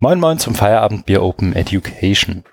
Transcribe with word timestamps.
Moin 0.00 0.20
Moin 0.20 0.38
zum 0.38 0.54
Feierabend 0.54 1.06
Bier 1.06 1.24
Open 1.24 1.56
Education 1.56 2.44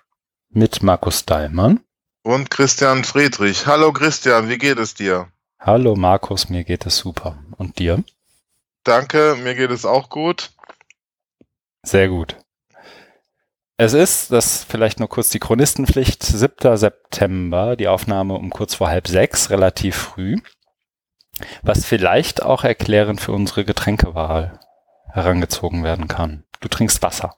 mit 0.49 0.81
Markus 0.81 1.27
Dahlmann. 1.27 1.79
Und 2.23 2.49
Christian 2.49 3.03
Friedrich. 3.03 3.67
Hallo 3.67 3.93
Christian, 3.93 4.49
wie 4.49 4.57
geht 4.57 4.79
es 4.79 4.95
dir? 4.95 5.27
Hallo 5.59 5.95
Markus, 5.95 6.49
mir 6.49 6.63
geht 6.63 6.87
es 6.87 6.97
super. 6.97 7.37
Und 7.57 7.77
dir? 7.77 8.03
Danke, 8.83 9.37
mir 9.43 9.53
geht 9.53 9.69
es 9.69 9.85
auch 9.85 10.09
gut. 10.09 10.53
Sehr 11.83 12.07
gut. 12.07 12.35
Es 13.77 13.93
ist, 13.93 14.31
das 14.31 14.63
vielleicht 14.63 14.97
nur 14.99 15.07
kurz 15.07 15.29
die 15.29 15.37
Chronistenpflicht, 15.37 16.23
7. 16.23 16.75
September, 16.75 17.75
die 17.75 17.87
Aufnahme 17.87 18.33
um 18.33 18.49
kurz 18.49 18.73
vor 18.73 18.89
halb 18.89 19.07
sechs, 19.07 19.51
relativ 19.51 19.95
früh. 19.95 20.37
Was 21.61 21.85
vielleicht 21.85 22.41
auch 22.41 22.63
erklärend 22.63 23.21
für 23.21 23.33
unsere 23.33 23.65
Getränkewahl 23.65 24.59
herangezogen 25.15 25.83
werden 25.83 26.07
kann. 26.07 26.43
Du 26.59 26.67
trinkst 26.67 27.01
Wasser. 27.01 27.35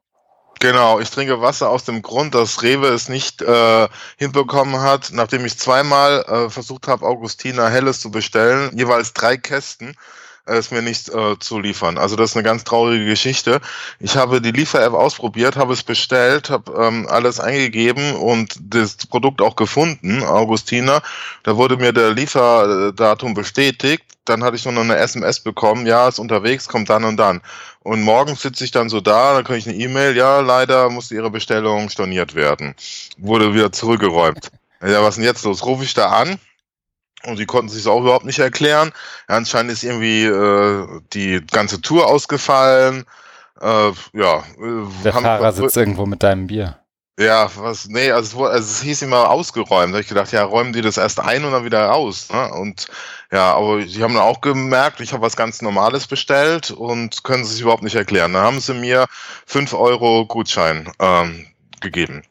Genau, 0.60 1.00
ich 1.00 1.12
trinke 1.12 1.40
Wasser 1.40 1.70
aus 1.70 1.84
dem 1.84 2.02
Grund, 2.02 2.34
dass 2.34 2.64
Rewe 2.64 2.88
es 2.88 3.10
nicht 3.10 3.44
äh, 3.44 3.88
hinbekommen 4.18 4.82
hat, 4.82 5.12
nachdem 5.14 5.46
ich 5.46 5.60
zweimal 5.60 6.24
äh, 6.24 6.50
versucht 6.50 6.88
habe, 6.88 7.06
Augustiner 7.06 7.70
Helles 7.70 8.00
zu 8.00 8.10
bestellen, 8.10 8.72
jeweils 8.76 9.14
drei 9.14 9.38
Kästen, 9.38 9.96
es 10.48 10.72
mir 10.72 10.82
nicht 10.82 11.10
äh, 11.10 11.38
zu 11.40 11.60
liefern. 11.60 11.98
Also 11.98 12.16
das 12.16 12.32
ist 12.32 12.38
eine 12.38 12.44
ganz 12.44 12.64
traurige 12.64 13.06
Geschichte. 13.06 13.62
Ich 14.00 14.18
habe 14.18 14.42
die 14.42 14.52
Liefer-App 14.52 14.94
ausprobiert, 14.94 15.56
habe 15.56 15.74
es 15.74 15.84
bestellt, 15.84 16.50
habe 16.50 16.72
ähm, 16.82 17.08
alles 17.10 17.40
eingegeben 17.40 18.16
und 18.16 18.56
das 18.62 18.96
Produkt 18.98 19.42
auch 19.42 19.56
gefunden, 19.56 20.24
Augustiner. 20.24 21.02
Da 21.44 21.58
wurde 21.58 21.78
mir 21.78 21.94
der 21.94 22.12
Lieferdatum 22.12 23.34
bestätigt. 23.34 24.04
Dann 24.26 24.44
hatte 24.44 24.58
ich 24.58 24.66
nur 24.66 24.74
noch 24.74 24.82
eine 24.82 24.98
SMS 24.98 25.40
bekommen, 25.40 25.86
ja, 25.86 26.10
ist 26.10 26.20
unterwegs, 26.20 26.68
kommt 26.68 26.90
dann 26.90 27.06
und 27.06 27.16
dann. 27.18 27.42
Und 27.84 28.02
morgens 28.02 28.42
sitze 28.42 28.66
ich 28.66 28.72
dann 28.72 28.90
so 28.90 29.00
da, 29.00 29.34
dann 29.34 29.46
kriege 29.46 29.60
ich 29.60 29.68
eine 29.70 29.78
E-Mail, 29.78 30.18
ja, 30.18 30.42
leider 30.42 30.90
musste 30.90 31.16
Ihre 31.16 31.32
Bestellung 31.32 31.90
storniert 31.90 32.36
werden. 32.36 32.76
Wurde 33.18 33.54
wieder 33.54 33.72
zurückgeräumt. 33.72 34.52
Ja, 34.82 35.02
was 35.02 35.12
ist 35.12 35.18
denn 35.18 35.24
jetzt 35.24 35.46
los? 35.46 35.66
Rufe 35.66 35.86
ich 35.86 35.94
da 35.94 36.10
an 36.10 36.38
und 37.24 37.40
die 37.40 37.46
konnten 37.46 37.70
sich 37.70 37.88
auch 37.88 38.02
überhaupt 38.02 38.26
nicht 38.26 38.40
erklären. 38.40 38.92
Ja, 39.28 39.36
anscheinend 39.36 39.72
ist 39.72 39.84
irgendwie 39.84 40.26
äh, 40.26 40.88
die 41.14 41.46
ganze 41.52 41.82
Tour 41.82 42.08
ausgefallen. 42.08 43.06
Äh, 43.60 43.92
ja. 44.14 44.38
Äh, 44.38 45.04
Der 45.04 45.14
haben, 45.14 45.24
Fahrer 45.24 45.52
sitzt 45.52 45.78
irgendwo 45.78 46.06
mit 46.06 46.24
deinem 46.24 46.48
Bier. 46.48 46.78
Ja, 47.20 47.50
was, 47.56 47.88
nee, 47.88 48.12
also 48.12 48.46
es, 48.46 48.52
also 48.52 48.72
es 48.72 48.82
hieß 48.84 49.02
immer 49.02 49.32
ausgeräumt. 49.32 49.92
Da 49.92 49.96
habe 49.96 50.02
ich 50.02 50.08
gedacht, 50.08 50.32
ja, 50.32 50.44
räumen 50.44 50.72
die 50.72 50.82
das 50.82 50.98
erst 50.98 51.20
ein 51.20 51.44
und 51.46 51.52
dann 51.52 51.66
wieder 51.66 51.88
raus. 51.88 52.28
Ne? 52.32 52.54
Und 52.54 52.88
ja, 53.32 53.56
aber 53.56 53.82
sie 53.82 54.04
haben 54.04 54.14
dann 54.14 54.22
auch 54.22 54.42
gemerkt, 54.42 55.00
ich 55.00 55.14
habe 55.14 55.24
was 55.24 55.36
ganz 55.36 55.64
Normales 55.64 56.06
bestellt 56.06 56.70
und 56.70 57.24
können 57.24 57.44
sich 57.44 57.62
überhaupt 57.62 57.82
nicht 57.82 57.96
erklären. 57.96 58.34
Dann 58.34 58.44
haben 58.44 58.60
sie 58.60 58.76
mir 58.76 59.08
fünf 59.48 59.74
Euro 59.74 60.28
Gutschein 60.28 60.92
ähm, 61.00 61.48
gegeben. 61.82 62.22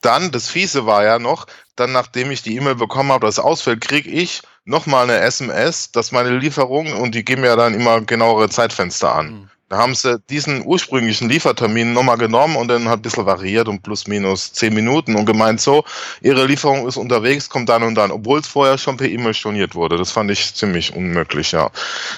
Dann, 0.00 0.30
das 0.30 0.48
Fiese 0.48 0.86
war 0.86 1.04
ja 1.04 1.18
noch, 1.18 1.46
dann 1.76 1.92
nachdem 1.92 2.30
ich 2.30 2.42
die 2.42 2.56
E-Mail 2.56 2.76
bekommen 2.76 3.12
habe, 3.12 3.26
dass 3.26 3.38
es 3.38 3.44
ausfällt, 3.44 3.80
kriege 3.80 4.10
ich 4.10 4.42
nochmal 4.64 5.04
eine 5.04 5.20
SMS, 5.20 5.92
dass 5.92 6.12
meine 6.12 6.38
Lieferung, 6.38 6.92
und 6.94 7.14
die 7.14 7.24
geben 7.24 7.44
ja 7.44 7.56
dann 7.56 7.74
immer 7.74 8.00
genauere 8.00 8.48
Zeitfenster 8.48 9.14
an. 9.14 9.26
Mhm. 9.26 9.50
Da 9.68 9.78
haben 9.78 9.94
sie 9.94 10.20
diesen 10.28 10.64
ursprünglichen 10.66 11.28
Liefertermin 11.28 11.94
nochmal 11.94 12.18
genommen 12.18 12.56
und 12.56 12.68
dann 12.68 12.88
hat 12.88 12.98
ein 12.98 13.02
bisschen 13.02 13.24
variiert 13.24 13.66
um 13.66 13.80
plus 13.80 14.06
minus 14.06 14.52
zehn 14.52 14.74
Minuten 14.74 15.16
und 15.16 15.24
gemeint 15.24 15.60
so, 15.60 15.84
ihre 16.20 16.44
Lieferung 16.46 16.86
ist 16.86 16.98
unterwegs, 16.98 17.48
kommt 17.48 17.70
dann 17.70 17.82
und 17.82 17.94
dann, 17.94 18.10
obwohl 18.10 18.40
es 18.40 18.46
vorher 18.46 18.76
schon 18.76 18.98
per 18.98 19.08
E-Mail 19.08 19.32
storniert 19.32 19.74
wurde. 19.74 19.96
Das 19.96 20.10
fand 20.10 20.30
ich 20.30 20.54
ziemlich 20.54 20.94
unmöglich, 20.94 21.52
ja. 21.52 21.70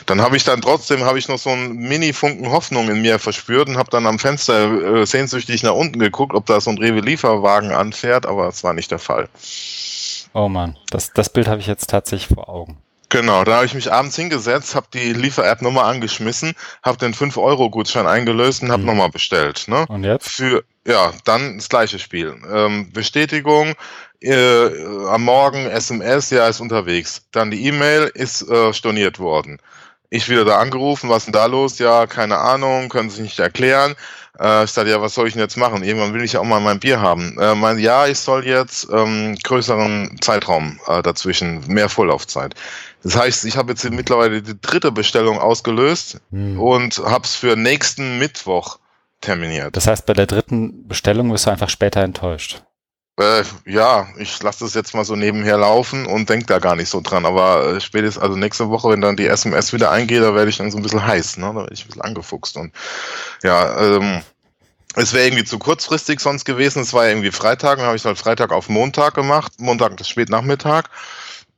Dann 0.07 0.21
habe 0.21 0.37
ich 0.37 0.45
dann 0.45 0.61
trotzdem, 0.61 1.05
habe 1.05 1.19
ich 1.19 1.29
noch 1.29 1.39
so 1.39 1.51
einen 1.51 1.77
Mini-Funken 1.77 2.51
Hoffnung 2.51 2.89
in 2.91 3.01
mir 3.01 3.19
verspürt 3.19 3.69
und 3.69 3.79
habe 3.79 3.91
dann 3.91 4.07
am 4.07 4.19
Fenster 4.19 5.01
äh, 5.01 5.07
sehnsüchtig 5.07 5.63
nach 5.63 5.75
unten 5.75 6.01
geguckt, 6.01 6.35
ob 6.35 6.47
da 6.47 6.61
so 6.61 6.71
ein 6.71 6.79
Rewe-Lieferwagen 6.79 7.71
anfährt, 7.71 8.27
aber 8.27 8.49
es 8.49 8.65
war 8.65 8.75
nicht 8.75 8.91
der 8.91 8.99
Fall. 8.99 9.29
Oh 10.35 10.49
man, 10.49 10.77
das, 10.91 11.13
das 11.13 11.31
Bild 11.31 11.47
habe 11.49 11.61
ich 11.61 11.67
jetzt 11.67 11.89
tatsächlich 11.89 12.35
vor 12.35 12.49
Augen. 12.49 12.77
Genau, 13.09 13.45
da 13.45 13.57
habe 13.57 13.67
ich 13.67 13.75
mich 13.75 13.93
abends 13.93 14.17
hingesetzt, 14.17 14.75
habe 14.75 14.89
die 14.93 15.13
Liefer-App 15.13 15.63
nochmal 15.63 15.93
angeschmissen, 15.93 16.55
habe 16.83 16.99
den 16.99 17.15
5-Euro-Gutschein 17.15 18.07
eingelöst 18.07 18.63
und 18.63 18.73
habe 18.73 18.83
mhm. 18.83 18.89
nochmal 18.89 19.11
bestellt. 19.11 19.65
Ne? 19.69 19.87
Und 19.89 20.03
jetzt? 20.03 20.29
Für, 20.29 20.65
ja, 20.87 21.13
dann 21.25 21.57
das 21.57 21.69
gleiche 21.69 22.01
Spiel. 22.01 22.35
Ähm, 22.53 22.93
Bestätigung, 22.93 23.75
äh, 24.21 24.85
am 25.09 25.23
Morgen 25.23 25.67
SMS, 25.67 26.31
ja, 26.31 26.49
ist 26.49 26.61
unterwegs. 26.61 27.23
Dann 27.31 27.51
die 27.53 27.67
E-Mail 27.67 28.11
ist 28.15 28.43
äh, 28.49 28.73
storniert 28.73 29.21
worden. 29.21 29.59
Ich 30.11 30.29
wieder 30.29 30.45
da 30.45 30.59
angerufen, 30.59 31.11
was 31.11 31.19
ist 31.19 31.27
denn 31.27 31.33
da 31.33 31.47
los? 31.47 31.79
Ja, 31.79 32.07
keine 32.07 32.39
Ahnung, 32.39 32.89
können 32.89 33.11
Sie 33.11 33.23
nicht 33.23 33.39
erklären. 33.39 33.95
Äh, 34.39 34.65
ich 34.65 34.71
sagte, 34.71 34.91
ja, 34.91 35.01
was 35.01 35.15
soll 35.15 35.27
ich 35.27 35.35
denn 35.35 35.43
jetzt 35.43 35.57
machen? 35.57 35.83
Irgendwann 35.83 36.15
will 36.15 36.23
ich 36.23 36.35
ja 36.35 36.41
auch 36.41 36.45
mal 36.45 36.61
mein 36.61 36.81
Bier 36.81 37.01
haben. 37.01 37.37
Äh, 37.39 37.55
mein, 37.55 37.79
ja, 37.79 38.07
ich 38.07 38.19
soll 38.19 38.47
jetzt 38.47 38.89
ähm, 38.93 39.37
größeren 39.43 40.19
Zeitraum 40.21 40.79
äh, 40.87 41.03
dazwischen, 41.03 41.63
mehr 41.67 41.89
Vorlaufzeit. 41.89 42.55
Das 43.07 43.17
heißt, 43.17 43.45
ich 43.45 43.57
habe 43.57 43.71
jetzt 43.71 43.89
mittlerweile 43.89 44.43
die 44.43 44.61
dritte 44.61 44.91
Bestellung 44.91 45.39
ausgelöst 45.39 46.21
hm. 46.33 46.61
und 46.61 46.99
habe 46.99 47.25
es 47.25 47.37
für 47.37 47.55
nächsten 47.55 48.19
Mittwoch 48.19 48.81
terminiert. 49.21 49.77
Das 49.77 49.87
heißt, 49.87 50.07
bei 50.07 50.13
der 50.13 50.27
dritten 50.27 50.89
Bestellung 50.89 51.31
wirst 51.31 51.47
du 51.47 51.51
einfach 51.51 51.69
später 51.69 52.01
enttäuscht. 52.01 52.65
Äh, 53.17 53.45
ja, 53.65 54.09
ich 54.19 54.43
lasse 54.43 54.65
das 54.65 54.75
jetzt 54.75 54.93
mal 54.93 55.05
so 55.05 55.15
nebenher 55.15 55.57
laufen 55.57 56.05
und 56.07 56.29
denke 56.29 56.47
da 56.47 56.59
gar 56.59 56.75
nicht 56.75 56.89
so 56.89 57.01
dran. 57.01 57.27
Aber 57.27 57.77
äh, 57.77 57.81
spätestens, 57.81 58.21
also 58.21 58.37
nächste 58.37 58.71
Woche, 58.71 58.91
wenn 58.91 59.01
dann 59.01 59.17
die 59.17 59.29
SMS 59.29 59.73
wieder 59.73 59.93
eingeht, 59.93 60.23
da 60.23 60.35
werde 60.35 60.51
ich 60.51 60.57
dann 60.57 60.73
so 60.73 60.77
ein 60.77 60.83
bisschen 60.83 61.07
heiß, 61.07 61.37
ne? 61.37 61.47
Da 61.47 61.61
werde 61.61 61.75
ich 61.75 61.85
ein 61.85 61.87
bisschen 61.87 62.03
angefuchst. 62.03 62.57
Und 62.57 62.73
ja, 63.45 63.81
ähm, 63.99 64.23
es 64.97 65.13
wäre 65.13 65.27
irgendwie 65.27 65.45
zu 65.45 65.61
kurzfristig 65.61 66.19
sonst 66.19 66.45
gewesen. 66.45 66.83
Es 66.83 66.93
war 66.93 67.05
ja 67.05 67.11
irgendwie 67.11 67.31
Freitag, 67.31 67.79
dann 67.79 67.87
habe 67.87 67.95
ich 67.95 68.03
es 68.03 68.07
halt 68.07 68.19
Freitag 68.19 68.51
auf 68.51 68.69
Montag 68.69 69.15
gemacht, 69.15 69.53
Montag 69.59 69.97
bis 69.97 70.09
Spätnachmittag. 70.09 70.91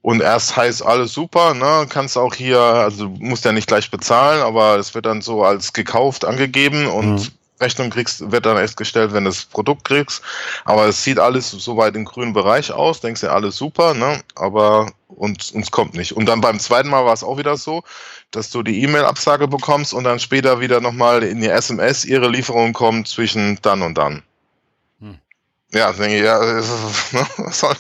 Und 0.01 0.23
erst 0.23 0.57
heißt 0.57 0.85
alles 0.85 1.13
super, 1.13 1.55
ne? 1.55 1.87
Kannst 1.89 2.17
auch 2.17 2.35
hier, 2.35 2.61
also 2.61 3.09
musst 3.19 3.45
ja 3.45 3.53
nicht 3.53 3.67
gleich 3.67 3.91
bezahlen, 3.91 4.43
aber 4.43 4.77
es 4.77 4.95
wird 4.95 5.07
dann 5.07 5.23
so 5.23 5.43
als 5.45 5.73
gekauft 5.73 6.25
angegeben 6.25 6.87
und 6.87 7.15
mhm. 7.15 7.29
Rechnung 7.61 7.91
kriegst, 7.91 8.31
wird 8.31 8.47
dann 8.47 8.57
erst 8.57 8.77
gestellt, 8.77 9.13
wenn 9.13 9.25
du 9.25 9.31
das 9.31 9.45
Produkt 9.45 9.85
kriegst. 9.85 10.23
Aber 10.65 10.87
es 10.87 11.03
sieht 11.03 11.19
alles 11.19 11.51
soweit 11.51 11.97
im 11.97 12.05
grünen 12.05 12.33
Bereich 12.33 12.71
aus, 12.71 13.01
denkst 13.01 13.23
ja 13.23 13.31
alles 13.31 13.57
super, 13.57 13.95
ne? 13.95 14.23
Aber 14.37 14.93
und 15.09 15.53
uns 15.53 15.71
kommt 15.71 15.95
nicht. 15.95 16.13
Und 16.13 16.27
dann 16.27 16.41
beim 16.41 16.61
zweiten 16.61 16.89
Mal 16.89 17.05
war 17.05 17.13
es 17.13 17.25
auch 17.25 17.39
wieder 17.39 17.57
so, 17.57 17.83
dass 18.31 18.51
du 18.51 18.63
die 18.63 18.83
E-Mail-Absage 18.83 19.49
bekommst 19.49 19.93
und 19.93 20.05
dann 20.05 20.21
später 20.21 20.61
wieder 20.61 20.81
nochmal 20.81 21.23
in 21.23 21.41
die 21.41 21.49
SMS, 21.49 22.05
ihre 22.05 22.29
Lieferung 22.29 22.73
kommt 22.73 23.09
zwischen 23.09 23.59
dann 23.63 23.83
und 23.83 23.99
dann. 23.99 24.23
Ja, 25.73 25.93
denke 25.93 26.17
ich, 26.17 26.23
ja, 26.23 26.39
ne? 27.13 27.27
was 27.37 27.59
soll, 27.59 27.75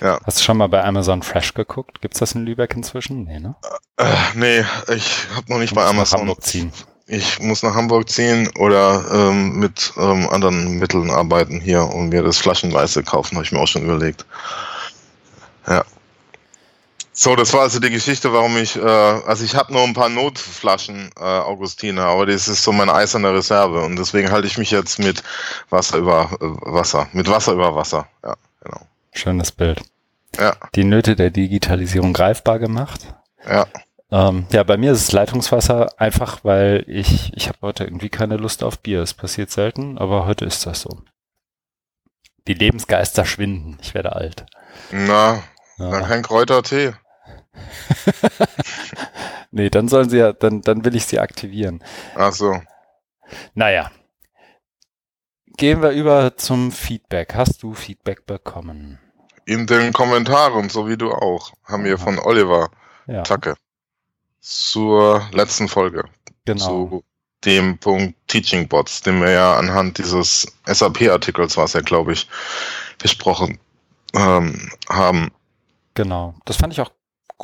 ja. 0.00 0.18
Hast 0.24 0.40
du 0.40 0.42
schon 0.42 0.56
mal 0.56 0.68
bei 0.68 0.82
Amazon 0.82 1.22
Fresh 1.22 1.54
geguckt? 1.54 2.00
Gibt's 2.00 2.18
das 2.18 2.32
in 2.32 2.44
Lübeck 2.44 2.74
inzwischen? 2.74 3.24
Nee, 3.24 3.38
ne? 3.38 3.54
Äh, 3.96 4.14
nee, 4.34 4.64
ich 4.88 5.26
habe 5.36 5.52
noch 5.52 5.58
nicht 5.58 5.74
bei 5.74 5.84
Amazon. 5.84 6.20
Hamburg 6.20 6.42
ziehen 6.42 6.72
ich 7.12 7.40
muss 7.40 7.62
nach 7.62 7.74
Hamburg 7.74 8.08
ziehen 8.08 8.48
oder 8.58 9.04
ähm, 9.12 9.58
mit 9.58 9.92
ähm, 9.98 10.28
anderen 10.30 10.78
Mitteln 10.78 11.10
arbeiten 11.10 11.60
hier 11.60 11.84
und 11.84 12.08
mir 12.08 12.22
das 12.22 12.38
flaschenweise 12.38 13.02
kaufen, 13.02 13.36
habe 13.36 13.44
ich 13.44 13.52
mir 13.52 13.60
auch 13.60 13.66
schon 13.66 13.82
überlegt. 13.82 14.24
Ja. 15.66 15.84
So, 17.14 17.36
das 17.36 17.52
war 17.52 17.60
also 17.60 17.78
die 17.78 17.90
Geschichte, 17.90 18.32
warum 18.32 18.56
ich, 18.56 18.76
äh, 18.76 18.80
also 18.80 19.44
ich 19.44 19.54
habe 19.54 19.72
nur 19.72 19.82
ein 19.82 19.92
paar 19.92 20.08
Notflaschen 20.08 21.10
äh, 21.18 21.22
Augustiner, 21.22 22.04
aber 22.04 22.24
das 22.24 22.48
ist 22.48 22.62
so 22.62 22.72
meine 22.72 22.94
eiserne 22.94 23.34
Reserve 23.34 23.82
und 23.82 23.96
deswegen 23.96 24.30
halte 24.30 24.46
ich 24.46 24.56
mich 24.56 24.70
jetzt 24.70 24.98
mit 24.98 25.22
Wasser 25.68 25.98
über 25.98 26.30
äh, 26.40 26.72
Wasser, 26.72 27.08
mit 27.12 27.28
Wasser 27.28 27.52
über 27.52 27.74
Wasser. 27.74 28.08
Ja, 28.24 28.34
genau. 28.62 28.80
Schönes 29.12 29.52
Bild. 29.52 29.82
Ja. 30.38 30.56
Die 30.74 30.84
Nöte 30.84 31.14
der 31.14 31.28
Digitalisierung 31.28 32.14
greifbar 32.14 32.58
gemacht. 32.58 33.14
Ja. 33.46 33.66
Ähm, 34.10 34.46
ja, 34.50 34.62
bei 34.62 34.78
mir 34.78 34.92
ist 34.92 35.02
es 35.02 35.12
Leitungswasser 35.12 35.90
einfach, 35.98 36.44
weil 36.44 36.84
ich, 36.86 37.32
ich 37.34 37.48
habe 37.48 37.58
heute 37.60 37.84
irgendwie 37.84 38.08
keine 38.08 38.38
Lust 38.38 38.64
auf 38.64 38.78
Bier. 38.78 39.02
Es 39.02 39.12
passiert 39.12 39.50
selten, 39.50 39.98
aber 39.98 40.24
heute 40.24 40.46
ist 40.46 40.64
das 40.64 40.80
so. 40.80 41.02
Die 42.46 42.54
Lebensgeister 42.54 43.26
schwinden. 43.26 43.78
Ich 43.82 43.92
werde 43.92 44.16
alt. 44.16 44.46
Na, 44.90 45.42
ja. 45.78 45.90
dann 45.90 46.04
kein 46.04 46.22
Kräutertee. 46.22 46.92
nee, 49.50 49.70
dann 49.70 49.88
sollen 49.88 50.08
sie 50.08 50.18
ja, 50.18 50.32
dann, 50.32 50.62
dann 50.62 50.84
will 50.84 50.96
ich 50.96 51.06
sie 51.06 51.18
aktivieren. 51.18 51.82
Ach 52.14 52.32
so. 52.32 52.60
Naja. 53.54 53.90
Gehen 55.56 55.82
wir 55.82 55.90
über 55.90 56.36
zum 56.36 56.72
Feedback. 56.72 57.34
Hast 57.34 57.62
du 57.62 57.74
Feedback 57.74 58.26
bekommen? 58.26 58.98
In 59.44 59.66
den 59.66 59.92
Kommentaren, 59.92 60.68
so 60.68 60.88
wie 60.88 60.96
du 60.96 61.12
auch, 61.12 61.52
haben 61.64 61.84
wir 61.84 61.98
von 61.98 62.18
Oliver 62.18 62.70
ja. 63.06 63.22
Tacke 63.22 63.56
zur 64.40 65.28
letzten 65.32 65.68
Folge. 65.68 66.04
Genau. 66.44 66.64
Zu 66.64 67.04
dem 67.44 67.78
Punkt 67.78 68.16
Teaching 68.28 68.68
Bots, 68.68 69.02
den 69.02 69.20
wir 69.20 69.30
ja 69.30 69.56
anhand 69.56 69.98
dieses 69.98 70.46
SAP-Artikels, 70.66 71.56
was 71.56 71.72
ja, 71.72 71.80
glaube 71.80 72.12
ich, 72.12 72.28
besprochen 72.98 73.58
ähm, 74.14 74.70
haben. 74.88 75.30
Genau. 75.94 76.34
Das 76.44 76.56
fand 76.56 76.72
ich 76.72 76.80
auch 76.80 76.90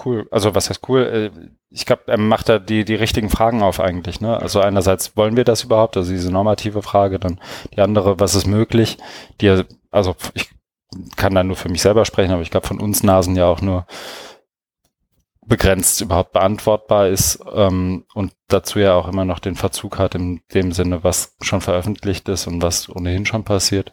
cool. 0.04 0.28
Also 0.30 0.54
was 0.54 0.70
heißt 0.70 0.88
cool? 0.88 1.32
Äh, 1.34 1.48
ich 1.70 1.86
glaube, 1.86 2.02
er 2.06 2.18
macht 2.18 2.48
da 2.48 2.58
die, 2.58 2.84
die 2.84 2.94
richtigen 2.94 3.30
Fragen 3.30 3.62
auf 3.62 3.80
eigentlich. 3.80 4.20
Ne? 4.20 4.36
Also 4.36 4.60
einerseits 4.60 5.16
wollen 5.16 5.36
wir 5.36 5.44
das 5.44 5.64
überhaupt, 5.64 5.96
also 5.96 6.10
diese 6.10 6.30
normative 6.30 6.82
Frage, 6.82 7.18
dann 7.18 7.40
die 7.74 7.80
andere, 7.80 8.18
was 8.20 8.34
ist 8.34 8.46
möglich? 8.46 8.98
Die, 9.40 9.64
also 9.90 10.16
ich 10.34 10.50
kann 11.16 11.34
da 11.34 11.44
nur 11.44 11.56
für 11.56 11.68
mich 11.68 11.82
selber 11.82 12.04
sprechen, 12.04 12.32
aber 12.32 12.42
ich 12.42 12.50
glaube 12.50 12.66
von 12.66 12.80
uns 12.80 13.02
Nasen 13.02 13.36
ja 13.36 13.46
auch 13.46 13.60
nur 13.60 13.86
begrenzt 15.46 16.00
überhaupt 16.02 16.32
beantwortbar 16.32 17.08
ist 17.08 17.40
ähm, 17.54 18.04
und 18.14 18.32
dazu 18.48 18.78
ja 18.78 18.94
auch 18.94 19.08
immer 19.08 19.24
noch 19.24 19.38
den 19.38 19.54
Verzug 19.54 19.98
hat 19.98 20.14
in 20.14 20.42
dem 20.52 20.72
Sinne, 20.72 21.04
was 21.04 21.36
schon 21.40 21.62
veröffentlicht 21.62 22.28
ist 22.28 22.46
und 22.46 22.62
was 22.62 22.88
ohnehin 22.88 23.24
schon 23.24 23.44
passiert. 23.44 23.92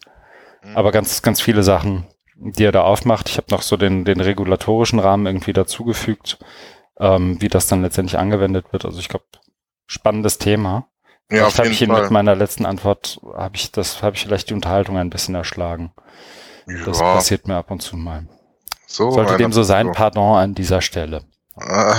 Mhm. 0.63 0.75
Aber 0.75 0.91
ganz, 0.91 1.21
ganz 1.21 1.41
viele 1.41 1.63
Sachen, 1.63 2.05
die 2.35 2.63
er 2.63 2.71
da 2.71 2.81
aufmacht. 2.81 3.29
Ich 3.29 3.37
habe 3.37 3.47
noch 3.51 3.61
so 3.61 3.77
den, 3.77 4.05
den 4.05 4.19
regulatorischen 4.19 4.99
Rahmen 4.99 5.25
irgendwie 5.25 5.53
dazugefügt, 5.53 6.37
ähm, 6.99 7.41
wie 7.41 7.47
das 7.47 7.67
dann 7.67 7.81
letztendlich 7.81 8.17
angewendet 8.17 8.71
wird. 8.71 8.85
Also 8.85 8.99
ich 8.99 9.09
glaube, 9.09 9.25
spannendes 9.87 10.37
Thema. 10.37 10.87
Ja, 11.31 11.37
vielleicht 11.37 11.59
habe 11.59 11.69
ich 11.69 11.81
ihn 11.81 11.91
mit 11.91 12.11
meiner 12.11 12.35
letzten 12.35 12.65
Antwort, 12.65 13.19
habe 13.35 13.55
ich 13.55 13.71
das, 13.71 14.03
habe 14.03 14.15
ich 14.15 14.23
vielleicht 14.23 14.49
die 14.49 14.53
Unterhaltung 14.53 14.97
ein 14.97 15.09
bisschen 15.09 15.33
erschlagen. 15.33 15.91
Ja. 16.67 16.85
Das 16.85 16.99
passiert 16.99 17.47
mir 17.47 17.55
ab 17.55 17.71
und 17.71 17.81
zu 17.81 17.97
mal. 17.97 18.27
So, 18.85 19.11
Sollte 19.11 19.37
dem 19.37 19.51
so 19.51 19.63
sein, 19.63 19.91
pardon 19.91 20.37
an 20.37 20.55
dieser 20.55 20.81
Stelle. 20.81 21.23
Ah, 21.55 21.95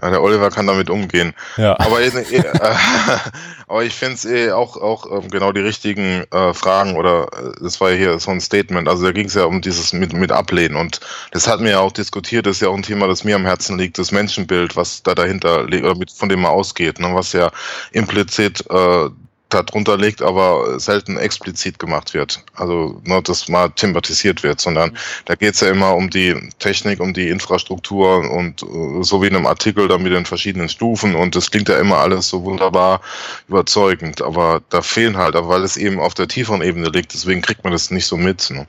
der 0.00 0.22
Oliver 0.22 0.50
kann 0.50 0.66
damit 0.66 0.90
umgehen. 0.90 1.34
Ja. 1.56 1.78
Aber, 1.78 2.00
äh, 2.00 2.08
äh, 2.08 2.42
aber 3.68 3.84
ich 3.84 3.94
finde 3.94 4.14
es 4.14 4.24
eh 4.24 4.50
auch, 4.50 4.76
auch 4.76 5.24
äh, 5.24 5.28
genau 5.28 5.52
die 5.52 5.60
richtigen 5.60 6.24
äh, 6.32 6.52
Fragen 6.52 6.96
oder 6.96 7.28
äh, 7.32 7.62
das 7.62 7.80
war 7.80 7.90
ja 7.90 7.96
hier 7.96 8.18
so 8.18 8.30
ein 8.30 8.40
Statement. 8.40 8.88
Also 8.88 9.04
da 9.04 9.12
ging 9.12 9.26
es 9.26 9.34
ja 9.34 9.44
um 9.44 9.60
dieses 9.60 9.92
mit, 9.92 10.12
mit 10.12 10.32
Ablehnen 10.32 10.76
und 10.76 11.00
das 11.30 11.46
hatten 11.46 11.64
wir 11.64 11.72
ja 11.72 11.80
auch 11.80 11.92
diskutiert. 11.92 12.46
Das 12.46 12.56
ist 12.56 12.62
ja 12.62 12.68
auch 12.68 12.76
ein 12.76 12.82
Thema, 12.82 13.06
das 13.06 13.24
mir 13.24 13.36
am 13.36 13.46
Herzen 13.46 13.78
liegt, 13.78 13.98
das 13.98 14.10
Menschenbild, 14.10 14.76
was 14.76 15.02
da 15.02 15.14
dahinter 15.14 15.64
liegt 15.64 15.84
oder 15.84 15.96
mit, 15.96 16.10
von 16.10 16.28
dem 16.28 16.40
man 16.40 16.50
ausgeht, 16.50 16.98
ne, 16.98 17.14
was 17.14 17.32
ja 17.32 17.50
implizit 17.92 18.64
äh, 18.70 19.10
darunter 19.54 19.96
liegt, 19.96 20.22
aber 20.22 20.78
selten 20.78 21.16
explizit 21.16 21.78
gemacht 21.78 22.14
wird. 22.14 22.42
Also 22.54 23.00
nur, 23.04 23.22
dass 23.22 23.48
mal 23.48 23.70
thematisiert 23.70 24.42
wird, 24.42 24.60
sondern 24.60 24.96
da 25.24 25.34
geht 25.34 25.54
es 25.54 25.60
ja 25.60 25.70
immer 25.70 25.94
um 25.94 26.10
die 26.10 26.36
Technik, 26.58 27.00
um 27.00 27.14
die 27.14 27.28
Infrastruktur 27.28 28.30
und 28.30 28.62
uh, 28.62 29.02
so 29.02 29.22
wie 29.22 29.28
in 29.28 29.36
einem 29.36 29.46
Artikel 29.46 29.88
dann 29.88 30.02
mit 30.02 30.12
den 30.12 30.26
verschiedenen 30.26 30.68
Stufen 30.68 31.14
und 31.14 31.36
das 31.36 31.50
klingt 31.50 31.68
ja 31.68 31.78
immer 31.78 31.98
alles 31.98 32.28
so 32.28 32.44
wunderbar 32.44 33.00
überzeugend, 33.48 34.22
aber 34.22 34.62
da 34.70 34.82
fehlen 34.82 35.16
halt, 35.16 35.34
weil 35.36 35.62
es 35.62 35.76
eben 35.76 36.00
auf 36.00 36.14
der 36.14 36.28
tieferen 36.28 36.62
Ebene 36.62 36.88
liegt, 36.88 37.14
deswegen 37.14 37.42
kriegt 37.42 37.64
man 37.64 37.72
das 37.72 37.90
nicht 37.90 38.06
so 38.06 38.16
mit. 38.16 38.50
Ne? 38.50 38.66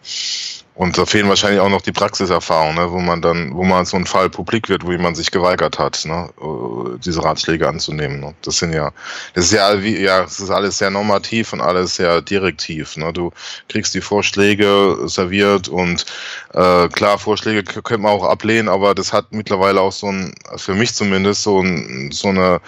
Und 0.76 0.98
da 0.98 1.06
fehlen 1.06 1.30
wahrscheinlich 1.30 1.62
auch 1.62 1.70
noch 1.70 1.82
die 1.82 1.94
Praxiserfahrungen, 1.94 2.76
ne, 2.76 2.92
wo 2.92 3.00
man 3.00 3.22
dann, 3.22 3.56
wo 3.56 3.64
man 3.64 3.86
so 3.86 3.96
ein 3.96 4.06
Fall 4.06 4.30
publik 4.30 4.68
wird, 4.68 4.86
wo 4.86 4.92
jemand 4.92 5.16
sich 5.16 5.32
geweigert 5.32 5.80
hat, 5.80 6.04
ne, 6.06 6.30
äh, 6.38 7.00
diese 7.00 7.24
Ratschläge 7.24 7.68
anzunehmen. 7.68 8.20
Ne. 8.20 8.34
Das 8.42 8.58
sind 8.58 8.74
ja, 8.74 8.92
das 9.34 9.46
ist 9.46 9.54
ja 9.54 9.82
wie, 9.82 9.98
ja, 10.02 10.24
das 10.24 10.42
ist 10.42 10.50
alles 10.50 10.78
sehr 10.78 10.92
normativ 10.92 11.54
und 11.54 11.62
alles 11.62 11.96
sehr 11.96 12.22
direktiv. 12.22 12.98
Ne. 12.98 13.14
Du 13.14 13.32
kriegst 13.70 13.96
die 13.96 14.02
Vorschläge 14.02 14.98
serviert 15.06 15.70
und 15.70 16.06
äh, 16.54 16.90
klar, 16.90 17.20
Vorschläge 17.20 17.64
könnte 17.64 18.00
man 18.00 18.12
auch 18.12 18.26
ablehnen, 18.26 18.68
aber 18.68 18.94
das 18.94 19.14
hat 19.14 19.32
mittlerweile 19.32 19.80
auch 19.80 19.94
so 19.94 20.12
ein, 20.12 20.36
für 20.58 20.74
mich 20.74 20.94
zumindest, 20.94 21.44
so 21.44 21.62
ein, 21.62 22.12
so 22.12 22.28
eine 22.28 22.60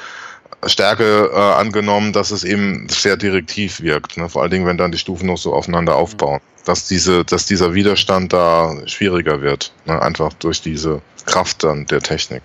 Stärke 0.70 1.32
äh, 1.34 1.36
angenommen, 1.38 2.14
dass 2.14 2.32
es 2.32 2.44
eben 2.44 2.88
sehr 2.90 3.18
direktiv 3.18 3.82
wirkt. 3.82 4.18
Ne? 4.18 4.30
Vor 4.30 4.42
allen 4.42 4.52
Dingen, 4.52 4.66
wenn 4.66 4.78
dann 4.78 4.92
die 4.92 4.98
Stufen 4.98 5.28
noch 5.28 5.38
so 5.38 5.54
aufeinander 5.54 5.96
aufbauen. 5.96 6.42
Dass, 6.66 6.86
diese, 6.86 7.24
dass 7.24 7.46
dieser 7.46 7.74
Widerstand 7.74 8.34
da 8.34 8.76
schwieriger 8.88 9.42
wird. 9.42 9.72
Ne? 9.86 10.02
Einfach 10.02 10.34
durch 10.34 10.62
diese 10.62 11.02
Kraft 11.26 11.64
dann 11.64 11.86
der 11.86 12.02
Technik. 12.02 12.44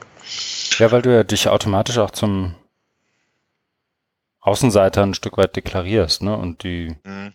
Ja, 0.79 0.93
weil 0.93 1.03
du 1.03 1.13
ja 1.13 1.25
dich 1.25 1.49
automatisch 1.49 1.99
auch 1.99 2.13
zum 2.13 2.55
Außenseiter 4.41 5.03
ein 5.03 5.15
Stück 5.15 5.39
weit 5.39 5.57
deklarierst, 5.57 6.23
ne? 6.23 6.37
Und 6.37 6.65
die 6.65 6.97
mhm. 7.05 7.33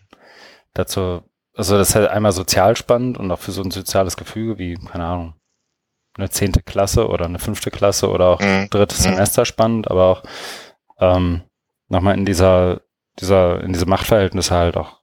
dazu, 0.74 1.22
also 1.54 1.78
das 1.78 1.90
ist 1.90 1.94
halt 1.94 2.10
einmal 2.10 2.32
sozial 2.32 2.76
spannend 2.76 3.18
und 3.18 3.30
auch 3.30 3.38
für 3.38 3.52
so 3.52 3.62
ein 3.62 3.70
soziales 3.70 4.16
Gefüge 4.16 4.58
wie, 4.58 4.74
keine 4.74 5.06
Ahnung, 5.06 5.34
eine 6.18 6.28
zehnte 6.28 6.62
Klasse 6.62 7.08
oder 7.08 7.24
eine 7.24 7.38
fünfte 7.38 7.70
Klasse 7.70 8.10
oder 8.10 8.26
auch 8.26 8.40
mhm. 8.40 8.68
drittes 8.70 9.00
mhm. 9.00 9.14
Semester 9.14 9.46
spannend, 9.46 9.90
aber 9.90 10.04
auch 10.04 10.22
ähm, 10.98 11.42
nochmal 11.88 12.16
in 12.16 12.24
dieser, 12.24 12.82
dieser, 13.18 13.62
in 13.62 13.72
diese 13.72 13.86
Machtverhältnisse 13.86 14.54
halt 14.54 14.76
auch 14.76 15.00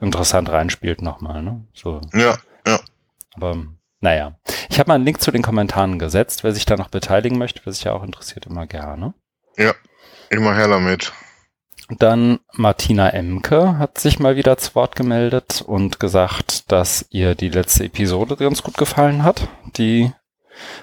interessant 0.00 0.50
reinspielt 0.50 1.02
nochmal, 1.02 1.42
ne? 1.42 1.64
So. 1.72 2.00
Ja, 2.12 2.36
ja. 2.66 2.80
Aber 3.34 3.56
naja. 4.00 4.38
Ich 4.68 4.78
habe 4.78 4.88
mal 4.88 4.96
einen 4.96 5.04
Link 5.04 5.22
zu 5.22 5.30
den 5.30 5.42
Kommentaren 5.42 5.98
gesetzt. 5.98 6.44
Wer 6.44 6.52
sich 6.52 6.66
da 6.66 6.76
noch 6.76 6.88
beteiligen 6.88 7.38
möchte, 7.38 7.62
wer 7.64 7.72
sich 7.72 7.84
ja 7.84 7.92
auch 7.92 8.02
interessiert, 8.02 8.46
immer 8.46 8.66
gerne. 8.66 9.14
Ja, 9.56 9.72
immer 10.30 10.54
her 10.54 10.68
damit. 10.68 11.12
Dann 11.98 12.40
Martina 12.52 13.10
Emke 13.10 13.78
hat 13.78 13.98
sich 13.98 14.18
mal 14.18 14.36
wieder 14.36 14.56
zu 14.56 14.74
Wort 14.74 14.96
gemeldet 14.96 15.62
und 15.66 16.00
gesagt, 16.00 16.70
dass 16.72 17.06
ihr 17.10 17.34
die 17.34 17.50
letzte 17.50 17.84
Episode 17.84 18.36
ganz 18.36 18.62
gut 18.62 18.76
gefallen 18.76 19.22
hat. 19.22 19.48
Die 19.76 20.12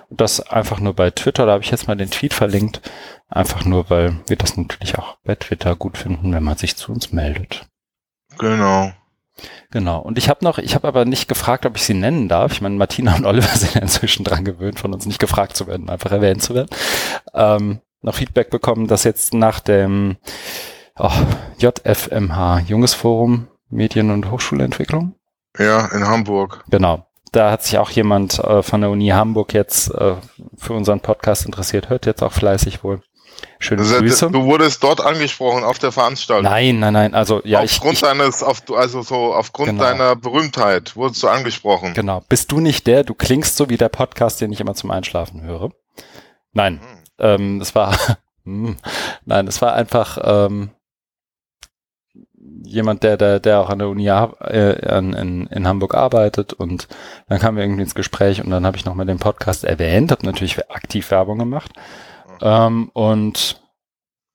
das 0.09 0.41
einfach 0.41 0.79
nur 0.79 0.93
bei 0.93 1.11
Twitter, 1.11 1.45
da 1.45 1.53
habe 1.53 1.63
ich 1.63 1.71
jetzt 1.71 1.87
mal 1.87 1.95
den 1.95 2.11
Tweet 2.11 2.33
verlinkt, 2.33 2.81
einfach 3.31 3.65
nur, 3.65 3.89
weil 3.89 4.19
wir 4.27 4.35
das 4.35 4.57
natürlich 4.57 4.97
auch 4.97 5.17
bei 5.23 5.35
Twitter 5.35 5.75
gut 5.75 5.97
finden, 5.97 6.33
wenn 6.33 6.43
man 6.43 6.57
sich 6.57 6.75
zu 6.75 6.91
uns 6.91 7.11
meldet. 7.11 7.67
Genau. 8.37 8.91
Genau. 9.71 9.99
Und 9.99 10.17
ich 10.17 10.29
habe 10.29 10.43
noch, 10.43 10.57
ich 10.57 10.75
habe 10.75 10.87
aber 10.87 11.05
nicht 11.05 11.27
gefragt, 11.27 11.65
ob 11.65 11.77
ich 11.77 11.83
sie 11.83 11.93
nennen 11.93 12.27
darf. 12.27 12.51
Ich 12.51 12.61
meine, 12.61 12.75
Martina 12.75 13.15
und 13.15 13.25
Oliver 13.25 13.47
sind 13.55 13.73
ja 13.73 13.81
inzwischen 13.81 14.23
dran 14.23 14.45
gewöhnt, 14.45 14.79
von 14.79 14.93
uns 14.93 15.05
nicht 15.05 15.19
gefragt 15.19 15.55
zu 15.55 15.67
werden, 15.67 15.89
einfach 15.89 16.11
erwähnt 16.11 16.43
zu 16.43 16.53
werden. 16.53 16.69
Ähm, 17.33 17.81
noch 18.01 18.15
Feedback 18.15 18.49
bekommen, 18.49 18.87
dass 18.87 19.03
jetzt 19.03 19.33
nach 19.33 19.59
dem 19.59 20.17
oh, 20.97 21.11
JFMH, 21.59 22.59
Junges 22.67 22.93
Forum 22.93 23.47
Medien- 23.69 24.11
und 24.11 24.29
Hochschulentwicklung. 24.29 25.15
Ja, 25.57 25.87
in 25.87 26.05
Hamburg. 26.05 26.63
Genau. 26.69 27.05
Da 27.31 27.51
hat 27.51 27.63
sich 27.63 27.77
auch 27.77 27.89
jemand 27.89 28.39
äh, 28.39 28.61
von 28.61 28.81
der 28.81 28.89
Uni 28.89 29.07
Hamburg 29.07 29.53
jetzt 29.53 29.93
äh, 29.93 30.15
für 30.57 30.73
unseren 30.73 30.99
Podcast 30.99 31.45
interessiert, 31.45 31.89
hört 31.89 32.05
jetzt 32.05 32.21
auch 32.23 32.33
fleißig 32.33 32.83
wohl. 32.83 33.01
Schöne 33.59 33.81
also, 33.81 33.99
Grüße. 33.99 34.31
Du 34.31 34.43
wurdest 34.45 34.83
dort 34.83 35.01
angesprochen 35.01 35.63
auf 35.63 35.79
der 35.79 35.91
Veranstaltung. 35.91 36.49
Nein, 36.49 36.79
nein, 36.79 36.93
nein. 36.93 37.13
Also 37.13 37.41
ja, 37.43 37.61
aufgrund 37.61 37.95
ich, 37.95 38.01
deines, 38.01 38.43
auf, 38.43 38.63
also 38.75 39.01
so 39.01 39.33
aufgrund 39.33 39.69
genau. 39.69 39.83
deiner 39.83 40.15
Berühmtheit 40.15 40.95
wurdest 40.95 41.21
du 41.23 41.27
angesprochen. 41.27 41.93
Genau. 41.93 42.23
Bist 42.27 42.51
du 42.51 42.59
nicht 42.59 42.87
der? 42.87 43.03
Du 43.03 43.13
klingst 43.13 43.57
so 43.57 43.69
wie 43.69 43.77
der 43.77 43.89
Podcast, 43.89 44.41
den 44.41 44.51
ich 44.51 44.59
immer 44.59 44.73
zum 44.73 44.91
Einschlafen 44.91 45.41
höre. 45.41 45.71
Nein, 46.53 46.79
hm. 46.81 47.03
ähm, 47.19 47.59
das 47.59 47.75
war, 47.75 47.95
hm, 48.45 48.77
nein, 49.25 49.45
das 49.45 49.61
war 49.61 49.73
einfach 49.73 50.17
ähm, 50.23 50.71
jemand, 52.63 53.03
der, 53.03 53.17
der, 53.17 53.39
der 53.39 53.59
auch 53.59 53.69
an 53.69 53.79
der 53.79 53.89
Uni 53.89 54.07
äh, 54.07 54.97
in, 54.97 55.47
in 55.47 55.67
Hamburg 55.67 55.93
arbeitet 55.93 56.53
und 56.53 56.87
dann 57.29 57.39
kamen 57.39 57.57
wir 57.57 57.63
irgendwie 57.63 57.83
ins 57.83 57.95
Gespräch 57.95 58.43
und 58.43 58.49
dann 58.49 58.65
habe 58.65 58.77
ich 58.77 58.85
nochmal 58.85 59.05
den 59.05 59.19
Podcast 59.19 59.63
erwähnt, 59.63 60.11
habe 60.11 60.25
natürlich 60.25 60.69
aktiv 60.69 61.11
Werbung 61.11 61.37
gemacht 61.37 61.71
ähm, 62.41 62.89
und 62.93 63.61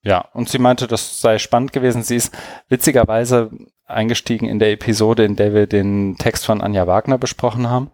ja, 0.03 0.25
und 0.33 0.49
sie 0.49 0.59
meinte, 0.59 0.87
das 0.87 1.21
sei 1.21 1.39
spannend 1.39 1.73
gewesen. 1.73 2.03
Sie 2.03 2.17
ist 2.17 2.33
witzigerweise 2.69 3.51
eingestiegen 3.87 4.47
in 4.47 4.59
der 4.59 4.71
Episode, 4.71 5.25
in 5.25 5.37
der 5.37 5.53
wir 5.53 5.67
den 5.67 6.17
Text 6.17 6.47
von 6.47 6.61
Anja 6.61 6.87
Wagner 6.87 7.19
besprochen 7.19 7.69
haben. 7.69 7.91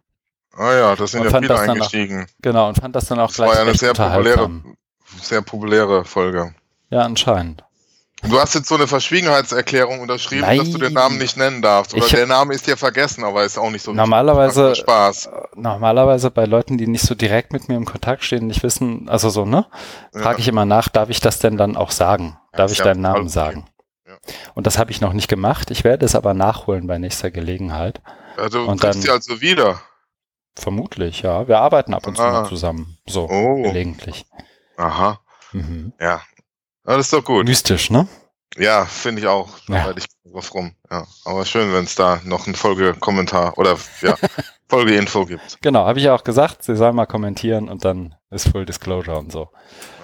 Ah 0.54 0.74
ja, 0.74 0.96
das 0.96 1.12
sind 1.12 1.26
und 1.26 1.32
ja 1.32 1.38
viele 1.38 1.58
eingestiegen. 1.58 2.24
Auch, 2.24 2.42
genau, 2.42 2.68
und 2.68 2.76
fand 2.76 2.94
das 2.94 3.06
dann 3.06 3.18
auch 3.18 3.28
das 3.28 3.36
gleich 3.36 3.48
war 3.48 3.56
ja 3.56 3.62
eine 3.62 3.74
sehr 3.74 3.94
populäre, 3.94 4.50
sehr 5.20 5.42
populäre 5.42 6.04
Folge. 6.04 6.54
Ja, 6.90 7.00
anscheinend. 7.00 7.64
Du 8.28 8.38
hast 8.38 8.54
jetzt 8.54 8.68
so 8.68 8.76
eine 8.76 8.86
Verschwiegenheitserklärung 8.86 10.00
unterschrieben, 10.00 10.42
Nein. 10.42 10.58
dass 10.58 10.70
du 10.70 10.78
den 10.78 10.92
Namen 10.92 11.18
nicht 11.18 11.36
nennen 11.36 11.60
darfst. 11.60 11.92
Oder 11.92 12.04
ich, 12.04 12.12
der 12.12 12.26
Name 12.26 12.54
ist 12.54 12.66
dir 12.66 12.76
vergessen, 12.76 13.24
aber 13.24 13.44
ist 13.44 13.58
auch 13.58 13.70
nicht 13.70 13.82
so 13.82 13.92
normalerweise 13.92 14.76
Spaß. 14.76 15.26
Äh, 15.26 15.30
normalerweise 15.56 16.30
bei 16.30 16.44
Leuten, 16.44 16.78
die 16.78 16.86
nicht 16.86 17.04
so 17.04 17.16
direkt 17.16 17.52
mit 17.52 17.68
mir 17.68 17.76
im 17.76 17.84
Kontakt 17.84 18.22
stehen, 18.22 18.46
nicht 18.46 18.62
wissen, 18.62 19.08
also 19.08 19.28
so, 19.28 19.44
ne? 19.44 19.66
Frage 20.12 20.36
ja. 20.36 20.38
ich 20.38 20.48
immer 20.48 20.64
nach, 20.64 20.88
darf 20.88 21.08
ich 21.08 21.20
das 21.20 21.40
denn 21.40 21.56
dann 21.56 21.76
auch 21.76 21.90
sagen? 21.90 22.38
Darf 22.52 22.70
ja, 22.70 22.74
ich 22.74 22.82
deinen 22.82 23.00
Namen 23.00 23.28
sagen? 23.28 23.66
Ja. 24.06 24.14
Und 24.54 24.66
das 24.68 24.78
habe 24.78 24.92
ich 24.92 25.00
noch 25.00 25.14
nicht 25.14 25.28
gemacht. 25.28 25.70
Ich 25.72 25.82
werde 25.82 26.06
es 26.06 26.14
aber 26.14 26.32
nachholen 26.32 26.86
bei 26.86 26.98
nächster 26.98 27.32
Gelegenheit. 27.32 28.00
Also 28.36 28.64
du 28.64 28.70
und 28.70 28.84
dann, 28.84 29.00
die 29.00 29.10
also 29.10 29.40
wieder. 29.40 29.80
Vermutlich, 30.54 31.22
ja. 31.22 31.48
Wir 31.48 31.58
arbeiten 31.58 31.92
ab 31.92 32.06
und 32.06 32.16
zu 32.16 32.22
mal 32.22 32.46
zusammen. 32.46 32.98
So, 33.06 33.28
oh. 33.28 33.62
gelegentlich. 33.62 34.26
Aha. 34.76 35.20
Mhm. 35.52 35.92
Ja, 36.00 36.22
das 36.84 37.06
ist 37.06 37.12
doch 37.12 37.24
gut. 37.24 37.46
Mystisch, 37.46 37.90
ne? 37.90 38.08
Ja, 38.56 38.84
finde 38.84 39.22
ich 39.22 39.28
auch. 39.28 39.48
Da 39.66 39.90
ja. 39.90 39.96
ich 39.96 40.06
drauf 40.30 40.54
rum. 40.54 40.74
Ja, 40.90 41.06
aber 41.24 41.44
schön, 41.44 41.72
wenn 41.72 41.84
es 41.84 41.94
da 41.94 42.20
noch 42.24 42.46
einen 42.46 42.54
Folgekommentar 42.54 43.56
oder 43.58 43.78
ja, 44.00 44.16
Folgeinfo 44.68 45.26
gibt. 45.26 45.58
Genau, 45.62 45.86
habe 45.86 45.98
ich 45.98 46.04
ja 46.04 46.14
auch 46.14 46.24
gesagt, 46.24 46.62
sie 46.62 46.76
soll 46.76 46.92
mal 46.92 47.06
kommentieren 47.06 47.68
und 47.68 47.84
dann 47.84 48.14
ist 48.30 48.48
Full 48.48 48.66
Disclosure 48.66 49.18
und 49.18 49.32
so. 49.32 49.48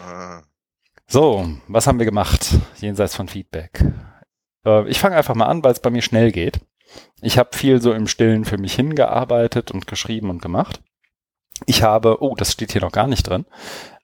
Ah. 0.06 0.42
So, 1.06 1.49
was 1.68 1.87
haben 1.87 1.99
wir 1.99 2.06
gemacht 2.06 2.50
jenseits 2.76 3.14
von 3.14 3.28
Feedback? 3.28 3.85
Äh, 4.64 4.88
ich 4.88 5.00
fange 5.00 5.16
einfach 5.16 5.35
mal 5.35 5.47
an, 5.47 5.64
weil 5.64 5.73
es 5.73 5.80
bei 5.80 5.90
mir 5.90 6.02
schnell 6.02 6.32
geht. 6.32 6.61
Ich 7.20 7.38
habe 7.38 7.56
viel 7.56 7.80
so 7.80 7.92
im 7.92 8.06
Stillen 8.06 8.44
für 8.44 8.58
mich 8.58 8.75
hingearbeitet 8.75 9.70
und 9.70 9.87
geschrieben 9.87 10.30
und 10.30 10.42
gemacht. 10.42 10.82
Ich 11.66 11.82
habe, 11.82 12.23
oh, 12.23 12.35
das 12.35 12.52
steht 12.52 12.73
hier 12.73 12.82
noch 12.82 12.92
gar 12.92 13.06
nicht 13.06 13.26
drin. 13.26 13.47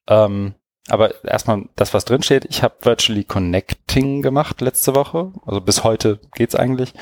Ähm, 0.06 0.54
aber 0.88 1.24
erstmal 1.24 1.64
das, 1.76 1.94
was 1.94 2.04
drin 2.04 2.22
steht. 2.22 2.44
Ich 2.46 2.62
habe 2.62 2.74
Virtually 2.82 3.24
Connecting 3.24 4.22
gemacht 4.22 4.60
letzte 4.60 4.94
Woche. 4.94 5.32
Also 5.46 5.60
bis 5.60 5.82
heute 5.84 6.20
geht's 6.34 6.54
eigentlich. 6.54 6.92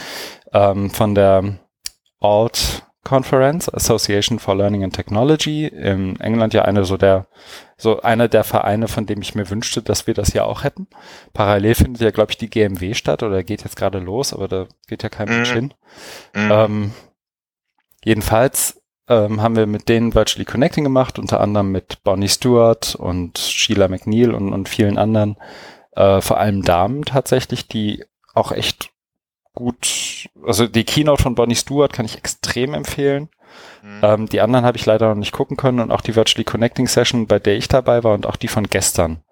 Ähm, 0.53 0.91
von 0.91 1.15
der 1.15 1.59
Alt 2.21 2.85
Conference, 3.05 3.69
Association 3.69 4.39
for 4.39 4.55
Learning 4.55 4.85
and 4.85 4.95
Technology, 4.95 5.67
in 5.67 6.21
England 6.21 6.55
ja 6.55 6.63
eine 6.63 6.85
so 6.85 6.97
der, 6.97 7.27
so 7.77 8.01
einer 8.03 8.29
der 8.29 8.45
Vereine, 8.45 8.87
von 8.87 9.07
dem 9.07 9.21
ich 9.23 9.35
mir 9.35 9.51
wünschte, 9.51 9.83
dass 9.83 10.07
wir 10.07 10.15
das 10.15 10.33
ja 10.35 10.45
auch 10.45 10.63
hätten. 10.63 10.87
Parallel 11.33 11.75
findet 11.75 12.01
ja, 12.01 12.13
glaube 12.13 12.31
ich, 12.31 12.39
die 12.39 12.49
GMW 12.49 12.95
statt 12.95 13.25
oder 13.25 13.43
geht 13.43 13.65
jetzt 13.65 13.75
gerade 13.75 13.99
los, 13.99 14.33
aber 14.33 14.47
da 14.47 14.67
geht 14.87 15.03
ja 15.03 15.09
kein 15.09 15.29
Mensch 15.29 15.51
Mhm. 15.51 15.55
hin. 15.55 15.75
Mhm. 16.35 16.51
Ähm, 16.53 16.93
jedenfalls 18.05 18.81
ähm, 19.13 19.43
haben 19.43 19.57
wir 19.57 19.67
mit 19.67 19.89
denen 19.89 20.15
Virtually 20.15 20.45
Connecting 20.45 20.85
gemacht, 20.85 21.19
unter 21.19 21.41
anderem 21.41 21.73
mit 21.73 22.03
Bonnie 22.05 22.29
Stewart 22.29 22.95
und 22.95 23.39
Sheila 23.39 23.89
McNeil 23.89 24.35
und, 24.35 24.53
und 24.53 24.69
vielen 24.69 24.99
anderen, 24.99 25.37
äh, 25.93 26.21
vor 26.21 26.39
allem 26.39 26.63
Damen 26.63 27.05
tatsächlich, 27.05 27.69
die 27.69 28.05
auch 28.35 28.53
echt 28.53 28.91
gut, 29.55 30.29
also 30.47 30.67
die 30.67 30.85
Keynote 30.85 31.23
von 31.23 31.35
Bonnie 31.35 31.55
Stewart 31.55 31.93
kann 31.93 32.07
ich 32.07 32.17
extrem 32.17 32.75
empfehlen. 32.75 33.29
Mhm. 33.83 34.01
Ähm, 34.03 34.29
die 34.29 34.41
anderen 34.41 34.65
habe 34.65 34.79
ich 34.79 34.87
leider 34.87 35.09
noch 35.09 35.17
nicht 35.17 35.33
gucken 35.33 35.57
können 35.57 35.81
und 35.81 35.91
auch 35.91 36.01
die 36.01 36.17
Virtually 36.17 36.45
Connecting 36.45 36.89
Session, 36.89 37.27
bei 37.27 37.39
der 37.39 37.57
ich 37.57 37.69
dabei 37.69 38.03
war 38.03 38.15
und 38.15 38.27
auch 38.27 38.37
die 38.37 38.49
von 38.49 38.67
gestern 38.69 39.23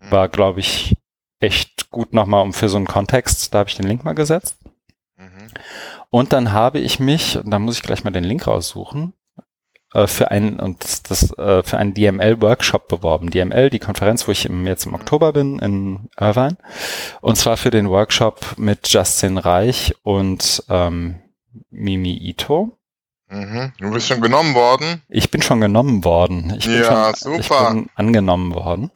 Mhm. 0.00 0.10
war, 0.10 0.28
glaube 0.28 0.60
ich, 0.60 0.96
echt 1.38 1.90
gut 1.90 2.12
nochmal 2.12 2.42
um 2.42 2.52
für 2.52 2.68
so 2.68 2.76
einen 2.76 2.86
Kontext. 2.86 3.54
Da 3.54 3.60
habe 3.60 3.68
ich 3.68 3.76
den 3.76 3.86
Link 3.86 4.04
mal 4.04 4.14
gesetzt. 4.14 4.58
Mhm. 5.16 5.48
Und 6.10 6.32
dann 6.32 6.52
habe 6.52 6.78
ich 6.78 7.00
mich, 7.00 7.36
und 7.36 7.50
da 7.50 7.58
muss 7.58 7.76
ich 7.76 7.82
gleich 7.82 8.04
mal 8.04 8.10
den 8.10 8.24
Link 8.24 8.46
raussuchen, 8.46 9.12
äh, 9.94 10.06
für 10.06 10.30
einen 10.30 10.60
und 10.60 10.82
das, 10.84 11.02
das 11.02 11.38
äh, 11.38 11.62
für 11.62 11.78
einen 11.78 11.94
DML-Workshop 11.94 12.88
beworben. 12.88 13.30
DML, 13.30 13.70
die 13.70 13.78
Konferenz, 13.78 14.26
wo 14.26 14.32
ich 14.32 14.46
im, 14.46 14.66
jetzt 14.66 14.86
im 14.86 14.94
Oktober 14.94 15.32
bin 15.32 15.58
in 15.58 16.08
Irvine. 16.18 16.56
Und 17.20 17.36
zwar 17.36 17.56
für 17.56 17.70
den 17.70 17.88
Workshop 17.88 18.54
mit 18.56 18.88
Justin 18.88 19.38
Reich 19.38 19.94
und 20.02 20.64
ähm, 20.68 21.20
Mimi 21.70 22.16
Ito. 22.16 22.76
Mhm. 23.28 23.72
Du 23.78 23.90
bist 23.92 24.08
schon 24.08 24.20
genommen 24.20 24.54
worden. 24.54 25.02
Ich 25.08 25.30
bin 25.30 25.40
schon 25.40 25.60
genommen 25.60 26.04
worden. 26.04 26.54
Ich 26.58 26.66
bin 26.66 26.80
Ja, 26.80 27.12
schon, 27.16 27.34
Ich 27.38 27.46
super. 27.46 27.70
bin 27.72 27.88
angenommen 27.94 28.54
worden. 28.54 28.90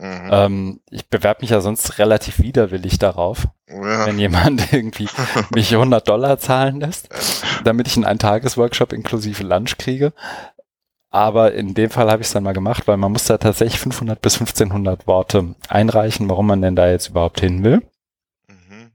Mhm. 0.00 0.28
Ähm, 0.30 0.80
ich 0.90 1.08
bewerbe 1.08 1.42
mich 1.42 1.50
ja 1.50 1.60
sonst 1.60 1.98
relativ 1.98 2.38
widerwillig 2.38 2.98
darauf, 2.98 3.48
ja. 3.68 4.06
wenn 4.06 4.18
jemand 4.18 4.72
irgendwie 4.72 5.08
mich 5.54 5.72
100 5.72 6.06
Dollar 6.08 6.38
zahlen 6.38 6.80
lässt, 6.80 7.08
damit 7.64 7.86
ich 7.86 7.96
einen 7.96 8.04
Eintages-Workshop 8.04 8.92
inklusive 8.92 9.42
Lunch 9.42 9.76
kriege. 9.78 10.12
Aber 11.10 11.52
in 11.54 11.74
dem 11.74 11.90
Fall 11.90 12.10
habe 12.10 12.20
ich 12.20 12.28
es 12.28 12.34
dann 12.34 12.42
mal 12.42 12.52
gemacht, 12.52 12.86
weil 12.86 12.98
man 12.98 13.12
muss 13.12 13.24
da 13.24 13.38
tatsächlich 13.38 13.80
500 13.80 14.20
bis 14.20 14.34
1500 14.34 15.06
Worte 15.06 15.54
einreichen, 15.68 16.28
warum 16.28 16.46
man 16.46 16.60
denn 16.60 16.76
da 16.76 16.88
jetzt 16.90 17.08
überhaupt 17.08 17.40
hin 17.40 17.64
will. 17.64 17.82
Mhm. 18.46 18.92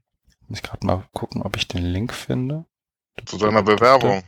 Muss 0.48 0.58
ich 0.58 0.62
gerade 0.62 0.86
mal 0.86 1.02
gucken, 1.12 1.42
ob 1.42 1.56
ich 1.56 1.66
den 1.66 1.82
Link 1.82 2.12
finde. 2.12 2.66
Zu 3.26 3.38
deiner 3.38 3.62
Bewerbung. 3.62 4.22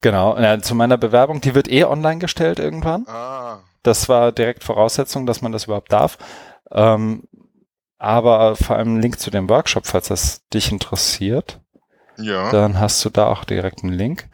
Genau, 0.00 0.38
ja, 0.38 0.60
zu 0.60 0.74
meiner 0.74 0.96
Bewerbung, 0.96 1.40
die 1.40 1.54
wird 1.54 1.70
eh 1.70 1.84
online 1.84 2.18
gestellt 2.18 2.58
irgendwann. 2.58 3.06
Ah. 3.06 3.62
Das 3.82 4.08
war 4.08 4.32
direkt 4.32 4.64
Voraussetzung, 4.64 5.26
dass 5.26 5.42
man 5.42 5.52
das 5.52 5.64
überhaupt 5.64 5.92
darf. 5.92 6.18
Ähm, 6.70 7.24
aber 7.98 8.56
vor 8.56 8.76
allem 8.76 8.98
Link 8.98 9.18
zu 9.20 9.30
dem 9.30 9.48
Workshop, 9.48 9.86
falls 9.86 10.08
das 10.08 10.46
dich 10.48 10.72
interessiert, 10.72 11.60
Ja. 12.16 12.50
dann 12.50 12.78
hast 12.80 13.04
du 13.04 13.10
da 13.10 13.26
auch 13.26 13.44
direkt 13.44 13.82
einen 13.82 13.92
Link. 13.92 14.28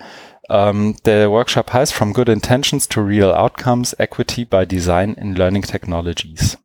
Ähm, 0.49 0.97
der 1.05 1.31
Workshop 1.31 1.73
heißt 1.73 1.93
From 1.93 2.12
Good 2.12 2.29
Intentions 2.29 2.88
to 2.88 3.00
Real 3.00 3.35
Outcomes, 3.35 3.93
Equity 3.99 4.45
by 4.45 4.67
Design 4.67 5.15
in 5.15 5.35
Learning 5.35 5.62
Technologies. 5.62 6.59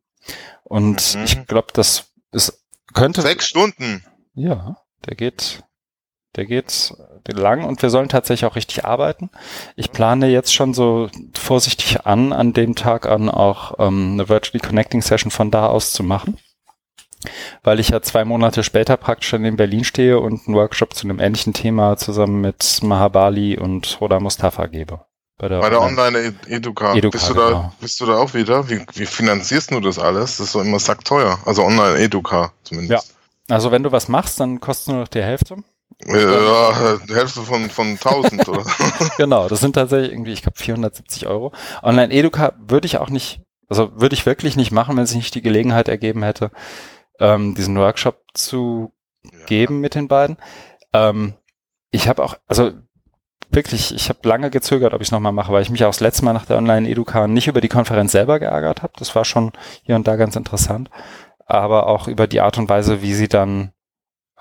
Und 0.62 1.14
Mhm. 1.16 1.24
ich 1.24 1.46
glaube, 1.46 1.68
das 1.72 2.12
ist, 2.30 2.64
könnte, 2.94 3.22
Sechs 3.22 3.46
Stunden. 3.48 4.04
ja, 4.34 4.76
der 5.06 5.16
geht, 5.16 5.64
der 6.36 6.46
geht 6.46 6.94
lang 7.28 7.64
und 7.64 7.82
wir 7.82 7.90
sollen 7.90 8.08
tatsächlich 8.08 8.50
auch 8.50 8.56
richtig 8.56 8.84
arbeiten. 8.84 9.30
Ich 9.76 9.92
plane 9.92 10.28
jetzt 10.28 10.52
schon 10.52 10.74
so 10.74 11.08
vorsichtig 11.34 12.04
an, 12.06 12.32
an 12.32 12.52
dem 12.52 12.74
Tag 12.74 13.06
an 13.06 13.28
auch 13.28 13.74
ähm, 13.78 14.14
eine 14.14 14.28
Virtually 14.28 14.60
Connecting 14.60 15.02
Session 15.02 15.30
von 15.30 15.50
da 15.50 15.66
aus 15.66 15.92
zu 15.92 16.02
machen. 16.02 16.38
Weil 17.62 17.78
ich 17.78 17.90
ja 17.90 18.02
zwei 18.02 18.24
Monate 18.24 18.64
später 18.64 18.96
praktisch 18.96 19.32
in 19.32 19.56
Berlin 19.56 19.84
stehe 19.84 20.18
und 20.18 20.46
einen 20.46 20.56
Workshop 20.56 20.94
zu 20.94 21.06
einem 21.06 21.20
ähnlichen 21.20 21.52
Thema 21.52 21.96
zusammen 21.96 22.40
mit 22.40 22.80
Mahabali 22.82 23.56
und 23.56 24.00
Hoda 24.00 24.18
Mustafa 24.18 24.66
gebe. 24.66 25.04
Bei 25.38 25.48
der 25.48 25.80
Online-Educa. 25.80 26.94
Educa, 26.94 27.18
bist, 27.18 27.30
du 27.30 27.34
da, 27.34 27.46
genau. 27.46 27.72
bist 27.80 28.00
du 28.00 28.06
da 28.06 28.16
auch 28.16 28.34
wieder? 28.34 28.68
Wie, 28.68 28.84
wie 28.94 29.06
finanzierst 29.06 29.70
du 29.70 29.80
das 29.80 29.98
alles? 29.98 30.36
Das 30.36 30.46
ist 30.48 30.54
doch 30.54 30.60
immer 30.60 30.78
sackteuer. 30.78 31.38
Also 31.44 31.64
Online-Educa 31.64 32.52
zumindest. 32.64 33.14
Also 33.48 33.70
wenn 33.70 33.82
du 33.82 33.90
was 33.92 34.08
machst, 34.08 34.38
dann 34.40 34.60
kostet 34.60 34.88
nur 34.88 35.02
noch 35.02 35.08
die 35.08 35.22
Hälfte. 35.22 35.56
Ja. 36.06 36.16
ja, 36.18 36.98
die 37.08 37.14
Hälfte 37.14 37.42
von, 37.42 37.70
von 37.70 37.90
1000, 37.90 38.48
oder? 38.48 38.64
genau, 39.16 39.48
das 39.48 39.60
sind 39.60 39.74
tatsächlich 39.74 40.12
irgendwie, 40.12 40.32
ich 40.32 40.42
glaube, 40.42 40.58
470 40.58 41.26
Euro. 41.26 41.52
Online-Educa 41.82 42.54
würde 42.58 42.86
ich 42.86 42.98
auch 42.98 43.10
nicht, 43.10 43.42
also 43.68 43.92
würde 43.94 44.14
ich 44.14 44.26
wirklich 44.26 44.56
nicht 44.56 44.72
machen, 44.72 44.96
wenn 44.96 45.06
sich 45.06 45.16
nicht 45.16 45.34
die 45.34 45.42
Gelegenheit 45.42 45.88
ergeben 45.88 46.22
hätte, 46.22 46.50
ähm, 47.20 47.54
diesen 47.54 47.76
Workshop 47.78 48.20
zu 48.34 48.92
geben 49.46 49.80
mit 49.80 49.94
den 49.94 50.08
beiden. 50.08 50.36
Ähm, 50.92 51.34
ich 51.90 52.08
habe 52.08 52.24
auch, 52.24 52.36
also 52.48 52.72
wirklich, 53.50 53.94
ich 53.94 54.08
habe 54.08 54.28
lange 54.28 54.50
gezögert, 54.50 54.94
ob 54.94 55.00
ich 55.00 55.08
es 55.08 55.12
nochmal 55.12 55.32
mache, 55.32 55.52
weil 55.52 55.62
ich 55.62 55.70
mich 55.70 55.84
auch 55.84 55.90
das 55.90 56.00
letzte 56.00 56.24
Mal 56.24 56.32
nach 56.32 56.46
der 56.46 56.56
Online-Educa 56.56 57.28
nicht 57.28 57.48
über 57.48 57.60
die 57.60 57.68
Konferenz 57.68 58.12
selber 58.12 58.38
geärgert 58.38 58.82
habe. 58.82 58.94
Das 58.96 59.14
war 59.14 59.24
schon 59.24 59.52
hier 59.82 59.94
und 59.94 60.08
da 60.08 60.16
ganz 60.16 60.36
interessant. 60.36 60.90
Aber 61.46 61.86
auch 61.86 62.08
über 62.08 62.26
die 62.26 62.40
Art 62.40 62.58
und 62.58 62.68
Weise, 62.68 63.02
wie 63.02 63.14
sie 63.14 63.28
dann 63.28 63.72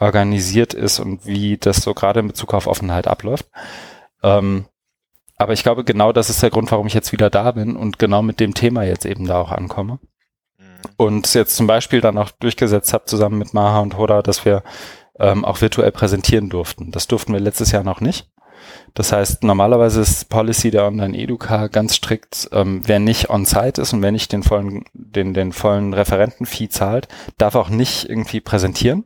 organisiert 0.02 0.74
ist 0.74 1.00
und 1.00 1.26
wie 1.26 1.58
das 1.58 1.78
so 1.78 1.94
gerade 1.94 2.20
in 2.20 2.28
Bezug 2.28 2.54
auf 2.54 2.68
Offenheit 2.68 3.08
abläuft. 3.08 3.48
Ähm, 4.24 4.66
aber 5.38 5.54
ich 5.54 5.64
glaube, 5.64 5.84
genau 5.84 6.12
das 6.12 6.30
ist 6.30 6.44
der 6.44 6.50
Grund, 6.50 6.72
warum 6.72 6.88
ich 6.88 6.94
jetzt 6.94 7.12
wieder 7.12 7.30
da 7.30 7.52
bin 7.52 7.76
und 7.76 8.00
genau 8.00 8.22
mit 8.22 8.40
dem 8.40 8.54
Thema 8.54 8.84
jetzt 8.84 9.06
eben 9.06 9.28
da 9.28 9.40
auch 9.40 9.52
ankomme. 9.52 10.00
Und 10.98 11.34
jetzt 11.34 11.56
zum 11.56 11.68
Beispiel 11.68 12.02
dann 12.02 12.18
auch 12.18 12.32
durchgesetzt 12.32 12.94
habe, 12.94 13.06
zusammen 13.06 13.38
mit 13.38 13.54
Maha 13.54 13.80
und 13.80 13.98
Hoda, 13.98 14.24
dass 14.24 14.44
wir 14.46 14.64
ähm, 15.20 15.46
auch 15.46 15.62
virtuell 15.62 15.92
präsentieren 15.92 16.50
durften. 16.50 16.92
Das 16.92 17.08
durften 17.08 17.34
wir 17.34 17.40
letztes 17.40 17.72
Jahr 17.72 17.84
noch 17.84 18.02
nicht. 18.02 18.28
Das 18.94 19.12
heißt, 19.12 19.44
normalerweise 19.44 20.02
ist 20.02 20.30
Policy 20.30 20.72
der 20.72 20.86
Online-Educa 20.86 21.68
ganz 21.68 21.96
strikt, 21.96 22.50
ähm, 22.52 22.82
wer 22.86 23.00
nicht 23.00 23.30
on-site 23.30 23.82
ist 23.82 23.94
und 23.94 24.02
wer 24.02 24.12
nicht 24.12 24.32
den 24.32 24.44
vollen, 24.44 24.84
den, 24.94 25.34
den 25.34 25.54
vollen 25.54 25.94
Referentenfee 25.94 26.70
zahlt, 26.70 27.08
darf 27.38 27.56
auch 27.56 27.70
nicht 27.70 28.10
irgendwie 28.10 28.42
präsentieren. 28.42 29.06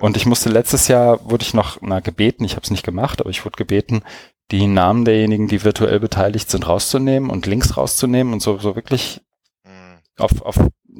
Und 0.00 0.16
ich 0.16 0.26
musste 0.26 0.50
letztes 0.50 0.88
Jahr, 0.88 1.28
wurde 1.28 1.42
ich 1.42 1.54
noch 1.54 1.78
na, 1.80 2.00
gebeten, 2.00 2.44
ich 2.44 2.52
habe 2.52 2.62
es 2.62 2.70
nicht 2.70 2.84
gemacht, 2.84 3.20
aber 3.20 3.30
ich 3.30 3.44
wurde 3.44 3.56
gebeten, 3.56 4.02
die 4.50 4.66
Namen 4.66 5.04
derjenigen, 5.04 5.48
die 5.48 5.64
virtuell 5.64 6.00
beteiligt 6.00 6.50
sind, 6.50 6.66
rauszunehmen 6.66 7.30
und 7.30 7.46
Links 7.46 7.76
rauszunehmen 7.76 8.32
und 8.32 8.40
so, 8.40 8.58
so 8.58 8.76
wirklich 8.76 9.20
Mhm. 9.64 9.98
auf, 10.18 10.42
auf 10.42 10.56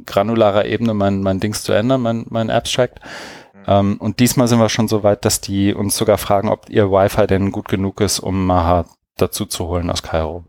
granularer 0.07 0.65
Ebene 0.65 0.95
mein, 0.95 1.23
mein 1.23 1.41
Dings 1.41 1.63
zu 1.63 1.73
ändern, 1.73 2.01
mein, 2.01 2.27
mein 2.29 2.51
Abstract. 2.51 3.01
Mhm. 3.53 3.65
Ähm, 3.67 3.97
und 3.99 4.21
diesmal 4.21 4.49
sind 4.49 4.59
wir 4.59 4.69
schon 4.69 4.89
so 4.89 5.03
weit, 5.03 5.25
dass 5.25 5.41
die 5.41 5.75
uns 5.75 5.97
sogar 5.97 6.19
fragen, 6.19 6.49
ob 6.49 6.69
ihr 6.69 6.91
Wi-Fi 6.91 7.27
denn 7.27 7.53
gut 7.53 7.69
genug 7.69 8.01
ist, 8.01 8.21
um 8.21 8.47
Maha 8.47 8.87
dazu 9.17 9.47
zu 9.47 9.67
holen 9.69 9.91
aus 9.91 10.03
Kairo. 10.03 10.45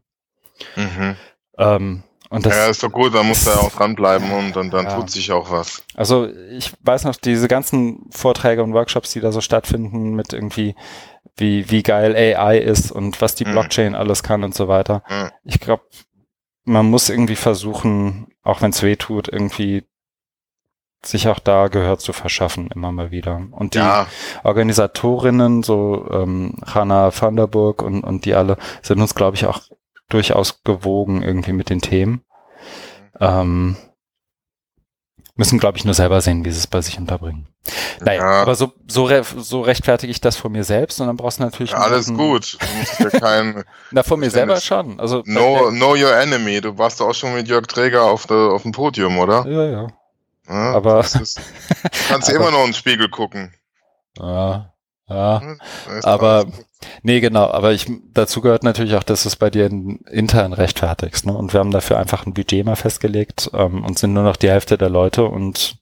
Mhm. 0.75 1.15
Ähm, 1.57 2.03
und 2.35 2.45
das, 2.45 2.55
ja, 2.55 2.67
ist 2.67 2.83
doch 2.83 2.91
gut, 2.91 3.13
da 3.15 3.23
muss 3.23 3.45
er 3.47 3.59
auch 3.59 3.71
dranbleiben 3.71 4.31
und 4.31 4.55
dann, 4.55 4.69
dann 4.69 4.85
Ja. 4.85 4.95
tut 4.95 5.09
sich 5.09 5.31
auch 5.31 5.49
was. 5.51 5.83
Also 5.95 6.27
ich 6.51 6.71
weiß 6.81 7.03
noch, 7.05 7.15
diese 7.15 7.47
ganzen 7.47 8.07
Vorträge 8.11 8.63
und 8.63 8.73
Workshops, 8.73 9.11
die 9.11 9.19
da 9.21 9.31
so 9.31 9.41
stattfinden, 9.41 10.13
mit 10.15 10.33
irgendwie, 10.33 10.75
wie, 11.37 11.69
wie 11.69 11.83
geil 11.83 12.15
AI 12.15 12.57
ist 12.59 12.91
und 12.91 13.21
was 13.21 13.35
die 13.35 13.45
Mhm. 13.45 13.51
Blockchain 13.51 13.95
alles 13.95 14.23
kann 14.23 14.43
und 14.43 14.53
so 14.55 14.67
weiter. 14.67 15.03
Mhm. 15.09 15.29
Ich 15.43 15.59
glaube, 15.59 15.83
man 16.63 16.89
muss 16.89 17.09
irgendwie 17.09 17.35
versuchen, 17.35 18.27
auch 18.43 18.61
wenn 18.61 18.71
es 18.71 18.81
weh 18.83 18.95
tut, 18.95 19.27
irgendwie 19.27 19.83
sich 21.05 21.27
auch 21.27 21.37
da 21.37 21.67
Gehör 21.67 21.99
zu 21.99 22.13
verschaffen, 22.13 22.69
immer 22.73 22.91
mal 22.91 23.11
wieder. 23.11 23.39
Und 23.51 23.75
die 23.75 23.77
Ja, 23.77 24.07
Organisatorinnen, 24.43 25.61
so 25.61 26.07
ähm, 26.11 26.55
Hanna 26.65 27.11
van 27.15 27.35
der 27.35 27.45
Burg 27.45 27.83
und, 27.83 28.03
und 28.03 28.25
die 28.25 28.33
alle, 28.33 28.57
sind 28.81 28.99
uns, 28.99 29.13
glaube 29.13 29.35
ich, 29.35 29.45
auch 29.45 29.61
durchaus 30.09 30.63
gewogen 30.63 31.21
irgendwie 31.23 31.53
mit 31.53 31.69
den 31.69 31.81
Themen. 31.81 32.23
Ähm, 33.19 33.75
müssen, 35.35 35.59
glaube 35.59 35.77
ich, 35.77 35.85
nur 35.85 35.93
selber 35.93 36.21
sehen, 36.21 36.45
wie 36.45 36.51
sie 36.51 36.59
es 36.59 36.67
bei 36.67 36.81
sich 36.81 36.97
unterbringen. 36.97 37.47
Naja, 37.99 38.21
Ja. 38.21 38.41
aber 38.41 38.55
so, 38.55 38.71
so, 38.87 39.05
re 39.05 39.23
so 39.23 39.61
rechtfertige 39.61 40.11
ich 40.11 40.21
das 40.21 40.37
vor 40.37 40.49
mir 40.51 40.63
selbst 40.63 41.01
und 41.01 41.07
dann 41.07 41.17
brauchst 41.17 41.39
du 41.39 41.43
natürlich 41.43 41.71
ja 41.71 41.77
alles 41.79 42.07
einen- 42.07 42.17
gut. 42.17 42.57
Du 42.61 42.77
musst 42.77 42.99
ja 42.99 43.09
kein 43.19 43.63
Na, 43.91 44.03
vor 44.03 44.17
mir 44.17 44.29
selber 44.29 44.59
schon. 44.61 44.99
Also 44.99 45.23
know, 45.23 45.69
know 45.71 45.91
your 45.95 46.15
enemy. 46.15 46.61
Du 46.61 46.77
warst 46.77 47.01
auch 47.01 47.13
schon 47.13 47.33
mit 47.33 47.47
Jörg 47.47 47.65
Träger 47.67 48.03
auf, 48.03 48.27
der, 48.27 48.37
auf 48.37 48.61
dem 48.61 48.71
Podium, 48.71 49.17
oder? 49.17 49.45
ja, 49.47 49.65
ja. 49.65 49.87
Ja, 50.47 50.73
Aber- 50.75 50.99
ist, 50.99 51.41
kannst 52.07 52.29
Aber- 52.29 52.37
immer 52.37 52.51
noch 52.51 52.59
in 52.61 52.67
den 52.67 52.73
Spiegel 52.75 53.09
gucken. 53.09 53.51
Ja, 54.19 54.71
Ja, 55.07 55.39
hm, 55.39 55.59
aber 56.01 56.47
nee, 57.03 57.19
genau, 57.19 57.51
aber 57.51 57.73
ich 57.73 57.85
dazu 58.11 58.41
gehört 58.41 58.63
natürlich 58.63 58.95
auch, 58.95 59.03
dass 59.03 59.23
du 59.23 59.29
es 59.29 59.35
bei 59.35 59.51
dir 59.51 59.65
intern 59.65 60.53
rechtfertigst, 60.53 61.27
ne? 61.27 61.33
Und 61.33 61.53
wir 61.53 61.59
haben 61.59 61.71
dafür 61.71 61.99
einfach 61.99 62.25
ein 62.25 62.33
Budget 62.33 62.65
mal 62.65 62.75
festgelegt 62.75 63.51
ähm, 63.53 63.85
und 63.85 63.99
sind 63.99 64.13
nur 64.13 64.23
noch 64.23 64.35
die 64.35 64.49
Hälfte 64.49 64.77
der 64.79 64.89
Leute 64.89 65.25
und 65.25 65.77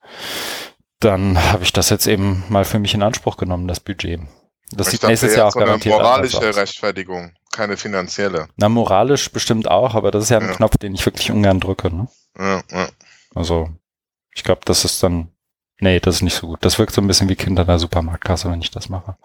dann 0.99 1.37
habe 1.51 1.63
ich 1.63 1.71
das 1.71 1.89
jetzt 1.89 2.07
eben 2.07 2.43
mal 2.49 2.65
für 2.65 2.79
mich 2.79 2.93
in 2.93 3.03
Anspruch 3.03 3.37
genommen, 3.37 3.67
das 3.67 3.79
Budget. 3.79 4.19
Das 4.71 4.87
sieht 4.87 5.03
nächstes 5.03 5.35
Jahr 5.35 5.47
auch 5.47 5.53
garantiert 5.53 5.93
eine 5.93 6.03
moralische 6.03 6.55
Rechtfertigung, 6.55 7.33
keine 7.51 7.77
finanzielle. 7.77 8.47
Na, 8.57 8.69
moralisch 8.69 9.31
bestimmt 9.31 9.69
auch, 9.69 9.95
aber 9.95 10.11
das 10.11 10.25
ist 10.25 10.29
ja 10.29 10.39
ein 10.39 10.47
ja. 10.47 10.53
Knopf, 10.53 10.77
den 10.77 10.95
ich 10.95 11.05
wirklich 11.05 11.31
ungern 11.31 11.59
drücke. 11.59 11.93
Ne? 11.93 12.07
Ja, 12.37 12.61
ja. 12.71 12.87
Also, 13.35 13.69
ich 14.33 14.43
glaube, 14.43 14.61
das 14.65 14.85
ist 14.85 15.03
dann 15.03 15.32
Nee, 15.79 15.99
das 15.99 16.15
ist 16.15 16.21
nicht 16.21 16.35
so 16.35 16.47
gut. 16.47 16.63
Das 16.63 16.79
wirkt 16.79 16.93
so 16.93 17.01
ein 17.01 17.07
bisschen 17.07 17.27
wie 17.29 17.35
Kinder 17.35 17.63
in 17.63 17.67
der 17.67 17.79
Supermarktkasse, 17.79 18.49
wenn 18.49 18.61
ich 18.61 18.71
das 18.71 18.87
mache. 18.89 19.17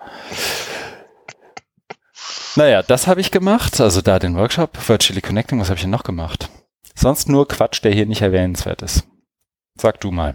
Naja, 2.57 2.83
das 2.83 3.07
habe 3.07 3.21
ich 3.21 3.31
gemacht. 3.31 3.81
Also 3.81 4.01
da 4.01 4.19
den 4.19 4.37
Workshop, 4.37 4.77
Virtually 4.89 5.21
Connecting, 5.21 5.61
was 5.61 5.69
habe 5.69 5.77
ich 5.77 5.83
denn 5.83 5.91
noch 5.91 6.03
gemacht? 6.03 6.51
Sonst 6.95 7.29
nur 7.29 7.47
Quatsch, 7.47 7.85
der 7.85 7.93
hier 7.93 8.07
nicht 8.07 8.23
erwähnenswert 8.23 8.83
ist. 8.83 9.05
Sag 9.77 10.01
du 10.01 10.11
mal. 10.11 10.35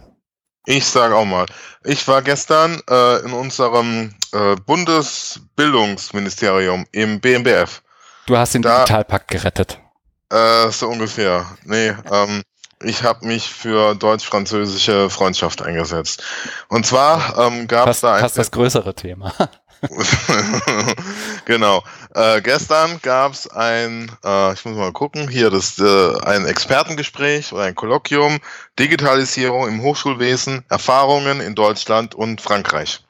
Ich 0.65 0.85
sage 0.85 1.15
auch 1.15 1.25
mal. 1.25 1.45
Ich 1.83 2.07
war 2.07 2.21
gestern 2.21 2.81
äh, 2.89 3.19
in 3.25 3.33
unserem 3.33 4.15
äh, 4.31 4.55
Bundesbildungsministerium 4.55 6.85
im 6.93 7.19
BMBF. 7.19 7.83
Du 8.27 8.37
hast 8.37 8.53
den 8.53 8.61
da, 8.61 8.77
Digitalpakt 8.77 9.29
gerettet. 9.29 9.81
Äh, 10.29 10.71
so 10.71 10.87
ungefähr. 10.87 11.45
Nee, 11.65 11.93
ähm, 12.09 12.43
ich 12.83 13.03
habe 13.03 13.25
mich 13.25 13.49
für 13.49 13.95
deutsch-französische 13.95 15.09
Freundschaft 15.09 15.61
eingesetzt. 15.61 16.23
Und 16.67 16.85
zwar 16.85 17.37
ähm, 17.37 17.67
gab 17.67 17.87
es 17.87 18.01
da 18.01 18.15
ein... 18.15 18.21
Fast 18.21 18.37
das 18.37 18.51
größere 18.51 18.93
Thema. 18.93 19.33
genau. 21.45 21.83
Äh, 22.15 22.41
gestern 22.41 22.99
gab 23.01 23.33
es 23.33 23.49
ein, 23.49 24.11
äh, 24.23 24.53
ich 24.53 24.63
muss 24.65 24.77
mal 24.77 24.91
gucken, 24.93 25.27
hier 25.27 25.49
das 25.49 25.79
äh, 25.79 26.19
ein 26.21 26.45
Expertengespräch 26.45 27.51
oder 27.53 27.63
ein 27.63 27.75
Kolloquium, 27.75 28.39
Digitalisierung 28.79 29.67
im 29.67 29.81
Hochschulwesen, 29.81 30.63
Erfahrungen 30.69 31.41
in 31.41 31.55
Deutschland 31.55 32.15
und 32.15 32.41
Frankreich. 32.41 33.03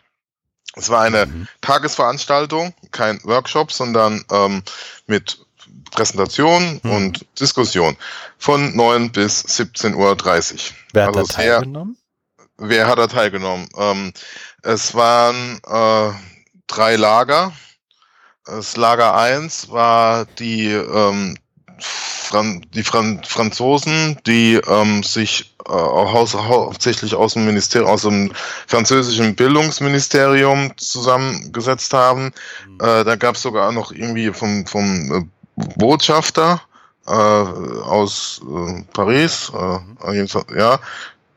Es 0.75 0.89
war 0.89 1.01
eine 1.01 1.27
mhm. 1.27 1.47
Tagesveranstaltung, 1.61 2.73
kein 2.91 3.23
Workshop, 3.23 3.71
sondern 3.71 4.25
ähm, 4.31 4.63
mit 5.05 5.45
Präsentation 5.91 6.79
hm. 6.83 6.91
und 6.91 7.25
Diskussion 7.39 7.95
von 8.37 8.75
9 8.75 9.11
bis 9.11 9.45
17.30 9.45 9.95
Uhr. 9.95 10.59
Wer 10.93 11.05
hat 11.05 11.17
also 11.17 11.27
da 11.27 11.33
teilgenommen? 11.33 11.97
wer 12.57 12.87
hat 12.87 12.97
da 12.97 13.07
teilgenommen? 13.07 13.67
Ähm, 13.77 14.13
es 14.61 14.93
waren 14.93 15.59
äh, 15.67 16.13
drei 16.67 16.95
Lager. 16.95 17.53
Das 18.45 18.75
Lager 18.75 19.15
1 19.15 19.69
war 19.69 20.25
die, 20.25 20.67
ähm, 20.67 21.37
Fran 21.79 22.65
die 22.73 22.83
Fran 22.83 23.21
Franzosen, 23.23 24.17
die 24.25 24.55
ähm, 24.55 25.03
sich 25.03 25.55
äh, 25.67 25.71
hauptsächlich 25.71 27.15
aus 27.15 27.33
dem 27.33 27.45
Ministerium, 27.45 27.89
aus 27.89 28.03
dem 28.03 28.31
französischen 28.67 29.35
Bildungsministerium 29.35 30.71
zusammengesetzt 30.77 31.93
haben. 31.93 32.33
Mhm. 32.67 32.77
Äh, 32.79 33.03
da 33.03 33.15
gab 33.15 33.35
es 33.35 33.41
sogar 33.41 33.71
noch 33.71 33.91
irgendwie 33.91 34.31
vom, 34.31 34.65
vom 34.65 35.11
äh, 35.11 35.32
Botschafter 35.55 36.61
äh, 37.07 37.11
aus 37.11 38.41
äh, 38.43 38.83
Paris. 38.93 39.51
Äh, 39.53 40.25
ja, 40.57 40.79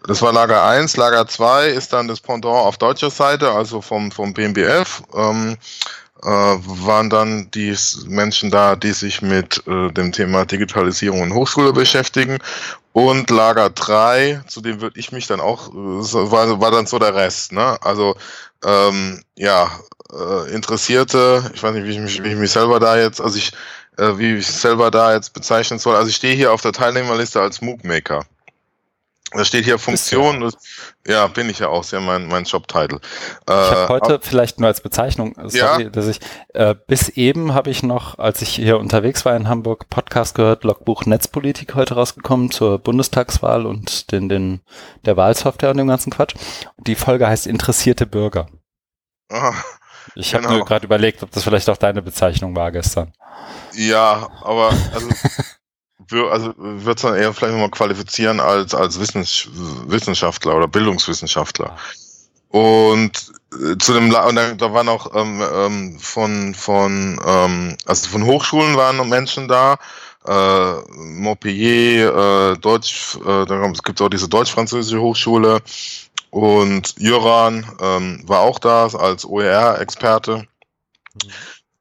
das 0.06 0.22
war 0.22 0.32
Lager 0.32 0.64
1. 0.64 0.96
Lager 0.96 1.26
2 1.26 1.68
ist 1.68 1.92
dann 1.92 2.08
das 2.08 2.20
Pendant 2.20 2.54
auf 2.54 2.78
deutscher 2.78 3.10
Seite, 3.10 3.50
also 3.50 3.80
vom, 3.80 4.10
vom 4.12 4.32
BMBF. 4.32 5.02
Ähm, 5.14 5.56
äh, 6.22 6.28
waren 6.28 7.10
dann 7.10 7.50
die 7.50 7.76
Menschen 8.06 8.50
da, 8.50 8.74
die 8.74 8.92
sich 8.92 9.20
mit 9.20 9.62
äh, 9.66 9.92
dem 9.92 10.12
Thema 10.12 10.46
Digitalisierung 10.46 11.22
in 11.22 11.34
Hochschule 11.34 11.72
beschäftigen. 11.72 12.38
Und 12.92 13.28
Lager 13.28 13.68
3, 13.68 14.42
zu 14.46 14.62
dem 14.62 14.80
würde 14.80 14.98
ich 14.98 15.12
mich 15.12 15.26
dann 15.26 15.40
auch, 15.40 15.68
äh, 15.68 15.74
war, 15.74 16.60
war 16.60 16.70
dann 16.70 16.86
so 16.86 16.98
der 16.98 17.14
Rest. 17.14 17.52
Ne? 17.52 17.76
Also 17.82 18.16
ähm, 18.64 19.22
ja, 19.36 19.70
äh, 20.16 20.52
Interessierte, 20.52 21.50
ich 21.54 21.62
weiß 21.62 21.74
nicht, 21.74 21.86
wie 21.86 21.92
ich, 21.92 21.98
mich, 21.98 22.22
wie 22.22 22.28
ich 22.28 22.36
mich 22.36 22.50
selber 22.50 22.80
da 22.80 22.96
jetzt, 22.98 23.20
also 23.20 23.36
ich 23.36 23.52
äh, 23.98 24.18
wie 24.18 24.36
ich 24.36 24.46
selber 24.46 24.90
da 24.90 25.14
jetzt 25.14 25.32
bezeichnen 25.32 25.78
soll. 25.78 25.96
Also 25.96 26.08
ich 26.08 26.16
stehe 26.16 26.34
hier 26.34 26.52
auf 26.52 26.62
der 26.62 26.72
Teilnehmerliste 26.72 27.40
als 27.40 27.60
MOOC-Maker. 27.60 28.24
Da 29.32 29.44
steht 29.44 29.64
hier 29.64 29.78
Funktion. 29.78 30.40
Ja. 31.04 31.12
ja, 31.12 31.26
bin 31.26 31.50
ich 31.50 31.58
ja 31.58 31.68
auch, 31.68 31.82
sehr 31.82 32.00
mein, 32.00 32.28
mein 32.28 32.44
Jobtitel. 32.44 33.00
Äh, 33.48 33.52
ich 33.52 33.70
habe 33.70 33.88
heute 33.88 34.20
vielleicht 34.22 34.60
nur 34.60 34.68
als 34.68 34.80
Bezeichnung, 34.80 35.34
sorry, 35.46 35.84
ja. 35.84 35.90
dass 35.90 36.06
ich, 36.06 36.20
äh, 36.54 36.76
bis 36.86 37.08
eben 37.08 37.52
habe 37.52 37.70
ich 37.70 37.82
noch, 37.82 38.18
als 38.18 38.40
ich 38.40 38.50
hier 38.50 38.78
unterwegs 38.78 39.24
war 39.24 39.36
in 39.36 39.48
Hamburg, 39.48 39.88
Podcast 39.90 40.36
gehört, 40.36 40.62
Logbuch 40.62 41.06
Netzpolitik 41.06 41.74
heute 41.74 41.94
rausgekommen 41.94 42.52
zur 42.52 42.78
Bundestagswahl 42.78 43.66
und 43.66 44.12
den, 44.12 44.28
den, 44.28 44.60
der 45.04 45.16
Wahlsoftware 45.16 45.70
und 45.70 45.78
dem 45.78 45.88
ganzen 45.88 46.12
Quatsch. 46.12 46.36
Die 46.78 46.94
Folge 46.94 47.26
heißt 47.26 47.48
Interessierte 47.48 48.06
Bürger. 48.06 48.46
Ah, 49.28 49.54
ich 50.14 50.30
genau. 50.30 50.48
habe 50.48 50.58
mir 50.58 50.64
gerade 50.64 50.86
überlegt, 50.86 51.22
ob 51.22 51.30
das 51.30 51.44
vielleicht 51.44 51.68
auch 51.68 51.76
deine 51.76 52.02
Bezeichnung 52.02 52.54
war 52.54 52.70
gestern. 52.72 53.12
Ja, 53.74 54.28
aber 54.42 54.72
also, 54.92 55.08
also 56.30 56.54
wird 56.56 56.98
es 56.98 57.02
dann 57.02 57.14
eher 57.14 57.32
vielleicht 57.32 57.52
nochmal 57.52 57.70
qualifizieren 57.70 58.40
als, 58.40 58.74
als 58.74 58.98
Wissens 59.00 59.48
Wissenschaftler 59.86 60.56
oder 60.56 60.68
Bildungswissenschaftler. 60.68 61.76
Und 62.48 63.32
äh, 63.52 63.76
zu 63.78 63.92
dem 63.92 64.14
und 64.14 64.60
da, 64.60 64.72
waren 64.72 64.88
auch 64.88 65.14
ähm, 65.14 65.42
ähm, 65.54 65.98
von 65.98 66.54
von 66.54 67.20
ähm, 67.24 67.76
also 67.84 68.08
von 68.08 68.24
Hochschulen 68.24 68.76
waren 68.76 69.08
Menschen 69.08 69.48
da 69.48 69.76
äh, 70.26 70.72
Montpellier 70.94 72.54
äh, 72.54 72.58
Deutsch 72.58 73.16
äh, 73.16 73.44
da 73.44 73.72
gibt 73.84 74.00
auch 74.00 74.08
diese 74.08 74.28
deutsch-französische 74.28 75.00
Hochschule 75.00 75.60
und 76.36 76.94
Jöran 76.98 77.66
ähm, 77.80 78.22
war 78.26 78.40
auch 78.40 78.58
da 78.58 78.88
als 78.88 79.24
OER 79.24 79.80
Experte 79.80 80.38
mhm. 80.38 81.30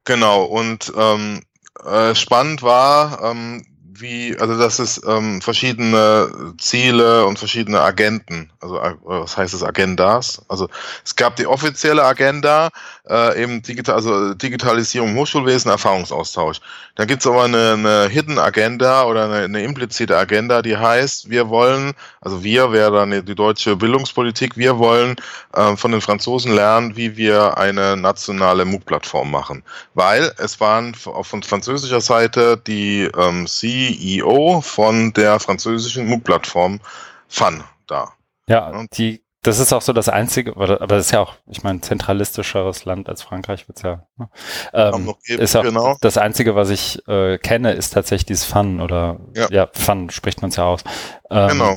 genau 0.06 0.46
und 0.46 0.94
ähm, 0.96 1.42
äh, 1.84 2.16
spannend 2.16 2.64
war, 2.64 3.22
ähm, 3.22 3.66
wie, 4.00 4.38
also 4.40 4.58
dass 4.58 4.80
es 4.80 5.02
ähm, 5.06 5.42
verschiedene 5.42 6.54
Ziele 6.58 7.26
und 7.26 7.38
verschiedene 7.38 7.82
Agenten, 7.82 8.52
also 8.62 8.80
äh, 8.80 8.96
was 9.04 9.36
heißt 9.36 9.54
es 9.54 9.62
Agendas? 9.62 10.42
Also 10.48 10.70
es 11.04 11.18
gab 11.18 11.36
die 11.36 11.48
offizielle 11.48 12.04
Agenda, 12.06 12.70
äh, 13.10 13.42
eben 13.42 13.62
digital, 13.62 13.96
also 13.96 14.34
Digitalisierung 14.34 15.16
Hochschulwesen, 15.16 15.72
Erfahrungsaustausch. 15.72 16.60
Dann 16.96 17.08
gibt's 17.08 17.28
aber 17.28 17.44
eine, 17.44 17.74
eine 17.74 18.10
Hidden 18.10 18.40
Agenda 18.40 19.06
oder 19.06 19.26
eine, 19.26 19.46
eine 19.46 19.64
implizite 19.64 20.18
Agenda, 20.18 20.62
die 20.62 20.78
heißt, 20.78 21.30
wir 21.30 21.50
wollen, 21.50 21.94
also 22.22 22.44
wir 22.44 22.72
wäre 22.72 22.92
dann 22.92 23.26
die 23.26 23.36
deutsche 23.36 23.76
Bildungspolitik, 23.76 24.58
wir 24.58 24.78
wollen 24.80 25.16
äh, 25.54 25.76
von 25.76 25.92
den 25.92 26.02
Franzosen 26.02 26.54
lernen, 26.54 26.96
wie 26.96 27.18
wir 27.18 27.58
eine 27.58 27.98
nationale 27.98 28.66
MOOC-Plattform 28.66 29.32
machen. 29.32 29.64
Weil 29.94 30.32
es 30.38 30.60
waren 30.60 30.96
von 30.96 31.44
französischer 31.44 32.02
Seite 32.02 32.62
die 32.66 33.10
ähm, 33.18 33.48
CEO 33.48 34.62
von 34.62 35.14
der 35.14 35.40
französischen 35.40 36.08
MOOC-Plattform 36.08 36.80
FAN 37.28 37.64
da. 37.88 38.14
Ja, 38.48 38.86
die 38.94 39.25
das 39.46 39.60
ist 39.60 39.74
auch 39.74 39.82
so 39.82 39.94
das 39.94 40.10
einzige, 40.10 40.56
aber 40.56 40.88
das 40.88 41.06
ist 41.06 41.12
ja 41.12 41.22
auch, 41.22 41.36
ich 41.48 41.64
meine, 41.64 41.82
zentralistischeres 41.82 42.86
Land 42.86 43.10
als 43.10 43.22
Frankreich 43.22 43.68
wird's 43.68 43.84
ja. 43.84 44.06
Ne? 44.18 44.30
Ähm, 44.74 45.14
ist 45.28 45.56
auch 45.56 45.64
genau. 45.64 45.96
das 46.02 46.18
einzige, 46.18 46.56
was 46.56 46.70
ich 46.70 47.08
äh, 47.08 47.38
kenne, 47.38 47.74
ist 47.74 47.92
tatsächlich 47.92 48.26
dieses 48.26 48.46
Fun 48.46 48.82
oder 48.82 49.20
ja, 49.36 49.48
ja 49.52 49.70
Fun 49.74 50.10
spricht 50.10 50.42
man 50.42 50.50
es 50.50 50.56
ja 50.56 50.66
aus. 50.66 50.84
Ähm, 51.30 51.50
genau. 51.50 51.76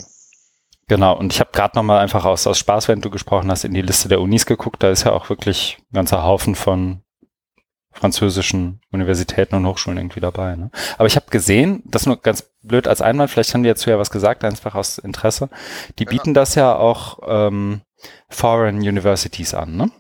Genau, 0.91 1.15
und 1.19 1.35
ich 1.35 1.41
habe 1.41 1.51
gerade 1.53 1.77
nochmal 1.77 2.01
einfach 2.01 2.25
aus, 2.25 2.47
aus 2.47 2.59
Spaß, 2.59 2.89
wenn 2.89 3.03
du 3.03 3.11
gesprochen 3.11 3.51
hast, 3.51 3.65
in 3.65 3.75
die 3.75 3.83
Liste 3.83 4.09
der 4.09 4.23
Unis 4.23 4.47
geguckt. 4.47 4.83
Da 4.83 4.89
ist 4.89 5.05
ja 5.05 5.13
auch 5.13 5.29
wirklich 5.29 5.77
ein 5.91 5.97
ganzer 5.97 6.25
Haufen 6.25 6.55
von 6.55 7.03
französischen 7.99 8.81
Universitäten 8.93 9.57
und 9.57 9.67
Hochschulen 9.67 9.99
irgendwie 9.99 10.21
dabei. 10.21 10.55
Ne? 10.55 10.71
Aber 10.97 11.07
ich 11.07 11.17
habe 11.17 11.27
gesehen, 11.31 11.83
das 11.85 12.07
nur 12.07 12.21
ganz 12.21 12.51
blöd 12.63 12.87
als 12.87 13.03
Einwand, 13.03 13.31
vielleicht 13.31 13.53
haben 13.55 13.63
die 13.63 13.69
dazu 13.69 13.91
ja 13.91 13.99
was 13.99 14.11
gesagt, 14.11 14.45
einfach 14.45 14.75
aus 14.75 14.99
Interesse. 14.99 15.49
Die 15.99 16.05
bieten 16.05 16.35
das 16.35 16.55
ja 16.55 16.77
auch 16.77 17.19
ähm, 17.27 17.81
Foreign 18.29 18.77
Universities 18.77 19.55
an, 19.55 19.77
ne? 19.77 19.91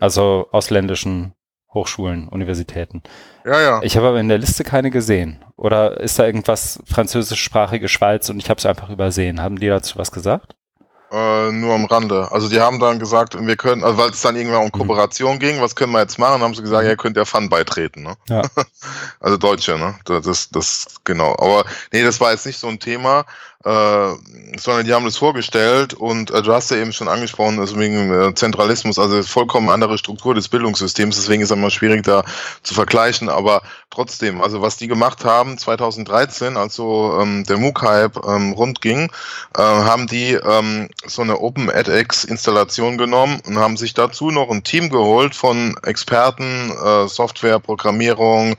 Also 0.00 0.48
ausländischen 0.50 1.34
Hochschulen, 1.72 2.28
Universitäten. 2.28 3.02
Ja, 3.44 3.60
ja. 3.60 3.80
Ich 3.82 3.96
habe 3.96 4.08
aber 4.08 4.20
in 4.20 4.28
der 4.28 4.38
Liste 4.38 4.64
keine 4.64 4.90
gesehen. 4.90 5.44
Oder 5.56 6.00
ist 6.00 6.18
da 6.18 6.26
irgendwas 6.26 6.80
französischsprachige 6.86 7.88
Schweiz 7.88 8.28
und 8.30 8.38
ich 8.38 8.50
habe 8.50 8.58
es 8.58 8.66
einfach 8.66 8.90
übersehen? 8.90 9.40
Haben 9.40 9.58
die 9.58 9.68
dazu 9.68 9.98
was 9.98 10.10
gesagt? 10.10 10.56
Äh, 11.14 11.52
nur 11.52 11.74
am 11.74 11.84
Rande. 11.84 12.32
Also 12.32 12.48
die 12.48 12.60
haben 12.60 12.80
dann 12.80 12.98
gesagt, 12.98 13.36
wir 13.38 13.56
können, 13.56 13.84
also 13.84 13.98
weil 13.98 14.10
es 14.10 14.20
dann 14.20 14.34
irgendwann 14.34 14.62
um 14.62 14.66
mhm. 14.66 14.72
Kooperation 14.72 15.36
mhm. 15.36 15.38
ging, 15.38 15.60
was 15.60 15.76
können 15.76 15.92
wir 15.92 16.00
jetzt 16.00 16.18
machen, 16.18 16.42
haben 16.42 16.54
sie 16.54 16.62
gesagt, 16.62 16.82
mhm. 16.82 16.86
ja, 16.86 16.90
ihr 16.90 16.96
könnt 16.96 17.16
ja 17.16 17.24
Fun 17.24 17.48
beitreten, 17.48 18.02
ne? 18.02 18.16
Ja. 18.28 18.42
also 19.20 19.36
Deutsche, 19.36 19.78
ne? 19.78 19.94
Das, 20.06 20.24
das, 20.24 20.48
das, 20.50 20.86
genau. 21.04 21.36
Aber 21.38 21.66
nee, 21.92 22.02
das 22.02 22.20
war 22.20 22.32
jetzt 22.32 22.46
nicht 22.46 22.58
so 22.58 22.66
ein 22.66 22.80
Thema. 22.80 23.26
Äh, 23.64 24.14
sondern 24.56 24.86
die 24.86 24.92
haben 24.92 25.04
das 25.04 25.16
vorgestellt 25.16 25.94
und 25.94 26.30
äh, 26.30 26.42
du 26.42 26.52
hast 26.52 26.70
ja 26.70 26.76
eben 26.76 26.92
schon 26.92 27.08
angesprochen, 27.08 27.58
also 27.58 27.78
wegen 27.78 28.12
äh, 28.12 28.34
Zentralismus, 28.34 28.98
also 28.98 29.22
vollkommen 29.22 29.68
andere 29.68 29.98
Struktur 29.98 30.34
des 30.34 30.48
Bildungssystems, 30.48 31.16
deswegen 31.16 31.42
ist 31.42 31.50
es 31.50 31.56
immer 31.56 31.70
schwierig 31.70 32.04
da 32.04 32.24
zu 32.62 32.74
vergleichen, 32.74 33.28
aber 33.28 33.62
trotzdem, 33.90 34.40
also 34.42 34.60
was 34.60 34.76
die 34.76 34.88
gemacht 34.88 35.24
haben 35.24 35.56
2013, 35.56 36.56
als 36.56 36.74
so 36.74 37.18
ähm, 37.20 37.44
der 37.44 37.56
MOOC-Hype 37.58 38.24
ähm, 38.26 38.52
rund 38.52 38.84
äh, 38.84 39.06
haben 39.56 40.06
die 40.06 40.32
ähm, 40.32 40.88
so 41.06 41.22
eine 41.22 41.40
Open 41.40 41.70
edX 41.70 42.24
Installation 42.24 42.98
genommen 42.98 43.40
und 43.46 43.58
haben 43.58 43.76
sich 43.76 43.94
dazu 43.94 44.30
noch 44.30 44.50
ein 44.50 44.62
Team 44.62 44.90
geholt 44.90 45.34
von 45.34 45.76
Experten, 45.84 46.70
äh, 46.70 47.08
Software, 47.08 47.60
Programmierung, 47.60 48.56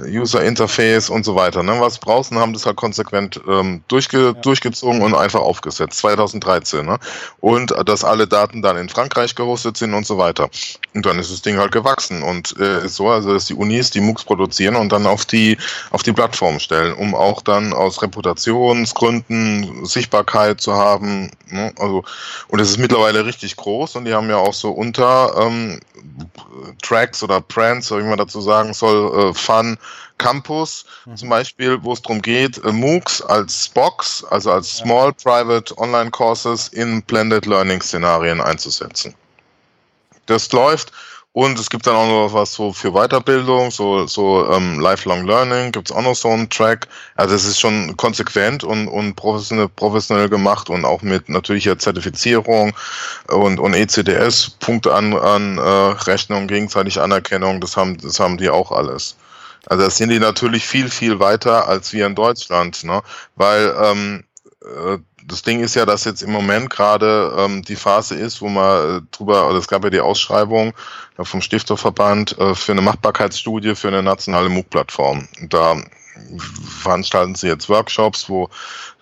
User 0.00 0.42
Interface 0.42 1.10
und 1.10 1.24
so 1.24 1.34
weiter. 1.34 1.62
Ne? 1.62 1.76
Was 1.80 1.98
brauchst 1.98 2.30
und 2.30 2.38
haben 2.38 2.52
das 2.52 2.66
halt 2.66 2.76
konsequent 2.76 3.40
ähm, 3.48 3.82
durchge 3.88 4.18
ja. 4.18 4.32
Durchgezogen 4.46 5.02
und 5.02 5.14
einfach 5.14 5.40
aufgesetzt, 5.40 5.98
2013. 5.98 6.86
Ne? 6.86 6.98
Und 7.40 7.72
äh, 7.72 7.84
dass 7.84 8.04
alle 8.04 8.26
Daten 8.26 8.62
dann 8.62 8.76
in 8.76 8.88
Frankreich 8.88 9.34
gehostet 9.34 9.76
sind 9.76 9.94
und 9.94 10.06
so 10.06 10.18
weiter. 10.18 10.48
Und 10.94 11.04
dann 11.04 11.18
ist 11.18 11.30
das 11.30 11.42
Ding 11.42 11.58
halt 11.58 11.72
gewachsen 11.72 12.22
und 12.22 12.54
äh, 12.58 12.84
ist 12.84 12.96
so, 12.96 13.08
also 13.08 13.32
dass 13.32 13.46
die 13.46 13.54
Unis 13.54 13.90
die 13.90 14.00
MOOCs 14.00 14.24
produzieren 14.24 14.76
und 14.76 14.92
dann 14.92 15.06
auf 15.06 15.26
die 15.26 15.58
auf 15.90 16.02
die 16.02 16.12
Plattform 16.12 16.58
stellen, 16.60 16.94
um 16.94 17.14
auch 17.14 17.42
dann 17.42 17.72
aus 17.72 18.02
Reputationsgründen 18.02 19.84
Sichtbarkeit 19.84 20.60
zu 20.60 20.74
haben. 20.74 21.30
Ne? 21.50 21.72
Also 21.78 22.04
und 22.48 22.60
es 22.60 22.70
ist 22.70 22.78
mittlerweile 22.78 23.26
richtig 23.26 23.56
groß 23.56 23.96
und 23.96 24.04
die 24.04 24.14
haben 24.14 24.30
ja 24.30 24.36
auch 24.36 24.54
so 24.54 24.70
unter 24.70 25.34
ähm, 25.38 25.80
Tracks 26.82 27.22
oder 27.22 27.40
Brands, 27.40 27.90
wie 27.90 28.02
man 28.02 28.18
dazu 28.18 28.40
sagen 28.40 28.72
soll, 28.72 29.30
äh, 29.30 29.34
Fun 29.34 29.76
Campus 30.18 30.84
mhm. 31.04 31.16
zum 31.16 31.28
Beispiel, 31.28 31.78
wo 31.82 31.92
es 31.92 32.02
darum 32.02 32.22
geht, 32.22 32.62
äh, 32.64 32.72
MOOCs 32.72 33.22
als 33.22 33.68
Box, 33.68 34.24
also 34.30 34.52
als 34.52 34.78
Small 34.78 35.12
Private 35.12 35.76
Online 35.78 36.10
Courses 36.10 36.68
in 36.68 37.02
Blended 37.02 37.46
Learning 37.46 37.80
Szenarien 37.82 38.40
einzusetzen. 38.40 39.14
Das 40.26 40.50
läuft 40.52 40.92
und 41.36 41.58
es 41.58 41.68
gibt 41.68 41.86
dann 41.86 41.96
auch 41.96 42.08
noch 42.08 42.32
was 42.32 42.54
so 42.54 42.72
für 42.72 42.92
Weiterbildung, 42.92 43.70
so, 43.70 44.06
so 44.06 44.50
ähm, 44.50 44.80
Lifelong 44.80 45.26
Learning, 45.26 45.70
gibt 45.70 45.90
es 45.90 45.94
auch 45.94 46.00
noch 46.00 46.16
so 46.16 46.30
einen 46.30 46.48
Track. 46.48 46.88
Also 47.16 47.34
es 47.34 47.44
ist 47.44 47.60
schon 47.60 47.94
konsequent 47.98 48.64
und, 48.64 48.88
und 48.88 49.16
professionell, 49.16 49.68
professionell 49.68 50.30
gemacht 50.30 50.70
und 50.70 50.86
auch 50.86 51.02
mit 51.02 51.28
natürlicher 51.28 51.78
Zertifizierung 51.78 52.72
und, 53.28 53.60
und 53.60 53.74
ECDS, 53.74 54.48
Punkte 54.60 54.94
an, 54.94 55.12
an 55.12 55.58
äh, 55.58 55.60
Rechnung, 55.60 56.46
gegenseitig 56.46 56.98
Anerkennung, 56.98 57.60
das 57.60 57.76
haben, 57.76 57.98
das 57.98 58.18
haben 58.18 58.38
die 58.38 58.48
auch 58.48 58.72
alles. 58.72 59.14
Also 59.66 59.84
da 59.84 59.90
sind 59.90 60.10
die 60.10 60.18
natürlich 60.18 60.66
viel, 60.66 60.88
viel 60.88 61.18
weiter 61.18 61.68
als 61.68 61.92
wir 61.92 62.06
in 62.06 62.14
Deutschland, 62.14 62.84
ne? 62.84 63.02
weil 63.34 63.74
ähm, 63.82 64.24
äh, 64.62 64.98
das 65.26 65.42
Ding 65.42 65.60
ist 65.60 65.74
ja, 65.74 65.84
dass 65.84 66.04
jetzt 66.04 66.22
im 66.22 66.30
Moment 66.30 66.70
gerade 66.70 67.34
ähm, 67.36 67.62
die 67.62 67.76
Phase 67.76 68.14
ist, 68.14 68.40
wo 68.40 68.48
man 68.48 68.98
äh, 68.98 69.02
drüber, 69.10 69.48
oder 69.48 69.58
es 69.58 69.66
gab 69.66 69.82
ja 69.82 69.90
die 69.90 70.00
Ausschreibung 70.00 70.72
äh, 71.18 71.24
vom 71.24 71.42
Stifterverband 71.42 72.38
äh, 72.38 72.54
für 72.54 72.72
eine 72.72 72.80
Machbarkeitsstudie 72.80 73.74
für 73.74 73.88
eine 73.88 74.02
nationale 74.02 74.48
MOOC-Plattform. 74.48 75.26
Da 75.48 75.76
veranstalten 76.80 77.34
sie 77.34 77.48
jetzt 77.48 77.68
Workshops, 77.68 78.28
wo 78.28 78.48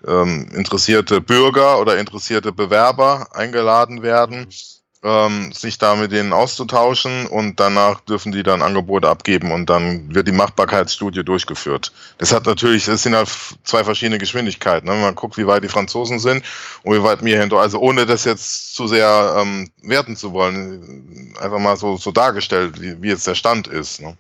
ähm, 0.07 0.49
interessierte 0.55 1.21
Bürger 1.21 1.79
oder 1.79 1.99
interessierte 1.99 2.53
Bewerber 2.53 3.29
eingeladen 3.33 4.03
werden 4.03 4.49
ähm, 5.05 5.53
sich 5.53 5.77
da 5.77 5.95
mit 5.95 6.13
denen 6.13 6.33
auszutauschen 6.33 7.27
und 7.27 7.61
danach 7.61 8.01
dürfen 8.01 8.33
die 8.33 8.43
dann 8.43 8.63
Angebote 8.63 9.09
abgeben 9.09 9.53
und 9.53 9.69
dann 9.69 10.15
wird 10.15 10.27
die 10.27 10.33
Machbarkeitsstudie 10.33 11.23
durchgeführt. 11.23 11.93
Das 12.19 12.33
hat 12.33 12.47
natürlich, 12.47 12.87
das 12.87 13.03
sind 13.03 13.15
halt 13.15 13.29
zwei 13.65 13.85
verschiedene 13.85 14.19
Geschwindigkeiten. 14.19 14.89
Ne? 14.89 14.97
Man 14.97 15.15
guckt, 15.15 15.37
wie 15.37 15.47
weit 15.47 15.63
die 15.63 15.69
Franzosen 15.69 16.19
sind 16.19 16.43
und 16.83 16.97
wie 16.97 17.03
weit 17.03 17.23
wir 17.23 17.39
hinter, 17.39 17.59
also 17.59 17.79
ohne 17.79 18.07
das 18.07 18.25
jetzt 18.25 18.75
zu 18.75 18.87
sehr 18.87 19.37
ähm, 19.39 19.71
werten 19.83 20.17
zu 20.17 20.33
wollen, 20.33 21.35
einfach 21.39 21.59
mal 21.59 21.77
so, 21.77 21.99
so 21.99 22.11
dargestellt, 22.11 22.81
wie, 22.81 23.01
wie 23.03 23.09
jetzt 23.09 23.27
der 23.27 23.35
Stand 23.35 23.67
ist. 23.67 24.01
Ne? 24.01 24.17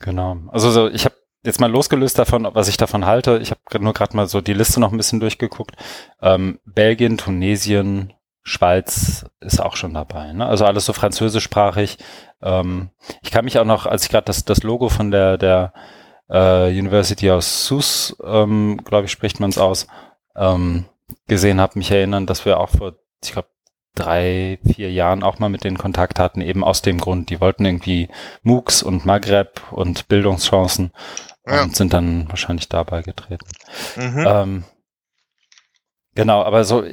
Genau. 0.00 0.38
Also 0.50 0.72
so, 0.72 0.88
ich 0.88 1.04
habe 1.04 1.14
jetzt 1.44 1.60
mal 1.60 1.70
losgelöst 1.70 2.18
davon, 2.18 2.48
was 2.52 2.66
ich 2.66 2.76
davon 2.76 3.06
halte. 3.06 3.38
Ich 3.40 3.52
habe 3.52 3.84
nur 3.84 3.92
gerade 3.92 4.16
mal 4.16 4.26
so 4.26 4.40
die 4.40 4.54
Liste 4.54 4.80
noch 4.80 4.90
ein 4.90 4.96
bisschen 4.96 5.20
durchgeguckt. 5.20 5.76
Ähm, 6.20 6.58
Belgien, 6.64 7.16
Tunesien, 7.16 8.12
Schweiz 8.46 9.26
ist 9.40 9.60
auch 9.60 9.74
schon 9.74 9.92
dabei. 9.92 10.32
Ne? 10.32 10.46
Also 10.46 10.64
alles 10.66 10.86
so 10.86 10.92
französischsprachig. 10.92 11.98
Ähm, 12.40 12.90
ich 13.20 13.32
kann 13.32 13.44
mich 13.44 13.58
auch 13.58 13.64
noch, 13.64 13.86
als 13.86 14.04
ich 14.04 14.08
gerade 14.08 14.26
das, 14.26 14.44
das 14.44 14.62
Logo 14.62 14.88
von 14.88 15.10
der, 15.10 15.36
der 15.36 15.72
äh, 16.28 16.68
University 16.68 17.28
aus 17.32 17.66
Sus, 17.66 18.16
ähm, 18.24 18.80
glaube 18.84 19.06
ich, 19.06 19.10
spricht 19.10 19.40
man 19.40 19.50
es 19.50 19.58
aus, 19.58 19.88
ähm, 20.36 20.84
gesehen 21.26 21.60
habe, 21.60 21.76
mich 21.76 21.90
erinnern, 21.90 22.26
dass 22.26 22.44
wir 22.44 22.60
auch 22.60 22.68
vor, 22.68 22.94
ich 23.24 23.32
glaube, 23.32 23.48
drei, 23.96 24.60
vier 24.64 24.92
Jahren 24.92 25.24
auch 25.24 25.40
mal 25.40 25.48
mit 25.48 25.64
denen 25.64 25.78
Kontakt 25.78 26.20
hatten, 26.20 26.40
eben 26.40 26.62
aus 26.62 26.82
dem 26.82 26.98
Grund, 26.98 27.30
die 27.30 27.40
wollten 27.40 27.64
irgendwie 27.64 28.08
MOOCs 28.44 28.84
und 28.84 29.06
Maghreb 29.06 29.60
und 29.72 30.06
Bildungschancen 30.06 30.92
ja. 31.48 31.64
und 31.64 31.74
sind 31.74 31.92
dann 31.92 32.28
wahrscheinlich 32.28 32.68
dabei 32.68 33.02
getreten. 33.02 33.48
Mhm. 33.96 34.24
Ähm, 34.24 34.64
genau, 36.14 36.44
aber 36.44 36.62
so, 36.62 36.84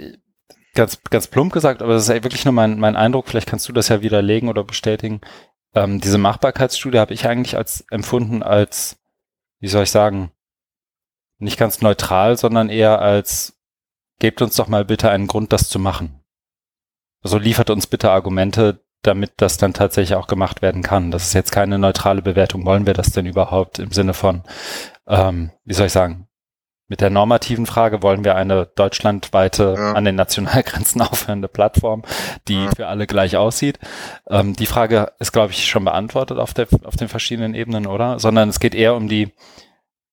ganz, 0.73 1.01
ganz 1.09 1.27
plump 1.27 1.53
gesagt, 1.53 1.81
aber 1.81 1.93
das 1.93 2.09
ist 2.09 2.23
wirklich 2.23 2.45
nur 2.45 2.53
mein, 2.53 2.79
mein 2.79 2.95
Eindruck, 2.95 3.27
vielleicht 3.27 3.47
kannst 3.47 3.67
du 3.69 3.73
das 3.73 3.89
ja 3.89 4.01
widerlegen 4.01 4.49
oder 4.49 4.63
bestätigen. 4.63 5.21
Ähm, 5.75 5.99
diese 5.99 6.17
Machbarkeitsstudie 6.17 6.99
habe 6.99 7.13
ich 7.13 7.27
eigentlich 7.27 7.57
als 7.57 7.85
empfunden 7.89 8.43
als, 8.43 8.97
wie 9.59 9.67
soll 9.67 9.83
ich 9.83 9.91
sagen, 9.91 10.31
nicht 11.39 11.57
ganz 11.57 11.81
neutral, 11.81 12.37
sondern 12.37 12.69
eher 12.69 13.01
als, 13.01 13.59
gebt 14.19 14.41
uns 14.41 14.55
doch 14.55 14.67
mal 14.67 14.85
bitte 14.85 15.09
einen 15.09 15.27
Grund, 15.27 15.53
das 15.53 15.69
zu 15.69 15.79
machen. 15.79 16.23
Also 17.21 17.37
liefert 17.37 17.69
uns 17.69 17.87
bitte 17.87 18.11
Argumente, 18.11 18.83
damit 19.01 19.33
das 19.37 19.57
dann 19.57 19.73
tatsächlich 19.73 20.15
auch 20.15 20.27
gemacht 20.27 20.61
werden 20.61 20.81
kann. 20.81 21.11
Das 21.11 21.25
ist 21.25 21.33
jetzt 21.33 21.51
keine 21.51 21.77
neutrale 21.77 22.21
Bewertung. 22.21 22.65
Wollen 22.65 22.85
wir 22.85 22.93
das 22.93 23.11
denn 23.11 23.25
überhaupt 23.25 23.79
im 23.79 23.91
Sinne 23.91 24.13
von, 24.13 24.43
ähm, 25.07 25.51
wie 25.65 25.73
soll 25.73 25.87
ich 25.87 25.91
sagen, 25.91 26.27
mit 26.93 27.01
der 27.01 27.09
normativen 27.09 27.65
Frage 27.65 28.03
wollen 28.03 28.23
wir 28.23 28.35
eine 28.35 28.67
deutschlandweite, 28.67 29.73
ja. 29.75 29.93
an 29.93 30.05
den 30.05 30.13
Nationalgrenzen 30.13 31.01
aufhörende 31.01 31.47
Plattform, 31.47 32.03
die 32.47 32.65
ja. 32.65 32.69
für 32.69 32.85
alle 32.85 33.07
gleich 33.07 33.35
aussieht. 33.35 33.79
Ähm, 34.29 34.55
die 34.55 34.67
Frage 34.67 35.11
ist, 35.17 35.31
glaube 35.31 35.53
ich, 35.53 35.65
schon 35.65 35.85
beantwortet 35.85 36.37
auf, 36.37 36.53
der, 36.53 36.67
auf 36.83 36.95
den 36.95 37.07
verschiedenen 37.07 37.55
Ebenen, 37.55 37.87
oder? 37.87 38.19
Sondern 38.19 38.47
es 38.47 38.59
geht 38.59 38.75
eher 38.75 38.93
um 38.93 39.09
die, 39.09 39.33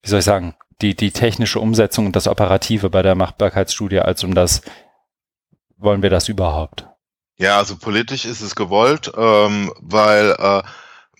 wie 0.01 0.09
soll 0.09 0.21
ich 0.21 0.25
sagen, 0.25 0.55
die, 0.81 0.97
die 0.97 1.11
technische 1.11 1.61
Umsetzung 1.61 2.07
und 2.07 2.17
das 2.17 2.27
Operative 2.27 2.89
bei 2.89 3.03
der 3.03 3.15
Machbarkeitsstudie 3.15 3.99
als 3.99 4.25
um 4.25 4.35
das, 4.35 4.63
wollen 5.77 6.01
wir 6.01 6.09
das 6.09 6.31
überhaupt? 6.31 6.87
Ja, 7.37 7.59
also 7.59 7.77
politisch 7.77 8.25
ist 8.25 8.41
es 8.41 8.57
gewollt, 8.57 9.13
ähm, 9.19 9.71
weil 9.81 10.31
äh, 10.31 10.63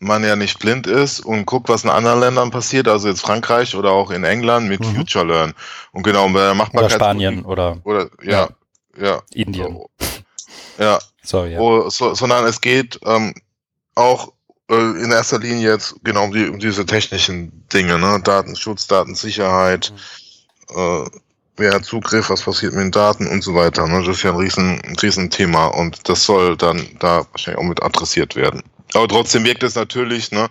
man 0.01 0.25
ja 0.25 0.35
nicht 0.35 0.59
blind 0.59 0.87
ist 0.87 1.21
und 1.21 1.47
guckt, 1.47 1.69
was 1.69 1.85
in 1.85 1.91
anderen 1.91 2.21
Ländern 2.21 2.51
passiert, 2.51 2.89
also 2.89 3.07
jetzt 3.07 3.21
Frankreich 3.21 3.77
oder 3.77 3.93
auch 3.93 4.11
in 4.11 4.25
England 4.25 4.69
mit 4.69 4.81
mhm. 4.81 4.97
Future 4.97 5.25
Learn. 5.25 5.55
Und 5.93 6.03
genau, 6.03 6.29
bei 6.31 6.41
der 6.41 6.55
Machbarkeit. 6.55 6.91
Oder 6.91 6.95
Spanien 6.95 7.45
oder. 7.45 7.79
Oder, 7.85 8.09
ja, 8.23 8.49
ja. 8.99 9.05
ja. 9.05 9.23
Indien. 9.33 9.79
Ja. 10.79 10.99
Sorry, 11.23 11.53
ja. 11.53 11.61
Oh, 11.61 11.91
so, 11.91 12.15
sondern 12.15 12.47
es 12.47 12.63
geht 12.63 12.99
ähm, 13.05 13.35
auch 13.95 14.33
äh, 14.71 14.75
in 14.75 15.13
erster 15.13 15.39
Linie 15.39 15.73
jetzt 15.73 15.97
genau 16.03 16.25
um, 16.25 16.33
die, 16.33 16.49
um 16.49 16.59
diese 16.59 16.87
technischen 16.87 17.67
Dinge, 17.69 17.99
ne? 17.99 18.21
Datenschutz, 18.25 18.87
Datensicherheit, 18.87 19.93
mhm. 20.75 20.77
äh, 20.77 21.05
wer 21.59 21.75
hat 21.75 21.85
Zugriff, 21.85 22.31
was 22.31 22.43
passiert 22.43 22.73
mit 22.73 22.85
den 22.85 22.91
Daten 22.91 23.27
und 23.27 23.45
so 23.45 23.55
weiter. 23.55 23.87
Ne? 23.87 23.99
Das 23.99 24.17
ist 24.17 24.23
ja 24.23 24.31
ein 24.31 24.39
riesen, 24.39 24.81
ein 24.81 24.97
riesen 24.97 25.29
Thema 25.29 25.67
und 25.67 26.09
das 26.09 26.25
soll 26.25 26.57
dann 26.57 26.89
da 26.99 27.27
wahrscheinlich 27.33 27.63
auch 27.63 27.69
mit 27.69 27.83
adressiert 27.83 28.35
werden. 28.35 28.63
Aber 28.95 29.09
trotzdem 29.09 29.45
wirkt 29.45 29.63
es 29.63 29.75
natürlich, 29.75 30.31
ne, 30.33 30.49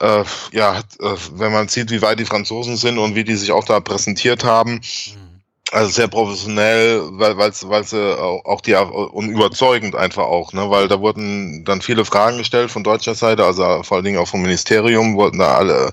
äh, 0.00 0.24
ja, 0.52 0.78
äh, 0.78 1.16
wenn 1.32 1.52
man 1.52 1.68
sieht, 1.68 1.90
wie 1.90 2.02
weit 2.02 2.20
die 2.20 2.24
Franzosen 2.24 2.76
sind 2.76 2.98
und 2.98 3.14
wie 3.14 3.24
die 3.24 3.36
sich 3.36 3.52
auch 3.52 3.64
da 3.64 3.80
präsentiert 3.80 4.44
haben, 4.44 4.74
mhm. 4.74 5.28
Also 5.70 5.90
sehr 5.90 6.08
professionell, 6.08 7.02
weil 7.12 7.36
weil 7.36 7.52
weil 7.64 7.84
sie 7.84 8.18
auch 8.18 8.62
die 8.62 8.74
und 8.74 9.28
überzeugend 9.28 9.94
einfach 9.94 10.24
auch, 10.24 10.54
ne, 10.54 10.70
weil 10.70 10.88
da 10.88 10.98
wurden 10.98 11.62
dann 11.66 11.82
viele 11.82 12.06
Fragen 12.06 12.38
gestellt 12.38 12.70
von 12.70 12.82
deutscher 12.82 13.14
Seite, 13.14 13.44
also 13.44 13.82
vor 13.82 13.96
allen 13.96 14.04
Dingen 14.04 14.18
auch 14.18 14.28
vom 14.28 14.40
Ministerium, 14.40 15.14
wollten 15.16 15.40
da 15.40 15.56
alle 15.58 15.92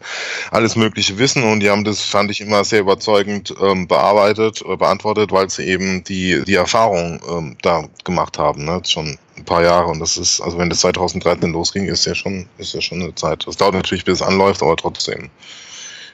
alles 0.50 0.78
Mögliche 0.78 1.18
wissen 1.18 1.44
und 1.44 1.60
die 1.60 1.70
haben 1.70 1.84
das 1.84 2.00
fand 2.00 2.32
ich 2.32 2.40
immer 2.40 2.64
sehr 2.64 2.80
überzeugend 2.80 3.54
ähm, 3.62 3.86
bearbeitet, 3.86 4.64
äh, 4.66 4.78
beantwortet, 4.78 5.34
weil 5.34 5.50
sie 5.50 5.66
eben 5.66 6.06
die 6.06 6.42
die 6.46 6.56
Erfahrung 6.56 7.20
ähm, 7.30 7.58
da 7.62 7.84
gemacht 8.06 8.38
haben, 8.38 8.64
ne, 8.64 8.82
schon 8.88 9.18
ein 9.38 9.46
paar 9.46 9.64
Jahre 9.64 9.88
und 9.88 10.00
das 10.00 10.18
ist 10.18 10.42
also 10.42 10.58
wenn 10.58 10.70
das 10.70 10.80
2013 10.80 11.52
losging, 11.52 11.88
ist 11.88 12.06
ja 12.06 12.16
schon 12.16 12.48
ist 12.58 12.74
ja 12.74 12.82
schon 12.82 13.02
eine 13.02 13.16
Zeit. 13.16 13.46
Das 13.48 13.58
dauert 13.58 13.76
natürlich 13.76 14.06
bis 14.06 14.22
es 14.22 14.28
anläuft, 14.28 14.62
aber 14.62 14.76
trotzdem, 14.76 15.30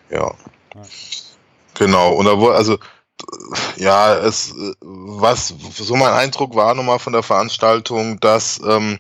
ja. 0.10 0.34
Genau 1.76 2.14
und 2.14 2.26
da 2.26 2.38
wurde 2.38 2.56
also 2.56 2.78
ja, 3.78 4.16
es, 4.16 4.54
was 4.82 5.54
so 5.76 5.96
mein 5.96 6.14
Eindruck 6.14 6.56
war 6.56 6.74
nochmal 6.74 7.00
von 7.00 7.14
der 7.14 7.24
Veranstaltung, 7.24 8.20
dass 8.20 8.60
ähm, 8.68 8.98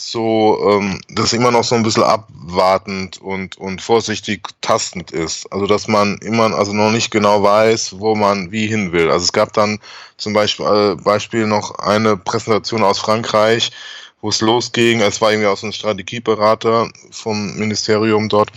so, 0.00 0.58
ähm, 0.70 1.00
das 1.10 1.32
immer 1.32 1.50
noch 1.50 1.64
so 1.64 1.74
ein 1.74 1.82
bisschen 1.82 2.02
abwartend 2.02 3.20
und, 3.20 3.58
und 3.58 3.82
vorsichtig 3.82 4.48
tastend 4.60 5.10
ist. 5.10 5.52
Also, 5.52 5.66
dass 5.66 5.88
man 5.88 6.18
immer, 6.18 6.54
also 6.54 6.72
noch 6.72 6.90
nicht 6.90 7.10
genau 7.10 7.42
weiß, 7.42 7.98
wo 7.98 8.14
man 8.14 8.50
wie 8.50 8.66
hin 8.66 8.92
will. 8.92 9.10
Also, 9.10 9.24
es 9.24 9.32
gab 9.32 9.52
dann 9.52 9.78
zum 10.16 10.32
Beispiel, 10.32 10.66
äh, 10.66 10.94
Beispiel 10.96 11.46
noch 11.46 11.78
eine 11.78 12.16
Präsentation 12.16 12.82
aus 12.82 12.98
Frankreich, 12.98 13.72
wo 14.22 14.30
es 14.30 14.40
losging. 14.40 15.00
Es 15.00 15.20
war 15.20 15.32
irgendwie 15.32 15.48
aus 15.48 15.62
einem 15.62 15.72
Strategieberater 15.72 16.88
vom 17.10 17.56
Ministerium 17.56 18.28
dort, 18.28 18.50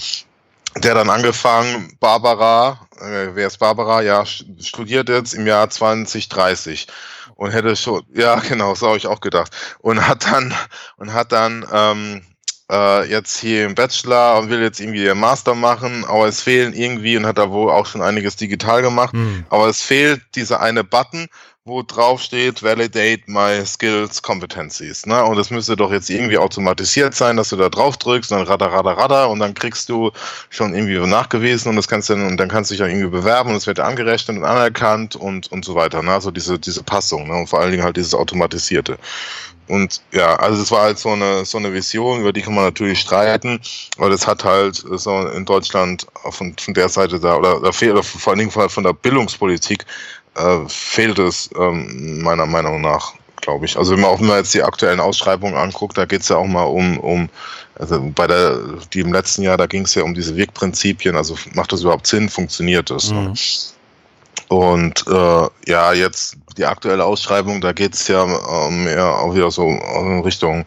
der 0.78 0.96
dann 0.96 1.10
angefangen, 1.10 1.96
Barbara, 2.00 2.80
äh, 3.00 3.30
wer 3.34 3.48
ist 3.48 3.58
Barbara? 3.58 4.02
Ja, 4.02 4.26
studiert 4.26 5.10
jetzt 5.10 5.34
im 5.34 5.46
Jahr 5.46 5.70
2030 5.70 6.88
und 7.44 7.52
hätte 7.52 7.76
schon, 7.76 8.04
ja 8.14 8.36
genau, 8.48 8.74
so 8.74 8.88
habe 8.88 8.98
ich 8.98 9.08
auch 9.08 9.20
gedacht. 9.20 9.52
Und 9.80 10.08
hat 10.08 10.26
dann, 10.26 10.54
und 10.96 11.14
hat 11.14 11.34
dann 11.34 11.66
ähm, 11.72 12.22
äh, 12.72 13.10
jetzt 13.10 13.38
hier 13.38 13.66
im 13.66 13.76
Bachelor 13.76 14.40
und 14.40 14.50
will 14.50 14.62
jetzt 14.62 14.80
irgendwie 14.80 15.04
ihren 15.04 15.20
Master 15.20 15.54
machen, 15.54 16.06
aber 16.06 16.28
es 16.28 16.42
fehlen 16.42 16.74
irgendwie 16.74 17.18
und 17.18 17.26
hat 17.26 17.38
da 17.38 17.52
wohl 17.52 17.70
auch 17.70 17.86
schon 17.86 18.02
einiges 18.02 18.38
digital 18.38 18.82
gemacht, 18.82 19.14
mhm. 19.14 19.46
aber 19.50 19.68
es 19.68 19.82
fehlt 19.82 20.22
dieser 20.36 20.62
eine 20.62 20.86
Button 20.86 21.28
wo 21.66 21.82
drauf 21.82 22.22
steht, 22.22 22.62
validate 22.62 23.24
my 23.28 23.66
skills, 23.66 24.22
competencies. 24.22 25.06
Ne? 25.06 25.24
Und 25.24 25.38
das 25.38 25.50
müsste 25.50 25.78
doch 25.78 25.94
jetzt 25.94 26.10
irgendwie 26.10 26.38
automatisiert 26.38 27.16
sein, 27.16 27.38
dass 27.38 27.50
du 27.50 27.56
da 27.56 27.70
drauf 27.70 27.96
drückst, 27.96 28.32
dann 28.32 28.46
radar, 28.46 28.74
radar, 28.74 28.98
radar 28.98 29.30
und 29.30 29.40
dann 29.40 29.54
kriegst 29.54 29.88
du 29.88 30.12
schon 30.50 30.76
irgendwie 30.76 31.00
nachgewiesen 31.00 31.70
und 31.70 31.78
das 31.78 31.88
kannst 31.88 32.10
du 32.10 32.16
dann, 32.16 32.28
und 32.28 32.36
dann 32.36 32.50
kannst 32.50 32.70
du 32.70 32.76
dich 32.76 32.84
auch 32.84 32.88
irgendwie 32.88 33.08
bewerben 33.08 33.52
und 33.52 33.56
es 33.56 33.66
wird 33.66 33.80
angerechnet 33.80 34.38
und 34.38 34.44
anerkannt 34.44 35.16
und, 35.16 35.50
und 35.54 35.64
so 35.64 35.74
weiter. 35.74 36.04
Ne? 36.04 36.12
Also 36.12 36.32
diese, 36.32 36.60
diese 36.60 36.84
Passung 36.84 37.30
ne? 37.30 37.36
und 37.36 37.48
vor 37.48 37.62
allen 37.62 37.72
Dingen 37.72 37.84
halt 37.84 37.96
dieses 37.96 38.14
Automatisierte. 38.14 38.98
Und 39.70 40.02
ja, 40.12 40.36
also 40.36 40.62
es 40.62 40.70
war 40.70 40.82
halt 40.82 41.00
so 41.00 41.12
eine, 41.12 41.46
so 41.46 41.58
eine 41.58 41.72
Vision, 41.72 42.20
über 42.20 42.34
die 42.34 42.42
kann 42.42 42.56
man 42.56 42.66
natürlich 42.66 43.00
streiten, 43.00 43.62
aber 43.98 44.10
das 44.10 44.28
hat 44.28 44.44
halt 44.44 44.76
so 44.76 45.28
in 45.28 45.46
Deutschland 45.46 46.06
von, 46.30 46.54
von 46.60 46.74
der 46.74 46.90
Seite 46.90 47.22
da, 47.22 47.38
oder, 47.38 47.62
oder 47.62 47.72
vor 47.72 48.32
allen 48.34 48.40
Dingen 48.40 48.52
von 48.52 48.84
der 48.84 48.92
Bildungspolitik 48.92 49.86
äh, 50.36 50.60
fehlt 50.68 51.20
es 51.20 51.50
ähm, 51.58 52.22
meiner 52.22 52.46
Meinung 52.46 52.82
nach, 52.82 53.14
glaube 53.42 53.66
ich. 53.66 53.78
Also 53.78 53.94
wenn 53.94 54.02
man 54.02 54.12
auch 54.12 54.20
mal 54.20 54.38
jetzt 54.38 54.54
die 54.54 54.64
aktuellen 54.64 55.00
Ausschreibungen 55.00 55.56
anguckt, 55.56 55.98
da 55.98 56.06
geht 56.06 56.22
es 56.22 56.30
ja 56.30 56.38
auch 56.38 56.48
mal 56.48 56.64
um, 56.64 57.00
um 57.00 57.30
also 57.76 58.00
bei 58.16 58.28
der, 58.28 58.60
die 58.94 59.00
im 59.00 59.14
letzten 59.14 59.42
Jahr, 59.42 59.58
da 59.58 59.66
ging 59.66 59.84
es 59.84 59.96
ja 59.96 60.04
um 60.04 60.14
diese 60.14 60.36
Wirkprinzipien, 60.36 61.16
also 61.16 61.36
macht 61.54 61.72
das 61.72 61.82
überhaupt 61.82 62.08
Sinn, 62.08 62.30
funktioniert 62.30 62.90
das? 62.90 63.12
Mhm. 63.12 63.34
Und 64.50 65.06
äh, 65.08 65.48
ja, 65.68 65.94
jetzt 65.94 66.38
die 66.58 66.66
aktuelle 66.66 67.04
Ausschreibung, 67.04 67.62
da 67.62 67.74
geht 67.74 67.96
es 67.96 68.08
ja 68.08 68.24
äh, 68.24 68.70
mehr 68.70 69.06
auch 69.06 69.34
wieder 69.34 69.50
so 69.50 69.64
in 69.64 70.22
Richtung 70.22 70.66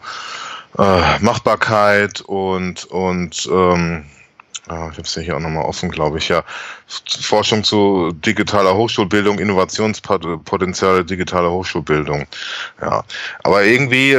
äh, 0.77 1.19
Machbarkeit 1.19 2.21
und, 2.21 2.85
und 2.85 3.49
ähm, 3.51 4.05
Ah, 4.69 4.89
ich 4.91 4.97
habe 4.97 5.03
es 5.03 5.15
ja 5.15 5.21
hier 5.21 5.35
auch 5.37 5.39
nochmal 5.39 5.63
offen, 5.63 5.89
glaube 5.89 6.17
ich, 6.17 6.27
ja. 6.27 6.43
Forschung 7.21 7.63
zu 7.63 8.11
digitaler 8.13 8.75
Hochschulbildung, 8.75 9.39
Innovationspotenziale 9.39 11.05
digitaler 11.05 11.51
Hochschulbildung. 11.51 12.25
Ja, 12.81 13.03
aber 13.43 13.63
irgendwie 13.63 14.17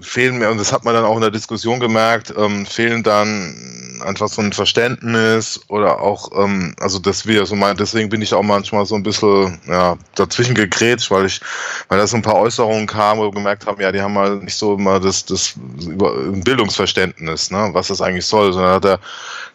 fehlen 0.00 0.38
mir, 0.38 0.50
und 0.50 0.58
das 0.58 0.72
hat 0.72 0.84
man 0.84 0.94
dann 0.94 1.04
auch 1.04 1.16
in 1.16 1.22
der 1.22 1.30
Diskussion 1.30 1.80
gemerkt, 1.80 2.32
ähm, 2.36 2.64
fehlen 2.64 3.02
dann 3.02 4.00
einfach 4.04 4.28
so 4.28 4.42
ein 4.42 4.52
Verständnis 4.52 5.60
oder 5.68 6.00
auch, 6.00 6.30
ähm, 6.36 6.74
also 6.80 6.98
das 6.98 7.26
wir 7.26 7.46
so 7.46 7.54
mal, 7.54 7.74
deswegen 7.74 8.08
bin 8.08 8.22
ich 8.22 8.34
auch 8.34 8.42
manchmal 8.42 8.84
so 8.86 8.94
ein 8.94 9.02
bisschen 9.02 9.60
ja, 9.66 9.96
dazwischen 10.14 10.54
gegrätscht, 10.54 11.10
weil 11.10 11.26
ich, 11.26 11.40
weil 11.88 11.98
da 11.98 12.06
so 12.06 12.16
ein 12.16 12.22
paar 12.22 12.36
Äußerungen 12.36 12.86
kamen, 12.86 13.20
wo 13.20 13.26
wir 13.26 13.32
gemerkt 13.32 13.66
haben, 13.66 13.80
ja, 13.80 13.92
die 13.92 14.00
haben 14.00 14.14
mal 14.14 14.36
nicht 14.36 14.56
so 14.56 14.74
immer 14.74 15.00
das, 15.00 15.24
das 15.24 15.54
Bildungsverständnis, 15.56 17.50
ne, 17.50 17.70
was 17.72 17.88
das 17.88 18.00
eigentlich 18.00 18.26
soll, 18.26 18.52
sondern 18.52 18.74
hat 18.74 18.84
der, 18.84 18.98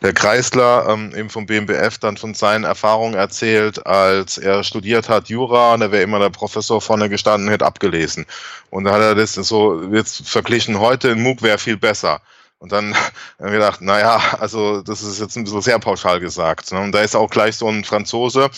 der 0.01 0.13
Kreisler 0.27 0.87
ähm, 0.89 1.15
eben 1.15 1.29
vom 1.29 1.45
BMBF 1.45 1.99
dann 1.99 2.17
von 2.17 2.33
seinen 2.33 2.65
Erfahrungen 2.65 3.13
erzählt, 3.13 3.85
als 3.87 4.37
er 4.37 4.61
studiert 4.65 5.07
hat 5.07 5.29
Jura 5.29 5.73
und 5.73 5.79
da 5.79 5.89
wäre 5.89 6.03
immer 6.03 6.19
der 6.19 6.31
Professor 6.31 6.81
vorne 6.81 7.07
gestanden, 7.07 7.47
hätte 7.47 7.65
abgelesen. 7.65 8.25
Und 8.69 8.83
da 8.83 8.91
hat 8.91 8.99
er 8.99 9.15
das 9.15 9.35
so 9.35 9.81
jetzt 9.93 10.27
verglichen, 10.27 10.81
heute 10.81 11.07
in 11.07 11.23
MOOC 11.23 11.43
wäre 11.43 11.57
viel 11.57 11.77
besser. 11.77 12.19
Und 12.59 12.73
dann 12.73 12.93
haben 13.39 13.45
wir 13.45 13.51
gedacht, 13.51 13.79
naja, 13.79 14.19
also 14.41 14.81
das 14.81 15.01
ist 15.01 15.21
jetzt 15.21 15.37
ein 15.37 15.45
bisschen 15.45 15.61
sehr 15.61 15.79
pauschal 15.79 16.19
gesagt. 16.19 16.73
Ne? 16.73 16.81
Und 16.81 16.91
da 16.91 16.99
ist 16.99 17.15
auch 17.15 17.29
gleich 17.29 17.55
so 17.55 17.69
ein 17.69 17.85
Franzose, 17.85 18.49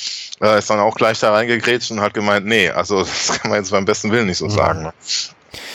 äh, 0.41 0.57
ist 0.57 0.71
dann 0.71 0.79
auch 0.79 0.95
gleich 0.95 1.19
da 1.19 1.33
reingegrätscht 1.33 1.91
und 1.91 2.01
hat 2.01 2.15
gemeint, 2.15 2.47
nee, 2.47 2.71
also 2.71 2.99
das 3.03 3.39
kann 3.39 3.51
man 3.51 3.59
jetzt 3.59 3.69
beim 3.69 3.85
besten 3.85 4.11
Willen 4.11 4.25
nicht 4.25 4.39
so 4.39 4.45
mhm. 4.45 4.51
sagen. 4.51 4.81
Ne? 4.81 4.93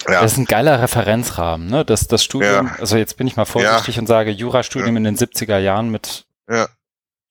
Ja. 0.09 0.23
Das 0.23 0.33
ist 0.33 0.39
ein 0.39 0.45
geiler 0.45 0.81
Referenzrahmen, 0.81 1.67
ne? 1.67 1.85
Das, 1.85 2.07
das 2.07 2.25
Studium, 2.25 2.67
ja. 2.67 2.77
also 2.79 2.97
jetzt 2.97 3.17
bin 3.17 3.27
ich 3.27 3.37
mal 3.37 3.45
vorsichtig 3.45 3.97
ja. 3.97 4.01
und 4.01 4.07
sage 4.07 4.31
Jurastudium 4.31 4.97
in 4.97 5.05
den 5.05 5.17
70er 5.17 5.59
Jahren 5.59 5.91
mit, 5.91 6.27
ja. 6.49 6.69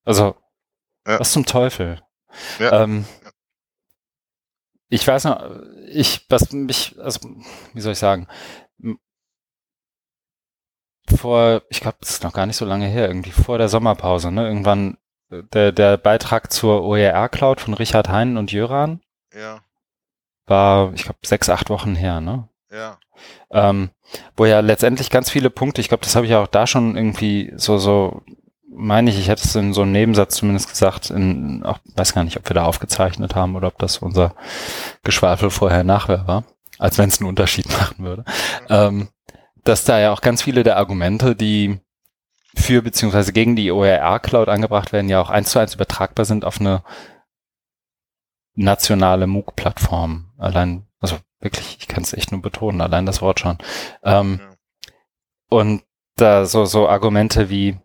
also, 0.05 0.35
was 1.05 1.31
zum 1.31 1.45
Teufel? 1.45 2.01
Ja. 2.59 2.83
Ähm, 2.83 3.05
ich 4.89 5.07
weiß 5.07 5.25
noch, 5.25 5.49
ich, 5.87 6.25
was 6.29 6.51
mich, 6.51 6.95
also, 6.99 7.19
wie 7.73 7.81
soll 7.81 7.93
ich 7.93 7.99
sagen, 7.99 8.27
vor, 11.15 11.61
ich 11.69 11.81
glaube, 11.81 11.97
das 11.99 12.11
ist 12.11 12.23
noch 12.23 12.33
gar 12.33 12.45
nicht 12.45 12.57
so 12.57 12.65
lange 12.65 12.87
her, 12.87 13.07
irgendwie 13.07 13.31
vor 13.31 13.57
der 13.57 13.69
Sommerpause, 13.69 14.31
ne? 14.31 14.47
Irgendwann 14.47 14.97
äh, 15.29 15.43
der, 15.53 15.71
der 15.71 15.97
Beitrag 15.97 16.51
zur 16.51 16.83
OER 16.83 17.29
Cloud 17.29 17.61
von 17.61 17.73
Richard 17.73 18.09
Heinen 18.09 18.37
und 18.37 18.51
Jöran. 18.51 19.01
Ja 19.33 19.61
war, 20.45 20.93
ich 20.93 21.03
glaube, 21.03 21.19
sechs, 21.23 21.49
acht 21.49 21.69
Wochen 21.69 21.95
her, 21.95 22.21
ne? 22.21 22.47
Ja. 22.71 22.97
Ähm, 23.51 23.91
wo 24.35 24.45
ja 24.45 24.59
letztendlich 24.59 25.09
ganz 25.09 25.29
viele 25.29 25.49
Punkte, 25.49 25.81
ich 25.81 25.87
glaube, 25.87 26.03
das 26.03 26.15
habe 26.15 26.25
ich 26.25 26.35
auch 26.35 26.47
da 26.47 26.67
schon 26.67 26.97
irgendwie 26.97 27.53
so, 27.55 27.77
so, 27.77 28.21
meine 28.75 29.09
ich, 29.09 29.19
ich 29.19 29.27
hätte 29.27 29.43
es 29.43 29.55
in 29.55 29.73
so 29.73 29.83
einem 29.83 29.91
Nebensatz 29.91 30.35
zumindest 30.35 30.69
gesagt, 30.69 31.09
in, 31.09 31.63
auch, 31.63 31.79
weiß 31.95 32.13
gar 32.13 32.23
nicht, 32.23 32.37
ob 32.37 32.49
wir 32.49 32.55
da 32.55 32.65
aufgezeichnet 32.65 33.35
haben 33.35 33.55
oder 33.55 33.67
ob 33.67 33.77
das 33.77 33.99
unser 33.99 34.35
Geschwafel 35.03 35.49
vorher 35.49 35.83
nachher 35.83 36.27
war, 36.27 36.43
als 36.79 36.97
wenn 36.97 37.09
es 37.09 37.19
einen 37.19 37.29
Unterschied 37.29 37.69
machen 37.79 38.03
würde. 38.03 38.25
Ähm, 38.69 39.09
dass 39.63 39.85
da 39.85 39.99
ja 39.99 40.11
auch 40.11 40.21
ganz 40.21 40.41
viele 40.41 40.63
der 40.63 40.77
Argumente, 40.77 41.35
die 41.35 41.79
für 42.55 42.81
beziehungsweise 42.81 43.33
gegen 43.33 43.55
die 43.55 43.71
OER 43.71 44.19
Cloud 44.19 44.49
angebracht 44.49 44.91
werden, 44.91 45.09
ja 45.09 45.21
auch 45.21 45.29
eins 45.29 45.49
zu 45.49 45.59
eins 45.59 45.75
übertragbar 45.75 46.25
sind 46.25 46.45
auf 46.45 46.59
eine 46.59 46.83
nationale 48.55 49.27
MOOC-Plattform. 49.27 50.32
Allein, 50.43 50.85
also 50.99 51.17
wirklich, 51.39 51.77
ich 51.79 51.87
kann 51.87 52.03
es 52.03 52.13
echt 52.13 52.31
nur 52.31 52.41
betonen, 52.41 52.81
allein 52.81 53.05
das 53.05 53.21
Wort 53.21 53.39
schon. 53.39 53.57
Ähm, 54.03 54.39
ja. 54.41 54.91
Und 55.49 55.83
da 56.15 56.45
so, 56.45 56.65
so 56.65 56.87
Argumente 56.87 57.49
wie 57.49 57.77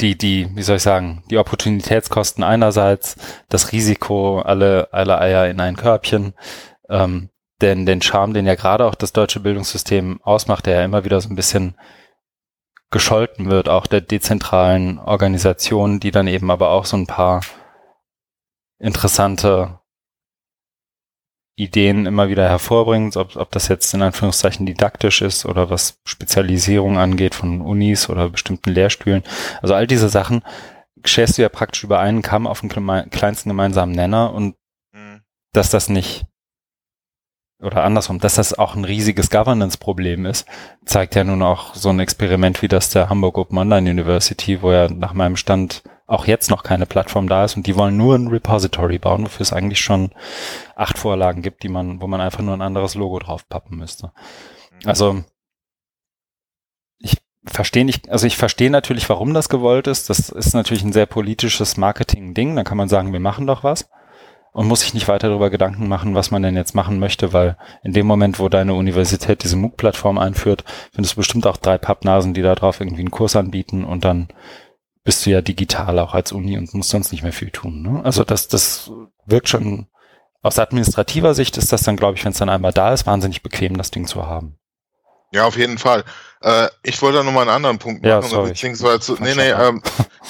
die, 0.00 0.18
die, 0.18 0.48
wie 0.54 0.62
soll 0.62 0.76
ich 0.76 0.82
sagen, 0.82 1.22
die 1.30 1.38
Opportunitätskosten 1.38 2.42
einerseits, 2.42 3.16
das 3.48 3.72
Risiko, 3.72 4.40
alle, 4.40 4.88
alle 4.92 5.18
Eier 5.20 5.48
in 5.48 5.60
ein 5.60 5.76
Körbchen, 5.76 6.34
ähm, 6.88 7.30
denn 7.60 7.86
den 7.86 8.02
Charme, 8.02 8.34
den 8.34 8.46
ja 8.46 8.56
gerade 8.56 8.84
auch 8.84 8.94
das 8.94 9.12
deutsche 9.12 9.40
Bildungssystem 9.40 10.20
ausmacht, 10.22 10.66
der 10.66 10.76
ja 10.76 10.84
immer 10.84 11.04
wieder 11.04 11.20
so 11.20 11.28
ein 11.28 11.36
bisschen 11.36 11.76
gescholten 12.90 13.50
wird, 13.50 13.68
auch 13.68 13.86
der 13.86 14.00
dezentralen 14.00 14.98
Organisationen, 14.98 16.00
die 16.00 16.10
dann 16.10 16.26
eben 16.26 16.50
aber 16.50 16.70
auch 16.70 16.84
so 16.84 16.96
ein 16.96 17.06
paar 17.06 17.40
interessante 18.78 19.80
Ideen 21.56 22.06
immer 22.06 22.28
wieder 22.28 22.48
hervorbringt, 22.48 23.16
ob, 23.16 23.36
ob 23.36 23.52
das 23.52 23.68
jetzt 23.68 23.94
in 23.94 24.02
Anführungszeichen 24.02 24.66
didaktisch 24.66 25.22
ist 25.22 25.46
oder 25.46 25.70
was 25.70 26.00
Spezialisierung 26.04 26.98
angeht 26.98 27.34
von 27.34 27.60
Unis 27.60 28.08
oder 28.08 28.28
bestimmten 28.28 28.70
Lehrstühlen. 28.70 29.22
Also 29.62 29.74
all 29.74 29.86
diese 29.86 30.08
Sachen 30.08 30.42
scherst 31.04 31.38
du 31.38 31.42
ja 31.42 31.48
praktisch 31.48 31.84
über 31.84 32.00
einen 32.00 32.22
Kamm 32.22 32.46
auf 32.46 32.60
den 32.60 32.70
kleinsten 33.10 33.50
gemeinsamen 33.50 33.92
Nenner 33.92 34.32
und 34.32 34.56
mhm. 34.92 35.20
dass 35.52 35.70
das 35.70 35.88
nicht 35.88 36.24
oder 37.62 37.84
andersrum, 37.84 38.18
dass 38.18 38.34
das 38.34 38.58
auch 38.58 38.74
ein 38.74 38.84
riesiges 38.84 39.30
Governance-Problem 39.30 40.26
ist, 40.26 40.46
zeigt 40.84 41.14
ja 41.14 41.24
nun 41.24 41.42
auch 41.42 41.74
so 41.74 41.88
ein 41.88 42.00
Experiment 42.00 42.62
wie 42.62 42.68
das 42.68 42.90
der 42.90 43.08
Hamburg 43.08 43.38
Open 43.38 43.56
Online 43.56 43.90
University, 43.90 44.60
wo 44.60 44.72
ja 44.72 44.88
nach 44.88 45.14
meinem 45.14 45.36
Stand 45.36 45.82
auch 46.06 46.26
jetzt 46.26 46.50
noch 46.50 46.62
keine 46.62 46.86
Plattform 46.86 47.28
da 47.28 47.44
ist 47.44 47.56
und 47.56 47.66
die 47.66 47.76
wollen 47.76 47.96
nur 47.96 48.14
ein 48.14 48.28
Repository 48.28 48.98
bauen, 48.98 49.24
wofür 49.24 49.42
es 49.42 49.52
eigentlich 49.52 49.80
schon 49.80 50.10
acht 50.76 50.98
Vorlagen 50.98 51.40
gibt, 51.40 51.62
die 51.62 51.68
man, 51.68 52.00
wo 52.00 52.06
man 52.06 52.20
einfach 52.20 52.40
nur 52.40 52.54
ein 52.54 52.62
anderes 52.62 52.94
Logo 52.94 53.18
drauf 53.18 53.48
pappen 53.48 53.78
müsste. 53.78 54.12
Mhm. 54.72 54.88
Also 54.88 55.24
ich 56.98 57.16
verstehe 57.46 57.86
nicht, 57.86 58.10
also 58.10 58.26
ich 58.26 58.36
verstehe 58.36 58.70
natürlich, 58.70 59.08
warum 59.08 59.32
das 59.32 59.48
gewollt 59.48 59.86
ist. 59.86 60.10
Das 60.10 60.28
ist 60.28 60.54
natürlich 60.54 60.84
ein 60.84 60.92
sehr 60.92 61.06
politisches 61.06 61.76
Marketing-Ding. 61.78 62.54
Da 62.54 62.64
kann 62.64 62.76
man 62.76 62.88
sagen, 62.88 63.12
wir 63.12 63.20
machen 63.20 63.46
doch 63.46 63.64
was 63.64 63.88
und 64.54 64.68
muss 64.68 64.80
sich 64.80 64.94
nicht 64.94 65.08
weiter 65.08 65.28
darüber 65.28 65.50
Gedanken 65.50 65.88
machen, 65.88 66.14
was 66.14 66.30
man 66.30 66.42
denn 66.42 66.54
jetzt 66.54 66.74
machen 66.74 66.98
möchte, 66.98 67.32
weil 67.32 67.56
in 67.82 67.92
dem 67.92 68.06
Moment, 68.06 68.38
wo 68.38 68.48
deine 68.48 68.74
Universität 68.74 69.42
diese 69.42 69.56
MOOC-Plattform 69.56 70.16
einführt, 70.16 70.64
findest 70.92 71.14
du 71.14 71.20
bestimmt 71.20 71.46
auch 71.46 71.56
drei 71.56 71.76
Pappnasen, 71.76 72.34
die 72.34 72.42
da 72.42 72.54
drauf 72.54 72.80
irgendwie 72.80 73.00
einen 73.00 73.10
Kurs 73.10 73.34
anbieten 73.36 73.84
und 73.84 74.04
dann 74.04 74.28
bist 75.04 75.24
du 75.24 75.30
ja 75.30 75.42
digital 75.42 75.98
auch 75.98 76.14
als 76.14 76.32
Uni 76.32 76.56
und 76.56 76.72
musst 76.74 76.90
sonst 76.90 77.12
nicht 77.12 77.22
mehr 77.22 77.32
viel 77.32 77.50
tun. 77.50 77.82
Ne? 77.82 78.04
Also 78.04 78.24
das, 78.24 78.48
das 78.48 78.90
wirkt 79.26 79.48
schon, 79.48 79.86
aus 80.42 80.58
administrativer 80.58 81.34
Sicht 81.34 81.56
ist 81.56 81.72
das 81.72 81.82
dann, 81.82 81.96
glaube 81.96 82.16
ich, 82.18 82.24
wenn 82.24 82.32
es 82.32 82.38
dann 82.38 82.48
einmal 82.48 82.72
da 82.72 82.92
ist, 82.92 83.06
wahnsinnig 83.06 83.42
bequem, 83.42 83.76
das 83.76 83.90
Ding 83.90 84.06
zu 84.06 84.26
haben. 84.26 84.58
Ja, 85.30 85.46
auf 85.46 85.56
jeden 85.56 85.78
Fall. 85.78 86.04
Äh, 86.42 86.68
ich 86.82 87.02
wollte 87.02 87.18
da 87.18 87.24
nochmal 87.24 87.42
einen 87.42 87.56
anderen 87.56 87.78
Punkt 87.78 88.02
machen, 88.02 88.10
ja, 88.10 88.22
sorry. 88.22 88.50
beziehungsweise, 88.50 89.16
nee, 89.20 89.34
nee, 89.34 89.50
ähm, 89.50 89.82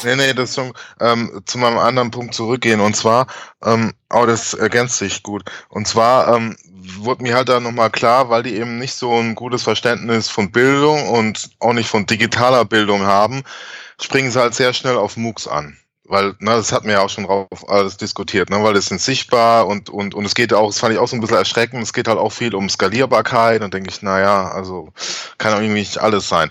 nee, 0.03 0.17
nee, 0.17 0.33
das 0.33 0.53
zum, 0.53 0.73
ähm, 0.99 1.43
zu 1.45 1.59
meinem 1.59 1.79
anderen 1.79 2.11
Punkt 2.11 2.35
zurückgehen. 2.35 2.81
Und 2.81 2.97
zwar, 2.97 3.27
ähm, 3.63 3.93
oh, 4.11 4.25
das 4.25 4.55
ergänzt 4.55 4.97
sich 4.97 5.23
gut. 5.23 5.45
Und 5.69 5.87
zwar 5.87 6.35
ähm, 6.35 6.57
wurde 6.99 7.23
mir 7.23 7.35
halt 7.35 7.49
da 7.49 7.61
nochmal 7.61 7.91
klar, 7.91 8.31
weil 8.31 8.43
die 8.43 8.57
eben 8.57 8.79
nicht 8.79 8.95
so 8.95 9.13
ein 9.13 9.35
gutes 9.35 9.63
Verständnis 9.63 10.29
von 10.29 10.51
Bildung 10.51 11.09
und 11.11 11.51
auch 11.61 11.73
nicht 11.75 11.89
von 11.89 12.07
digitaler 12.07 12.65
Bildung 12.65 13.03
haben, 13.03 13.43
springen 14.01 14.31
sie 14.31 14.41
halt 14.41 14.55
sehr 14.55 14.73
schnell 14.73 14.97
auf 14.97 15.17
MOOCs 15.17 15.49
an 15.49 15.77
weil, 16.07 16.35
na, 16.39 16.57
das 16.57 16.73
hatten 16.73 16.87
wir 16.87 16.95
ja 16.95 17.01
auch 17.01 17.09
schon 17.09 17.25
drauf 17.25 17.69
alles 17.69 17.97
diskutiert, 17.97 18.51
ne, 18.51 18.63
weil 18.63 18.77
es 18.77 18.87
sind 18.87 19.01
sichtbar 19.01 19.67
und, 19.67 19.89
und, 19.89 20.15
und 20.15 20.25
es 20.25 20.35
geht 20.35 20.53
auch, 20.53 20.67
das 20.67 20.79
fand 20.79 20.93
ich 20.93 20.99
auch 20.99 21.09
so 21.09 21.17
ein 21.17 21.21
bisschen 21.21 21.39
erschreckend, 21.39 21.83
es 21.83 21.93
geht 21.93 22.09
halt 22.09 22.19
auch 22.19 22.33
viel 22.33 22.55
um 22.55 22.69
Skalierbarkeit 22.69 23.63
und 23.63 23.73
denke 23.73 23.91
ich, 23.91 24.03
naja, 24.03 24.49
also 24.49 24.91
kann 25.39 25.55
auch 25.55 25.59
irgendwie 25.59 25.81
nicht 25.81 25.99
alles 25.99 26.29
sein. 26.29 26.51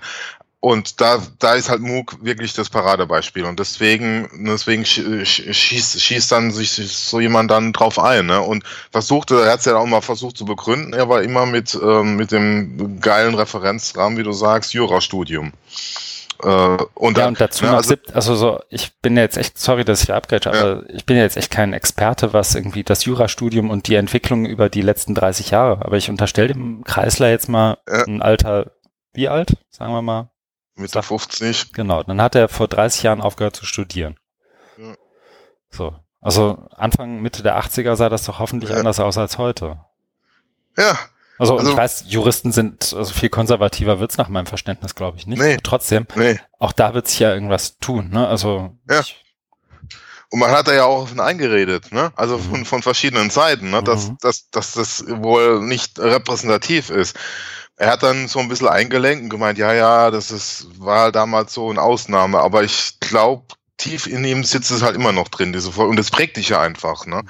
Und 0.59 1.01
da, 1.01 1.21
da 1.39 1.55
ist 1.55 1.69
halt 1.69 1.81
MOOC 1.81 2.23
wirklich 2.23 2.53
das 2.53 2.69
Paradebeispiel. 2.69 3.43
Und 3.43 3.59
deswegen, 3.59 4.29
deswegen 4.47 4.85
schießt, 4.85 6.01
schießt 6.01 6.31
dann 6.31 6.51
sich 6.51 6.71
so 6.71 7.19
jemand 7.19 7.51
dann 7.51 7.73
drauf 7.73 7.99
ein. 7.99 8.27
Ne? 8.27 8.39
Und 8.39 8.63
versuchte, 8.89 9.43
er 9.43 9.51
hat 9.51 9.59
es 9.59 9.65
ja 9.65 9.75
auch 9.75 9.85
mal 9.85 9.99
versucht 9.99 10.37
zu 10.37 10.45
begründen, 10.45 10.93
er 10.93 11.09
war 11.09 11.21
immer 11.21 11.45
mit, 11.45 11.77
ähm, 11.83 12.15
mit 12.15 12.31
dem 12.31 13.01
geilen 13.01 13.35
Referenzrahmen, 13.35 14.17
wie 14.17 14.23
du 14.23 14.31
sagst, 14.31 14.73
Jurastudium. 14.73 15.51
Äh, 16.43 16.77
und 16.95 17.17
ja, 17.17 17.27
und 17.27 17.39
dazu 17.39 17.65
ne, 17.65 17.71
noch 17.71 17.77
also, 17.77 17.95
also 18.13 18.35
so, 18.35 18.59
ich 18.69 18.93
bin 19.01 19.17
jetzt 19.17 19.37
echt, 19.37 19.57
sorry, 19.57 19.85
dass 19.85 20.03
ich 20.03 20.13
abgrätsche, 20.13 20.51
ja. 20.51 20.59
aber 20.59 20.89
ich 20.89 21.05
bin 21.05 21.17
jetzt 21.17 21.37
echt 21.37 21.51
kein 21.51 21.73
Experte, 21.73 22.33
was 22.33 22.55
irgendwie 22.55 22.83
das 22.83 23.05
Jurastudium 23.05 23.69
und 23.69 23.87
die 23.87 23.95
Entwicklung 23.95 24.45
über 24.45 24.69
die 24.69 24.81
letzten 24.81 25.15
30 25.15 25.51
Jahre, 25.51 25.85
aber 25.85 25.97
ich 25.97 26.09
unterstelle 26.09 26.49
dem 26.49 26.83
Kreisler 26.83 27.29
jetzt 27.29 27.49
mal 27.49 27.77
ja. 27.87 28.03
ein 28.05 28.21
Alter, 28.21 28.71
wie 29.13 29.29
alt, 29.29 29.57
sagen 29.69 29.93
wir 29.93 30.01
mal? 30.01 30.29
Mitte 30.75 31.01
50. 31.01 31.73
Genau, 31.73 32.03
dann 32.03 32.21
hat 32.21 32.35
er 32.35 32.49
vor 32.49 32.67
30 32.67 33.03
Jahren 33.03 33.21
aufgehört 33.21 33.55
zu 33.55 33.65
studieren. 33.65 34.17
Ja. 34.77 34.95
So, 35.69 35.95
also 36.19 36.67
Anfang, 36.75 37.21
Mitte 37.21 37.43
der 37.43 37.59
80er 37.59 37.95
sah 37.95 38.09
das 38.09 38.25
doch 38.25 38.39
hoffentlich 38.39 38.71
ja. 38.71 38.77
anders 38.77 38.99
aus 38.99 39.17
als 39.17 39.37
heute. 39.37 39.79
Ja, 40.77 40.97
also, 41.43 41.57
also 41.57 41.71
ich 41.71 41.77
weiß, 41.77 42.05
Juristen 42.07 42.51
sind, 42.51 42.93
also 42.93 43.13
viel 43.13 43.29
konservativer 43.29 43.99
wird's 43.99 44.17
nach 44.17 44.29
meinem 44.29 44.45
Verständnis, 44.45 44.95
glaube 44.95 45.17
ich, 45.17 45.27
nicht. 45.27 45.39
Nee, 45.39 45.57
trotzdem, 45.61 46.07
nee. 46.15 46.39
auch 46.59 46.71
da 46.71 46.93
wird 46.93 47.07
sich 47.07 47.19
ja 47.19 47.33
irgendwas 47.33 47.77
tun. 47.79 48.09
Ne? 48.09 48.27
Also 48.27 48.77
ja. 48.89 49.01
Und 50.29 50.39
man 50.39 50.49
hat 50.49 50.67
da 50.67 50.73
ja 50.73 50.85
auch 50.85 51.15
eingeredet, 51.15 51.91
ne? 51.91 52.11
Also 52.15 52.39
von, 52.39 52.61
mhm. 52.61 52.65
von 52.65 52.81
verschiedenen 52.81 53.29
Seiten, 53.29 53.69
ne? 53.69 53.83
dass, 53.83 54.09
mhm. 54.09 54.17
dass, 54.21 54.49
dass 54.49 54.71
das 54.71 55.05
wohl 55.07 55.61
nicht 55.61 55.99
repräsentativ 55.99 56.89
ist. 56.89 57.15
Er 57.77 57.91
hat 57.91 58.01
dann 58.01 58.27
so 58.27 58.39
ein 58.39 58.47
bisschen 58.47 58.67
eingelenkt 58.67 59.25
und 59.25 59.29
gemeint, 59.29 59.59
ja, 59.59 59.73
ja, 59.73 60.09
das 60.09 60.31
ist, 60.31 60.67
war 60.79 61.11
damals 61.11 61.53
so 61.53 61.69
eine 61.69 61.81
Ausnahme, 61.81 62.39
aber 62.39 62.63
ich 62.63 62.99
glaube, 62.99 63.45
tief 63.77 64.07
in 64.07 64.23
ihm 64.25 64.43
sitzt 64.43 64.71
es 64.71 64.81
halt 64.81 64.95
immer 64.95 65.11
noch 65.11 65.27
drin, 65.27 65.53
diese 65.53 65.71
Folge. 65.71 65.91
Und 65.91 65.97
das 65.97 66.09
prägt 66.09 66.37
dich 66.37 66.49
ja 66.49 66.61
einfach, 66.61 67.05
ne? 67.05 67.23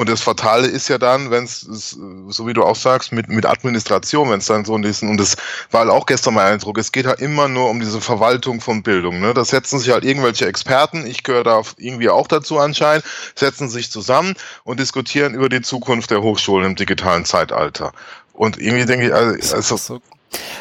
Und 0.00 0.08
das 0.08 0.22
Fatale 0.22 0.66
ist 0.66 0.88
ja 0.88 0.96
dann, 0.96 1.30
wenn 1.30 1.44
es, 1.44 1.60
so 1.60 2.46
wie 2.46 2.54
du 2.54 2.62
auch 2.62 2.74
sagst, 2.74 3.12
mit, 3.12 3.28
mit 3.28 3.44
Administration, 3.44 4.30
wenn 4.30 4.38
es 4.38 4.46
dann 4.46 4.64
so 4.64 4.74
in 4.74 4.80
diesen, 4.80 5.10
und 5.10 5.20
das 5.20 5.36
war 5.70 5.80
halt 5.80 5.90
auch 5.90 6.06
gestern 6.06 6.32
mein 6.32 6.54
Eindruck, 6.54 6.78
es 6.78 6.90
geht 6.90 7.04
halt 7.04 7.20
immer 7.20 7.48
nur 7.48 7.68
um 7.68 7.80
diese 7.80 8.00
Verwaltung 8.00 8.62
von 8.62 8.82
Bildung. 8.82 9.20
Ne? 9.20 9.34
Da 9.34 9.44
setzen 9.44 9.78
sich 9.78 9.90
halt 9.92 10.06
irgendwelche 10.06 10.46
Experten, 10.46 11.04
ich 11.04 11.22
gehöre 11.22 11.44
da 11.44 11.60
irgendwie 11.76 12.08
auch 12.08 12.28
dazu 12.28 12.58
anscheinend, 12.58 13.04
setzen 13.34 13.68
sich 13.68 13.90
zusammen 13.90 14.36
und 14.64 14.80
diskutieren 14.80 15.34
über 15.34 15.50
die 15.50 15.60
Zukunft 15.60 16.10
der 16.10 16.22
Hochschulen 16.22 16.64
im 16.64 16.76
digitalen 16.76 17.26
Zeitalter. 17.26 17.92
Und 18.32 18.56
irgendwie 18.56 18.86
denke 18.86 19.08
ich, 19.08 19.12
also, 19.12 19.54
also 19.54 20.00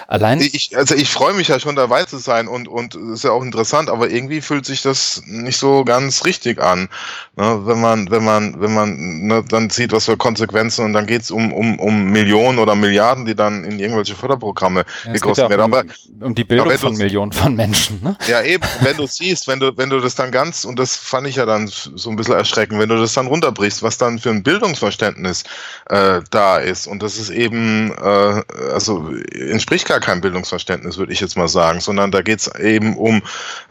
Allein. 0.08 0.42
Ich, 0.42 0.76
also 0.76 0.96
ich 0.96 1.10
freue 1.10 1.34
mich 1.34 1.50
ja 1.50 1.60
schon 1.60 1.76
dabei 1.76 2.04
zu 2.04 2.18
sein 2.18 2.48
und 2.48 2.68
und 2.68 2.96
ist 2.96 3.24
ja 3.24 3.32
auch 3.32 3.44
interessant, 3.44 3.90
aber 3.90 4.10
irgendwie 4.10 4.42
fühlt 4.42 4.66
sich 4.66 4.82
das 4.82 5.22
nicht 5.28 5.58
so 5.58 5.84
ganz 5.84 6.26
richtig 6.26 6.60
an, 6.62 6.90
ne, 7.36 7.62
wenn 7.66 7.80
man 7.80 8.10
wenn 8.10 8.24
man 8.24 8.60
wenn 8.60 8.74
man 8.74 9.28
ne, 9.28 9.44
dann 9.48 9.70
sieht, 9.70 9.92
was 9.92 10.06
für 10.06 10.18
Konsequenzen 10.18 10.86
und 10.86 10.94
dann 10.94 11.06
geht's 11.06 11.30
um 11.30 11.54
um 11.54 11.80
um 11.80 12.06
Millionen 12.06 12.58
oder 12.58 12.74
Milliarden, 12.74 13.26
die 13.26 13.36
dann 13.36 13.64
in 13.64 13.80
irgendwelche 13.80 14.16
Förderprogramme 14.16 14.86
ja, 15.06 15.14
gekostet 15.14 15.50
werden. 15.50 15.62
Aber 15.62 15.84
um 16.22 16.34
die 16.34 16.44
Bildung 16.44 16.72
von 16.78 16.98
Millionen 16.98 17.32
von 17.32 17.56
Menschen. 17.56 18.02
Ne? 18.02 18.18
Ja 18.28 18.42
eben, 18.42 18.64
wenn 18.82 18.98
du 18.98 19.06
siehst, 19.06 19.48
wenn 19.48 19.60
du 19.60 19.78
wenn 19.78 19.92
du 19.92 20.00
das 20.00 20.16
dann 20.16 20.32
ganz 20.32 20.66
und 20.66 20.80
das 20.80 20.96
fand 20.96 21.28
ich 21.28 21.36
ja 21.36 21.46
dann 21.46 21.68
so 21.68 22.10
ein 22.10 22.16
bisschen 22.16 22.34
erschreckend, 22.34 22.80
wenn 22.80 22.90
du 22.90 22.98
das 22.98 23.14
dann 23.14 23.28
runterbrichst, 23.28 23.84
was 23.84 24.00
dann 24.00 24.18
für 24.18 24.32
ein 24.32 24.42
Bildungsverständnis 24.42 25.44
äh, 25.90 26.22
da 26.32 26.58
ist 26.58 26.88
und 26.88 27.04
das 27.04 27.18
ist 27.18 27.30
eben 27.30 27.92
äh, 27.92 28.42
also 28.74 29.12
entspricht 29.60 29.90
gar 29.90 30.00
keinem 30.00 30.22
Bildungsverständnis, 30.22 30.98
würde 30.98 31.12
ich 31.12 31.20
jetzt 31.20 31.36
mal 31.36 31.50
sagen, 31.50 31.82
sondern 31.82 32.12
da 32.12 32.22
geht 32.22 32.40
es 32.40 32.56
eben 32.56 32.96
um, 32.96 33.22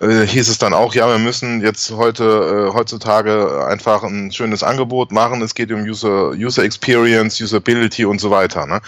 äh, 0.02 0.26
hieß 0.26 0.50
es 0.50 0.58
dann 0.58 0.74
auch, 0.74 0.94
ja, 0.94 1.08
wir 1.08 1.18
müssen 1.18 1.62
jetzt 1.62 1.90
heute, 1.92 2.68
äh, 2.68 2.74
heutzutage 2.74 3.66
einfach 3.66 4.02
ein 4.02 4.30
schönes 4.30 4.62
Angebot 4.62 5.12
machen. 5.12 5.40
Es 5.40 5.54
geht 5.54 5.72
um 5.72 5.80
User, 5.80 6.32
User 6.32 6.62
Experience, 6.62 7.40
Usability 7.40 8.04
und 8.04 8.20
so 8.20 8.30
weiter. 8.30 8.66
Ne? 8.66 8.82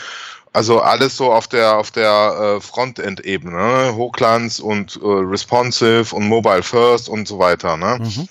Also 0.52 0.80
alles 0.80 1.16
so 1.16 1.32
auf 1.32 1.48
der 1.48 1.78
auf 1.78 1.90
der 1.90 2.58
äh, 2.58 2.60
Frontend-Ebene, 2.60 3.56
ne? 3.56 3.94
Hochglanz 3.94 4.58
und 4.58 4.96
äh, 4.96 5.06
responsive 5.06 6.14
und 6.14 6.28
mobile 6.28 6.62
first 6.62 7.08
und 7.08 7.26
so 7.26 7.38
weiter. 7.38 7.78
Ne? 7.78 7.98
Mhm. 7.98 8.28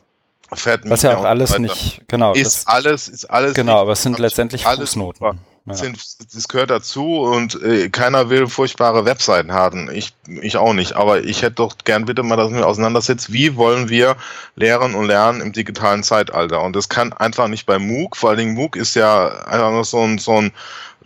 Was 0.51 1.01
ja 1.01 1.17
auch 1.17 1.25
alles 1.25 1.58
nicht, 1.58 2.01
genau. 2.08 2.34
Ist 2.34 2.67
alles, 2.67 3.08
ist 3.08 3.25
alles. 3.25 3.53
Genau, 3.53 3.79
aber 3.79 3.93
es 3.93 4.03
sind 4.03 4.19
letztendlich 4.19 4.63
Fußnoten. 4.63 5.19
Super. 5.19 5.38
Ja. 5.69 5.75
Sind, 5.75 5.99
das 6.34 6.47
gehört 6.47 6.71
dazu 6.71 7.19
und 7.19 7.62
äh, 7.62 7.89
keiner 7.89 8.29
will 8.29 8.47
furchtbare 8.47 9.05
Webseiten 9.05 9.53
haben. 9.53 9.89
Ich, 9.91 10.13
ich 10.41 10.58
auch 10.58 10.73
nicht. 10.73 10.93
Aber 10.93 11.23
ich 11.23 11.43
hätte 11.43 11.55
doch 11.55 11.77
gern 11.84 12.05
bitte 12.05 12.23
mal, 12.23 12.38
dass 12.38 12.51
wir 12.51 12.65
auseinandersetzt, 12.65 13.32
wie 13.32 13.55
wollen 13.55 13.88
wir 13.88 14.15
lehren 14.55 14.95
und 14.95 15.05
lernen 15.05 15.41
im 15.41 15.51
digitalen 15.51 16.01
Zeitalter? 16.03 16.62
Und 16.63 16.75
das 16.75 16.89
kann 16.89 17.13
einfach 17.13 17.47
nicht 17.47 17.67
bei 17.67 17.77
MOOC. 17.77 18.17
Vor 18.17 18.29
allen 18.32 18.39
Dingen 18.39 18.55
MOOC 18.55 18.77
ist 18.77 18.95
ja 18.95 19.27
einfach 19.45 19.71
nur 19.71 19.86
so 19.86 20.01
ein, 20.01 20.17
so 20.17 20.41
ein 20.41 20.51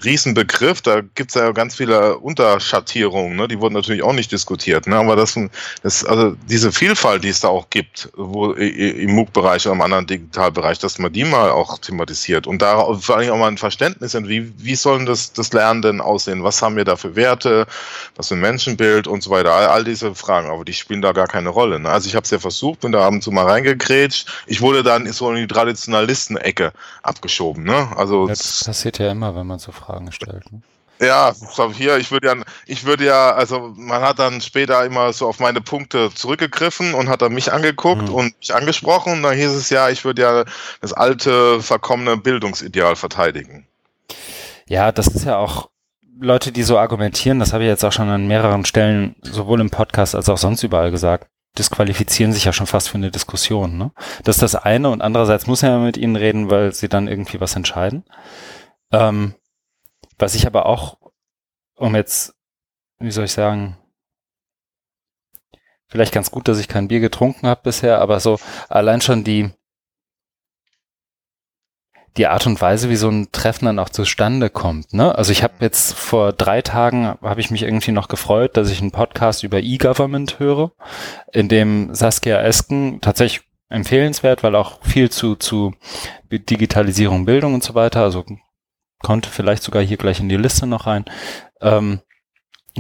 Riesenbegriff, 0.04 0.82
da 0.82 1.02
gibt's 1.02 1.36
ja 1.36 1.52
ganz 1.52 1.76
viele 1.76 2.18
Unterschattierungen, 2.18 3.36
ne? 3.36 3.48
die 3.48 3.60
wurden 3.60 3.74
natürlich 3.74 4.04
auch 4.04 4.14
nicht 4.14 4.32
diskutiert. 4.32 4.88
Ne? 4.88 4.96
Aber 4.96 5.16
das, 5.16 5.40
das, 5.82 6.06
also 6.06 6.36
diese 6.50 6.72
Vielfalt, 6.72 7.24
die 7.24 7.30
es 7.30 7.40
da 7.40 7.48
auch 7.48 7.70
gibt, 7.70 8.10
wo 8.16 8.52
im 8.54 9.16
MOOC-Bereich 9.16 9.66
oder 9.66 9.76
im 9.76 9.82
anderen 9.82 10.08
Digitalbereich, 10.08 10.80
dass 10.80 11.00
man 11.00 11.14
die 11.14 11.24
mal 11.24 11.52
auch 11.52 11.78
thematisiert 11.78 12.48
und 12.48 12.62
da 12.62 12.94
vor 12.96 13.18
allem 13.18 13.32
auch 13.32 13.38
mal 13.38 13.48
ein 13.48 13.58
Verständnis, 13.58 14.14
wie, 14.14 14.54
wie 14.58 14.76
sollen 14.76 15.06
das, 15.06 15.34
das 15.34 15.54
Lernen 15.54 15.82
denn 15.82 16.02
aussehen? 16.02 16.44
Was 16.44 16.62
haben 16.62 16.76
wir 16.76 16.86
da 16.86 16.96
für 16.96 17.16
Werte? 17.16 17.66
Was 18.16 18.28
für 18.28 18.36
ein 18.36 18.42
Menschenbild 18.42 19.08
und 19.08 19.24
so 19.24 19.30
weiter? 19.32 19.54
All, 19.54 19.68
all 19.68 19.84
diese 19.84 20.14
Fragen, 20.16 20.50
aber 20.50 20.66
die 20.66 20.74
spielen 20.74 21.02
da 21.02 21.12
gar 21.12 21.28
keine 21.28 21.50
Rolle. 21.50 21.80
Ne? 21.80 21.90
Also 21.90 22.08
ich 22.08 22.16
habe 22.16 22.24
es 22.24 22.32
ja 22.32 22.40
versucht, 22.40 22.82
bin 22.82 22.92
da 22.92 23.06
ab 23.06 23.14
und 23.14 23.24
zu 23.24 23.32
mal 23.32 23.46
reingekrätscht. 23.46 24.28
Ich 24.48 24.62
wurde 24.62 24.84
dann 24.84 25.12
so 25.12 25.30
in 25.32 25.38
die 25.38 25.48
Traditionalisten-Ecke 25.48 26.74
abgeschoben. 27.02 27.64
Ne? 27.64 27.88
Also 27.96 28.28
das 28.28 28.64
passiert 28.64 29.00
ja 29.00 29.12
immer, 29.12 29.36
wenn 29.36 29.48
man 29.48 29.60
so 29.60 29.72
fragt. 29.72 29.93
Fragen 29.94 30.12
stellt. 30.12 30.52
Ne? 30.52 30.62
Ja, 31.02 31.34
hier, 31.74 31.98
ich 31.98 32.12
würde 32.12 32.28
ja, 32.28 32.36
ich 32.66 32.86
würde 32.86 33.06
ja, 33.06 33.34
also 33.34 33.74
man 33.76 34.02
hat 34.02 34.20
dann 34.20 34.42
später 34.42 34.86
immer 34.86 35.12
so 35.12 35.28
auf 35.28 35.40
meine 35.40 35.60
Punkte 35.60 36.12
zurückgegriffen 36.14 36.94
und 36.94 37.10
hat 37.10 37.22
dann 37.22 37.34
mich 37.34 37.52
angeguckt 37.52 38.10
mhm. 38.10 38.14
und 38.14 38.40
mich 38.40 38.56
angesprochen. 38.56 39.14
Und 39.14 39.24
dann 39.24 39.36
hieß 39.36 39.52
es 39.52 39.70
ja, 39.70 39.90
ich 39.90 40.06
würde 40.06 40.22
ja 40.22 40.46
das 40.82 40.94
alte, 40.94 41.62
verkommene 41.62 42.18
Bildungsideal 42.18 42.96
verteidigen. 42.96 43.68
Ja, 44.68 44.92
das 44.92 45.08
ist 45.08 45.26
ja 45.26 45.38
auch 45.38 45.70
Leute, 46.20 46.52
die 46.52 46.64
so 46.64 46.78
argumentieren, 46.78 47.40
das 47.40 47.54
habe 47.54 47.64
ich 47.64 47.70
jetzt 47.70 47.84
auch 47.84 47.92
schon 47.92 48.08
an 48.08 48.28
mehreren 48.28 48.66
Stellen, 48.66 49.16
sowohl 49.24 49.60
im 49.60 49.72
Podcast 49.72 50.16
als 50.16 50.30
auch 50.30 50.38
sonst 50.38 50.64
überall 50.64 50.92
gesagt, 50.92 51.28
disqualifizieren 51.58 52.32
sich 52.34 52.46
ja 52.46 52.54
schon 52.54 52.68
fast 52.68 52.90
für 52.90 52.98
eine 52.98 53.12
Diskussion. 53.12 53.78
Ne? 53.78 53.92
Das 54.24 54.38
ist 54.38 54.44
das 54.44 54.56
eine 54.56 54.90
und 54.90 55.02
andererseits 55.02 55.48
muss 55.48 55.64
er 55.64 55.72
ja 55.72 55.78
mit 55.80 55.98
ihnen 55.98 56.16
reden, 56.16 56.50
weil 56.50 56.72
sie 56.74 56.88
dann 56.88 57.08
irgendwie 57.08 57.42
was 57.42 57.56
entscheiden. 57.56 58.06
Ähm, 58.92 59.34
was 60.24 60.36
ich 60.36 60.48
aber 60.48 60.68
auch, 60.68 60.98
um 61.76 61.96
jetzt, 61.98 62.34
wie 62.98 63.12
soll 63.12 63.26
ich 63.26 63.34
sagen, 63.34 63.78
vielleicht 65.88 66.14
ganz 66.14 66.32
gut, 66.32 66.48
dass 66.48 66.60
ich 66.60 66.70
kein 66.70 66.88
Bier 66.88 67.02
getrunken 67.02 67.46
habe 67.46 67.60
bisher, 67.62 68.00
aber 68.00 68.22
so 68.22 68.40
allein 68.70 69.02
schon 69.02 69.26
die, 69.26 69.52
die 72.16 72.28
Art 72.28 72.48
und 72.48 72.62
Weise, 72.62 72.90
wie 72.90 72.96
so 72.96 73.10
ein 73.10 73.34
Treffen 73.34 73.66
dann 73.66 73.80
auch 73.80 73.90
zustande 73.90 74.50
kommt. 74.50 74.94
Ne? 74.94 75.14
Also 75.14 75.34
ich 75.34 75.44
habe 75.44 75.56
jetzt 75.60 75.94
vor 75.94 76.32
drei 76.32 76.62
Tagen, 76.62 77.18
habe 77.22 77.42
ich 77.42 77.52
mich 77.52 77.64
irgendwie 77.64 77.92
noch 77.92 78.08
gefreut, 78.08 78.56
dass 78.56 78.70
ich 78.70 78.80
einen 78.80 78.92
Podcast 78.92 79.44
über 79.44 79.60
E-Government 79.60 80.40
höre, 80.40 80.72
in 81.34 81.50
dem 81.50 81.94
Saskia 81.94 82.40
Esken 82.40 83.02
tatsächlich 83.02 83.46
empfehlenswert, 83.68 84.42
weil 84.42 84.56
auch 84.56 84.82
viel 84.86 85.12
zu, 85.12 85.36
zu 85.36 85.74
Digitalisierung, 86.32 87.26
Bildung 87.26 87.56
und 87.56 87.64
so 87.64 87.76
weiter, 87.76 88.04
also 88.04 88.24
konnte 89.04 89.30
vielleicht 89.30 89.62
sogar 89.62 89.84
hier 89.84 89.98
gleich 89.98 90.20
in 90.20 90.30
die 90.30 90.38
Liste 90.38 90.66
noch 90.66 90.88
rein, 90.88 91.06
ähm, 91.62 92.02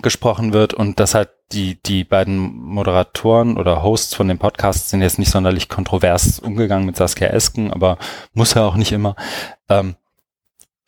gesprochen 0.01 0.53
wird 0.53 0.74
und 0.74 0.99
das 0.99 1.13
halt 1.13 1.30
die, 1.51 1.82
die 1.84 2.03
beiden 2.03 2.55
Moderatoren 2.55 3.57
oder 3.57 3.84
Hosts 3.84 4.15
von 4.15 4.28
dem 4.28 4.39
Podcast 4.39 4.89
sind 4.89 5.03
jetzt 5.03 5.19
nicht 5.19 5.30
sonderlich 5.30 5.69
kontrovers 5.69 6.39
umgegangen 6.39 6.88
mit 6.88 6.95
Saskia 6.95 7.28
Esken, 7.28 7.71
aber 7.71 7.99
muss 8.34 8.55
ja 8.55 8.65
auch 8.65 8.76
nicht 8.76 8.91
immer. 8.91 9.15
Ähm, 9.69 9.95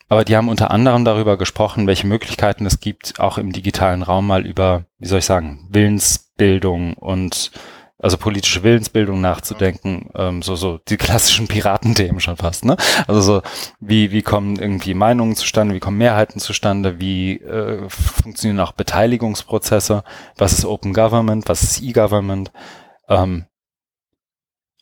aber 0.08 0.24
die 0.24 0.36
haben 0.36 0.48
unter 0.48 0.70
anderem 0.70 1.04
darüber 1.04 1.36
gesprochen, 1.36 1.86
welche 1.86 2.06
Möglichkeiten 2.06 2.66
es 2.66 2.80
gibt, 2.80 3.18
auch 3.20 3.38
im 3.38 3.52
digitalen 3.52 4.02
Raum 4.02 4.26
mal 4.26 4.46
über, 4.46 4.84
wie 4.98 5.06
soll 5.06 5.18
ich 5.20 5.24
sagen, 5.24 5.66
Willensbildung 5.70 6.94
und 6.94 7.52
also 7.98 8.18
politische 8.18 8.62
Willensbildung 8.62 9.20
nachzudenken, 9.20 10.10
ähm, 10.14 10.42
so 10.42 10.54
so 10.54 10.78
die 10.88 10.96
klassischen 10.96 11.48
Piratenthemen 11.48 12.20
schon 12.20 12.36
fast, 12.36 12.64
ne? 12.64 12.76
Also 13.06 13.20
so 13.20 13.42
wie 13.80 14.10
wie 14.12 14.22
kommen 14.22 14.56
irgendwie 14.56 14.94
Meinungen 14.94 15.34
zustande, 15.36 15.74
wie 15.74 15.80
kommen 15.80 15.98
Mehrheiten 15.98 16.40
zustande, 16.40 17.00
wie 17.00 17.38
äh, 17.40 17.88
funktionieren 17.88 18.60
auch 18.60 18.72
Beteiligungsprozesse, 18.72 20.04
was 20.36 20.52
ist 20.52 20.64
Open 20.66 20.92
Government, 20.92 21.48
was 21.48 21.62
ist 21.62 21.82
E-Government, 21.82 22.52
ähm, 23.08 23.46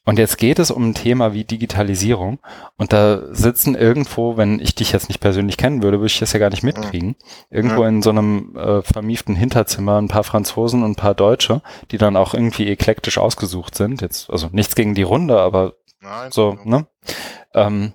und 0.05 0.19
jetzt 0.19 0.37
geht 0.37 0.59
es 0.59 0.71
um 0.71 0.91
ein 0.91 0.95
Thema 0.95 1.33
wie 1.33 1.45
Digitalisierung. 1.45 2.39
Und 2.77 2.93
da 2.93 3.23
sitzen 3.33 3.75
irgendwo, 3.75 4.37
wenn 4.37 4.61
ich 4.61 4.75
dich 4.75 4.93
jetzt 4.93 5.09
nicht 5.09 5.21
persönlich 5.21 5.57
kennen 5.57 5.83
würde, 5.83 5.99
würde 5.99 6.09
ich 6.09 6.19
das 6.19 6.35
ja 6.35 6.39
gar 6.39 6.51
nicht 6.51 6.63
mitkriegen. 6.63 7.17
Irgendwo 7.51 7.85
in 7.85 8.03
so 8.03 8.11
einem 8.11 8.55
äh, 8.55 8.83
vermieften 8.83 9.35
Hinterzimmer 9.35 10.01
ein 10.01 10.09
paar 10.09 10.25
Franzosen 10.25 10.83
und 10.83 10.93
ein 10.93 10.97
paar 10.97 11.15
Deutsche, 11.15 11.63
die 11.91 11.99
dann 11.99 12.17
auch 12.17 12.35
irgendwie 12.35 12.69
eklektisch 12.69 13.17
ausgesucht 13.17 13.75
sind. 13.75 14.03
Jetzt, 14.03 14.29
also 14.29 14.49
nichts 14.53 14.75
gegen 14.75 14.95
die 14.95 15.03
Runde, 15.03 15.41
aber 15.41 15.75
Nein, 16.01 16.31
so, 16.31 16.59
ne? 16.65 16.87
Ähm, 17.55 17.95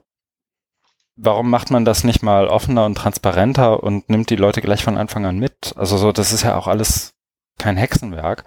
warum 1.15 1.49
macht 1.49 1.69
man 1.69 1.85
das 1.85 2.03
nicht 2.03 2.23
mal 2.23 2.47
offener 2.47 2.85
und 2.85 2.95
transparenter 2.95 3.83
und 3.83 4.09
nimmt 4.09 4.31
die 4.31 4.35
Leute 4.35 4.61
gleich 4.61 4.83
von 4.83 4.97
Anfang 4.97 5.27
an 5.27 5.37
mit? 5.37 5.73
Also 5.75 5.97
so, 5.97 6.11
das 6.11 6.33
ist 6.33 6.43
ja 6.43 6.57
auch 6.57 6.67
alles 6.67 7.13
kein 7.59 7.77
Hexenwerk. 7.77 8.45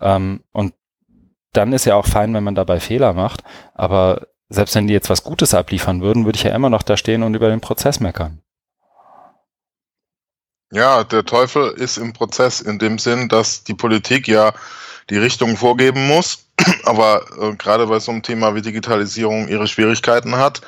Ähm, 0.00 0.44
und 0.52 0.74
dann 1.52 1.72
ist 1.72 1.84
ja 1.86 1.96
auch 1.96 2.06
fein, 2.06 2.32
wenn 2.34 2.44
man 2.44 2.54
dabei 2.54 2.80
Fehler 2.80 3.12
macht. 3.12 3.42
Aber 3.74 4.28
selbst 4.48 4.74
wenn 4.74 4.86
die 4.86 4.94
jetzt 4.94 5.10
was 5.10 5.24
Gutes 5.24 5.54
abliefern 5.54 6.02
würden, 6.02 6.24
würde 6.24 6.36
ich 6.36 6.44
ja 6.44 6.54
immer 6.54 6.70
noch 6.70 6.82
da 6.82 6.96
stehen 6.96 7.22
und 7.22 7.34
über 7.34 7.48
den 7.48 7.60
Prozess 7.60 8.00
meckern. 8.00 8.42
Ja, 10.72 11.02
der 11.02 11.24
Teufel 11.24 11.70
ist 11.72 11.96
im 11.96 12.12
Prozess 12.12 12.60
in 12.60 12.78
dem 12.78 12.98
Sinn, 12.98 13.28
dass 13.28 13.64
die 13.64 13.74
Politik 13.74 14.28
ja 14.28 14.52
die 15.08 15.18
Richtung 15.18 15.56
vorgeben 15.56 16.06
muss, 16.06 16.46
aber 16.84 17.24
äh, 17.40 17.56
gerade 17.56 17.86
bei 17.88 17.98
so 17.98 18.12
einem 18.12 18.22
Thema 18.22 18.54
wie 18.54 18.62
Digitalisierung 18.62 19.48
ihre 19.48 19.66
Schwierigkeiten 19.66 20.36
hat, 20.36 20.60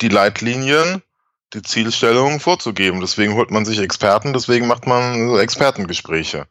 die 0.00 0.08
Leitlinien, 0.08 1.02
die 1.52 1.62
Zielstellungen 1.62 2.38
vorzugeben. 2.38 3.00
Deswegen 3.00 3.34
holt 3.34 3.50
man 3.50 3.64
sich 3.64 3.80
Experten, 3.80 4.32
deswegen 4.32 4.68
macht 4.68 4.86
man 4.86 5.36
Expertengespräche. 5.38 6.46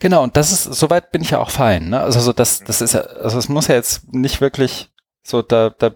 Genau, 0.00 0.22
und 0.22 0.36
das 0.36 0.52
ist, 0.52 0.64
soweit 0.64 1.12
bin 1.12 1.22
ich 1.22 1.30
ja 1.30 1.38
auch 1.38 1.50
fein. 1.50 1.90
Ne? 1.90 2.00
Also 2.00 2.20
so 2.20 2.32
das, 2.32 2.60
das 2.60 2.80
ist 2.80 2.94
ja, 2.94 3.00
also 3.00 3.38
es 3.38 3.48
muss 3.48 3.68
ja 3.68 3.74
jetzt 3.74 4.12
nicht 4.12 4.40
wirklich 4.40 4.90
so 5.22 5.42
da, 5.42 5.70
da 5.70 5.92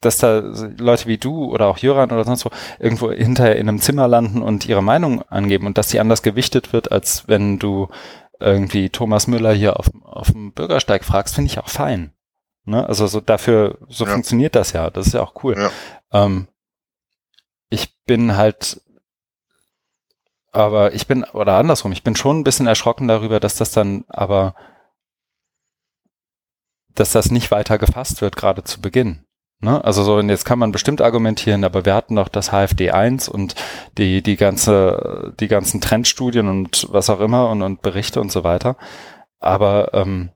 dass 0.00 0.16
da 0.16 0.38
Leute 0.78 1.06
wie 1.06 1.18
du 1.18 1.44
oder 1.52 1.66
auch 1.66 1.76
Jöran 1.76 2.10
oder 2.10 2.24
sonst 2.24 2.46
wo 2.46 2.50
irgendwo 2.78 3.12
hinterher 3.12 3.56
in 3.56 3.68
einem 3.68 3.80
Zimmer 3.80 4.08
landen 4.08 4.40
und 4.40 4.66
ihre 4.66 4.82
Meinung 4.82 5.22
angeben 5.28 5.66
und 5.66 5.76
dass 5.76 5.88
die 5.88 6.00
anders 6.00 6.22
gewichtet 6.22 6.72
wird, 6.72 6.90
als 6.90 7.28
wenn 7.28 7.58
du 7.58 7.88
irgendwie 8.40 8.88
Thomas 8.88 9.26
Müller 9.26 9.52
hier 9.52 9.78
auf, 9.78 9.90
auf 10.02 10.32
dem 10.32 10.52
Bürgersteig 10.52 11.04
fragst, 11.04 11.34
finde 11.34 11.50
ich 11.50 11.58
auch 11.58 11.68
fein. 11.68 12.14
Ne? 12.64 12.86
Also 12.86 13.06
so 13.06 13.20
dafür, 13.20 13.78
so 13.88 14.06
ja. 14.06 14.12
funktioniert 14.12 14.54
das 14.54 14.72
ja. 14.72 14.88
Das 14.88 15.06
ist 15.06 15.12
ja 15.12 15.22
auch 15.22 15.44
cool. 15.44 15.56
Ja. 15.58 15.70
Ähm, 16.12 16.48
ich 17.68 17.94
bin 18.04 18.36
halt 18.36 18.80
aber 20.52 20.94
ich 20.94 21.06
bin, 21.06 21.24
oder 21.24 21.54
andersrum, 21.54 21.92
ich 21.92 22.02
bin 22.02 22.16
schon 22.16 22.40
ein 22.40 22.44
bisschen 22.44 22.66
erschrocken 22.66 23.08
darüber, 23.08 23.40
dass 23.40 23.56
das 23.56 23.70
dann 23.70 24.04
aber, 24.08 24.54
dass 26.94 27.12
das 27.12 27.30
nicht 27.30 27.50
weiter 27.50 27.78
gefasst 27.78 28.20
wird, 28.20 28.36
gerade 28.36 28.64
zu 28.64 28.80
Beginn. 28.80 29.24
Ne? 29.60 29.84
Also 29.84 30.02
so, 30.02 30.16
und 30.16 30.30
jetzt 30.30 30.44
kann 30.44 30.58
man 30.58 30.72
bestimmt 30.72 31.02
argumentieren, 31.02 31.64
aber 31.64 31.84
wir 31.84 31.94
hatten 31.94 32.16
doch 32.16 32.28
das 32.28 32.50
HFD 32.50 32.90
1 32.90 33.28
und 33.28 33.54
die, 33.98 34.22
die 34.22 34.36
ganze, 34.36 35.34
die 35.38 35.48
ganzen 35.48 35.80
Trendstudien 35.80 36.48
und 36.48 36.88
was 36.90 37.10
auch 37.10 37.20
immer 37.20 37.50
und, 37.50 37.62
und 37.62 37.82
Berichte 37.82 38.20
und 38.20 38.32
so 38.32 38.42
weiter. 38.42 38.76
Aber 39.38 39.92
ähm, 39.92 40.30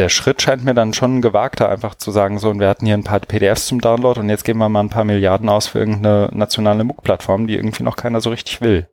der 0.00 0.08
Schritt 0.08 0.40
scheint 0.40 0.64
mir 0.64 0.72
dann 0.72 0.94
schon 0.94 1.20
gewagter, 1.20 1.68
einfach 1.68 1.94
zu 1.94 2.10
sagen, 2.10 2.38
so, 2.38 2.48
und 2.48 2.58
wir 2.58 2.70
hatten 2.70 2.86
hier 2.86 2.96
ein 2.96 3.04
paar 3.04 3.20
PDFs 3.20 3.66
zum 3.66 3.82
Download 3.82 4.18
und 4.18 4.30
jetzt 4.30 4.44
geben 4.44 4.58
wir 4.58 4.70
mal 4.70 4.80
ein 4.80 4.88
paar 4.88 5.04
Milliarden 5.04 5.50
aus 5.50 5.66
für 5.66 5.78
irgendeine 5.78 6.30
nationale 6.32 6.84
MOOC-Plattform, 6.84 7.46
die 7.46 7.54
irgendwie 7.54 7.82
noch 7.82 7.96
keiner 7.96 8.22
so 8.22 8.30
richtig 8.30 8.62
will. 8.62 8.88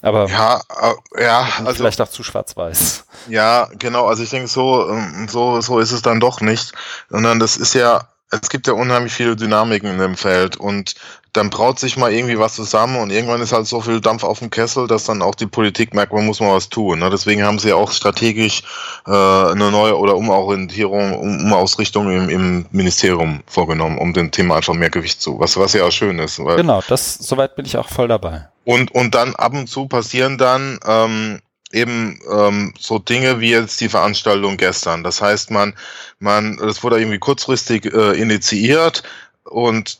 Aber 0.00 0.28
ja, 0.28 0.60
äh, 0.80 1.24
ja, 1.24 1.48
also 1.58 1.74
vielleicht 1.74 2.00
auch 2.00 2.08
zu 2.08 2.22
schwarz-weiß. 2.22 3.04
Ja, 3.28 3.68
genau. 3.78 4.06
Also 4.06 4.22
ich 4.22 4.30
denke 4.30 4.46
so, 4.46 4.88
ähm, 4.88 5.26
so, 5.28 5.60
so 5.60 5.80
ist 5.80 5.90
es 5.90 6.02
dann 6.02 6.20
doch 6.20 6.40
nicht, 6.40 6.72
sondern 7.08 7.40
das 7.40 7.56
ist 7.56 7.74
ja 7.74 8.08
es 8.32 8.48
gibt 8.48 8.66
ja 8.66 8.72
unheimlich 8.72 9.12
viele 9.12 9.36
Dynamiken 9.36 9.90
in 9.90 9.98
dem 9.98 10.16
Feld 10.16 10.56
und 10.56 10.94
dann 11.32 11.48
braut 11.48 11.78
sich 11.78 11.96
mal 11.96 12.12
irgendwie 12.12 12.38
was 12.38 12.54
zusammen 12.54 12.96
und 12.96 13.10
irgendwann 13.10 13.40
ist 13.40 13.52
halt 13.52 13.66
so 13.66 13.80
viel 13.80 14.02
Dampf 14.02 14.22
auf 14.22 14.40
dem 14.40 14.50
Kessel, 14.50 14.86
dass 14.86 15.04
dann 15.04 15.22
auch 15.22 15.34
die 15.34 15.46
Politik 15.46 15.94
merkt, 15.94 16.12
man 16.12 16.26
muss 16.26 16.40
mal 16.40 16.54
was 16.54 16.68
tun. 16.68 16.98
Ne? 16.98 17.08
Deswegen 17.08 17.42
haben 17.42 17.58
sie 17.58 17.72
auch 17.72 17.90
strategisch 17.90 18.62
äh, 19.06 19.10
eine 19.10 19.70
neue 19.70 19.96
oder 19.96 20.14
Umorientierung, 20.16 21.18
um, 21.18 21.40
Umausrichtung 21.40 22.10
im, 22.10 22.28
im 22.28 22.66
Ministerium 22.70 23.40
vorgenommen, 23.46 23.96
um 23.96 24.12
dem 24.12 24.30
Thema 24.30 24.56
einfach 24.56 24.74
mehr 24.74 24.90
Gewicht 24.90 25.22
zu, 25.22 25.40
was, 25.40 25.56
was 25.56 25.72
ja 25.72 25.84
auch 25.84 25.92
schön 25.92 26.18
ist. 26.18 26.36
genau, 26.36 26.82
das 26.86 27.14
soweit 27.14 27.56
bin 27.56 27.64
ich 27.64 27.78
auch 27.78 27.88
voll 27.88 28.08
dabei. 28.08 28.48
Und, 28.64 28.94
und 28.94 29.14
dann 29.14 29.34
ab 29.34 29.54
und 29.54 29.68
zu 29.68 29.86
passieren 29.86 30.36
dann 30.36 30.78
ähm, 30.86 31.40
eben 31.72 32.20
ähm, 32.30 32.74
so 32.78 32.98
Dinge 32.98 33.40
wie 33.40 33.50
jetzt 33.50 33.80
die 33.80 33.88
Veranstaltung 33.88 34.58
gestern. 34.58 35.02
Das 35.02 35.22
heißt, 35.22 35.50
man, 35.50 35.74
man, 36.18 36.58
das 36.58 36.82
wurde 36.82 36.98
irgendwie 37.00 37.18
kurzfristig 37.18 37.86
äh, 37.86 38.20
initiiert 38.20 39.02
und 39.44 39.98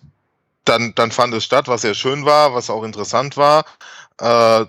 dann, 0.65 0.95
dann 0.95 1.11
fand 1.11 1.35
es 1.35 1.45
statt, 1.45 1.69
was 1.69 1.83
sehr 1.83 1.95
schön 1.95 2.25
war, 2.25 2.55
was 2.55 2.71
auch 2.71 2.85
interessant 2.85 3.37
war. 3.37 3.65
Äh, 4.21 4.67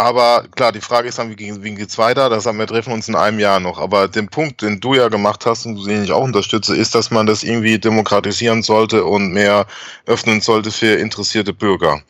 aber 0.00 0.44
klar, 0.54 0.72
die 0.72 0.80
Frage 0.80 1.08
ist 1.08 1.18
dann, 1.18 1.30
wie, 1.30 1.62
wie 1.62 1.74
geht's 1.74 1.98
weiter? 1.98 2.28
Das 2.30 2.46
haben 2.46 2.58
wir 2.58 2.66
treffen 2.66 2.92
uns 2.92 3.08
in 3.08 3.14
einem 3.14 3.38
Jahr 3.38 3.60
noch. 3.60 3.78
Aber 3.78 4.08
den 4.08 4.28
Punkt, 4.28 4.62
den 4.62 4.80
du 4.80 4.94
ja 4.94 5.08
gemacht 5.08 5.44
hast 5.46 5.66
und 5.66 5.84
den 5.86 6.04
ich 6.04 6.12
auch 6.12 6.22
unterstütze, 6.22 6.74
ist, 6.74 6.94
dass 6.94 7.10
man 7.10 7.26
das 7.26 7.42
irgendwie 7.42 7.78
demokratisieren 7.78 8.62
sollte 8.62 9.04
und 9.04 9.32
mehr 9.32 9.66
öffnen 10.06 10.40
sollte 10.40 10.70
für 10.70 10.94
interessierte 10.94 11.52
Bürger. 11.52 12.00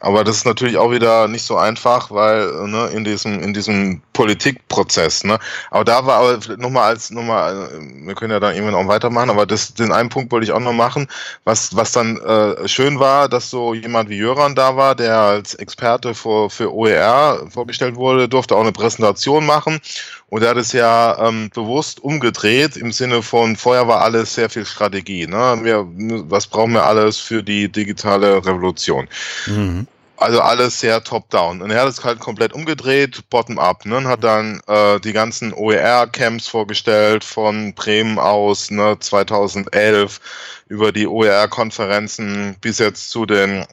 Aber 0.00 0.24
das 0.24 0.36
ist 0.38 0.46
natürlich 0.46 0.76
auch 0.76 0.90
wieder 0.90 1.28
nicht 1.28 1.44
so 1.44 1.56
einfach, 1.56 2.10
weil 2.10 2.46
ne, 2.68 2.88
in 2.88 3.04
diesem 3.04 3.40
in 3.42 3.54
diesem 3.54 4.02
Politikprozess. 4.12 5.24
Ne, 5.24 5.38
aber 5.70 5.84
da 5.84 6.06
war 6.06 6.20
aber 6.20 6.56
nochmal 6.56 6.90
als 6.90 7.10
nochmal, 7.10 7.70
wir 8.04 8.14
können 8.14 8.32
ja 8.32 8.40
dann 8.40 8.54
irgendwann 8.54 8.74
auch 8.74 8.88
weitermachen. 8.88 9.30
Aber 9.30 9.46
das 9.46 9.74
den 9.74 9.92
einen 9.92 10.08
Punkt 10.08 10.32
wollte 10.32 10.44
ich 10.44 10.52
auch 10.52 10.60
noch 10.60 10.72
machen, 10.72 11.06
was 11.44 11.74
was 11.76 11.92
dann 11.92 12.18
äh, 12.18 12.68
schön 12.68 12.98
war, 13.00 13.28
dass 13.28 13.50
so 13.50 13.74
jemand 13.74 14.08
wie 14.10 14.16
Jöran 14.18 14.54
da 14.54 14.76
war, 14.76 14.94
der 14.94 15.18
als 15.18 15.54
Experte 15.54 16.14
für 16.14 16.50
für 16.50 16.72
OER 16.74 17.29
vorgestellt 17.48 17.96
wurde, 17.96 18.28
durfte 18.28 18.56
auch 18.56 18.60
eine 18.60 18.72
Präsentation 18.72 19.46
machen. 19.46 19.80
Und 20.28 20.42
er 20.42 20.50
hat 20.50 20.56
es 20.56 20.72
ja 20.72 21.28
ähm, 21.28 21.50
bewusst 21.54 22.00
umgedreht 22.00 22.76
im 22.76 22.92
Sinne 22.92 23.22
von, 23.22 23.56
vorher 23.56 23.88
war 23.88 24.02
alles 24.02 24.34
sehr 24.34 24.50
viel 24.50 24.64
Strategie. 24.64 25.26
Ne? 25.26 25.60
Wir, 25.62 25.86
was 26.30 26.46
brauchen 26.46 26.72
wir 26.72 26.84
alles 26.84 27.18
für 27.18 27.42
die 27.42 27.70
digitale 27.70 28.44
Revolution? 28.44 29.08
Mhm. 29.46 29.86
Also 30.16 30.42
alles 30.42 30.78
sehr 30.78 31.02
top-down. 31.02 31.62
Und 31.62 31.70
er 31.70 31.80
hat 31.80 31.88
es 31.88 32.04
halt 32.04 32.20
komplett 32.20 32.52
umgedreht, 32.52 33.22
bottom-up. 33.30 33.86
Ne? 33.86 33.96
Und 33.96 34.06
hat 34.06 34.22
dann 34.22 34.60
äh, 34.66 35.00
die 35.00 35.14
ganzen 35.14 35.54
OER-Camps 35.54 36.46
vorgestellt 36.46 37.24
von 37.24 37.72
Bremen 37.72 38.18
aus, 38.18 38.70
ne, 38.70 38.98
2011, 39.00 40.20
über 40.68 40.92
die 40.92 41.06
OER-Konferenzen 41.06 42.54
bis 42.60 42.78
jetzt 42.78 43.08
zu 43.08 43.24
den 43.24 43.64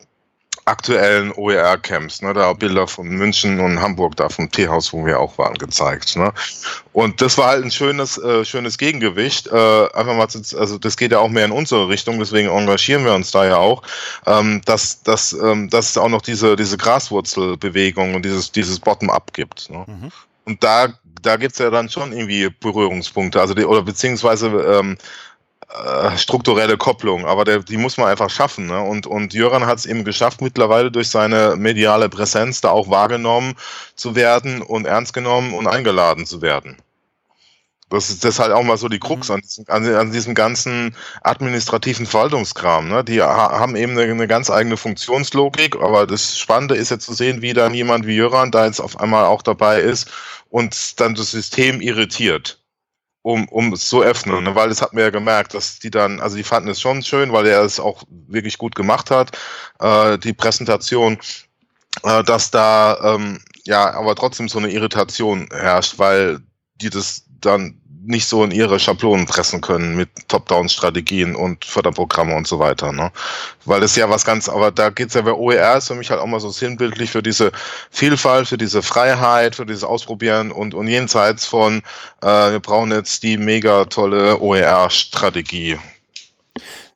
aktuellen 0.68 1.32
OER-Camps, 1.32 2.22
ne, 2.22 2.34
da 2.34 2.52
Bilder 2.54 2.88
von 2.88 3.08
München 3.08 3.60
und 3.60 3.80
Hamburg, 3.80 4.16
da 4.18 4.28
vom 4.28 4.52
Teehaus, 4.52 4.92
wo 4.92 5.06
wir 5.06 5.20
auch 5.20 5.38
waren, 5.38 5.56
gezeigt. 5.56 6.16
Ne. 6.18 6.34
Und 6.94 7.22
das 7.22 7.38
war 7.38 7.48
halt 7.48 7.64
ein 7.64 7.72
schönes, 7.72 8.18
äh, 8.18 8.44
schönes 8.44 8.78
Gegengewicht. 8.78 9.48
Äh, 9.48 9.88
einfach 9.94 10.16
mal, 10.16 10.28
zu, 10.28 10.60
also 10.60 10.78
das 10.78 10.98
geht 10.98 11.12
ja 11.12 11.20
auch 11.20 11.30
mehr 11.30 11.46
in 11.46 11.52
unsere 11.52 11.88
Richtung, 11.88 12.20
deswegen 12.20 12.50
engagieren 12.50 13.06
wir 13.06 13.14
uns 13.14 13.32
da 13.32 13.46
ja 13.46 13.58
auch, 13.58 13.82
ähm, 14.26 14.62
dass, 14.66 15.02
dass, 15.04 15.34
ähm, 15.34 15.70
dass 15.70 15.90
es 15.92 15.98
auch 15.98 16.10
noch 16.10 16.22
diese, 16.22 16.56
diese 16.56 16.78
Graswurzelbewegung 16.78 18.16
und 18.16 18.26
dieses, 18.26 18.52
dieses 18.52 18.80
Bottom-up 18.80 19.34
gibt. 19.34 19.70
Ne. 19.70 19.86
Mhm. 19.88 20.12
Und 20.46 20.64
da, 20.64 20.88
da 21.22 21.38
gibt's 21.38 21.60
ja 21.60 21.70
dann 21.70 21.90
schon 21.90 22.12
irgendwie 22.12 22.50
Berührungspunkte, 22.50 23.40
also 23.40 23.54
die, 23.54 23.66
oder 23.66 23.84
beziehungsweise 23.84 24.48
ähm, 24.48 24.98
äh, 25.86 26.18
strukturelle 26.18 26.78
Kopplung, 26.78 27.26
aber 27.26 27.46
der, 27.46 27.60
die 27.60 27.78
muss 27.78 27.98
man 27.98 28.08
einfach 28.08 28.30
schaffen. 28.30 28.68
Ne? 28.68 28.82
Und, 28.82 29.08
und 29.08 29.34
Jöran 29.34 29.66
hat 29.66 29.80
es 29.80 29.86
eben 29.86 30.04
geschafft, 30.04 30.42
mittlerweile 30.42 30.92
durch 30.92 31.10
seine 31.10 31.56
mediale 31.56 32.10
Präsenz 32.10 32.62
da 32.62 32.70
auch 32.70 32.90
wahrgenommen 32.90 33.56
zu 33.96 34.16
werden 34.16 34.62
und 34.62 34.86
ernst 34.86 35.14
genommen 35.14 35.54
und 35.54 35.68
eingeladen 35.68 36.26
zu 36.26 36.42
werden. 36.42 36.78
Das 37.90 38.10
ist 38.10 38.26
das 38.26 38.40
halt 38.40 38.52
auch 38.52 38.64
mal 38.64 38.78
so 38.78 38.90
die 38.90 39.00
Krux 39.00 39.30
mhm. 39.30 39.36
an, 39.68 39.86
an, 39.86 39.96
an, 39.96 40.12
diesem 40.12 40.36
ganzen 40.36 40.96
administrativen 41.22 42.06
Verwaltungskram. 42.06 42.90
Ne? 42.90 43.04
Die 43.04 43.22
ha 43.22 43.60
haben 43.60 43.76
eben 43.76 43.94
eine, 43.94 44.12
eine, 44.12 44.28
ganz 44.28 44.50
eigene 44.50 44.76
Funktionslogik, 44.76 45.78
aber 45.78 46.06
das 46.06 46.38
Spannende 46.38 46.76
ist 46.76 46.92
ja 46.92 47.00
zu 47.00 47.14
sehen, 47.14 47.42
wie 47.42 47.54
dann 47.54 47.74
jemand 47.74 48.06
wie 48.06 48.16
Jöran 48.16 48.52
da 48.52 48.66
jetzt 48.66 48.82
auf 48.82 49.00
einmal 49.00 49.26
auch 49.26 49.42
dabei 49.42 49.80
ist 49.80 50.12
und 50.50 51.00
dann 51.00 51.16
das 51.16 51.32
System 51.32 51.80
irritiert. 51.80 52.60
Um, 53.22 53.48
um 53.50 53.74
es 53.74 53.90
zu 53.90 54.02
öffnen, 54.02 54.44
ne? 54.44 54.56
weil 54.56 54.70
das 54.70 54.82
hat 54.82 54.94
mir 54.94 55.02
ja 55.02 55.10
gemerkt, 55.10 55.54
dass 55.54 55.80
die 55.80 55.92
dann, 55.92 56.20
also 56.20 56.38
die 56.38 56.44
fanden 56.44 56.70
es 56.70 56.80
schon 56.80 57.04
schön, 57.04 57.34
weil 57.34 57.46
er 57.48 57.62
es 57.62 57.80
auch 57.80 58.04
wirklich 58.10 58.58
gut 58.58 58.76
gemacht 58.76 59.12
hat, 59.12 59.38
äh, 59.80 60.18
die 60.18 60.34
Präsentation, 60.34 61.18
äh, 62.04 62.24
dass 62.24 62.52
da 62.52 63.16
ähm, 63.16 63.40
ja 63.66 63.94
aber 63.94 64.16
trotzdem 64.16 64.48
so 64.48 64.60
eine 64.60 64.72
Irritation 64.72 65.50
herrscht, 65.52 66.00
weil 66.00 66.40
die 66.76 66.90
das 66.90 67.24
dann 67.42 67.82
nicht 68.08 68.28
so 68.28 68.44
in 68.44 68.52
ihre 68.52 68.80
Schablonen 68.80 69.26
pressen 69.26 69.62
können 69.62 69.96
mit 69.96 70.10
Top-Down-Strategien 70.28 71.36
und 71.36 71.66
Förderprogramme 71.66 72.36
und 72.36 72.48
so 72.48 72.60
weiter. 72.60 72.92
Ne? 72.92 73.12
Weil 73.66 73.82
das 73.82 73.96
ja 73.96 74.10
was 74.10 74.26
ganz, 74.26 74.48
aber 74.50 74.72
da 74.72 74.90
geht's 74.90 75.14
ja 75.14 75.22
bei 75.22 75.34
OER 75.34 75.78
ist 75.78 75.88
für 75.88 75.96
mich 75.96 76.10
halt 76.10 76.22
auch 76.22 76.26
mal 76.26 76.40
so 76.40 76.50
sinnbildlich 76.50 77.12
für 77.12 77.22
diese 77.22 77.52
Vielfalt, 77.92 78.48
für 78.48 78.58
diese 78.58 78.82
Freiheit, 78.82 79.56
für 79.56 79.66
dieses 79.66 79.84
Ausprobieren 79.84 80.52
und, 80.52 80.74
und 80.74 80.88
jenseits 80.88 81.46
von, 81.46 81.82
äh, 82.22 82.52
wir 82.52 82.60
brauchen 82.60 82.92
jetzt 82.92 83.24
die 83.24 83.38
mega 83.38 83.86
tolle 83.86 84.40
OER-Strategie. 84.40 85.78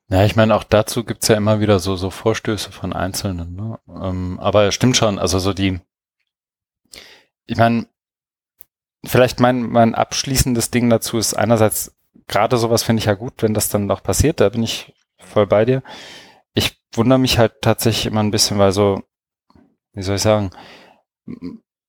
Ja, 0.09 0.25
ich 0.25 0.35
meine, 0.35 0.55
auch 0.55 0.65
dazu 0.65 1.03
gibt's 1.03 1.27
ja 1.27 1.35
immer 1.35 1.59
wieder 1.59 1.79
so, 1.79 1.95
so 1.95 2.09
Vorstöße 2.09 2.71
von 2.71 2.93
Einzelnen. 2.93 3.55
Ne? 3.55 3.79
Ähm, 3.87 4.39
aber 4.41 4.65
es 4.65 4.75
stimmt 4.75 4.97
schon, 4.97 5.19
also 5.19 5.39
so 5.39 5.53
die, 5.53 5.79
ich 7.45 7.57
meine, 7.57 7.85
vielleicht 9.05 9.39
mein, 9.39 9.63
mein 9.63 9.95
abschließendes 9.95 10.71
Ding 10.71 10.89
dazu 10.89 11.17
ist 11.17 11.33
einerseits, 11.33 11.95
gerade 12.27 12.57
sowas 12.57 12.83
finde 12.83 12.99
ich 12.99 13.05
ja 13.05 13.13
gut, 13.13 13.33
wenn 13.37 13.53
das 13.53 13.69
dann 13.69 13.85
noch 13.85 14.03
passiert, 14.03 14.39
da 14.39 14.49
bin 14.49 14.63
ich 14.63 14.93
voll 15.17 15.47
bei 15.47 15.65
dir. 15.65 15.83
Ich 16.53 16.79
wundere 16.93 17.19
mich 17.19 17.37
halt 17.37 17.61
tatsächlich 17.61 18.05
immer 18.05 18.21
ein 18.21 18.31
bisschen, 18.31 18.59
weil 18.59 18.71
so, 18.71 19.03
wie 19.93 20.03
soll 20.03 20.15
ich 20.15 20.21
sagen, 20.21 20.51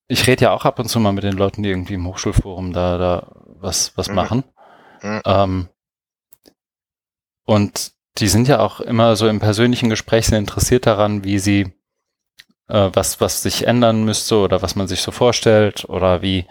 ich 0.08 0.26
rede 0.26 0.44
ja 0.44 0.52
auch 0.52 0.64
ab 0.64 0.78
und 0.78 0.88
zu 0.88 1.00
mal 1.00 1.12
mit 1.12 1.24
den 1.24 1.36
Leuten, 1.36 1.62
die 1.62 1.70
irgendwie 1.70 1.94
im 1.94 2.06
Hochschulforum 2.06 2.72
da, 2.72 2.98
da 2.98 3.32
was, 3.60 3.96
was 3.96 4.08
mhm. 4.08 4.14
machen. 4.14 4.44
Mhm. 5.02 5.20
Ähm, 5.24 5.68
und 7.44 7.92
die 8.18 8.28
sind 8.28 8.46
ja 8.46 8.60
auch 8.60 8.80
immer 8.80 9.16
so 9.16 9.26
im 9.26 9.40
persönlichen 9.40 9.88
Gespräch 9.88 10.26
sehr 10.26 10.38
interessiert 10.38 10.86
daran, 10.86 11.24
wie 11.24 11.38
sie, 11.38 11.72
äh, 12.68 12.90
was, 12.92 13.20
was 13.20 13.42
sich 13.42 13.66
ändern 13.66 14.04
müsste 14.04 14.36
oder 14.36 14.62
was 14.62 14.76
man 14.76 14.86
sich 14.86 15.00
so 15.00 15.10
vorstellt 15.10 15.86
oder 15.88 16.22
wie, 16.22 16.46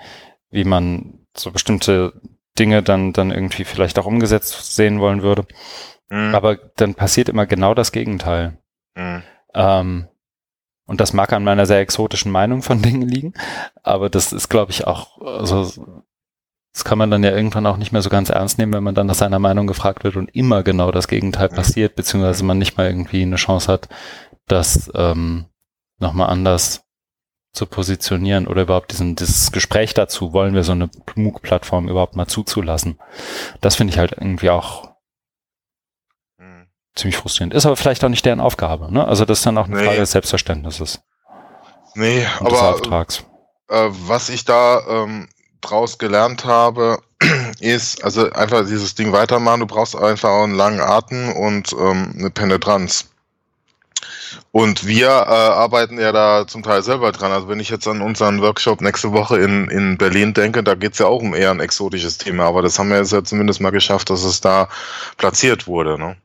wie 0.52 0.64
man 0.64 1.26
so 1.36 1.52
bestimmte 1.52 2.14
Dinge 2.60 2.84
dann, 2.84 3.14
dann 3.14 3.32
irgendwie 3.32 3.64
vielleicht 3.64 3.97
auch 3.97 4.06
umgesetzt 4.06 4.76
sehen 4.76 4.99
wollen 4.99 5.24
würde. 5.24 5.45
Mhm. 6.10 6.36
Aber 6.36 6.58
dann 6.76 6.95
passiert 6.95 7.30
immer 7.30 7.45
genau 7.45 7.74
das 7.74 7.91
Gegenteil. 7.91 8.58
Mhm. 8.95 9.24
Ähm, 9.54 10.08
und 10.86 10.99
das 10.99 11.14
mag 11.14 11.32
an 11.32 11.43
meiner 11.43 11.66
sehr 11.66 11.80
exotischen 11.80 12.32
Meinung 12.32 12.62
von 12.62 12.82
Dingen 12.84 13.08
liegen, 13.08 13.34
aber 13.82 14.10
das 14.10 14.34
ist, 14.34 14.49
glaube 14.49 14.72
ich, 14.72 14.88
auch, 14.88 15.22
also 15.22 15.72
das 16.74 16.84
kann 16.86 16.97
man 16.97 17.12
dann 17.12 17.24
ja 17.24 17.32
irgendwann 17.32 17.66
auch 17.66 17.78
nicht 17.78 17.91
mehr 17.91 18.02
so 18.02 18.10
ganz 18.10 18.30
ernst 18.30 18.58
nehmen, 18.58 18.74
wenn 18.74 18.84
man 18.84 18.95
dann 18.95 19.08
nach 19.08 19.16
seiner 19.16 19.39
Meinung 19.39 19.68
gefragt 19.68 20.04
wird 20.04 20.16
und 20.16 20.34
immer 20.36 20.64
genau 20.64 20.91
das 20.91 21.08
Gegenteil 21.08 21.49
mhm. 21.49 21.56
passiert, 21.56 21.95
beziehungsweise 21.95 22.43
man 22.43 22.58
nicht 22.58 22.78
mal 22.78 22.88
irgendwie 22.88 23.22
eine 23.22 23.38
Chance 23.38 23.72
hat, 23.72 23.89
das 24.47 24.91
ähm, 24.95 25.45
nochmal 25.99 26.30
anders 26.30 26.84
zu 27.54 27.66
positionieren 27.66 28.47
oder 28.47 28.64
überhaupt 28.64 28.91
diesen, 28.91 29.16
dieses 29.16 29.52
Gespräch 29.52 29.93
dazu, 29.93 30.34
wollen 30.34 30.54
wir 30.54 30.64
so 30.64 30.72
eine 30.72 30.89
MOOC-Plattform 31.16 31.89
überhaupt 31.89 32.16
mal 32.16 32.28
zuzulassen. 32.28 32.99
Das 33.60 33.76
finde 33.76 33.91
ich 33.91 33.99
halt 33.99 34.14
irgendwie 34.14 34.49
auch 34.49 34.91
hm. 36.38 36.68
ziemlich 36.95 37.18
frustrierend. 37.18 37.54
Ist 37.54 37.66
aber 37.66 37.76
vielleicht 37.76 38.04
auch 38.04 38.10
nicht 38.10 38.26
deren 38.26 38.39
Aufgabe. 38.39 38.93
Ne? 38.93 39.06
Also 39.06 39.26
das 39.26 39.39
ist 39.39 39.45
dann 39.45 39.58
auch 39.58 39.66
eine 39.66 39.76
nee. 39.76 39.86
Frage 39.86 39.99
des 39.99 40.12
Selbstverständnisses. 40.12 41.02
Nee, 41.93 42.26
aber 42.39 42.80
äh, 43.68 43.89
was 43.89 44.30
ich 44.30 44.45
da 44.45 44.82
ähm, 44.88 45.28
draus 45.60 45.97
gelernt 45.97 46.45
habe, 46.45 47.02
ist 47.60 48.04
also 48.04 48.32
einfach 48.32 48.66
dieses 48.66 48.95
Ding 48.95 49.12
weitermachen. 49.12 49.60
Du 49.60 49.68
brauchst 49.68 49.95
einfach 49.95 50.30
auch 50.30 50.43
einen 50.43 50.56
langen 50.56 50.80
Atem 50.80 51.34
und 51.34 51.74
ähm, 51.74 52.14
eine 52.18 52.30
Penetranz. 52.30 53.11
Und 54.52 54.86
wir 54.86 55.08
äh, 55.08 55.10
arbeiten 55.10 56.00
ja 56.00 56.12
da 56.12 56.48
zum 56.48 56.64
Teil 56.64 56.84
selber 56.84 57.12
dran. 57.12 57.32
Also 57.32 57.48
wenn 57.48 57.60
ich 57.60 57.70
jetzt 57.70 57.88
an 57.88 58.02
unseren 58.02 58.42
Workshop 58.42 58.82
nächste 58.82 59.12
Woche 59.12 59.38
in, 59.38 59.70
in 59.70 59.98
Berlin 59.98 60.34
denke, 60.34 60.64
da 60.64 60.76
geht's 60.76 61.00
ja 61.00 61.08
auch 61.08 61.22
um 61.22 61.34
eher 61.34 61.52
ein 61.52 61.60
exotisches 61.60 62.18
Thema, 62.18 62.46
aber 62.46 62.62
das 62.62 62.78
haben 62.78 62.89
wir 62.89 62.98
jetzt 62.98 63.12
ja 63.14 63.24
zumindest 63.24 63.62
mal 63.62 63.72
geschafft, 63.72 64.10
dass 64.10 64.24
es 64.24 64.42
da 64.42 64.68
platziert 65.18 65.68
wurde. 65.68 65.98
Ne? 65.98 66.18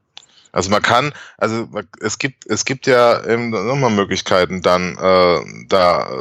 Also 0.52 0.70
man 0.70 0.82
kann, 0.82 1.12
also 1.38 1.68
es 2.00 2.18
gibt, 2.18 2.46
es 2.46 2.64
gibt 2.64 2.86
ja 2.86 3.20
nochmal 3.36 3.90
Möglichkeiten, 3.90 4.62
dann 4.62 4.96
äh, 4.96 5.66
da 5.68 6.08
äh, 6.08 6.14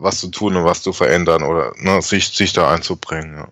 was 0.00 0.20
zu 0.20 0.28
tun 0.28 0.56
und 0.56 0.64
was 0.64 0.82
zu 0.82 0.92
verändern 0.92 1.42
oder 1.42 1.72
ne, 1.76 2.00
sich, 2.00 2.30
sich 2.30 2.52
da 2.52 2.72
einzubringen. 2.72 3.36
Ja. 3.36 3.48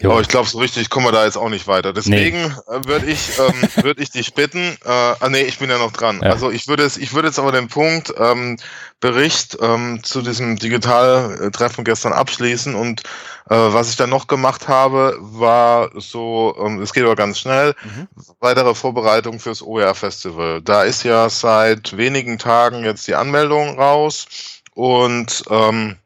Jo. 0.00 0.12
Aber 0.12 0.20
ich 0.20 0.28
glaube, 0.28 0.48
so 0.48 0.58
richtig 0.58 0.90
kommen 0.90 1.06
wir 1.06 1.12
da 1.12 1.24
jetzt 1.24 1.36
auch 1.36 1.48
nicht 1.48 1.66
weiter. 1.66 1.92
Deswegen 1.92 2.42
nee. 2.42 2.76
Äh, 2.76 2.84
würde 2.84 3.06
ich, 3.06 3.32
ähm, 3.38 3.68
würde 3.82 4.00
ich 4.00 4.10
dich 4.10 4.32
bitten, 4.32 4.76
äh, 4.84 4.88
ah 4.88 5.28
nee, 5.28 5.42
ich 5.42 5.58
bin 5.58 5.70
ja 5.70 5.78
noch 5.78 5.92
dran. 5.92 6.20
Ja. 6.22 6.30
Also 6.30 6.52
ich 6.52 6.68
würde 6.68 6.84
es, 6.84 6.96
ich 6.96 7.14
würde 7.14 7.28
jetzt 7.28 7.40
aber 7.40 7.50
den 7.50 7.66
Punkt 7.66 8.14
ähm, 8.16 8.58
Bericht 9.00 9.58
ähm, 9.60 10.00
zu 10.04 10.22
diesem 10.22 10.56
Digitaltreffen 10.56 11.82
gestern 11.82 12.12
abschließen 12.12 12.76
und 12.76 13.02
äh, 13.50 13.56
was 13.56 13.90
ich 13.90 13.96
dann 13.96 14.10
noch 14.10 14.28
gemacht 14.28 14.68
habe, 14.68 15.16
war 15.20 15.90
so, 15.94 16.56
ähm, 16.60 16.80
es 16.80 16.92
geht 16.92 17.04
aber 17.04 17.16
ganz 17.16 17.40
schnell, 17.40 17.74
mhm. 17.82 18.06
weitere 18.38 18.74
Vorbereitung 18.76 19.40
fürs 19.40 19.62
OER 19.62 19.96
Festival. 19.96 20.62
Da 20.62 20.84
ist 20.84 21.02
ja 21.02 21.28
seit 21.28 21.96
wenigen 21.96 22.38
Tagen 22.38 22.84
jetzt 22.84 23.08
die 23.08 23.16
Anmeldung 23.16 23.80
raus 23.80 24.26
und 24.74 25.42
ähm, 25.50 25.96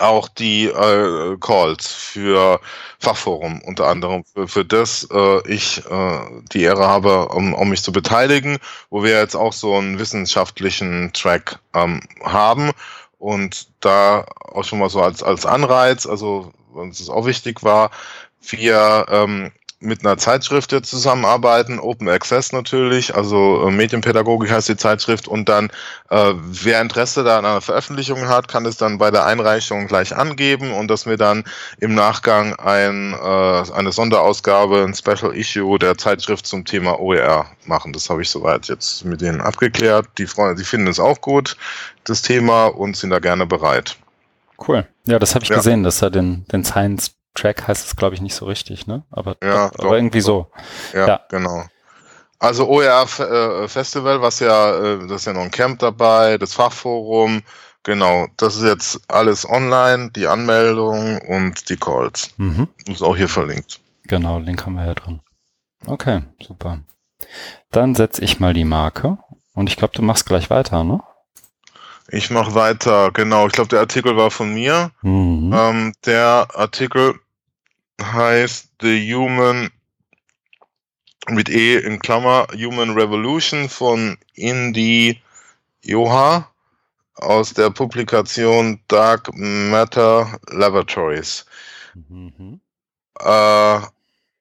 auch 0.00 0.28
die 0.28 0.66
äh, 0.66 1.36
Calls 1.40 1.92
für 1.92 2.60
Fachforum 2.98 3.60
unter 3.62 3.86
anderem, 3.88 4.24
für, 4.24 4.48
für 4.48 4.64
das 4.64 5.06
äh, 5.12 5.48
ich 5.52 5.84
äh, 5.86 6.20
die 6.52 6.62
Ehre 6.62 6.86
habe, 6.86 7.28
um, 7.28 7.54
um 7.54 7.68
mich 7.70 7.82
zu 7.82 7.92
beteiligen, 7.92 8.58
wo 8.90 9.02
wir 9.02 9.18
jetzt 9.18 9.36
auch 9.36 9.52
so 9.52 9.74
einen 9.74 9.98
wissenschaftlichen 9.98 11.12
Track 11.12 11.58
ähm, 11.74 12.00
haben. 12.22 12.70
Und 13.18 13.68
da 13.80 14.26
auch 14.52 14.64
schon 14.64 14.78
mal 14.78 14.90
so 14.90 15.02
als, 15.02 15.22
als 15.22 15.44
Anreiz, 15.44 16.06
also 16.06 16.52
uns 16.72 17.00
es 17.00 17.10
auch 17.10 17.26
wichtig 17.26 17.64
war, 17.64 17.90
wir 18.40 19.06
ähm, 19.10 19.50
mit 19.80 20.04
einer 20.04 20.18
Zeitschrift 20.18 20.72
jetzt 20.72 20.90
zusammenarbeiten, 20.90 21.78
Open 21.78 22.08
Access 22.08 22.52
natürlich, 22.52 23.14
also 23.14 23.68
äh, 23.68 23.70
Medienpädagogik 23.70 24.50
heißt 24.50 24.68
die 24.68 24.76
Zeitschrift 24.76 25.28
und 25.28 25.48
dann, 25.48 25.70
äh, 26.10 26.34
wer 26.34 26.80
Interesse 26.80 27.22
da 27.22 27.38
an 27.38 27.44
einer 27.44 27.60
Veröffentlichung 27.60 28.28
hat, 28.28 28.48
kann 28.48 28.66
es 28.66 28.76
dann 28.76 28.98
bei 28.98 29.12
der 29.12 29.24
Einreichung 29.26 29.86
gleich 29.86 30.16
angeben 30.16 30.72
und 30.72 30.88
dass 30.88 31.06
wir 31.06 31.16
dann 31.16 31.44
im 31.78 31.94
Nachgang 31.94 32.54
ein, 32.56 33.12
äh, 33.12 33.72
eine 33.72 33.92
Sonderausgabe, 33.92 34.82
ein 34.82 34.94
Special 34.94 35.36
Issue 35.36 35.78
der 35.78 35.96
Zeitschrift 35.96 36.46
zum 36.46 36.64
Thema 36.64 36.98
OER 36.98 37.46
machen. 37.66 37.92
Das 37.92 38.10
habe 38.10 38.22
ich 38.22 38.30
soweit 38.30 38.66
jetzt 38.66 39.04
mit 39.04 39.20
denen 39.20 39.40
abgeklärt. 39.40 40.06
Die 40.18 40.26
Freunde, 40.26 40.56
die 40.56 40.64
finden 40.64 40.88
es 40.88 40.98
auch 40.98 41.20
gut, 41.20 41.56
das 42.02 42.22
Thema, 42.22 42.66
und 42.66 42.96
sind 42.96 43.10
da 43.10 43.20
gerne 43.20 43.46
bereit. 43.46 43.96
Cool. 44.66 44.88
Ja, 45.06 45.20
das 45.20 45.36
habe 45.36 45.44
ich 45.44 45.50
ja. 45.50 45.56
gesehen, 45.56 45.84
dass 45.84 46.02
er 46.02 46.10
den, 46.10 46.44
den 46.46 46.64
Science 46.64 47.12
Track 47.38 47.68
heißt 47.68 47.86
es, 47.86 47.96
glaube 47.96 48.14
ich, 48.14 48.20
nicht 48.20 48.34
so 48.34 48.46
richtig, 48.46 48.86
ne? 48.86 49.04
Aber, 49.10 49.36
ja, 49.42 49.70
doch, 49.70 49.84
aber 49.84 49.96
irgendwie 49.96 50.20
so. 50.20 50.50
Ja, 50.92 51.06
ja, 51.06 51.20
genau. 51.28 51.64
Also 52.40 52.68
OER 52.68 53.06
äh, 53.18 53.68
Festival, 53.68 54.20
was 54.22 54.40
ja, 54.40 54.76
äh, 54.76 54.98
das 55.08 55.22
ist 55.22 55.26
ja 55.26 55.32
noch 55.32 55.42
ein 55.42 55.50
Camp 55.50 55.80
dabei, 55.80 56.38
das 56.38 56.54
Fachforum, 56.54 57.42
genau, 57.82 58.28
das 58.36 58.56
ist 58.56 58.62
jetzt 58.62 59.00
alles 59.08 59.48
online, 59.48 60.10
die 60.10 60.26
Anmeldung 60.26 61.20
und 61.22 61.68
die 61.68 61.76
Calls. 61.76 62.30
Mhm. 62.36 62.68
Ist 62.86 63.02
auch 63.02 63.16
hier 63.16 63.28
verlinkt. 63.28 63.80
Genau, 64.04 64.38
Link 64.38 64.64
haben 64.64 64.74
wir 64.74 64.86
ja 64.86 64.94
drin. 64.94 65.20
Okay, 65.86 66.22
super. 66.40 66.80
Dann 67.70 67.94
setze 67.94 68.22
ich 68.22 68.40
mal 68.40 68.54
die 68.54 68.64
Marke 68.64 69.18
und 69.54 69.68
ich 69.68 69.76
glaube, 69.76 69.94
du 69.94 70.02
machst 70.02 70.26
gleich 70.26 70.48
weiter, 70.50 70.84
ne? 70.84 71.00
Ich 72.10 72.30
mache 72.30 72.54
weiter, 72.54 73.10
genau. 73.12 73.46
Ich 73.46 73.52
glaube, 73.52 73.68
der 73.68 73.80
Artikel 73.80 74.16
war 74.16 74.30
von 74.30 74.54
mir. 74.54 74.92
Mhm. 75.02 75.52
Ähm, 75.54 75.92
der 76.06 76.48
Artikel 76.54 77.20
heißt 78.00 78.70
The 78.80 79.14
Human 79.14 79.70
mit 81.28 81.48
E 81.48 81.76
in 81.78 81.98
Klammer 81.98 82.46
Human 82.54 82.90
Revolution 82.90 83.68
von 83.68 84.16
Indy 84.34 85.20
Joha 85.82 86.50
aus 87.16 87.52
der 87.52 87.70
Publikation 87.70 88.80
Dark 88.88 89.30
Matter 89.34 90.38
Laboratories. 90.50 91.44
Mhm. 91.94 92.60
Äh, 93.20 93.80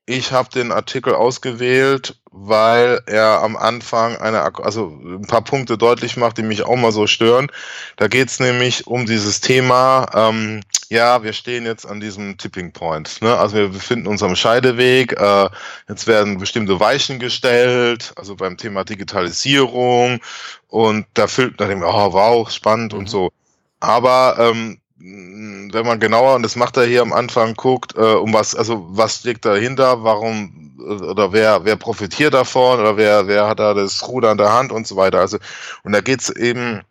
ich 0.10 0.32
habe 0.32 0.50
den 0.50 0.72
Artikel 0.72 1.14
ausgewählt, 1.14 2.16
weil 2.32 3.02
er 3.08 3.42
am 3.42 3.58
Anfang 3.58 4.16
eine, 4.16 4.42
also 4.64 4.88
ein 5.04 5.28
paar 5.28 5.44
Punkte 5.44 5.78
deutlich 5.78 6.16
macht, 6.16 6.38
die 6.38 6.44
mich 6.44 6.64
auch 6.64 6.78
mal 6.78 6.94
so 6.94 7.08
stören. 7.08 7.52
Da 7.98 8.08
geht 8.08 8.30
es 8.30 8.40
nämlich 8.40 8.88
um 8.88 9.06
dieses 9.06 9.42
Thema, 9.42 10.06
ähm, 10.14 10.62
ja, 10.88 11.24
wir 11.24 11.34
stehen 11.34 11.66
jetzt 11.66 11.86
an 11.86 12.00
diesem 12.00 12.38
Tipping 12.38 12.72
Point. 12.72 13.22
Ne? 13.22 13.38
Also 13.38 13.58
wir 13.58 13.68
befinden 13.68 14.08
uns 14.08 14.24
am 14.24 14.38
Scheideweg. 14.38 15.12
Äh, 15.20 15.50
jetzt 15.90 16.08
werden 16.08 16.38
bestimmte 16.38 16.80
Weichen 16.80 17.20
gestellt, 17.20 18.14
also 18.16 18.38
beim 18.38 18.56
Thema 18.56 18.86
Digitalisierung. 18.86 20.22
Und 20.70 21.06
da 21.16 21.28
füllt 21.28 21.60
man 21.60 21.84
oh 21.84 22.14
wow, 22.14 22.50
spannend 22.50 22.94
mhm. 22.94 23.00
und 23.00 23.10
so. 23.10 23.30
Aber 23.82 24.38
ähm, 24.40 24.80
wenn 25.00 25.86
man 25.86 26.00
genauer, 26.00 26.36
und 26.36 26.44
das 26.44 26.56
macht 26.56 26.78
er 26.78 26.86
hier 26.86 27.02
am 27.02 27.14
Anfang, 27.14 27.54
guckt, 27.54 27.96
äh, 27.96 28.02
um 28.16 28.34
was, 28.34 28.56
also 28.56 28.86
was 28.90 29.24
liegt 29.24 29.46
dahinter, 29.46 30.04
warum 30.04 30.68
oder 30.80 31.34
wer, 31.34 31.66
wer 31.66 31.76
profitiert 31.76 32.34
davon 32.34 32.80
oder 32.80 32.98
wer, 32.98 33.28
wer 33.28 33.48
hat 33.48 33.60
da 33.60 33.74
das 33.74 34.08
Ruder 34.08 34.30
an 34.30 34.38
der 34.38 34.54
Hand 34.54 34.72
und 34.72 34.88
so 34.88 34.96
weiter. 34.96 35.20
Also, 35.20 35.38
und 35.84 35.92
da 35.92 36.02
geht's 36.02 36.30
eben 36.30 36.82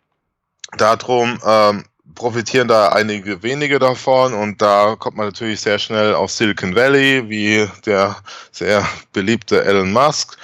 darum, 0.77 1.39
ähm, 1.45 1.85
profitieren 2.15 2.67
da 2.67 2.89
einige 2.89 3.43
wenige 3.43 3.79
davon 3.79 4.33
und 4.33 4.61
da 4.61 4.95
kommt 4.97 5.17
man 5.17 5.27
natürlich 5.27 5.61
sehr 5.61 5.79
schnell 5.79 6.15
auf 6.15 6.31
Silicon 6.31 6.75
Valley, 6.75 7.29
wie 7.29 7.69
der 7.85 8.17
sehr 8.51 8.85
beliebte 9.13 9.63
Elon 9.63 9.91
Musk 9.93 10.37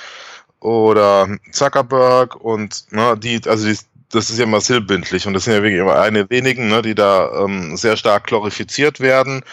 oder 0.59 1.27
Zuckerberg 1.51 2.35
und 2.35 2.91
ne, 2.91 3.17
die, 3.17 3.41
also 3.47 3.67
die, 3.67 3.77
das 4.15 4.29
ist 4.29 4.37
ja 4.37 4.43
immer 4.43 4.61
silbindlich 4.61 5.27
und 5.27 5.33
das 5.33 5.45
sind 5.45 5.53
ja 5.53 5.63
wirklich 5.63 5.79
immer 5.79 5.99
eine 5.99 6.29
wenigen, 6.29 6.69
ne, 6.69 6.81
die 6.81 6.95
da 6.95 7.43
ähm, 7.43 7.75
sehr 7.77 7.97
stark 7.97 8.27
glorifiziert 8.27 8.99
werden 8.99 9.43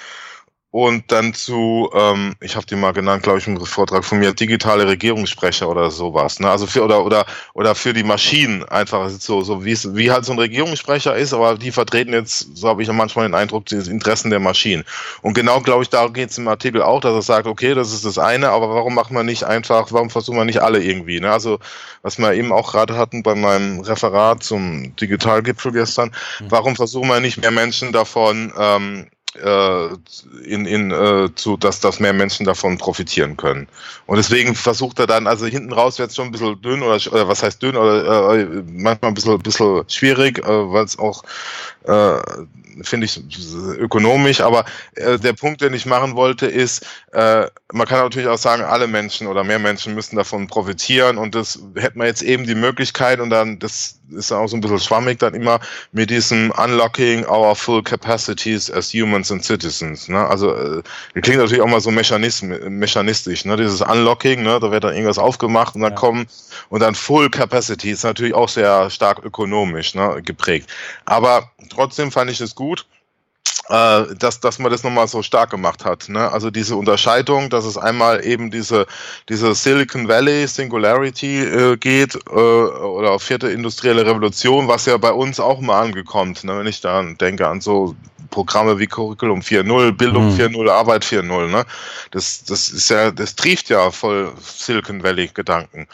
und 0.73 1.11
dann 1.11 1.35
zu, 1.35 1.91
ähm, 1.95 2.37
ich 2.41 2.55
habe 2.55 2.65
die 2.65 2.77
mal 2.77 2.93
genannt, 2.93 3.25
glaube 3.25 3.39
ich, 3.39 3.47
im 3.49 3.59
Vortrag 3.59 4.05
von 4.05 4.21
mir, 4.21 4.33
digitale 4.33 4.87
Regierungssprecher 4.87 5.69
oder 5.69 5.91
sowas. 5.91 6.39
Ne? 6.39 6.49
Also 6.49 6.67
für 6.67 6.85
oder 6.85 7.05
oder 7.05 7.27
oder 7.55 7.75
für 7.75 7.93
die 7.93 8.05
Maschinen 8.05 8.63
einfach 8.65 9.11
so 9.11 9.41
so 9.43 9.65
wie 9.65 9.73
es 9.73 9.97
wie 9.97 10.13
halt 10.13 10.25
so 10.25 10.33
ein 10.33 10.39
Regierungssprecher 10.39 11.17
ist, 11.17 11.33
aber 11.33 11.57
die 11.57 11.73
vertreten 11.73 12.13
jetzt, 12.13 12.57
so 12.57 12.69
habe 12.69 12.83
ich 12.83 12.89
ja 12.89 12.95
manchmal 12.95 13.27
den 13.27 13.35
Eindruck, 13.35 13.67
die 13.67 13.77
Interessen 13.77 14.31
der 14.31 14.39
Maschinen. 14.39 14.85
Und 15.23 15.35
genau, 15.35 15.61
glaube 15.61 15.83
ich, 15.83 15.89
da 15.91 16.07
geht 16.07 16.31
es 16.31 16.39
im 16.39 16.47
Artikel 16.47 16.83
auch, 16.83 17.01
dass 17.01 17.15
er 17.15 17.23
sagt, 17.23 17.47
okay, 17.49 17.75
das 17.75 17.93
ist 17.93 18.05
das 18.05 18.19
eine, 18.19 18.51
aber 18.51 18.73
warum 18.73 18.95
macht 18.95 19.11
man 19.11 19.27
nicht 19.27 19.43
einfach, 19.43 19.91
warum 19.91 20.09
versuchen 20.09 20.39
wir 20.39 20.45
nicht 20.45 20.63
alle 20.63 20.81
irgendwie? 20.83 21.19
Ne? 21.19 21.33
Also 21.33 21.59
was 22.03 22.19
wir 22.19 22.33
eben 22.33 22.53
auch 22.53 22.73
gerade 22.73 22.97
hatten 22.97 23.25
bei 23.25 23.35
meinem 23.35 23.81
Referat 23.81 24.45
zum 24.45 24.95
Digitalgipfel 24.97 25.73
gestern, 25.73 26.13
mhm. 26.39 26.47
warum 26.49 26.77
versuchen 26.77 27.09
wir 27.09 27.19
nicht 27.19 27.41
mehr 27.41 27.51
Menschen 27.51 27.93
davon 27.93 28.53
ähm, 28.57 29.07
äh, 29.07 29.20
in, 29.35 30.67
in 30.67 30.91
äh, 30.91 31.29
zu, 31.37 31.57
dass, 31.57 31.79
dass 31.79 32.01
mehr 32.01 32.13
Menschen 32.13 32.47
davon 32.47 32.79
profitieren 32.79 33.37
können. 33.37 33.69
Und 34.07 34.17
deswegen 34.17 34.55
versucht 34.57 34.99
er 34.99 35.07
dann, 35.07 35.29
also 35.29 35.47
hinten 35.47 35.73
raus 35.73 35.99
wird 35.99 36.11
es 36.11 36.17
schon 36.17 36.27
ein 36.27 36.33
bisschen 36.33 36.61
dünn 36.63 36.83
oder, 36.83 36.97
oder 37.13 37.29
was 37.29 37.43
heißt 37.43 37.63
dünn 37.63 37.77
oder 37.77 38.35
äh, 38.35 38.47
manchmal 38.67 39.13
ein 39.13 39.15
bisschen, 39.15 39.39
bisschen 39.39 39.89
schwierig, 39.89 40.39
äh, 40.39 40.73
weil 40.73 40.85
es 40.85 40.99
auch 40.99 41.23
äh, 41.85 42.19
finde 42.83 43.07
ich 43.07 43.21
ökonomisch, 43.79 44.41
aber 44.41 44.65
äh, 44.95 45.19
der 45.19 45.33
Punkt, 45.33 45.61
den 45.61 45.75
ich 45.75 45.87
machen 45.87 46.15
wollte, 46.15 46.47
ist, 46.47 46.87
äh, 47.13 47.47
man 47.73 47.87
kann 47.87 48.01
natürlich 48.01 48.29
auch 48.29 48.39
sagen, 48.39 48.63
alle 48.63 48.87
Menschen 48.87 49.27
oder 49.27 49.45
mehr 49.45 49.59
Menschen 49.59 49.95
müssen 49.95 50.17
davon 50.17 50.47
profitieren 50.47 51.19
und 51.19 51.35
das 51.35 51.59
hätte 51.77 51.99
man 51.99 52.07
jetzt 52.07 52.23
eben 52.23 52.47
die 52.47 52.55
Möglichkeit 52.55 53.21
und 53.21 53.31
dann, 53.31 53.59
das 53.59 54.00
ist 54.13 54.33
auch 54.33 54.47
so 54.47 54.57
ein 54.57 54.61
bisschen 54.61 54.81
schwammig 54.81 55.19
dann 55.19 55.35
immer 55.35 55.61
mit 55.93 56.11
diesem 56.11 56.51
Unlocking 56.53 57.27
our 57.27 57.55
full 57.55 57.83
capacities 57.83 58.71
as 58.71 58.93
humans 58.93 59.31
and 59.31 59.45
citizens. 59.45 60.09
Ne? 60.09 60.27
Also 60.27 60.55
äh, 60.55 60.83
klingt 61.21 61.39
natürlich 61.39 61.63
auch 61.63 61.69
mal 61.69 61.81
so 61.81 61.91
mechanistisch, 61.91 63.45
ne? 63.45 63.57
dieses 63.57 63.81
Unlocking, 63.81 64.43
ne? 64.43 64.59
da 64.61 64.71
wird 64.71 64.85
dann 64.85 64.95
irgendwas 64.95 65.19
aufgemacht 65.19 65.75
und 65.75 65.83
dann 65.83 65.93
ja. 65.93 65.97
kommen 65.97 66.27
und 66.69 66.81
dann 66.81 66.95
Full 66.95 67.31
Capacity 67.31 67.91
ist 67.91 68.05
natürlich 68.05 68.35
auch 68.35 68.49
sehr 68.49 68.91
stark 68.91 69.25
ökonomisch 69.25 69.95
ne? 69.95 70.21
geprägt. 70.23 70.71
Aber 71.05 71.51
trotzdem 71.71 72.13
fand 72.13 72.31
ich 72.31 72.41
es 72.41 72.55
gut, 72.55 72.87
äh, 73.71 74.15
dass, 74.19 74.41
dass 74.41 74.59
man 74.59 74.73
das 74.73 74.83
nochmal 74.83 75.07
so 75.07 75.23
stark 75.23 75.51
gemacht 75.51 75.85
hat. 75.85 76.09
Ne? 76.09 76.31
Also 76.33 76.51
diese 76.51 76.75
Unterscheidung, 76.75 77.51
dass 77.51 77.65
es 77.65 77.79
einmal 77.79 78.25
eben 78.25 78.51
diese, 78.51 78.87
diese 79.29 79.55
Silicon 79.55 80.09
Valley 80.09 80.47
Singularity 80.49 81.43
äh, 81.43 81.77
geht 81.77 82.17
äh, 82.17 82.31
oder 82.31 83.19
vierte 83.21 83.49
industrielle 83.49 84.05
Revolution, 84.05 84.67
was 84.67 84.87
ja 84.87 84.97
bei 84.97 85.13
uns 85.13 85.39
auch 85.39 85.61
mal 85.61 85.83
angekommen, 85.83 86.35
ne? 86.43 86.59
wenn 86.59 86.67
ich 86.67 86.81
da 86.81 87.01
denke 87.03 87.47
an 87.47 87.61
so 87.61 87.95
Programme 88.31 88.79
wie 88.79 88.87
Curriculum 88.87 89.41
4.0, 89.41 89.93
Bildung 89.93 90.33
mhm. 90.33 90.41
4.0, 90.41 90.71
Arbeit 90.71 91.05
4.0. 91.05 91.49
Ne? 91.49 91.65
Das, 92.11 92.43
das 92.45 92.71
ist 92.71 92.91
ja, 92.91 93.13
das 93.13 93.37
trieft 93.37 93.69
ja 93.69 93.91
voll 93.93 94.33
Silicon 94.41 95.03
Valley 95.03 95.29
Gedanken. 95.33 95.87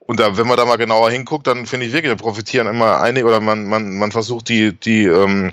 Und 0.00 0.18
da, 0.18 0.36
wenn 0.36 0.48
man 0.48 0.56
da 0.56 0.64
mal 0.64 0.74
genauer 0.74 1.12
hinguckt, 1.12 1.46
dann 1.46 1.66
finde 1.66 1.86
ich 1.86 1.92
wirklich, 1.92 2.12
da 2.12 2.20
profitieren 2.20 2.66
immer 2.66 3.00
einige 3.00 3.26
oder 3.26 3.40
man, 3.40 3.68
man, 3.68 3.96
man 3.96 4.10
versucht 4.10 4.48
die, 4.48 4.72
die 4.72 5.04
ähm, 5.04 5.52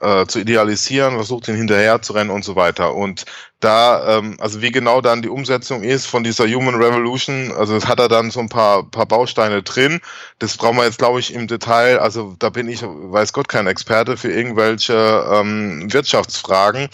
äh, 0.00 0.26
zu 0.26 0.40
idealisieren, 0.40 1.14
versucht 1.14 1.48
ihn 1.48 1.56
hinterher 1.56 2.02
zu 2.02 2.12
rennen 2.12 2.30
und 2.30 2.44
so 2.44 2.56
weiter. 2.56 2.94
Und 2.94 3.24
da, 3.60 4.18
ähm, 4.18 4.36
also 4.40 4.60
wie 4.62 4.72
genau 4.72 5.00
dann 5.00 5.22
die 5.22 5.28
Umsetzung 5.28 5.82
ist 5.82 6.06
von 6.06 6.24
dieser 6.24 6.46
Human 6.46 6.74
Revolution, 6.74 7.52
also 7.52 7.74
das 7.74 7.86
hat 7.86 8.00
er 8.00 8.08
dann 8.08 8.30
so 8.30 8.40
ein 8.40 8.48
paar, 8.48 8.88
paar 8.90 9.06
Bausteine 9.06 9.62
drin. 9.62 10.00
Das 10.38 10.56
brauchen 10.56 10.76
wir 10.76 10.84
jetzt, 10.84 10.98
glaube 10.98 11.20
ich, 11.20 11.32
im 11.32 11.46
Detail, 11.46 11.98
also 11.98 12.36
da 12.38 12.50
bin 12.50 12.68
ich, 12.68 12.82
weiß 12.82 13.32
Gott, 13.32 13.48
kein 13.48 13.66
Experte 13.66 14.16
für 14.16 14.32
irgendwelche 14.32 15.26
ähm, 15.30 15.92
Wirtschaftsfragen. 15.92 16.88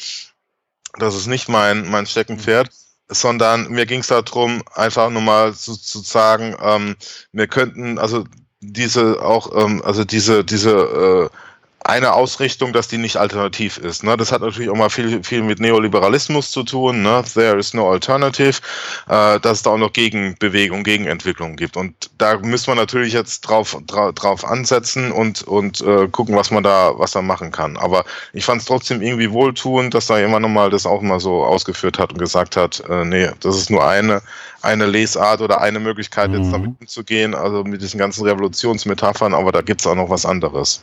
Das 0.98 1.14
ist 1.14 1.26
nicht 1.26 1.48
mein, 1.48 1.90
mein 1.90 2.07
Steckenpferd. 2.07 2.68
Mhm 2.68 2.80
sondern 3.11 3.68
mir 3.70 3.86
ging 3.86 4.01
es 4.01 4.07
darum, 4.07 4.62
einfach 4.72 5.11
nur 5.11 5.20
mal 5.20 5.53
zu, 5.53 5.76
zu 5.76 5.98
sagen, 5.98 6.57
ähm, 6.62 6.96
wir 7.32 7.48
könnten 7.48 7.98
also 7.98 8.24
diese 8.61 9.22
auch, 9.22 9.51
ähm, 9.57 9.82
also 9.84 10.05
diese, 10.05 10.44
diese 10.44 10.70
äh, 10.70 11.36
eine 11.84 12.12
Ausrichtung, 12.12 12.72
dass 12.72 12.88
die 12.88 12.98
nicht 12.98 13.16
alternativ 13.16 13.78
ist. 13.78 14.04
Ne? 14.04 14.16
Das 14.16 14.32
hat 14.32 14.42
natürlich 14.42 14.70
auch 14.70 14.76
mal 14.76 14.90
viel, 14.90 15.22
viel 15.24 15.42
mit 15.42 15.60
Neoliberalismus 15.60 16.50
zu 16.50 16.62
tun. 16.62 17.02
Ne? 17.02 17.24
There 17.34 17.58
is 17.58 17.74
no 17.74 17.90
alternative. 17.90 18.60
Äh, 19.08 19.40
dass 19.40 19.58
es 19.58 19.62
da 19.62 19.70
auch 19.70 19.78
noch 19.78 19.92
Gegenbewegung, 19.92 20.84
Gegenentwicklung 20.84 21.56
gibt. 21.56 21.76
Und 21.76 22.10
da 22.18 22.38
müssen 22.38 22.68
wir 22.68 22.74
natürlich 22.74 23.12
jetzt 23.12 23.40
drauf, 23.42 23.76
dra 23.86 24.12
drauf 24.12 24.44
ansetzen 24.44 25.12
und, 25.12 25.42
und 25.42 25.80
äh, 25.80 26.08
gucken, 26.08 26.36
was 26.36 26.50
man 26.50 26.62
da, 26.62 26.92
was 26.96 27.12
da 27.12 27.22
machen 27.22 27.50
kann. 27.50 27.76
Aber 27.76 28.04
ich 28.32 28.44
fand 28.44 28.60
es 28.60 28.66
trotzdem 28.66 29.02
irgendwie 29.02 29.30
wohltuend, 29.30 29.94
dass 29.94 30.06
da 30.06 30.18
jemand 30.18 30.42
nochmal 30.42 30.70
das 30.70 30.86
auch 30.86 31.00
mal 31.00 31.20
so 31.20 31.44
ausgeführt 31.44 31.98
hat 31.98 32.12
und 32.12 32.18
gesagt 32.18 32.56
hat, 32.56 32.82
äh, 32.88 33.04
nee, 33.04 33.28
das 33.40 33.56
ist 33.56 33.70
nur 33.70 33.86
eine, 33.86 34.22
eine 34.62 34.86
Lesart 34.86 35.40
oder 35.40 35.60
eine 35.60 35.80
Möglichkeit, 35.80 36.30
mhm. 36.30 36.36
jetzt 36.36 36.52
damit 36.52 36.80
umzugehen, 36.80 37.34
also 37.34 37.64
mit 37.64 37.82
diesen 37.82 37.98
ganzen 37.98 38.24
Revolutionsmetaphern, 38.24 39.34
aber 39.34 39.52
da 39.52 39.62
gibt 39.62 39.80
es 39.80 39.86
auch 39.86 39.94
noch 39.94 40.10
was 40.10 40.26
anderes. 40.26 40.82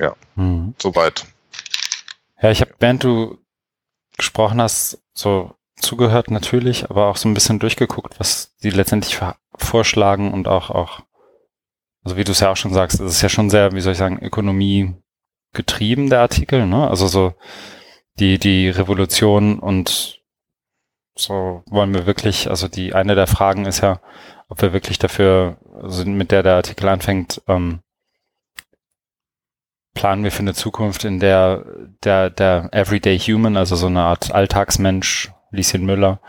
Ja, 0.00 0.16
mhm. 0.34 0.74
soweit. 0.78 1.26
Ja, 2.40 2.50
ich 2.50 2.62
habe, 2.62 2.72
während 2.78 3.04
du 3.04 3.38
gesprochen 4.16 4.60
hast, 4.60 5.02
so 5.12 5.54
zugehört 5.76 6.30
natürlich, 6.30 6.90
aber 6.90 7.08
auch 7.08 7.16
so 7.16 7.28
ein 7.28 7.34
bisschen 7.34 7.58
durchgeguckt, 7.58 8.18
was 8.18 8.56
die 8.62 8.70
letztendlich 8.70 9.18
vorschlagen 9.56 10.32
und 10.32 10.48
auch, 10.48 10.70
auch, 10.70 11.00
also 12.02 12.16
wie 12.16 12.24
du 12.24 12.32
es 12.32 12.40
ja 12.40 12.50
auch 12.50 12.56
schon 12.56 12.72
sagst, 12.72 13.00
es 13.00 13.16
ist 13.16 13.22
ja 13.22 13.28
schon 13.28 13.50
sehr, 13.50 13.72
wie 13.72 13.80
soll 13.80 13.92
ich 13.92 13.98
sagen, 13.98 14.18
Ökonomie 14.22 14.94
getrieben, 15.52 16.08
der 16.08 16.20
Artikel, 16.20 16.66
ne? 16.66 16.88
Also 16.88 17.06
so 17.06 17.34
die, 18.18 18.38
die 18.38 18.70
Revolution 18.70 19.58
und 19.58 20.20
so 21.16 21.62
wollen 21.66 21.92
wir 21.92 22.06
wirklich, 22.06 22.48
also 22.48 22.68
die 22.68 22.94
eine 22.94 23.14
der 23.14 23.26
Fragen 23.26 23.66
ist 23.66 23.80
ja, 23.80 24.00
ob 24.48 24.62
wir 24.62 24.72
wirklich 24.72 24.98
dafür, 24.98 25.58
also 25.82 26.04
mit 26.04 26.30
der 26.30 26.42
der 26.42 26.54
Artikel 26.54 26.88
anfängt, 26.88 27.42
ähm, 27.48 27.80
planen 29.94 30.24
wir 30.24 30.32
für 30.32 30.40
eine 30.40 30.54
Zukunft, 30.54 31.04
in 31.04 31.20
der 31.20 31.64
der, 32.04 32.30
der 32.30 32.68
Everyday 32.72 33.18
Human, 33.18 33.56
also 33.56 33.76
so 33.76 33.86
eine 33.86 34.02
Art 34.02 34.32
Alltagsmensch, 34.32 35.32
Lieschen 35.50 35.84
Müller, 35.84 36.20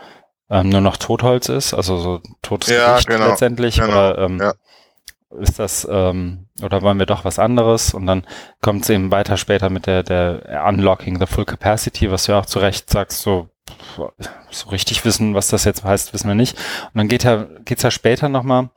ähm, 0.50 0.68
nur 0.68 0.80
noch 0.80 0.96
Totholz 0.96 1.48
ist, 1.48 1.72
also 1.72 1.98
so 1.98 2.20
totes 2.42 2.68
ja, 2.68 2.90
Gericht 2.90 3.08
genau, 3.08 3.28
letztendlich, 3.28 3.76
genau, 3.76 3.88
oder 3.88 4.18
ähm, 4.18 4.38
ja. 4.40 4.52
ist 5.40 5.58
das, 5.58 5.86
ähm, 5.90 6.48
oder 6.62 6.82
wollen 6.82 6.98
wir 6.98 7.06
doch 7.06 7.24
was 7.24 7.38
anderes? 7.38 7.94
Und 7.94 8.06
dann 8.06 8.26
kommt 8.60 8.82
es 8.82 8.90
eben 8.90 9.10
weiter 9.10 9.36
später 9.36 9.70
mit 9.70 9.86
der, 9.86 10.02
der 10.02 10.64
Unlocking 10.66 11.18
the 11.18 11.26
Full 11.26 11.46
Capacity, 11.46 12.10
was 12.10 12.24
du 12.24 12.32
ja 12.32 12.40
auch 12.40 12.46
zu 12.46 12.58
Recht 12.58 12.90
sagst, 12.90 13.22
so, 13.22 13.48
so 14.50 14.68
richtig 14.68 15.04
wissen, 15.04 15.34
was 15.34 15.48
das 15.48 15.64
jetzt 15.64 15.84
heißt, 15.84 16.12
wissen 16.12 16.28
wir 16.28 16.34
nicht. 16.34 16.58
Und 16.58 16.98
dann 16.98 17.08
geht 17.08 17.24
ja, 17.24 17.46
geht's 17.64 17.82
ja 17.82 17.90
später 17.90 18.28
nochmal 18.28 18.70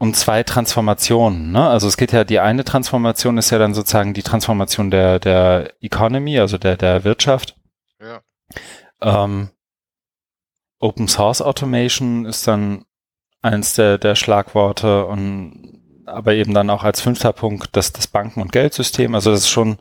um 0.00 0.14
zwei 0.14 0.42
Transformationen. 0.42 1.52
Ne? 1.52 1.68
Also 1.68 1.86
es 1.86 1.98
geht 1.98 2.12
ja, 2.12 2.24
die 2.24 2.40
eine 2.40 2.64
Transformation 2.64 3.36
ist 3.36 3.50
ja 3.50 3.58
dann 3.58 3.74
sozusagen 3.74 4.14
die 4.14 4.22
Transformation 4.22 4.90
der, 4.90 5.18
der 5.18 5.74
Economy, 5.82 6.38
also 6.40 6.56
der, 6.56 6.78
der 6.78 7.04
Wirtschaft. 7.04 7.54
Ja. 8.00 8.22
Ähm, 9.02 9.50
Open 10.78 11.06
Source 11.06 11.42
Automation 11.42 12.24
ist 12.24 12.48
dann 12.48 12.86
eins 13.42 13.74
der, 13.74 13.98
der 13.98 14.14
Schlagworte 14.14 15.04
und 15.04 15.82
aber 16.06 16.32
eben 16.32 16.54
dann 16.54 16.70
auch 16.70 16.82
als 16.82 17.02
fünfter 17.02 17.34
Punkt 17.34 17.76
das, 17.76 17.92
das 17.92 18.06
Banken- 18.06 18.40
und 18.40 18.52
Geldsystem. 18.52 19.14
Also 19.14 19.30
das 19.30 19.40
ist 19.40 19.50
schon 19.50 19.78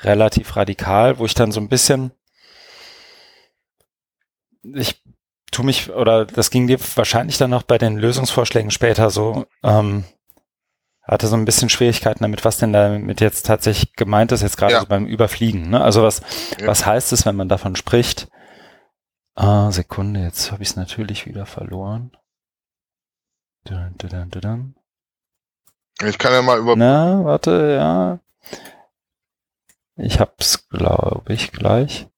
relativ 0.00 0.56
radikal, 0.56 1.20
wo 1.20 1.24
ich 1.24 1.34
dann 1.34 1.52
so 1.52 1.60
ein 1.60 1.68
bisschen 1.68 2.10
ich 4.62 5.01
tu 5.52 5.62
mich, 5.62 5.90
oder 5.90 6.24
das 6.24 6.50
ging 6.50 6.66
dir 6.66 6.78
wahrscheinlich 6.96 7.38
dann 7.38 7.50
noch 7.50 7.62
bei 7.62 7.78
den 7.78 7.96
Lösungsvorschlägen 7.96 8.72
später 8.72 9.10
so, 9.10 9.46
ähm, 9.62 10.04
hatte 11.04 11.28
so 11.28 11.36
ein 11.36 11.44
bisschen 11.44 11.68
Schwierigkeiten 11.68 12.24
damit, 12.24 12.44
was 12.44 12.58
denn 12.58 12.72
damit 12.72 13.20
jetzt 13.20 13.46
tatsächlich 13.46 13.94
gemeint 13.94 14.32
ist, 14.32 14.42
jetzt 14.42 14.56
gerade 14.56 14.72
ja. 14.72 14.80
so 14.80 14.86
beim 14.86 15.06
Überfliegen. 15.06 15.70
Ne? 15.70 15.80
Also 15.80 16.02
was, 16.02 16.22
ja. 16.58 16.66
was 16.66 16.86
heißt 16.86 17.12
es, 17.12 17.26
wenn 17.26 17.36
man 17.36 17.48
davon 17.48 17.76
spricht? 17.76 18.28
Ah, 19.34 19.70
Sekunde, 19.70 20.20
jetzt 20.20 20.52
habe 20.52 20.62
ich 20.62 20.70
es 20.70 20.76
natürlich 20.76 21.26
wieder 21.26 21.46
verloren. 21.46 22.12
Dun, 23.64 23.94
dun, 23.98 24.30
dun, 24.30 24.74
ich 26.08 26.18
kann 26.18 26.32
ja 26.32 26.42
mal 26.42 26.58
über. 26.58 26.74
Na, 26.76 27.24
warte, 27.24 27.74
ja. 27.76 28.18
Ich 29.96 30.18
hab's, 30.18 30.68
glaube 30.68 31.32
ich, 31.32 31.52
gleich. 31.52 32.08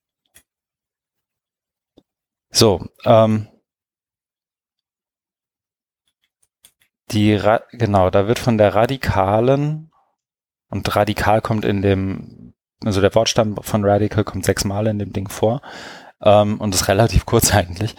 So, 2.55 2.87
ähm, 3.05 3.49
die, 7.11 7.35
Ra 7.35 7.63
genau, 7.73 8.11
da 8.11 8.29
wird 8.29 8.39
von 8.39 8.59
der 8.59 8.77
radikalen, 8.77 9.91
und 10.71 10.95
radikal 10.95 11.41
kommt 11.41 11.65
in 11.65 11.83
dem, 11.83 12.55
also 12.85 13.01
der 13.01 13.13
Wortstamm 13.17 13.57
von 13.61 13.85
radical 13.85 14.23
kommt 14.23 14.45
sechsmal 14.45 14.87
in 14.87 15.01
dem 15.01 15.13
Ding 15.13 15.29
vor, 15.29 15.63
ähm, 16.23 16.61
und 16.61 16.73
ist 16.77 16.87
relativ 16.87 17.27
kurz 17.27 17.53
eigentlich. 17.53 17.97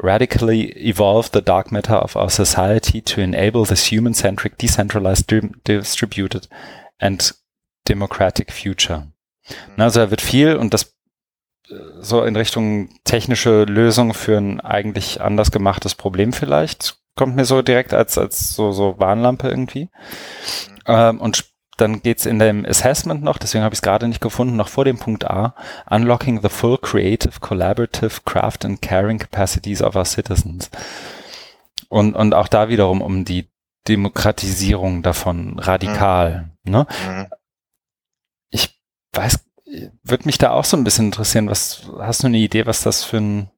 Radically 0.00 0.72
evolve 0.72 1.30
the 1.32 1.40
dark 1.42 1.70
matter 1.70 2.02
of 2.02 2.16
our 2.16 2.28
society 2.28 3.02
to 3.02 3.20
enable 3.20 3.64
this 3.64 3.88
human-centric, 3.88 4.58
decentralized, 4.58 5.32
distributed 5.64 6.48
and 6.98 7.36
democratic 7.86 8.52
future. 8.52 9.12
Mhm. 9.76 9.80
Also 9.80 10.00
da 10.00 10.10
wird 10.10 10.22
viel 10.22 10.56
und 10.56 10.74
das 10.74 10.92
so 12.00 12.24
in 12.24 12.36
Richtung 12.36 12.90
technische 13.04 13.64
Lösung 13.64 14.14
für 14.14 14.36
ein 14.36 14.60
eigentlich 14.60 15.20
anders 15.20 15.50
gemachtes 15.50 15.94
Problem 15.94 16.32
vielleicht. 16.32 16.98
Kommt 17.14 17.36
mir 17.36 17.44
so 17.44 17.62
direkt 17.62 17.92
als, 17.92 18.16
als 18.18 18.54
so, 18.54 18.72
so 18.72 18.98
Warnlampe 18.98 19.48
irgendwie. 19.48 19.90
Ähm, 20.86 21.20
und 21.20 21.52
dann 21.76 22.02
geht's 22.02 22.26
in 22.26 22.38
dem 22.38 22.64
Assessment 22.64 23.22
noch, 23.22 23.38
deswegen 23.38 23.64
habe 23.64 23.72
ich 23.74 23.78
es 23.78 23.82
gerade 23.82 24.06
nicht 24.06 24.20
gefunden, 24.20 24.56
noch 24.56 24.68
vor 24.68 24.84
dem 24.84 24.98
Punkt 24.98 25.28
A, 25.28 25.54
Unlocking 25.88 26.40
the 26.42 26.48
full 26.48 26.78
creative, 26.78 27.40
collaborative, 27.40 28.20
craft 28.24 28.64
and 28.64 28.80
caring 28.82 29.18
capacities 29.18 29.82
of 29.82 29.96
our 29.96 30.04
citizens. 30.04 30.70
Und, 31.88 32.14
und 32.14 32.34
auch 32.34 32.48
da 32.48 32.68
wiederum 32.68 33.00
um 33.00 33.24
die 33.24 33.50
Demokratisierung 33.88 35.02
davon 35.02 35.58
radikal. 35.58 36.50
Mhm. 36.62 36.72
Ne? 36.72 36.86
Mhm. 37.08 37.26
Ich 38.50 38.80
weiß, 39.12 39.40
würde 40.02 40.24
mich 40.24 40.38
da 40.38 40.50
auch 40.50 40.64
so 40.64 40.76
ein 40.76 40.84
bisschen 40.84 41.06
interessieren, 41.06 41.48
was, 41.48 41.82
hast 41.98 42.22
du 42.22 42.26
eine 42.26 42.38
Idee, 42.38 42.66
was 42.66 42.82
das 42.82 43.04
für 43.04 43.18
ein, 43.18 43.50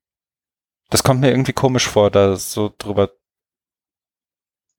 das 0.91 1.03
kommt 1.03 1.21
mir 1.21 1.31
irgendwie 1.31 1.53
komisch 1.53 1.89
vor, 1.89 2.11
da 2.11 2.37
so 2.37 2.73
drüber 2.77 3.11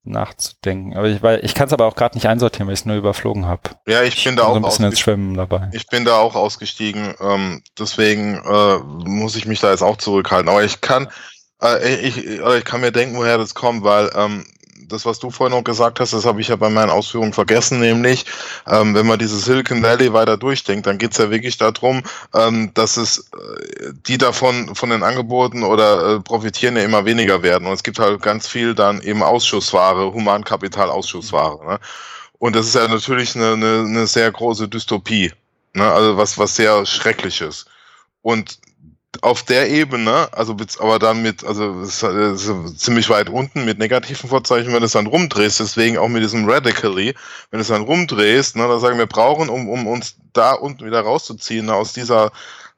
nachzudenken. 0.06 0.96
Aber 0.96 1.08
ich, 1.08 1.22
weil, 1.22 1.44
ich 1.44 1.56
kann 1.56 1.68
es 1.68 1.74
aber 1.74 1.86
auch 1.86 1.96
gerade 1.96 2.16
nicht 2.16 2.28
einsortieren, 2.28 2.68
weil 2.68 2.74
ich 2.74 2.82
es 2.82 2.86
nur 2.86 2.96
überflogen 2.96 3.46
habe. 3.48 3.62
Ja, 3.88 4.04
ich, 4.04 4.18
ich 4.18 4.24
bin 4.24 4.36
da 4.36 4.44
auch 4.44 4.54
so 4.54 4.60
ein 4.60 4.62
bisschen 4.62 4.86
ins 4.86 5.00
Schwimmen 5.00 5.34
dabei. 5.34 5.70
Ich 5.74 5.88
bin 5.88 6.06
da 6.06 6.18
auch 6.20 6.36
ausgestiegen, 6.36 7.16
ähm, 7.20 7.64
deswegen 7.78 8.36
äh, 8.36 8.78
muss 8.78 9.36
ich 9.36 9.46
mich 9.46 9.60
da 9.60 9.72
jetzt 9.72 9.82
auch 9.82 9.98
zurückhalten. 9.98 10.50
Aber 10.50 10.64
ich 10.64 10.82
kann, 10.82 11.10
äh, 11.62 11.96
ich, 11.96 12.18
ich 12.18 12.66
kann 12.66 12.82
mir 12.82 12.92
denken, 12.92 13.18
woher 13.18 13.38
das 13.38 13.56
kommt, 13.56 13.84
weil 13.84 14.12
ähm, 14.16 14.46
das, 14.88 15.06
was 15.06 15.20
du 15.20 15.30
vorhin 15.30 15.56
noch 15.58 15.64
gesagt 15.64 16.00
hast, 16.00 16.14
das 16.14 16.26
habe 16.26 16.42
ich 16.42 16.50
ja 16.50 16.56
bei 16.56 16.70
meinen 16.70 16.90
Ausführungen 16.90 17.34
vergessen, 17.34 17.80
nämlich, 17.80 18.26
ähm, 18.68 18.94
wenn 18.94 19.08
man 19.08 19.20
diese 19.20 19.38
Silicon 19.40 19.82
Valley 19.82 20.14
weiter 20.14 20.38
durchdenkt, 20.38 20.86
dann 20.88 20.98
geht 20.98 21.12
es 21.12 21.18
ja 21.18 21.32
wirklich 21.32 21.58
darum, 21.58 22.04
ähm, 22.34 22.72
dass 22.74 22.98
es 22.98 23.20
äh, 23.20 23.94
die 24.08 24.18
davon 24.18 24.76
von 24.76 24.90
den 24.90 25.04
Angeboten 25.04 25.64
oder 25.64 26.16
äh, 26.16 26.20
profitieren 26.20 26.76
ja 26.76 26.84
immer 26.84 27.06
weniger 27.06 27.42
werden. 27.42 27.68
Und 27.68 27.74
es 27.74 27.84
gibt 27.84 28.00
halt 28.00 28.22
ganz 28.22 28.48
viel 28.48 28.76
dann 28.76 29.02
eben 29.02 29.24
Ausschussware, 29.24 30.14
Humankapital-Ausschussware. 30.14 31.66
Ne? 31.66 31.80
Und 32.40 32.56
das 32.56 32.68
ist 32.68 32.76
ja 32.76 32.88
natürlich 32.88 33.36
eine, 33.36 33.54
eine, 33.54 33.86
eine 33.88 34.08
sehr 34.08 34.32
große 34.32 34.68
Dystopie. 34.68 35.32
Ne? 35.74 35.90
Also 35.90 36.18
was, 36.18 36.38
was 36.38 36.56
sehr 36.56 36.86
Schreckliches. 36.86 37.66
Und 38.22 38.60
auf 39.22 39.44
der 39.44 39.70
Ebene, 39.70 40.30
also 40.32 40.56
aber 40.80 41.00
dann 41.00 41.22
mit, 41.22 41.44
also 41.44 41.86
ziemlich 41.86 43.10
weit 43.10 43.30
unten 43.30 43.66
mit 43.66 43.80
negativen 43.80 44.30
Vorzeichen, 44.30 44.74
wenn 44.74 44.80
du 44.80 44.86
es 44.86 44.94
dann 44.94 45.08
rumdrehst, 45.08 45.60
deswegen 45.60 45.98
auch 45.98 46.08
mit 46.08 46.24
diesem 46.24 46.50
Radically, 46.50 47.16
wenn 47.52 47.58
du 47.58 47.62
es 47.62 47.68
dann 47.68 47.84
rumdrehst, 47.84 48.56
ne, 48.56 48.68
dann 48.68 48.80
sagen 48.80 48.98
wir 48.98 49.06
brauchen, 49.06 49.50
um, 49.50 49.70
um 49.70 49.88
uns 49.88 50.16
da 50.34 50.54
unten 50.54 50.86
wieder 50.86 51.02
rauszuziehen, 51.02 51.70
aus 51.70 51.94
dieser 51.94 52.32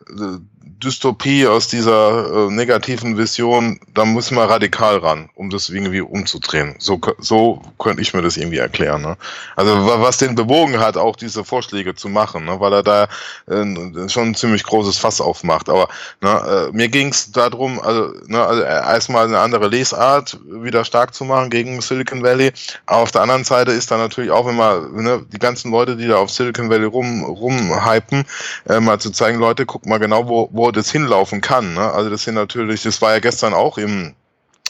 äh, 0.09 0.37
Dystopie, 0.83 1.47
aus 1.47 1.67
dieser 1.67 2.47
äh, 2.47 2.51
negativen 2.51 3.17
Vision, 3.17 3.79
da 3.95 4.05
müssen 4.05 4.35
wir 4.37 4.43
radikal 4.43 4.97
ran, 4.97 5.29
um 5.33 5.49
das 5.49 5.69
irgendwie 5.69 6.01
umzudrehen. 6.01 6.75
So, 6.77 6.99
so 7.17 7.61
könnte 7.79 8.01
ich 8.03 8.13
mir 8.13 8.21
das 8.21 8.37
irgendwie 8.37 8.57
erklären. 8.59 9.01
Ne? 9.01 9.17
Also 9.55 9.73
was 9.73 10.17
den 10.17 10.35
bewogen 10.35 10.79
hat, 10.79 10.95
auch 10.95 11.15
diese 11.15 11.43
Vorschläge 11.43 11.95
zu 11.95 12.09
machen, 12.09 12.45
ne? 12.45 12.59
weil 12.59 12.73
er 12.73 12.83
da 12.83 13.03
äh, 13.47 14.07
schon 14.07 14.29
ein 14.29 14.35
ziemlich 14.35 14.63
großes 14.63 14.99
Fass 14.99 15.19
aufmacht. 15.19 15.67
Aber 15.67 15.87
ne, 16.21 16.69
äh, 16.69 16.75
mir 16.75 16.89
ging 16.89 17.09
es 17.09 17.31
darum, 17.31 17.79
also, 17.79 18.13
ne, 18.27 18.45
also 18.45 18.61
erstmal 18.61 19.25
eine 19.25 19.39
andere 19.39 19.67
Lesart 19.69 20.37
wieder 20.45 20.85
stark 20.85 21.15
zu 21.15 21.25
machen 21.25 21.49
gegen 21.49 21.81
Silicon 21.81 22.21
Valley. 22.21 22.51
Aber 22.85 23.01
auf 23.01 23.11
der 23.11 23.21
anderen 23.21 23.43
Seite 23.43 23.71
ist 23.71 23.89
da 23.89 23.97
natürlich 23.97 24.29
auch, 24.29 24.45
man 24.51 24.93
ne, 24.93 25.25
die 25.31 25.39
ganzen 25.39 25.71
Leute, 25.71 25.97
die 25.97 26.07
da 26.07 26.17
auf 26.17 26.29
Silicon 26.29 26.69
Valley 26.69 26.85
rum 26.85 27.23
rumhypen, 27.23 28.25
äh, 28.69 28.79
mal 28.79 28.99
zu 28.99 29.09
zeigen, 29.09 29.39
Leute, 29.39 29.65
guck 29.65 29.87
mal 29.87 29.97
genau, 29.97 30.27
wo, 30.27 30.49
wo 30.51 30.66
das 30.71 30.91
hinlaufen 30.91 31.41
kann. 31.41 31.73
Ne? 31.73 31.91
Also 31.91 32.09
das 32.09 32.23
sind 32.23 32.35
natürlich, 32.35 32.83
das 32.83 33.01
war 33.01 33.13
ja 33.13 33.19
gestern 33.19 33.53
auch 33.53 33.77
im 33.77 34.15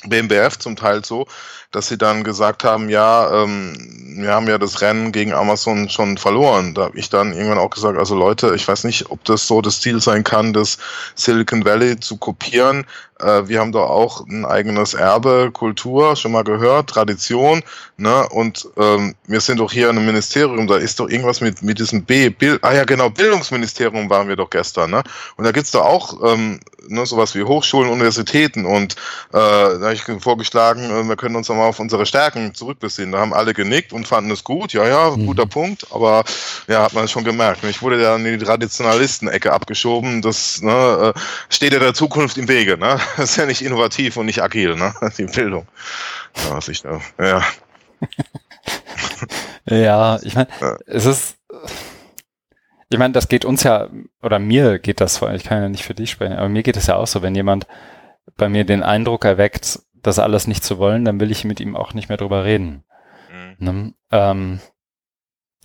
BMBF 0.09 0.57
zum 0.57 0.75
Teil 0.75 1.03
so, 1.03 1.27
dass 1.71 1.87
sie 1.87 1.97
dann 1.97 2.23
gesagt 2.23 2.63
haben, 2.63 2.89
ja, 2.89 3.43
ähm, 3.43 3.75
wir 4.17 4.31
haben 4.31 4.47
ja 4.47 4.57
das 4.57 4.81
Rennen 4.81 5.11
gegen 5.11 5.33
Amazon 5.33 5.89
schon 5.89 6.17
verloren. 6.17 6.73
Da 6.73 6.85
habe 6.85 6.97
ich 6.97 7.09
dann 7.09 7.33
irgendwann 7.33 7.59
auch 7.59 7.69
gesagt, 7.69 7.97
also 7.97 8.15
Leute, 8.15 8.55
ich 8.55 8.67
weiß 8.67 8.83
nicht, 8.85 9.11
ob 9.11 9.23
das 9.25 9.47
so 9.47 9.61
das 9.61 9.81
Ziel 9.81 10.01
sein 10.01 10.23
kann, 10.23 10.53
das 10.53 10.77
Silicon 11.15 11.65
Valley 11.65 11.99
zu 11.99 12.17
kopieren. 12.17 12.85
Äh, 13.19 13.47
wir 13.47 13.59
haben 13.59 13.71
doch 13.71 13.89
auch 13.89 14.25
ein 14.27 14.45
eigenes 14.45 14.93
Erbe, 14.93 15.51
Kultur, 15.51 16.15
schon 16.15 16.31
mal 16.31 16.43
gehört, 16.43 16.89
Tradition. 16.89 17.61
Ne? 17.97 18.27
Und 18.29 18.67
ähm, 18.77 19.15
wir 19.27 19.41
sind 19.41 19.59
doch 19.59 19.71
hier 19.71 19.89
in 19.89 19.97
einem 19.97 20.05
Ministerium, 20.05 20.67
da 20.67 20.77
ist 20.77 20.99
doch 20.99 21.09
irgendwas 21.09 21.41
mit, 21.41 21.61
mit 21.61 21.79
diesem 21.79 22.03
B, 22.03 22.29
Bild, 22.29 22.63
ah 22.63 22.73
ja 22.73 22.85
genau, 22.85 23.09
Bildungsministerium 23.09 24.09
waren 24.09 24.27
wir 24.27 24.35
doch 24.35 24.49
gestern. 24.49 24.91
Ne? 24.91 25.03
Und 25.35 25.43
da 25.43 25.51
gibt's 25.51 25.71
doch 25.71 25.85
auch 25.85 26.33
ähm, 26.33 26.59
ne, 26.87 27.05
sowas 27.05 27.35
wie 27.35 27.43
Hochschulen, 27.43 27.91
Universitäten. 27.91 28.65
Und 28.65 28.93
äh, 28.93 28.97
da 29.33 29.79
habe 29.81 29.93
ich 29.93 30.03
vorgeschlagen, 30.21 30.83
äh, 30.89 31.03
wir 31.03 31.15
können 31.15 31.35
uns 31.35 31.49
nochmal 31.49 31.67
auf 31.67 31.79
unsere 31.79 32.05
Stärken 32.05 32.53
zurückbesinnen. 32.53 33.11
Da 33.11 33.19
haben 33.19 33.33
alle 33.33 33.53
genickt 33.53 33.93
und 33.93 34.07
fanden 34.07 34.31
es 34.31 34.43
gut. 34.43 34.73
Ja, 34.73 34.87
ja, 34.87 35.11
mhm. 35.11 35.25
guter 35.25 35.45
Punkt. 35.45 35.87
Aber 35.91 36.23
ja, 36.67 36.83
hat 36.83 36.93
man 36.93 37.07
schon 37.07 37.23
gemerkt. 37.23 37.63
Ich 37.63 37.81
wurde 37.81 38.01
ja 38.01 38.15
in 38.15 38.23
die 38.23 38.37
Traditionalisten-Ecke 38.37 39.51
abgeschoben. 39.51 40.21
Das 40.21 40.61
ne, 40.61 41.13
äh, 41.15 41.19
steht 41.49 41.73
ja 41.73 41.79
der 41.79 41.93
Zukunft 41.93 42.37
im 42.37 42.47
Wege. 42.47 42.77
Ne? 42.77 42.99
Das 43.17 43.31
ist 43.31 43.37
ja 43.37 43.45
nicht 43.45 43.61
innovativ 43.61 44.17
und 44.17 44.27
nicht 44.27 44.41
agil, 44.41 44.75
ne? 44.75 44.93
die 45.17 45.25
Bildung. 45.25 45.67
Ja, 46.35 46.55
was 46.55 46.67
ich 46.67 46.81
da, 46.81 47.01
ja. 47.19 47.43
ja, 49.75 50.19
ich 50.21 50.35
meine, 50.35 50.47
ja. 50.61 50.77
es 50.85 51.05
ist 51.05 51.37
ich 52.89 52.97
meine, 52.97 53.13
das 53.13 53.27
geht 53.27 53.45
uns 53.45 53.63
ja, 53.63 53.89
oder 54.21 54.39
mir 54.39 54.79
geht 54.79 55.01
das, 55.01 55.21
ich 55.21 55.43
kann 55.43 55.61
ja 55.61 55.69
nicht 55.69 55.83
für 55.83 55.93
dich 55.93 56.11
sprechen, 56.11 56.37
aber 56.37 56.49
mir 56.49 56.63
geht 56.63 56.77
es 56.77 56.87
ja 56.87 56.95
auch 56.95 57.07
so, 57.07 57.21
wenn 57.21 57.35
jemand 57.35 57.67
bei 58.37 58.49
mir 58.49 58.63
den 58.65 58.83
Eindruck 58.83 59.25
erweckt, 59.25 59.79
das 59.93 60.19
alles 60.19 60.47
nicht 60.47 60.63
zu 60.63 60.77
wollen, 60.77 61.05
dann 61.05 61.19
will 61.19 61.31
ich 61.31 61.43
mit 61.43 61.59
ihm 61.59 61.75
auch 61.75 61.93
nicht 61.93 62.09
mehr 62.09 62.17
drüber 62.17 62.45
reden. 62.45 62.83
Mhm. 63.31 63.55
Ne? 63.65 63.93
Ähm, 64.11 64.59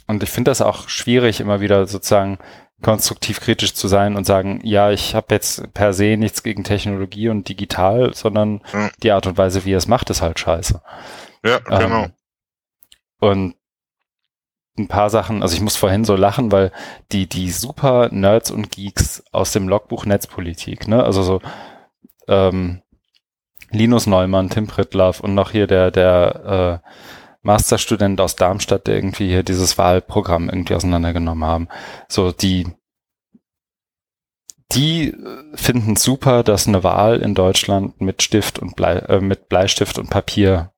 und 0.09 0.23
ich 0.23 0.31
finde 0.31 0.51
das 0.51 0.61
auch 0.61 0.89
schwierig, 0.89 1.41
immer 1.41 1.61
wieder 1.61 1.87
sozusagen 1.87 2.39
konstruktiv 2.83 3.41
kritisch 3.41 3.75
zu 3.75 3.87
sein 3.87 4.17
und 4.17 4.25
sagen, 4.25 4.61
ja, 4.65 4.91
ich 4.91 5.15
habe 5.15 5.29
jetzt 5.31 5.73
per 5.73 5.93
se 5.93 6.17
nichts 6.17 6.43
gegen 6.43 6.65
Technologie 6.65 7.29
und 7.29 7.49
digital, 7.49 8.13
sondern 8.15 8.63
mhm. 8.73 8.91
die 9.03 9.13
Art 9.13 9.27
und 9.27 9.39
Weise, 9.39 9.65
wie 9.65 9.73
er 9.73 9.79
es 9.79 9.87
macht, 9.87 10.11
ist 10.11 10.23
halt 10.23 10.41
scheiße. 10.41 10.83
Ja, 11.45 11.59
genau. 11.61 12.05
Ähm, 12.05 12.13
und 13.21 13.55
ein 14.79 14.89
paar 14.89 15.11
Sachen, 15.11 15.43
also 15.43 15.55
ich 15.55 15.61
muss 15.61 15.77
vorhin 15.77 16.05
so 16.05 16.17
lachen, 16.17 16.51
weil 16.51 16.73
die, 17.13 17.29
die 17.29 17.51
super 17.51 18.09
Nerds 18.11 18.51
und 18.51 18.71
Geeks 18.71 19.23
aus 19.31 19.53
dem 19.53 19.69
Logbuch 19.69 20.07
Netzpolitik, 20.07 20.89
ne, 20.89 21.05
also 21.05 21.23
so 21.23 21.43
ähm, 22.29 22.83
Linus 23.71 24.07
Neumann, 24.07 24.51
Tim 24.51 24.67
Pritlaff 24.67 25.21
und 25.21 25.35
noch 25.35 25.51
hier 25.51 25.67
der, 25.67 25.91
der 25.91 26.83
äh, 26.85 26.89
Masterstudent 27.43 28.21
aus 28.21 28.37
Darmstadt, 28.37 28.87
der 28.87 28.97
irgendwie 28.97 29.29
hier 29.29 29.43
dieses 29.43 29.77
Wahlprogramm 29.77 30.49
irgendwie 30.49 30.75
auseinandergenommen 30.75 31.45
haben. 31.45 31.69
So, 32.09 32.33
die, 32.33 32.69
die 34.73 35.15
finden 35.55 35.97
super, 35.97 36.43
dass 36.45 36.69
eine 36.69 36.85
Wahl 36.85 37.21
in 37.21 37.35
Deutschland 37.35 38.01
mit 38.01 38.23
Stift 38.23 38.59
und 38.59 38.77
Blei, 38.77 38.97
äh, 38.99 39.21
mit 39.21 39.49
Bleistift 39.49 39.99
und 39.99 40.09
Papier 40.09 40.73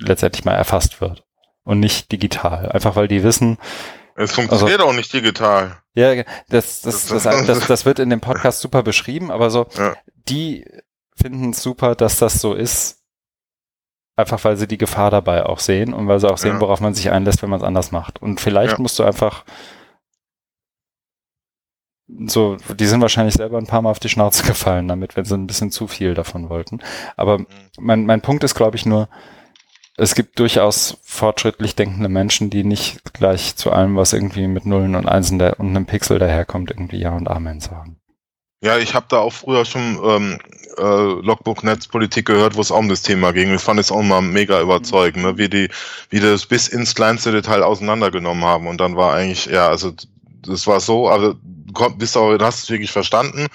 letztendlich 0.00 0.44
mal 0.44 0.54
erfasst 0.54 1.00
wird 1.00 1.27
und 1.68 1.80
nicht 1.80 2.10
digital. 2.12 2.70
Einfach 2.70 2.96
weil 2.96 3.08
die 3.08 3.22
wissen. 3.22 3.58
Es 4.16 4.32
funktioniert 4.32 4.80
also, 4.80 4.90
auch 4.90 4.94
nicht 4.94 5.12
digital. 5.12 5.76
Ja, 5.94 6.14
das, 6.48 6.80
das, 6.80 7.08
das, 7.08 7.22
das, 7.24 7.66
das, 7.66 7.84
wird 7.84 7.98
in 7.98 8.08
dem 8.08 8.20
Podcast 8.22 8.60
super 8.60 8.82
beschrieben, 8.82 9.30
aber 9.30 9.50
so, 9.50 9.66
ja. 9.76 9.94
die 10.30 10.64
finden 11.14 11.50
es 11.50 11.62
super, 11.62 11.94
dass 11.94 12.18
das 12.18 12.40
so 12.40 12.54
ist. 12.54 13.02
Einfach 14.16 14.42
weil 14.44 14.56
sie 14.56 14.66
die 14.66 14.78
Gefahr 14.78 15.10
dabei 15.10 15.44
auch 15.44 15.58
sehen 15.58 15.92
und 15.92 16.08
weil 16.08 16.18
sie 16.20 16.30
auch 16.30 16.38
sehen, 16.38 16.54
ja. 16.54 16.60
worauf 16.60 16.80
man 16.80 16.94
sich 16.94 17.10
einlässt, 17.10 17.42
wenn 17.42 17.50
man 17.50 17.60
es 17.60 17.66
anders 17.66 17.92
macht. 17.92 18.22
Und 18.22 18.40
vielleicht 18.40 18.72
ja. 18.72 18.78
musst 18.80 18.98
du 18.98 19.04
einfach 19.04 19.44
so, 22.26 22.56
die 22.78 22.86
sind 22.86 23.02
wahrscheinlich 23.02 23.34
selber 23.34 23.58
ein 23.58 23.66
paar 23.66 23.82
Mal 23.82 23.90
auf 23.90 24.00
die 24.00 24.08
Schnauze 24.08 24.42
gefallen 24.42 24.88
damit, 24.88 25.16
wenn 25.16 25.26
sie 25.26 25.34
ein 25.34 25.46
bisschen 25.46 25.70
zu 25.70 25.86
viel 25.86 26.14
davon 26.14 26.48
wollten. 26.48 26.80
Aber 27.18 27.40
mhm. 27.40 27.46
mein, 27.78 28.06
mein 28.06 28.22
Punkt 28.22 28.42
ist, 28.42 28.54
glaube 28.54 28.76
ich, 28.78 28.86
nur, 28.86 29.10
es 29.98 30.14
gibt 30.14 30.38
durchaus 30.38 30.96
fortschrittlich 31.02 31.74
denkende 31.74 32.08
Menschen, 32.08 32.50
die 32.50 32.62
nicht 32.62 33.12
gleich 33.14 33.56
zu 33.56 33.72
allem, 33.72 33.96
was 33.96 34.12
irgendwie 34.12 34.46
mit 34.46 34.64
Nullen 34.64 34.94
und 34.94 35.08
Einsen 35.08 35.40
und 35.40 35.68
einem 35.68 35.86
Pixel 35.86 36.20
daherkommt, 36.20 36.70
irgendwie 36.70 36.98
Ja 36.98 37.14
und 37.16 37.28
Amen 37.28 37.60
sagen. 37.60 37.96
Ja, 38.62 38.78
ich 38.78 38.94
habe 38.94 39.06
da 39.08 39.18
auch 39.18 39.32
früher 39.32 39.64
schon 39.64 40.00
ähm, 40.04 40.38
äh, 40.78 40.82
Logbook-Netzpolitik 40.82 42.26
gehört, 42.26 42.56
wo 42.56 42.60
es 42.60 42.70
auch 42.70 42.78
um 42.78 42.88
das 42.88 43.02
Thema 43.02 43.32
ging. 43.32 43.52
Ich 43.54 43.60
fand 43.60 43.80
es 43.80 43.90
auch 43.90 44.02
mal 44.02 44.20
mega 44.20 44.60
überzeugend, 44.60 45.24
ne? 45.24 45.36
wie 45.36 45.48
die, 45.48 45.68
wie 46.10 46.20
das 46.20 46.46
bis 46.46 46.68
ins 46.68 46.94
kleinste 46.94 47.32
Detail 47.32 47.62
auseinandergenommen 47.62 48.44
haben. 48.44 48.68
Und 48.68 48.80
dann 48.80 48.96
war 48.96 49.14
eigentlich, 49.14 49.46
ja, 49.46 49.68
also 49.68 49.92
das 50.42 50.66
war 50.66 50.80
so, 50.80 51.08
also 51.08 51.34
komm, 51.72 51.98
bist 51.98 52.14
du, 52.14 52.38
hast 52.40 52.64
es 52.64 52.70
wirklich 52.70 52.92
verstanden. 52.92 53.46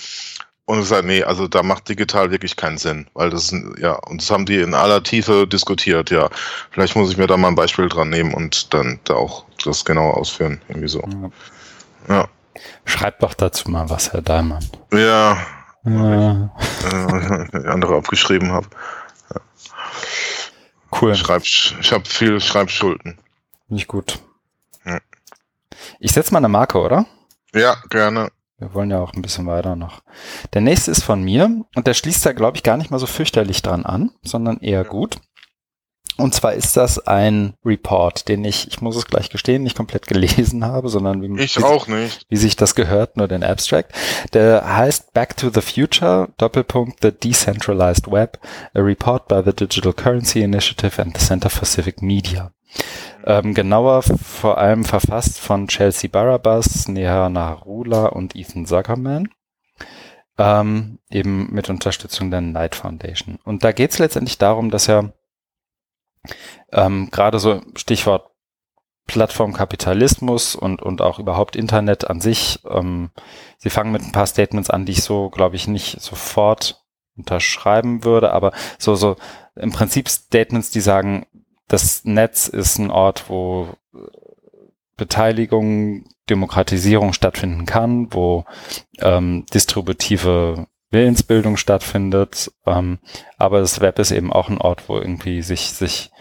Und 0.65 0.79
gesagt, 0.79 1.05
nee, 1.05 1.23
also 1.23 1.49
da 1.49 1.61
macht 1.61 1.89
digital 1.89 2.31
wirklich 2.31 2.55
keinen 2.55 2.77
Sinn, 2.77 3.07
weil 3.13 3.29
das 3.29 3.53
ja, 3.77 3.93
und 3.93 4.21
das 4.21 4.31
haben 4.31 4.45
die 4.45 4.61
in 4.61 4.73
aller 4.73 5.03
Tiefe 5.03 5.45
diskutiert, 5.45 6.09
ja. 6.09 6.29
Vielleicht 6.71 6.95
muss 6.95 7.11
ich 7.11 7.17
mir 7.17 7.27
da 7.27 7.35
mal 7.35 7.49
ein 7.49 7.55
Beispiel 7.55 7.89
dran 7.89 8.09
nehmen 8.09 8.33
und 8.33 8.73
dann 8.73 8.99
da 9.03 9.15
auch 9.15 9.43
das 9.65 9.83
genauer 9.83 10.15
ausführen, 10.15 10.61
irgendwie 10.69 10.87
so. 10.87 11.03
Ja. 12.07 12.15
ja. 12.15 12.27
Schreibt 12.85 13.23
doch 13.23 13.33
dazu 13.33 13.69
mal 13.69 13.89
was, 13.89 14.13
Herr 14.13 14.21
Daimann. 14.21 14.65
Ja. 14.91 15.37
ja. 15.85 16.49
Äh, 16.83 17.67
andere 17.67 17.95
abgeschrieben 17.97 18.51
habe. 18.51 18.67
Ja. 19.33 19.41
Cool. 21.01 21.15
Schreib, 21.15 21.43
ich 21.43 21.91
habe 21.91 22.05
viel 22.05 22.39
Schreibschulden. 22.39 23.17
Nicht 23.67 23.87
gut. 23.87 24.19
Ja. 24.85 24.99
Ich 25.99 26.11
setze 26.11 26.33
mal 26.33 26.39
eine 26.39 26.49
Marke, 26.49 26.79
oder? 26.79 27.05
Ja, 27.53 27.77
gerne. 27.89 28.31
Wir 28.63 28.73
wollen 28.73 28.91
ja 28.91 29.01
auch 29.01 29.13
ein 29.13 29.21
bisschen 29.21 29.45
weiter 29.45 29.75
noch. 29.75 30.01
Der 30.53 30.61
nächste 30.61 30.91
ist 30.91 31.03
von 31.03 31.21
mir 31.21 31.65
und 31.75 31.85
der 31.85 31.93
schließt 31.93 32.25
da, 32.25 32.31
glaube 32.31 32.57
ich, 32.57 32.63
gar 32.63 32.77
nicht 32.77 32.91
mal 32.91 32.99
so 32.99 33.07
fürchterlich 33.07 33.61
dran 33.61 33.85
an, 33.85 34.11
sondern 34.23 34.59
eher 34.59 34.85
gut. 34.85 35.17
Und 36.15 36.35
zwar 36.35 36.53
ist 36.53 36.77
das 36.77 36.99
ein 37.07 37.55
Report, 37.65 38.27
den 38.29 38.45
ich, 38.45 38.67
ich 38.67 38.81
muss 38.81 38.95
es 38.95 39.07
gleich 39.07 39.29
gestehen, 39.31 39.63
nicht 39.63 39.75
komplett 39.75 40.07
gelesen 40.07 40.63
habe, 40.63 40.87
sondern 40.87 41.21
wie, 41.21 41.43
ich 41.43 41.57
wie, 41.57 41.63
auch 41.63 41.87
nicht. 41.87 42.25
wie 42.29 42.37
sich 42.37 42.55
das 42.55 42.75
gehört, 42.75 43.17
nur 43.17 43.27
den 43.27 43.43
Abstract. 43.43 43.91
Der 44.33 44.77
heißt 44.77 45.13
Back 45.13 45.35
to 45.35 45.49
the 45.49 45.61
Future, 45.61 46.29
Doppelpunkt 46.37 46.99
The 47.01 47.11
Decentralized 47.11 48.11
Web, 48.11 48.39
a 48.73 48.79
report 48.79 49.27
by 49.27 49.41
the 49.43 49.53
Digital 49.53 49.91
Currency 49.91 50.41
Initiative 50.41 51.01
and 51.01 51.17
the 51.17 51.25
Center 51.25 51.49
for 51.49 51.65
Civic 51.65 52.01
Media. 52.01 52.51
Ähm, 53.25 53.53
genauer 53.53 54.01
vor 54.03 54.57
allem 54.57 54.83
verfasst 54.83 55.39
von 55.39 55.67
Chelsea 55.67 56.09
Barabas, 56.09 56.87
Neha 56.87 57.29
Narula 57.29 58.07
und 58.07 58.35
Ethan 58.35 58.65
Zuckerman. 58.65 59.29
Ähm, 60.37 60.99
eben 61.09 61.53
mit 61.53 61.69
Unterstützung 61.69 62.31
der 62.31 62.41
Knight 62.41 62.75
Foundation. 62.75 63.39
Und 63.43 63.63
da 63.63 63.71
geht 63.71 63.91
es 63.91 63.99
letztendlich 63.99 64.37
darum, 64.37 64.71
dass 64.71 64.89
er 64.89 65.13
ähm, 66.71 67.09
gerade 67.11 67.39
so 67.39 67.61
Stichwort 67.75 68.29
Plattformkapitalismus 69.05 70.55
und, 70.55 70.81
und 70.81 71.01
auch 71.01 71.19
überhaupt 71.19 71.55
Internet 71.55 72.09
an 72.09 72.21
sich. 72.21 72.59
Ähm, 72.69 73.11
sie 73.57 73.69
fangen 73.69 73.91
mit 73.91 74.01
ein 74.01 74.13
paar 74.13 74.27
Statements 74.27 74.69
an, 74.69 74.85
die 74.85 74.93
ich 74.93 75.03
so, 75.03 75.29
glaube 75.29 75.55
ich, 75.55 75.67
nicht 75.67 76.01
sofort 76.01 76.83
unterschreiben 77.15 78.03
würde, 78.03 78.31
aber 78.31 78.53
so, 78.79 78.95
so 78.95 79.17
im 79.55 79.71
Prinzip 79.71 80.09
Statements, 80.09 80.71
die 80.71 80.79
sagen, 80.79 81.25
das 81.67 82.05
Netz 82.05 82.47
ist 82.47 82.77
ein 82.77 82.91
Ort, 82.91 83.29
wo 83.29 83.69
Beteiligung, 84.97 86.05
Demokratisierung 86.29 87.13
stattfinden 87.13 87.65
kann, 87.65 88.13
wo 88.13 88.45
ähm, 88.99 89.45
distributive 89.53 90.67
Willensbildung 90.91 91.57
stattfindet. 91.57 92.51
Ähm, 92.65 92.99
aber 93.37 93.59
das 93.59 93.81
Web 93.81 93.99
ist 93.99 94.11
eben 94.11 94.31
auch 94.31 94.49
ein 94.49 94.59
Ort, 94.59 94.87
wo 94.87 94.97
irgendwie 94.97 95.41
sich, 95.41 95.71
sich 95.71 96.11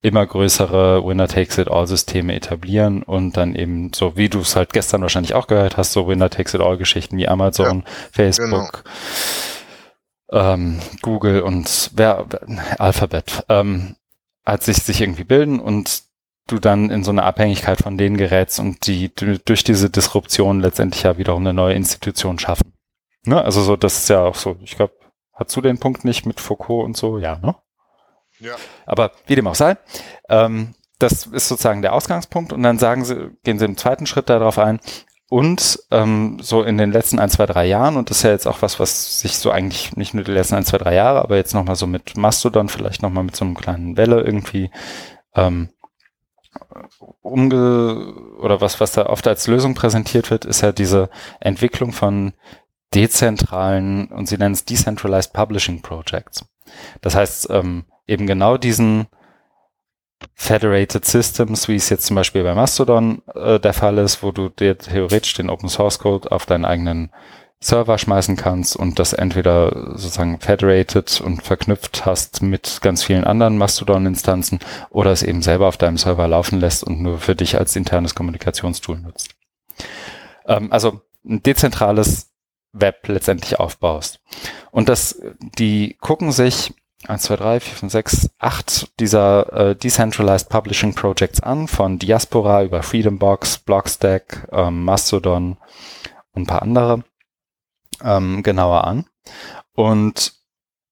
immer 0.00 0.26
größere 0.26 1.04
Winner-Takes-it-all-Systeme 1.04 2.34
etablieren 2.34 3.02
und 3.02 3.36
dann 3.36 3.54
eben 3.54 3.92
so, 3.94 4.16
wie 4.16 4.28
du 4.28 4.40
es 4.40 4.54
halt 4.54 4.72
gestern 4.72 5.02
wahrscheinlich 5.02 5.34
auch 5.34 5.46
gehört 5.46 5.76
hast, 5.76 5.92
so 5.92 6.06
Winner-Takes-it-all-Geschichten 6.06 7.16
wie 7.16 7.26
Amazon, 7.26 7.84
ja, 7.86 7.92
Facebook, 8.12 8.84
genau. 10.30 10.52
ähm, 10.52 10.80
Google 11.00 11.40
und 11.40 11.90
wer, 11.94 12.26
Alphabet, 12.78 13.44
ähm, 13.48 13.96
hat 14.44 14.62
sich, 14.62 14.76
sich 14.78 15.00
irgendwie 15.00 15.24
bilden 15.24 15.60
und 15.60 16.04
du 16.46 16.58
dann 16.58 16.90
in 16.90 17.04
so 17.04 17.10
eine 17.10 17.22
Abhängigkeit 17.22 17.78
von 17.78 17.96
denen 17.96 18.16
gerätst 18.16 18.60
und 18.60 18.86
die 18.86 19.14
durch 19.14 19.64
diese 19.64 19.88
Disruption 19.88 20.60
letztendlich 20.60 21.04
ja 21.04 21.16
wiederum 21.16 21.42
eine 21.42 21.54
neue 21.54 21.74
Institution 21.74 22.38
schaffen. 22.38 22.74
Ne? 23.24 23.42
Also 23.42 23.62
so, 23.62 23.76
das 23.76 23.98
ist 23.98 24.08
ja 24.10 24.22
auch 24.22 24.34
so, 24.34 24.56
ich 24.62 24.76
glaube, 24.76 24.94
hast 25.32 25.56
du 25.56 25.60
den 25.62 25.78
Punkt 25.78 26.04
nicht 26.04 26.26
mit 26.26 26.40
Foucault 26.40 26.84
und 26.84 26.96
so? 26.96 27.18
Ja, 27.18 27.38
ne? 27.38 27.56
Ja. 28.38 28.56
Aber 28.84 29.12
wie 29.26 29.36
dem 29.36 29.46
auch 29.46 29.54
sei, 29.54 29.78
ähm, 30.28 30.74
das 30.98 31.26
ist 31.26 31.48
sozusagen 31.48 31.82
der 31.82 31.94
Ausgangspunkt 31.94 32.52
und 32.52 32.62
dann 32.62 32.78
sagen 32.78 33.04
sie, 33.04 33.30
gehen 33.42 33.58
sie 33.58 33.64
im 33.64 33.76
zweiten 33.76 34.06
Schritt 34.06 34.28
darauf 34.28 34.58
ein, 34.58 34.80
und 35.30 35.78
ähm, 35.90 36.38
so 36.40 36.62
in 36.62 36.78
den 36.78 36.92
letzten 36.92 37.18
ein, 37.18 37.30
zwei, 37.30 37.46
drei 37.46 37.66
Jahren, 37.66 37.96
und 37.96 38.10
das 38.10 38.18
ist 38.18 38.22
ja 38.24 38.30
jetzt 38.30 38.46
auch 38.46 38.62
was, 38.62 38.78
was 38.78 39.20
sich 39.20 39.38
so 39.38 39.50
eigentlich 39.50 39.96
nicht 39.96 40.14
nur 40.14 40.24
die 40.24 40.32
letzten 40.32 40.54
ein, 40.54 40.64
zwei, 40.64 40.78
drei 40.78 40.94
Jahre, 40.94 41.22
aber 41.22 41.36
jetzt 41.36 41.54
nochmal 41.54 41.76
so 41.76 41.86
mit 41.86 42.16
Mastodon, 42.16 42.68
vielleicht 42.68 43.02
nochmal 43.02 43.24
mit 43.24 43.34
so 43.34 43.44
einem 43.44 43.54
kleinen 43.54 43.96
Welle 43.96 44.20
irgendwie 44.20 44.70
ähm, 45.34 45.70
umge 47.22 48.14
oder 48.38 48.60
was, 48.60 48.80
was 48.80 48.92
da 48.92 49.06
oft 49.06 49.26
als 49.26 49.46
Lösung 49.46 49.74
präsentiert 49.74 50.30
wird, 50.30 50.44
ist 50.44 50.60
ja 50.60 50.72
diese 50.72 51.08
Entwicklung 51.40 51.92
von 51.92 52.34
dezentralen, 52.94 54.06
und 54.08 54.28
sie 54.28 54.38
nennen 54.38 54.54
es 54.54 54.64
Decentralized 54.64 55.32
Publishing 55.32 55.82
Projects. 55.82 56.44
Das 57.00 57.14
heißt, 57.14 57.48
ähm, 57.50 57.86
eben 58.06 58.26
genau 58.26 58.56
diesen 58.56 59.06
Federated 60.34 61.04
Systems, 61.04 61.68
wie 61.68 61.76
es 61.76 61.90
jetzt 61.90 62.06
zum 62.06 62.16
Beispiel 62.16 62.42
bei 62.42 62.54
Mastodon 62.54 63.22
äh, 63.34 63.60
der 63.60 63.72
Fall 63.72 63.98
ist, 63.98 64.22
wo 64.22 64.32
du 64.32 64.48
dir 64.48 64.76
theoretisch 64.78 65.34
den 65.34 65.50
Open 65.50 65.68
Source 65.68 65.98
Code 65.98 66.30
auf 66.32 66.46
deinen 66.46 66.64
eigenen 66.64 67.10
Server 67.60 67.96
schmeißen 67.96 68.36
kannst 68.36 68.76
und 68.76 68.98
das 68.98 69.14
entweder 69.14 69.96
sozusagen 69.96 70.38
federated 70.38 71.20
und 71.22 71.42
verknüpft 71.42 72.04
hast 72.04 72.42
mit 72.42 72.80
ganz 72.82 73.02
vielen 73.02 73.24
anderen 73.24 73.56
Mastodon-Instanzen 73.56 74.58
oder 74.90 75.12
es 75.12 75.22
eben 75.22 75.40
selber 75.40 75.68
auf 75.68 75.78
deinem 75.78 75.96
Server 75.96 76.28
laufen 76.28 76.60
lässt 76.60 76.84
und 76.84 77.00
nur 77.00 77.18
für 77.18 77.34
dich 77.34 77.56
als 77.58 77.74
internes 77.74 78.14
Kommunikationstool 78.14 78.98
nutzt. 78.98 79.34
Ähm, 80.46 80.70
also 80.72 81.00
ein 81.24 81.42
dezentrales 81.42 82.34
Web 82.72 83.08
letztendlich 83.08 83.58
aufbaust. 83.58 84.20
Und 84.70 84.88
das, 84.88 85.22
die 85.58 85.96
gucken 86.00 86.32
sich 86.32 86.74
1, 87.06 87.22
2, 87.22 87.36
3, 87.36 87.60
4, 87.60 87.74
5, 87.74 87.92
6, 87.92 88.30
8 88.38 89.00
dieser 89.00 89.52
äh, 89.52 89.76
Decentralized 89.76 90.48
Publishing 90.48 90.94
Projects 90.94 91.40
an, 91.40 91.68
von 91.68 91.98
Diaspora 91.98 92.62
über 92.62 92.82
Freedombox, 92.82 93.58
Blockstack, 93.58 94.48
ähm, 94.52 94.84
Mastodon 94.84 95.56
und 96.32 96.42
ein 96.42 96.46
paar 96.46 96.62
andere 96.62 97.04
ähm, 98.02 98.42
genauer 98.42 98.84
an 98.84 99.06
und 99.74 100.32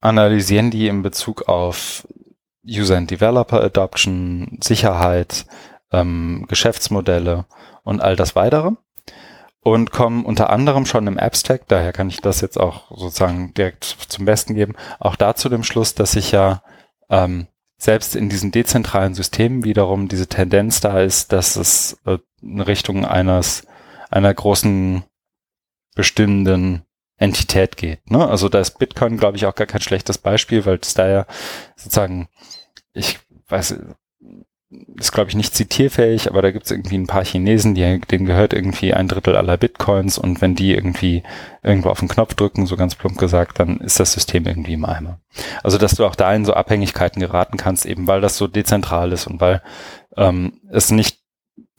analysieren 0.01 0.71
die 0.71 0.89
in 0.89 1.03
Bezug 1.03 1.49
auf 1.49 2.07
User 2.67 2.97
and 2.97 3.11
Developer 3.11 3.63
Adoption, 3.63 4.59
Sicherheit, 4.63 5.47
ähm, 5.93 6.47
Geschäftsmodelle 6.49 7.47
und 7.83 8.01
all 8.01 8.17
das 8.17 8.37
weitere 8.37 8.73
und 9.63 9.93
kommen 9.93 10.25
unter 10.25 10.51
anderem 10.51 10.87
schon 10.87 11.07
im 11.07 11.19
Abstract, 11.19 11.71
daher 11.71 11.93
kann 11.93 12.09
ich 12.09 12.21
das 12.21 12.41
jetzt 12.41 12.59
auch 12.59 12.91
sozusagen 12.91 13.55
direkt 13.55 13.85
zum 13.85 14.25
Besten 14.25 14.55
geben, 14.55 14.75
auch 14.99 15.17
da 15.17 15.35
zu 15.35 15.49
dem 15.49 15.63
Schluss, 15.63 15.95
dass 15.95 16.13
sich 16.13 16.33
ja 16.33 16.63
ähm, 17.09 17.47
selbst 17.79 18.17
in 18.17 18.29
diesen 18.29 18.51
dezentralen 18.51 19.15
Systemen 19.15 19.65
wiederum 19.65 20.09
diese 20.09 20.27
Tendenz 20.27 20.81
da 20.81 21.01
ist, 21.01 21.33
dass 21.33 21.57
es 21.57 22.01
äh, 22.07 22.19
in 22.41 22.61
Richtung 22.61 23.05
eines 23.05 23.67
einer 24.11 24.35
großen 24.35 25.05
bestimmenden 25.95 26.83
Entität 27.17 27.77
geht. 27.77 28.11
Ne? 28.11 28.27
Also 28.27 28.49
da 28.49 28.59
ist 28.59 28.79
Bitcoin, 28.79 29.17
glaube 29.17 29.37
ich, 29.37 29.47
auch 29.47 29.55
gar 29.55 29.67
kein 29.67 29.81
schlechtes 29.81 30.19
Beispiel, 30.19 30.67
weil 30.67 30.79
es 30.83 30.95
da 30.95 31.09
ja 31.09 31.27
sozusagen, 31.77 32.29
ich 32.93 33.21
weiß, 33.49 33.77
ist, 34.97 35.13
glaube 35.13 35.31
ich, 35.31 35.37
nicht 35.37 35.55
zitierfähig, 35.55 36.29
aber 36.31 36.43
da 36.43 36.51
gibt 36.51 36.65
es 36.65 36.71
irgendwie 36.71 36.97
ein 36.97 37.07
paar 37.07 37.25
Chinesen, 37.25 37.75
die, 37.75 38.01
denen 38.01 38.25
gehört 38.25 38.53
irgendwie 38.53 38.95
ein 38.95 39.09
Drittel 39.09 39.37
aller 39.37 39.57
Bitcoins 39.57 40.19
und 40.19 40.41
wenn 40.41 40.55
die 40.55 40.75
irgendwie 40.75 41.23
irgendwo 41.63 41.91
auf 41.91 42.01
den 42.01 42.09
Knopf 42.09 42.35
drücken, 42.35 42.67
so 42.67 42.77
ganz 42.77 42.95
plump 42.95 43.19
gesagt, 43.19 43.61
dann 43.61 43.79
ist 43.79 44.01
das 44.01 44.13
System 44.13 44.47
irgendwie 44.47 44.75
im 44.75 44.85
Eimer. 44.85 45.21
Also, 45.63 45.79
dass 45.79 45.95
du 45.95 46.07
auch 46.07 46.15
da 46.15 46.33
in 46.35 46.45
so 46.45 46.55
Abhängigkeiten 46.55 47.21
geraten 47.21 47.57
kannst, 47.57 47.87
eben 47.87 48.07
weil 48.07 48.21
das 48.21 48.37
so 48.37 48.47
dezentral 48.47 49.13
ist 49.13 49.27
und 49.27 49.41
weil 49.41 49.63
ähm, 50.17 50.61
es 50.71 50.91
nicht 50.91 51.19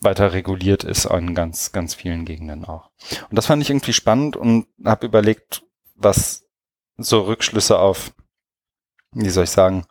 weiter 0.00 0.32
reguliert 0.32 0.84
ist 0.84 1.06
an 1.06 1.34
ganz, 1.34 1.72
ganz 1.72 1.94
vielen 1.94 2.24
Gegenden 2.24 2.64
auch. 2.64 2.90
Und 3.28 3.36
das 3.36 3.46
fand 3.46 3.62
ich 3.62 3.70
irgendwie 3.70 3.92
spannend 3.92 4.36
und 4.36 4.66
habe 4.84 5.06
überlegt, 5.06 5.62
was 5.96 6.44
so 6.96 7.22
Rückschlüsse 7.22 7.78
auf, 7.78 8.12
wie 9.12 9.30
soll 9.30 9.44
ich 9.44 9.50
sagen, 9.50 9.84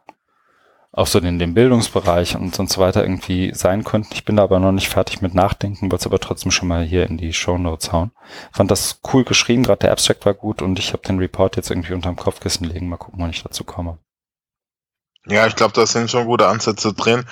auch 0.95 1.07
so 1.07 1.17
in 1.19 1.39
dem 1.39 1.55
Bildungsbereich 1.55 2.35
und, 2.35 2.57
und 2.59 2.69
so 2.69 2.79
weiter 2.79 3.03
irgendwie 3.03 3.51
sein 3.55 3.83
könnten. 3.83 4.13
Ich 4.13 4.25
bin 4.25 4.37
da 4.37 4.43
aber 4.43 4.59
noch 4.59 4.71
nicht 4.71 4.89
fertig 4.89 5.21
mit 5.21 5.33
Nachdenken, 5.33 5.91
wollte 5.91 6.03
es 6.03 6.05
aber 6.05 6.19
trotzdem 6.19 6.51
schon 6.51 6.67
mal 6.67 6.83
hier 6.83 7.09
in 7.09 7.17
die 7.17 7.33
Show 7.33 7.57
Notes 7.57 7.91
hauen. 7.91 8.11
Fand 8.51 8.69
das 8.69 9.01
cool 9.11 9.23
geschrieben, 9.23 9.63
gerade 9.63 9.79
der 9.79 9.91
Abstract 9.91 10.25
war 10.25 10.35
gut 10.35 10.61
und 10.61 10.77
ich 10.77 10.93
habe 10.93 11.01
den 11.01 11.17
Report 11.17 11.55
jetzt 11.55 11.71
irgendwie 11.71 11.93
unterm 11.93 12.15
Kopfkissen 12.15 12.67
legen. 12.67 12.89
Mal 12.89 12.97
gucken, 12.97 13.19
wann 13.19 13.31
ich 13.31 13.41
dazu 13.41 13.63
komme. 13.63 13.97
Ja, 15.25 15.47
ich 15.47 15.55
glaube, 15.55 15.73
da 15.73 15.85
sind 15.87 16.11
schon 16.11 16.25
gute 16.25 16.47
Ansätze 16.47 16.93
drin. 16.93 17.23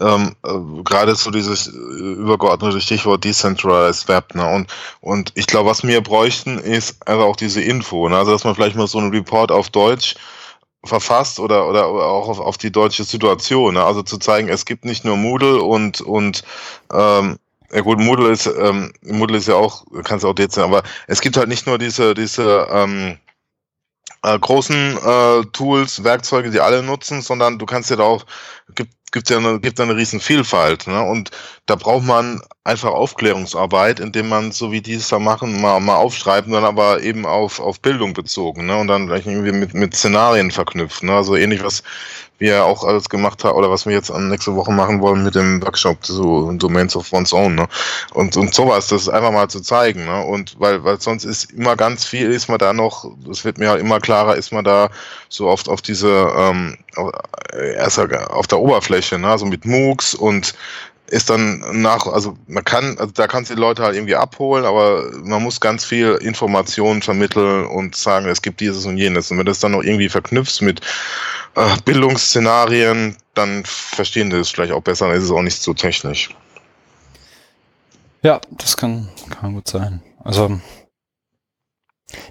Ähm, 0.00 0.36
äh, 0.44 0.82
Gerade 0.84 1.16
so 1.16 1.32
dieses 1.32 1.66
äh, 1.66 1.70
übergeordnete 1.72 2.80
Stichwort 2.80 3.24
Decentralized 3.24 4.08
Web. 4.08 4.36
Ne? 4.36 4.46
Und, 4.46 4.72
und 5.00 5.32
ich 5.34 5.48
glaube, 5.48 5.68
was 5.68 5.82
wir 5.82 6.00
bräuchten, 6.00 6.58
ist 6.58 7.06
also 7.08 7.24
auch 7.24 7.34
diese 7.34 7.60
Info. 7.60 8.08
Ne? 8.08 8.16
Also, 8.16 8.30
dass 8.30 8.44
man 8.44 8.54
vielleicht 8.54 8.76
mal 8.76 8.86
so 8.86 8.98
einen 8.98 9.10
Report 9.10 9.50
auf 9.50 9.68
Deutsch 9.68 10.14
verfasst 10.84 11.40
oder, 11.40 11.68
oder 11.68 11.86
auch 11.86 12.28
auf, 12.28 12.40
auf 12.40 12.58
die 12.58 12.72
deutsche 12.72 13.04
Situation. 13.04 13.74
Ne? 13.74 13.84
Also 13.84 14.02
zu 14.02 14.18
zeigen, 14.18 14.48
es 14.48 14.64
gibt 14.64 14.84
nicht 14.84 15.04
nur 15.04 15.16
Moodle 15.16 15.62
und, 15.62 16.00
und 16.00 16.42
ähm, 16.92 17.38
ja 17.72 17.80
gut, 17.82 17.98
Moodle 17.98 18.30
ist, 18.30 18.46
ähm, 18.46 18.92
Moodle 19.02 19.38
ist 19.38 19.48
ja 19.48 19.54
auch, 19.54 19.84
kannst 20.04 20.24
auch 20.24 20.38
jetzt, 20.38 20.58
aber 20.58 20.82
es 21.06 21.20
gibt 21.20 21.36
halt 21.36 21.48
nicht 21.48 21.66
nur 21.66 21.78
diese, 21.78 22.14
diese 22.14 22.66
ähm, 22.70 23.18
äh, 24.22 24.38
großen 24.38 24.98
äh, 24.98 25.44
Tools, 25.52 26.02
Werkzeuge, 26.02 26.50
die 26.50 26.60
alle 26.60 26.82
nutzen, 26.82 27.22
sondern 27.22 27.58
du 27.58 27.66
kannst 27.66 27.90
ja 27.90 27.96
da 27.96 28.02
auch, 28.02 28.26
gibt, 28.74 28.92
gibt 29.12 29.30
ja 29.30 29.38
eine, 29.38 29.60
gibt 29.60 29.80
eine 29.80 29.96
riesen 29.96 30.20
Vielfalt. 30.20 30.86
Ne? 30.86 31.02
Und 31.02 31.30
da 31.66 31.76
braucht 31.76 32.04
man 32.04 32.40
einfach 32.64 32.90
Aufklärungsarbeit, 32.90 34.00
indem 34.00 34.28
man, 34.28 34.52
so 34.52 34.72
wie 34.72 34.80
die 34.80 34.94
es 34.94 35.08
da 35.08 35.18
machen, 35.18 35.60
mal, 35.60 35.80
mal 35.80 35.96
aufschreiben, 35.96 36.52
dann 36.52 36.64
aber 36.64 37.02
eben 37.02 37.26
auf, 37.26 37.60
auf 37.60 37.80
Bildung 37.80 38.12
bezogen, 38.12 38.66
ne? 38.66 38.76
Und 38.76 38.88
dann 38.88 39.06
gleich 39.06 39.26
irgendwie 39.26 39.52
mit, 39.52 39.74
mit 39.74 39.94
Szenarien 39.94 40.50
verknüpfen. 40.50 41.08
Ne? 41.08 41.14
Also 41.14 41.36
ähnlich 41.36 41.62
was 41.64 41.82
wie 42.40 42.48
er 42.48 42.64
auch 42.64 42.84
alles 42.84 43.08
gemacht 43.08 43.44
hat 43.44 43.52
oder 43.54 43.70
was 43.70 43.86
wir 43.86 43.92
jetzt 43.92 44.10
nächste 44.10 44.56
Woche 44.56 44.72
machen 44.72 45.00
wollen 45.00 45.22
mit 45.22 45.34
dem 45.34 45.62
Workshop, 45.62 46.04
so 46.04 46.50
Domains 46.52 46.96
of 46.96 47.12
One's 47.12 47.34
Own, 47.34 47.54
ne? 47.54 47.68
Und, 48.14 48.36
und 48.36 48.54
sowas, 48.54 48.88
das 48.88 49.10
einfach 49.10 49.30
mal 49.30 49.48
zu 49.48 49.60
zeigen, 49.60 50.06
ne? 50.06 50.24
Und 50.24 50.58
weil, 50.58 50.82
weil 50.82 50.98
sonst 51.00 51.24
ist 51.24 51.52
immer 51.52 51.76
ganz 51.76 52.04
viel, 52.06 52.30
ist 52.30 52.48
man 52.48 52.58
da 52.58 52.72
noch, 52.72 53.12
das 53.26 53.44
wird 53.44 53.58
mir 53.58 53.68
halt 53.68 53.80
immer 53.80 54.00
klarer, 54.00 54.36
ist 54.36 54.52
man 54.52 54.64
da 54.64 54.88
so 55.28 55.48
oft 55.48 55.68
auf 55.68 55.82
diese, 55.82 56.32
ähm, 56.34 56.78
erst 57.76 57.98
auf 57.98 58.46
der 58.46 58.58
Oberfläche, 58.58 59.18
ne? 59.18 59.28
Also 59.28 59.46
mit 59.46 59.64
MOOCs 59.64 60.14
und 60.14 60.54
ist 61.10 61.28
dann 61.28 61.62
nach, 61.72 62.06
also 62.06 62.36
man 62.46 62.64
kann, 62.64 62.96
also 62.98 63.12
da 63.12 63.26
kannst 63.26 63.50
du 63.50 63.54
die 63.56 63.60
Leute 63.60 63.82
halt 63.82 63.96
irgendwie 63.96 64.14
abholen, 64.14 64.64
aber 64.64 65.10
man 65.24 65.42
muss 65.42 65.60
ganz 65.60 65.84
viel 65.84 66.18
Informationen 66.22 67.02
vermitteln 67.02 67.66
und 67.66 67.96
sagen, 67.96 68.26
es 68.26 68.42
gibt 68.42 68.60
dieses 68.60 68.86
und 68.86 68.96
jenes. 68.96 69.30
Und 69.30 69.38
wenn 69.38 69.46
du 69.46 69.50
das 69.50 69.58
dann 69.58 69.72
noch 69.72 69.82
irgendwie 69.82 70.08
verknüpfst 70.08 70.62
mit 70.62 70.80
äh, 71.56 71.76
Bildungsszenarien, 71.84 73.16
dann 73.34 73.64
verstehen 73.64 74.30
die 74.30 74.36
es 74.36 74.50
vielleicht 74.50 74.72
auch 74.72 74.82
besser, 74.82 75.08
dann 75.08 75.16
ist 75.16 75.24
es 75.24 75.30
auch 75.32 75.42
nicht 75.42 75.60
so 75.60 75.74
technisch. 75.74 76.30
Ja, 78.22 78.40
das 78.50 78.76
kann, 78.76 79.08
kann 79.30 79.54
gut 79.54 79.66
sein. 79.66 80.02
Also, 80.22 80.60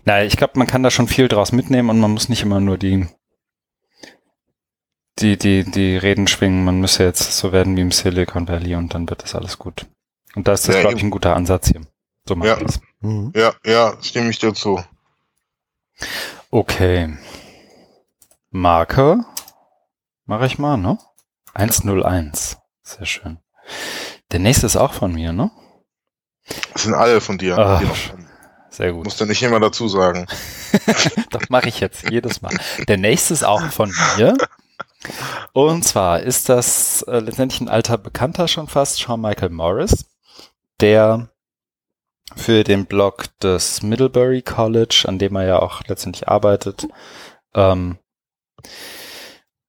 naja, 0.05 0.25
ich 0.25 0.37
glaube, 0.37 0.53
man 0.55 0.67
kann 0.67 0.83
da 0.83 0.91
schon 0.91 1.07
viel 1.07 1.27
draus 1.27 1.51
mitnehmen 1.51 1.89
und 1.89 1.99
man 1.99 2.11
muss 2.11 2.29
nicht 2.29 2.43
immer 2.43 2.61
nur 2.61 2.77
die 2.77 3.07
die, 5.21 5.37
die, 5.37 5.63
die 5.63 5.97
Reden 5.97 6.27
schwingen, 6.27 6.63
man 6.63 6.79
müsse 6.79 7.03
jetzt 7.03 7.37
so 7.37 7.51
werden 7.51 7.75
wie 7.75 7.81
im 7.81 7.91
Silicon 7.91 8.47
Valley 8.47 8.75
und 8.75 8.93
dann 8.93 9.09
wird 9.09 9.23
das 9.23 9.35
alles 9.35 9.57
gut. 9.57 9.85
Und 10.35 10.47
da 10.47 10.53
ist 10.53 10.67
das, 10.67 10.75
ja, 10.75 10.81
glaube 10.81 10.97
ich, 10.97 11.03
ein 11.03 11.09
guter 11.09 11.35
Ansatz 11.35 11.67
hier. 11.69 11.81
So 12.27 12.35
macht 12.35 12.47
ja. 12.47 12.55
das. 12.57 12.79
Mhm. 13.01 13.33
Ja, 13.35 13.53
ja, 13.65 13.93
stimme 14.01 14.29
ich 14.29 14.39
dir 14.39 14.53
zu. 14.53 14.83
Okay. 16.51 17.17
Marke 18.51 19.23
mache 20.25 20.45
ich 20.45 20.57
mal, 20.57 20.77
ne? 20.77 20.97
101. 21.53 22.57
Sehr 22.83 23.05
schön. 23.05 23.39
Der 24.31 24.39
nächste 24.39 24.65
ist 24.65 24.75
auch 24.75 24.93
von 24.93 25.13
mir, 25.13 25.33
ne? 25.33 25.51
Das 26.73 26.83
sind 26.83 26.93
alle 26.93 27.21
von 27.21 27.37
dir. 27.37 27.57
Ach, 27.57 27.81
sehr 28.69 28.93
gut. 28.93 29.05
Musst 29.05 29.19
du 29.19 29.25
nicht 29.25 29.41
immer 29.43 29.59
dazu 29.59 29.87
sagen. 29.87 30.25
Doch 31.31 31.49
mache 31.49 31.69
ich 31.69 31.79
jetzt 31.79 32.09
jedes 32.09 32.41
Mal. 32.41 32.55
Der 32.87 32.97
nächste 32.97 33.33
ist 33.33 33.43
auch 33.43 33.61
von 33.71 33.91
mir. 34.17 34.37
Und 35.59 35.83
zwar 35.83 36.21
ist 36.21 36.47
das 36.47 37.01
äh, 37.01 37.19
letztendlich 37.19 37.59
ein 37.59 37.67
alter 37.67 37.97
Bekannter 37.97 38.47
schon 38.47 38.67
fast, 38.69 38.97
Sean 38.97 39.19
Michael 39.19 39.49
Morris, 39.49 40.05
der 40.79 41.27
für 42.37 42.63
den 42.63 42.85
Blog 42.85 43.25
des 43.39 43.83
Middlebury 43.83 44.41
College, 44.41 45.03
an 45.05 45.19
dem 45.19 45.35
er 45.35 45.45
ja 45.45 45.59
auch 45.59 45.83
letztendlich 45.85 46.29
arbeitet, 46.29 46.87
ähm, 47.55 47.97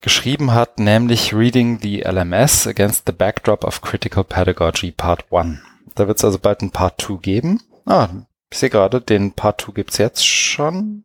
geschrieben 0.01 0.53
hat, 0.53 0.79
nämlich 0.79 1.35
Reading 1.35 1.81
the 1.83 2.03
LMS 2.03 2.69
Against 2.69 3.07
the 3.07 3.13
Backdrop 3.13 3.65
of 3.65 3.81
Critical 3.81 4.23
Pedagogy 4.23 4.93
Part 4.93 5.25
1. 5.33 5.59
Da 5.97 6.07
wird 6.07 6.19
es 6.19 6.25
also 6.25 6.39
bald 6.39 6.63
ein 6.63 6.71
Part 6.71 7.01
2 7.01 7.15
geben. 7.17 7.65
Ah, 7.85 8.11
ich 8.49 8.59
sehe 8.59 8.71
gerade, 8.71 9.01
den 9.01 9.33
Part 9.33 9.63
2 9.63 9.73
gibt's 9.73 9.99
jetzt 9.99 10.25
schon 10.25 11.03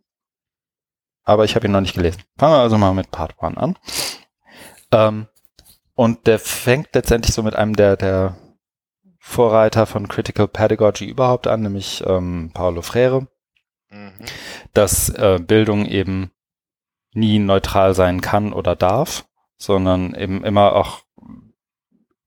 aber 1.28 1.44
ich 1.44 1.56
habe 1.56 1.66
ihn 1.66 1.72
noch 1.72 1.82
nicht 1.82 1.96
gelesen. 1.96 2.22
Fangen 2.38 2.54
wir 2.54 2.60
also 2.60 2.78
mal 2.78 2.94
mit 2.94 3.10
Part 3.10 3.34
1 3.40 3.58
an. 3.58 3.76
Ähm, 4.96 5.28
und 5.94 6.28
der 6.28 6.40
fängt 6.40 6.94
letztendlich 6.94 7.34
so 7.34 7.44
mit 7.44 7.56
einem 7.56 7.76
der, 7.76 7.98
der 7.98 8.38
Vorreiter 9.20 9.86
von 9.86 10.08
Critical 10.08 10.48
Pedagogy 10.48 11.06
überhaupt 11.06 11.48
an, 11.48 11.62
nämlich 11.62 12.04
ähm, 12.06 12.52
Paulo 12.54 12.82
Freire, 12.82 13.28
mhm. 13.90 14.14
dass 14.74 15.10
äh, 15.10 15.40
Bildung 15.40 15.86
eben 15.86 16.32
nie 17.14 17.40
neutral 17.40 17.94
sein 17.96 18.22
kann 18.22 18.54
oder 18.54 18.76
darf, 18.76 19.26
sondern 19.58 20.14
eben 20.14 20.44
immer 20.44 20.74
auch 20.74 21.00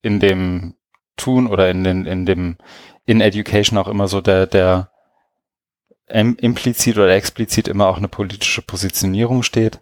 in 0.03 0.19
dem 0.19 0.75
Tun 1.17 1.47
oder 1.47 1.71
in 1.71 1.85
den, 1.85 2.07
in 2.07 2.25
dem, 2.25 2.57
in 3.05 3.21
Education 3.21 3.79
auch 3.79 3.89
immer 3.89 4.09
so 4.09 4.21
der, 4.21 4.47
der 4.47 4.91
implizit 6.07 6.97
oder 6.97 7.15
explizit 7.15 7.69
immer 7.69 7.87
auch 7.87 7.99
eine 7.99 8.09
politische 8.09 8.63
Positionierung 8.63 9.43
steht. 9.43 9.81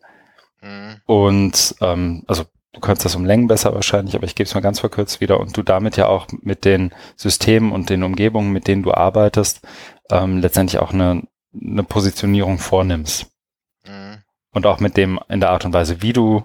Mhm. 0.60 1.00
Und 1.06 1.76
ähm, 1.80 2.24
also 2.26 2.46
du 2.76 2.80
kannst 2.80 3.06
das 3.06 3.16
um 3.16 3.24
Längen 3.24 3.46
besser 3.46 3.74
wahrscheinlich, 3.74 4.14
aber 4.14 4.26
ich 4.26 4.34
gebe 4.34 4.46
es 4.46 4.54
mal 4.54 4.60
ganz 4.60 4.80
verkürzt 4.80 5.22
wieder 5.22 5.40
und 5.40 5.56
du 5.56 5.62
damit 5.62 5.96
ja 5.96 6.08
auch 6.08 6.26
mit 6.42 6.66
den 6.66 6.92
Systemen 7.16 7.72
und 7.72 7.88
den 7.88 8.02
Umgebungen, 8.02 8.52
mit 8.52 8.68
denen 8.68 8.82
du 8.82 8.92
arbeitest, 8.92 9.66
ähm, 10.10 10.38
letztendlich 10.38 10.78
auch 10.80 10.92
eine, 10.92 11.22
eine 11.58 11.82
Positionierung 11.82 12.58
vornimmst. 12.58 13.32
Mhm. 13.86 14.18
Und 14.52 14.66
auch 14.66 14.78
mit 14.78 14.98
dem 14.98 15.18
in 15.28 15.40
der 15.40 15.50
Art 15.50 15.64
und 15.64 15.72
Weise, 15.72 16.02
wie 16.02 16.12
du 16.12 16.44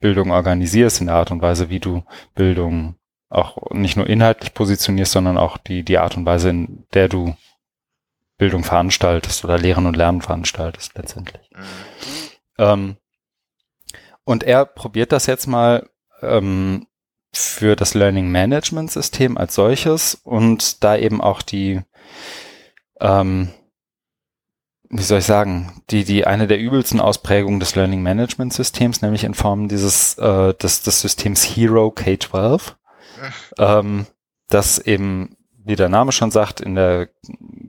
Bildung 0.00 0.30
organisierst, 0.30 1.02
in 1.02 1.08
der 1.08 1.16
Art 1.16 1.30
und 1.30 1.42
Weise, 1.42 1.68
wie 1.68 1.80
du 1.80 2.02
Bildung 2.34 2.96
auch 3.28 3.70
nicht 3.72 3.96
nur 3.98 4.08
inhaltlich 4.08 4.54
positionierst, 4.54 5.12
sondern 5.12 5.36
auch 5.36 5.58
die, 5.58 5.82
die 5.82 5.98
Art 5.98 6.16
und 6.16 6.24
Weise, 6.24 6.48
in 6.48 6.86
der 6.94 7.08
du 7.08 7.36
Bildung 8.38 8.64
veranstaltest 8.64 9.44
oder 9.44 9.58
Lehren 9.58 9.84
und 9.84 9.96
Lernen 9.96 10.22
veranstaltest 10.22 10.96
letztendlich. 10.96 11.50
Mhm. 11.52 11.64
Ähm, 12.58 12.96
und 14.26 14.42
er 14.42 14.66
probiert 14.66 15.12
das 15.12 15.26
jetzt 15.26 15.46
mal 15.46 15.88
ähm, 16.20 16.88
für 17.32 17.76
das 17.76 17.94
Learning 17.94 18.28
Management 18.28 18.90
System 18.90 19.38
als 19.38 19.54
solches 19.54 20.14
und 20.16 20.82
da 20.82 20.96
eben 20.96 21.20
auch 21.20 21.42
die, 21.42 21.80
ähm, 23.00 23.50
wie 24.90 25.02
soll 25.02 25.20
ich 25.20 25.24
sagen, 25.24 25.80
die, 25.90 26.04
die 26.04 26.26
eine 26.26 26.48
der 26.48 26.58
übelsten 26.58 27.00
Ausprägungen 27.00 27.60
des 27.60 27.76
Learning 27.76 28.02
Management 28.02 28.52
Systems, 28.52 29.00
nämlich 29.00 29.22
in 29.22 29.34
Form 29.34 29.68
dieses, 29.68 30.18
äh, 30.18 30.54
des, 30.54 30.82
des 30.82 31.00
Systems 31.00 31.44
Hero 31.44 31.88
K12, 31.88 32.74
ähm, 33.58 34.06
das 34.48 34.78
eben 34.78 35.36
wie 35.66 35.76
der 35.76 35.88
Name 35.88 36.12
schon 36.12 36.30
sagt, 36.30 36.60
in 36.60 36.76
der 36.76 37.08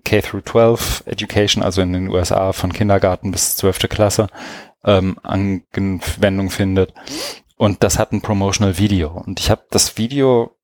K-12 0.06 1.08
Education, 1.08 1.64
also 1.64 1.82
in 1.82 1.94
den 1.94 2.10
USA 2.10 2.54
von 2.54 2.72
Kindergarten 2.72 3.32
bis 3.32 3.58
12. 3.58 3.90
Klasse, 3.90 4.28
ähm, 4.84 5.18
Anwendung 5.24 6.50
findet. 6.50 6.94
Und 7.58 7.84
das 7.84 7.98
hat 7.98 8.12
ein 8.12 8.22
Promotional 8.22 8.78
Video. 8.78 9.10
Und 9.10 9.40
ich 9.40 9.50
habe 9.50 9.64
das 9.72 9.98
Video, 9.98 10.56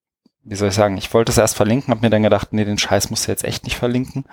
wie 0.43 0.55
soll 0.55 0.69
ich 0.69 0.75
sagen, 0.75 0.97
ich 0.97 1.13
wollte 1.13 1.31
es 1.31 1.37
erst 1.37 1.55
verlinken, 1.55 1.91
habe 1.91 2.01
mir 2.01 2.11
dann 2.11 2.23
gedacht, 2.23 2.53
nee, 2.53 2.65
den 2.65 2.77
Scheiß 2.77 3.09
musst 3.09 3.27
du 3.27 3.31
jetzt 3.31 3.43
echt 3.43 3.63
nicht 3.63 3.77
verlinken. 3.77 4.25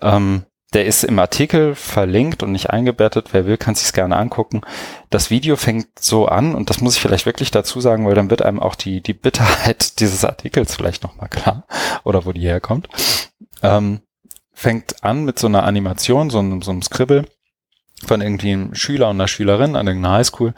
Ähm, 0.00 0.44
der 0.74 0.84
ist 0.84 1.02
im 1.04 1.18
Artikel 1.18 1.74
verlinkt 1.74 2.42
und 2.42 2.52
nicht 2.52 2.70
eingebettet. 2.70 3.28
Wer 3.32 3.46
will, 3.46 3.56
kann 3.56 3.74
sich 3.74 3.92
gerne 3.92 4.16
angucken. 4.16 4.60
Das 5.08 5.30
Video 5.30 5.56
fängt 5.56 5.98
so 5.98 6.26
an 6.26 6.54
und 6.54 6.68
das 6.68 6.80
muss 6.80 6.96
ich 6.96 7.00
vielleicht 7.00 7.24
wirklich 7.24 7.50
dazu 7.50 7.80
sagen, 7.80 8.06
weil 8.06 8.14
dann 8.14 8.28
wird 8.28 8.42
einem 8.42 8.60
auch 8.60 8.74
die, 8.74 9.02
die 9.02 9.14
Bitterheit 9.14 9.98
dieses 10.00 10.24
Artikels 10.24 10.74
vielleicht 10.74 11.02
nochmal 11.02 11.28
klar 11.28 11.66
oder 12.04 12.26
wo 12.26 12.32
die 12.32 12.42
herkommt. 12.42 12.88
Ähm, 13.62 14.00
fängt 14.52 15.02
an 15.04 15.24
mit 15.24 15.38
so 15.38 15.46
einer 15.46 15.64
Animation, 15.64 16.30
so 16.30 16.38
einem, 16.38 16.60
so 16.60 16.70
einem 16.70 16.82
Scribble 16.82 17.24
von 18.06 18.20
irgendwie 18.20 18.52
einem 18.52 18.74
Schüler 18.74 19.08
und 19.08 19.16
einer 19.16 19.28
Schülerin 19.28 19.76
an 19.76 19.86
irgendeiner 19.86 20.16
Highschool. 20.16 20.54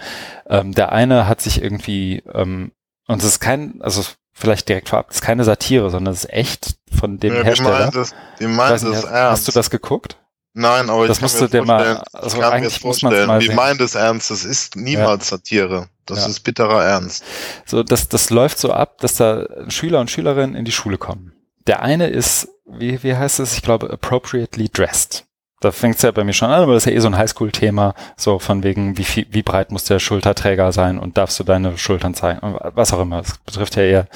Ähm, 0.49 0.75
der 0.75 0.93
eine 0.93 1.27
hat 1.27 1.41
sich 1.41 1.63
irgendwie, 1.63 2.23
ähm, 2.33 2.73
und 3.07 3.21
es 3.21 3.29
ist 3.29 3.41
kein, 3.41 3.81
also 3.81 4.03
vielleicht 4.33 4.69
direkt 4.69 4.89
vorab, 4.89 5.09
das 5.09 5.17
ist 5.17 5.23
keine 5.23 5.45
Satire, 5.45 5.91
sondern 5.91 6.13
es 6.13 6.25
ist 6.25 6.33
echt 6.33 6.77
von 6.97 7.19
dem 7.19 7.35
ja, 7.35 7.43
Hersteller. 7.43 7.91
Das, 7.91 8.15
die 8.39 8.47
meint 8.47 8.83
das 8.83 9.05
ernst. 9.05 9.13
Hast 9.15 9.49
du 9.49 9.53
das 9.53 9.71
geguckt? 9.71 10.17
Nein, 10.53 10.91
aber 10.91 11.07
das 11.07 11.19
ich 11.19 11.23
musst 11.23 11.41
du 11.41 11.47
dir 11.47 11.65
mal, 11.65 12.03
also 12.13 12.39
kann 12.39 12.53
eigentlich 12.53 12.83
muss 12.83 13.03
man 13.03 13.27
mal 13.27 13.41
sehen. 13.41 13.55
meint 13.55 13.81
es 13.81 13.95
ernst? 13.95 14.31
Das 14.31 14.45
ist 14.45 14.75
niemals 14.75 15.31
ja. 15.31 15.37
Satire. 15.37 15.89
Das 16.07 16.21
ja. 16.21 16.27
ist 16.27 16.41
bitterer 16.41 16.85
Ernst. 16.85 17.25
So, 17.67 17.85
das, 17.85 18.09
das 18.09 18.31
läuft 18.31 18.59
so 18.59 18.73
ab, 18.73 18.99
dass 18.99 19.15
da 19.15 19.47
Schüler 19.69 20.01
und 20.01 20.11
Schülerinnen 20.11 20.57
in 20.57 20.65
die 20.65 20.73
Schule 20.73 20.99
kommen. 20.99 21.33
Der 21.69 21.83
eine 21.83 22.09
ist, 22.09 22.49
wie, 22.67 23.01
wie 23.05 23.15
heißt 23.15 23.39
es? 23.39 23.55
Ich 23.55 23.63
glaube, 23.63 23.91
appropriately 23.91 24.69
dressed. 24.69 25.25
Da 25.61 25.71
fängt 25.73 25.97
es 25.97 26.03
ja 26.03 26.11
bei 26.11 26.25
mir 26.25 26.33
schon 26.33 26.51
an, 26.51 26.63
aber 26.63 26.75
das 26.75 26.87
ist 26.87 26.91
ja 26.91 26.97
eh 26.97 27.01
so 27.01 27.09
ein 27.09 27.17
Highschool-Thema, 27.17 27.95
so 28.17 28.39
von 28.39 28.63
wegen, 28.63 28.97
wie 28.97 29.05
viel, 29.05 29.27
wie 29.31 29.43
breit 29.43 29.71
muss 29.71 29.85
der 29.85 29.99
Schulterträger 29.99 30.73
sein 30.73 30.99
und 30.99 31.19
darfst 31.19 31.39
du 31.39 31.45
deine 31.45 31.77
Schultern 31.77 32.15
zeigen, 32.15 32.41
was 32.75 32.93
auch 32.93 33.01
immer. 33.01 33.19
Das 33.23 33.39
betrifft 33.39 33.77
ja 33.77 33.83
eher 33.83 34.07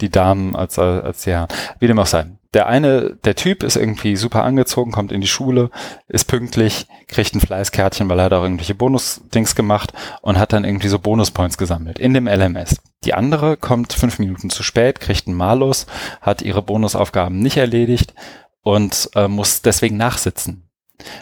die 0.00 0.10
Damen 0.10 0.54
als, 0.54 0.78
als 0.78 1.22
die 1.22 1.30
Herren. 1.30 1.48
Wie 1.78 1.86
dem 1.86 1.98
auch 1.98 2.06
sei. 2.06 2.26
Der 2.52 2.68
eine, 2.68 3.16
der 3.24 3.34
Typ 3.34 3.64
ist 3.64 3.76
irgendwie 3.76 4.14
super 4.14 4.44
angezogen, 4.44 4.92
kommt 4.92 5.10
in 5.10 5.20
die 5.20 5.26
Schule, 5.26 5.70
ist 6.06 6.26
pünktlich, 6.26 6.86
kriegt 7.08 7.34
ein 7.34 7.40
Fleißkärtchen, 7.40 8.08
weil 8.08 8.20
er 8.20 8.26
auch 8.26 8.42
irgendwelche 8.42 8.76
Bonus-Dings 8.76 9.56
gemacht 9.56 9.92
und 10.22 10.38
hat 10.38 10.52
dann 10.52 10.64
irgendwie 10.64 10.86
so 10.86 11.00
Bonuspoints 11.00 11.58
gesammelt 11.58 11.98
in 11.98 12.14
dem 12.14 12.28
LMS. 12.28 12.76
Die 13.04 13.14
andere 13.14 13.56
kommt 13.56 13.92
fünf 13.92 14.20
Minuten 14.20 14.50
zu 14.50 14.62
spät, 14.62 15.00
kriegt 15.00 15.26
einen 15.26 15.36
Malus, 15.36 15.86
hat 16.20 16.42
ihre 16.42 16.62
Bonusaufgaben 16.62 17.40
nicht 17.40 17.56
erledigt 17.56 18.14
und 18.62 19.10
äh, 19.16 19.26
muss 19.26 19.62
deswegen 19.62 19.96
nachsitzen. 19.96 20.68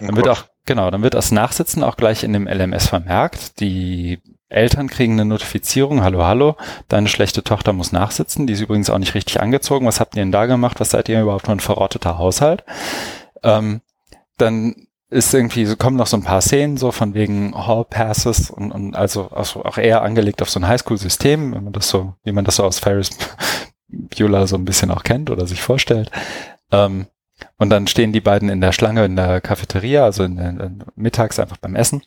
Dann 0.00 0.16
wird 0.16 0.28
auch, 0.28 0.44
genau, 0.64 0.90
dann 0.90 1.02
wird 1.02 1.14
das 1.14 1.32
Nachsitzen 1.32 1.82
auch 1.82 1.96
gleich 1.96 2.24
in 2.24 2.32
dem 2.32 2.46
LMS 2.46 2.86
vermerkt. 2.86 3.60
Die 3.60 4.20
Eltern 4.48 4.88
kriegen 4.88 5.14
eine 5.14 5.24
Notifizierung, 5.24 6.02
hallo, 6.02 6.24
hallo, 6.24 6.56
deine 6.88 7.08
schlechte 7.08 7.42
Tochter 7.42 7.72
muss 7.72 7.92
nachsitzen, 7.92 8.46
die 8.46 8.52
ist 8.52 8.60
übrigens 8.60 8.90
auch 8.90 8.98
nicht 8.98 9.14
richtig 9.14 9.40
angezogen, 9.40 9.86
was 9.86 9.98
habt 9.98 10.14
ihr 10.14 10.22
denn 10.22 10.32
da 10.32 10.46
gemacht, 10.46 10.78
was 10.78 10.90
seid 10.90 11.08
ihr 11.08 11.22
überhaupt 11.22 11.46
für 11.46 11.52
ein 11.52 11.60
verrotteter 11.60 12.18
Haushalt? 12.18 12.64
Ähm, 13.42 13.80
dann 14.36 14.74
ist 15.08 15.32
irgendwie, 15.34 15.66
so 15.66 15.76
kommen 15.76 15.96
noch 15.96 16.06
so 16.06 16.16
ein 16.16 16.22
paar 16.22 16.40
Szenen 16.40 16.76
so 16.76 16.90
von 16.90 17.14
wegen 17.14 17.54
Hall 17.54 17.84
Passes 17.84 18.50
und, 18.50 18.72
und 18.72 18.96
also 18.96 19.30
auch 19.30 19.78
eher 19.78 20.02
angelegt 20.02 20.40
auf 20.42 20.50
so 20.50 20.58
ein 20.58 20.68
Highschool-System, 20.68 21.54
wenn 21.54 21.64
man 21.64 21.72
das 21.72 21.88
so, 21.88 22.14
wie 22.24 22.32
man 22.32 22.44
das 22.44 22.56
so 22.56 22.64
aus 22.64 22.78
Ferris 22.78 23.10
Bueller 23.88 24.46
so 24.46 24.56
ein 24.56 24.64
bisschen 24.64 24.90
auch 24.90 25.02
kennt 25.02 25.30
oder 25.30 25.46
sich 25.46 25.60
vorstellt. 25.60 26.10
Ähm, 26.70 27.06
und 27.58 27.70
dann 27.70 27.86
stehen 27.86 28.12
die 28.12 28.20
beiden 28.20 28.48
in 28.48 28.60
der 28.60 28.72
Schlange 28.72 29.04
in 29.04 29.16
der 29.16 29.40
Cafeteria, 29.40 30.04
also 30.04 30.24
in, 30.24 30.38
in, 30.38 30.84
mittags 30.94 31.38
einfach 31.38 31.56
beim 31.56 31.76
Essen. 31.76 32.02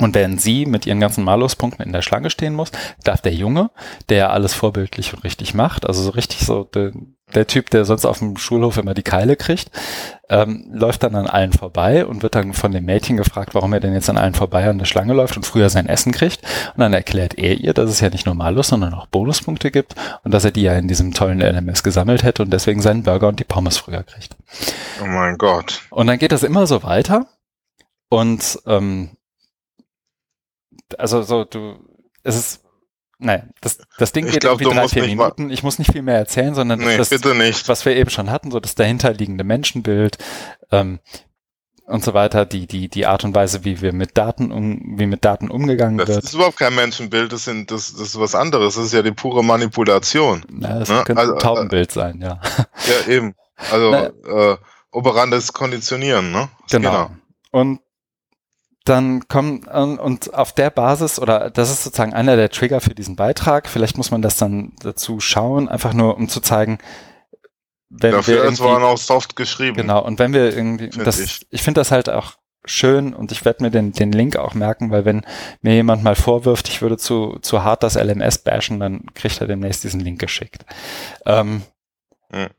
Und 0.00 0.14
während 0.14 0.40
sie 0.40 0.64
mit 0.64 0.86
ihren 0.86 1.00
ganzen 1.00 1.24
Maluspunkten 1.24 1.84
in 1.84 1.92
der 1.92 2.02
Schlange 2.02 2.30
stehen 2.30 2.54
muss, 2.54 2.70
darf 3.02 3.20
der 3.20 3.34
Junge, 3.34 3.70
der 4.08 4.30
alles 4.30 4.54
vorbildlich 4.54 5.12
und 5.12 5.24
richtig 5.24 5.54
macht, 5.54 5.86
also 5.86 6.02
so 6.02 6.10
richtig 6.10 6.40
so 6.40 6.64
der, 6.64 6.92
der 7.34 7.46
Typ, 7.46 7.70
der 7.70 7.84
sonst 7.84 8.04
auf 8.04 8.18
dem 8.18 8.36
Schulhof 8.36 8.78
immer 8.78 8.94
die 8.94 9.02
Keile 9.02 9.36
kriegt, 9.36 9.70
ähm, 10.30 10.68
läuft 10.72 11.02
dann 11.02 11.14
an 11.14 11.26
allen 11.26 11.52
vorbei 11.52 12.06
und 12.06 12.22
wird 12.22 12.34
dann 12.34 12.52
von 12.52 12.72
dem 12.72 12.84
Mädchen 12.84 13.16
gefragt, 13.16 13.54
warum 13.54 13.72
er 13.72 13.80
denn 13.80 13.94
jetzt 13.94 14.10
an 14.10 14.18
allen 14.18 14.34
vorbei 14.34 14.68
an 14.68 14.78
der 14.78 14.86
Schlange 14.86 15.14
läuft 15.14 15.36
und 15.36 15.46
früher 15.46 15.70
sein 15.70 15.88
Essen 15.88 16.12
kriegt. 16.12 16.42
Und 16.74 16.80
dann 16.80 16.92
erklärt 16.92 17.38
er 17.38 17.54
ihr, 17.54 17.74
dass 17.74 17.90
es 17.90 18.00
ja 18.00 18.10
nicht 18.10 18.26
nur 18.26 18.34
Malus, 18.34 18.68
sondern 18.68 18.94
auch 18.94 19.06
Bonuspunkte 19.06 19.70
gibt 19.70 19.94
und 20.24 20.32
dass 20.32 20.44
er 20.44 20.50
die 20.50 20.62
ja 20.62 20.74
in 20.74 20.88
diesem 20.88 21.12
tollen 21.12 21.40
LMS 21.40 21.82
gesammelt 21.82 22.22
hätte 22.22 22.42
und 22.42 22.50
deswegen 22.50 22.82
seinen 22.82 23.02
Burger 23.02 23.28
und 23.28 23.40
die 23.40 23.44
Pommes 23.44 23.78
früher 23.78 24.02
kriegt. 24.02 24.36
Oh 25.02 25.06
mein 25.06 25.36
Gott. 25.38 25.82
Und 25.90 26.06
dann 26.06 26.18
geht 26.18 26.32
das 26.32 26.42
immer 26.42 26.66
so 26.66 26.82
weiter. 26.82 27.26
Und 28.10 28.58
ähm, 28.66 29.10
also 30.96 31.22
so, 31.22 31.44
du, 31.44 31.76
es 32.22 32.36
ist, 32.36 32.64
nein, 33.18 33.50
das, 33.60 33.78
das 33.98 34.12
Ding 34.12 34.26
Ich 34.26 34.32
geht 34.32 34.40
glaub, 34.42 34.60
irgendwie 34.60 34.76
drei, 34.76 34.88
vier 34.88 35.04
Minuten. 35.06 35.50
Ich 35.50 35.62
muss 35.62 35.78
nicht 35.78 35.92
viel 35.92 36.02
mehr 36.02 36.16
erzählen, 36.18 36.54
sondern 36.54 36.78
Nee, 36.80 36.96
das, 36.96 37.10
bitte 37.10 37.34
nicht. 37.34 37.68
was 37.68 37.84
wir 37.84 37.94
eben 37.96 38.10
schon 38.10 38.30
hatten, 38.30 38.50
so 38.50 38.60
das 38.60 38.74
dahinterliegende 38.74 39.44
Menschenbild 39.44 40.18
ähm, 40.70 41.00
und 41.86 42.04
so 42.04 42.12
weiter, 42.12 42.44
die, 42.44 42.66
die, 42.66 42.88
die 42.88 43.06
Art 43.06 43.24
und 43.24 43.34
Weise, 43.34 43.64
wie 43.64 43.80
wir 43.80 43.92
mit 43.94 44.18
Daten 44.18 44.52
um, 44.52 44.98
wie 44.98 45.06
mit 45.06 45.24
Daten 45.24 45.50
umgegangen 45.50 45.96
Das 45.98 46.08
wird. 46.08 46.24
ist 46.24 46.34
überhaupt 46.34 46.58
kein 46.58 46.74
Menschenbild, 46.74 47.32
das, 47.32 47.44
sind, 47.44 47.70
das, 47.70 47.92
das 47.92 48.00
ist 48.08 48.20
was 48.20 48.34
anderes. 48.34 48.74
Das 48.74 48.84
ist 48.84 48.92
ja 48.92 49.00
die 49.02 49.12
pure 49.12 49.42
Manipulation. 49.42 50.44
Na, 50.50 50.78
das 50.80 50.88
ne? 50.90 51.02
könnte 51.04 51.20
Also, 51.20 51.32
ein 51.34 51.38
Taubenbild 51.38 51.90
sein, 51.90 52.20
ja. 52.20 52.40
Ja, 52.86 53.10
eben. 53.12 53.34
Also 53.70 53.90
Na- 53.90 54.52
äh, 54.52 54.56
operantes 54.90 55.52
Konditionieren, 55.52 56.30
ne? 56.30 56.48
Das 56.62 56.72
Genau. 56.72 57.06
geht 57.08 57.16
Und 57.52 57.80
dann 58.88 59.28
kommen 59.28 59.64
und, 59.64 59.98
und 59.98 60.34
auf 60.34 60.52
der 60.52 60.70
Basis 60.70 61.18
oder 61.18 61.50
das 61.50 61.70
ist 61.70 61.84
sozusagen 61.84 62.14
einer 62.14 62.36
der 62.36 62.50
Trigger 62.50 62.80
für 62.80 62.94
diesen 62.94 63.16
Beitrag. 63.16 63.68
Vielleicht 63.68 63.96
muss 63.98 64.10
man 64.10 64.22
das 64.22 64.36
dann 64.36 64.72
dazu 64.82 65.20
schauen, 65.20 65.68
einfach 65.68 65.94
nur 65.94 66.16
um 66.16 66.28
zu 66.28 66.40
zeigen, 66.40 66.78
wenn 67.90 68.12
Dafür 68.12 68.42
wir 68.42 68.44
ist 68.44 68.60
war 68.60 68.80
irgendwie, 68.80 68.80
noch 68.80 68.98
soft 68.98 69.36
geschrieben. 69.36 69.76
genau 69.76 70.04
und 70.04 70.18
wenn 70.18 70.32
wir 70.32 70.54
irgendwie 70.56 70.90
Find 70.92 71.06
das, 71.06 71.18
ich. 71.18 71.46
ich, 71.50 71.62
finde 71.62 71.80
das 71.80 71.90
halt 71.90 72.08
auch 72.10 72.34
schön 72.64 73.14
und 73.14 73.32
ich 73.32 73.44
werde 73.44 73.62
mir 73.64 73.70
den 73.70 73.92
den 73.92 74.12
Link 74.12 74.36
auch 74.36 74.54
merken, 74.54 74.90
weil 74.90 75.04
wenn 75.04 75.24
mir 75.62 75.74
jemand 75.74 76.02
mal 76.02 76.16
vorwirft, 76.16 76.68
ich 76.68 76.82
würde 76.82 76.98
zu 76.98 77.38
zu 77.42 77.64
hart 77.64 77.82
das 77.82 77.94
LMS 77.96 78.38
bashen, 78.38 78.80
dann 78.80 79.06
kriegt 79.14 79.40
er 79.40 79.46
demnächst 79.46 79.84
diesen 79.84 80.00
Link 80.00 80.18
geschickt. 80.20 80.64
Ähm, 81.26 81.62
Ja, 82.32 82.50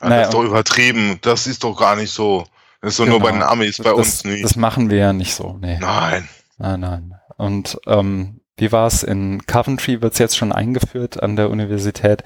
Naja, 0.00 0.16
das 0.16 0.28
ist 0.28 0.34
doch 0.34 0.44
übertrieben. 0.44 1.18
Das 1.22 1.46
ist 1.46 1.64
doch 1.64 1.76
gar 1.76 1.96
nicht 1.96 2.10
so. 2.12 2.46
Das 2.86 2.92
ist 2.94 3.00
doch 3.00 3.06
nur 3.06 3.18
Genau. 3.18 3.26
bei 3.30 3.32
den 3.32 3.42
Amis, 3.42 3.78
bei 3.78 3.84
das, 3.90 3.94
uns 3.94 4.24
nicht. 4.24 4.44
Das 4.44 4.54
machen 4.54 4.90
wir 4.90 4.98
ja 4.98 5.12
nicht 5.12 5.34
so, 5.34 5.58
nee. 5.60 5.76
Nein. 5.80 6.28
Nein, 6.56 6.78
nein. 6.80 7.14
Und 7.36 7.78
ähm, 7.88 8.40
wie 8.56 8.70
war 8.70 8.86
es? 8.86 9.02
In 9.02 9.44
Coventry 9.44 10.00
wird 10.02 10.12
es 10.12 10.20
jetzt 10.20 10.36
schon 10.36 10.52
eingeführt 10.52 11.20
an 11.22 11.34
der 11.34 11.50
Universität, 11.50 12.22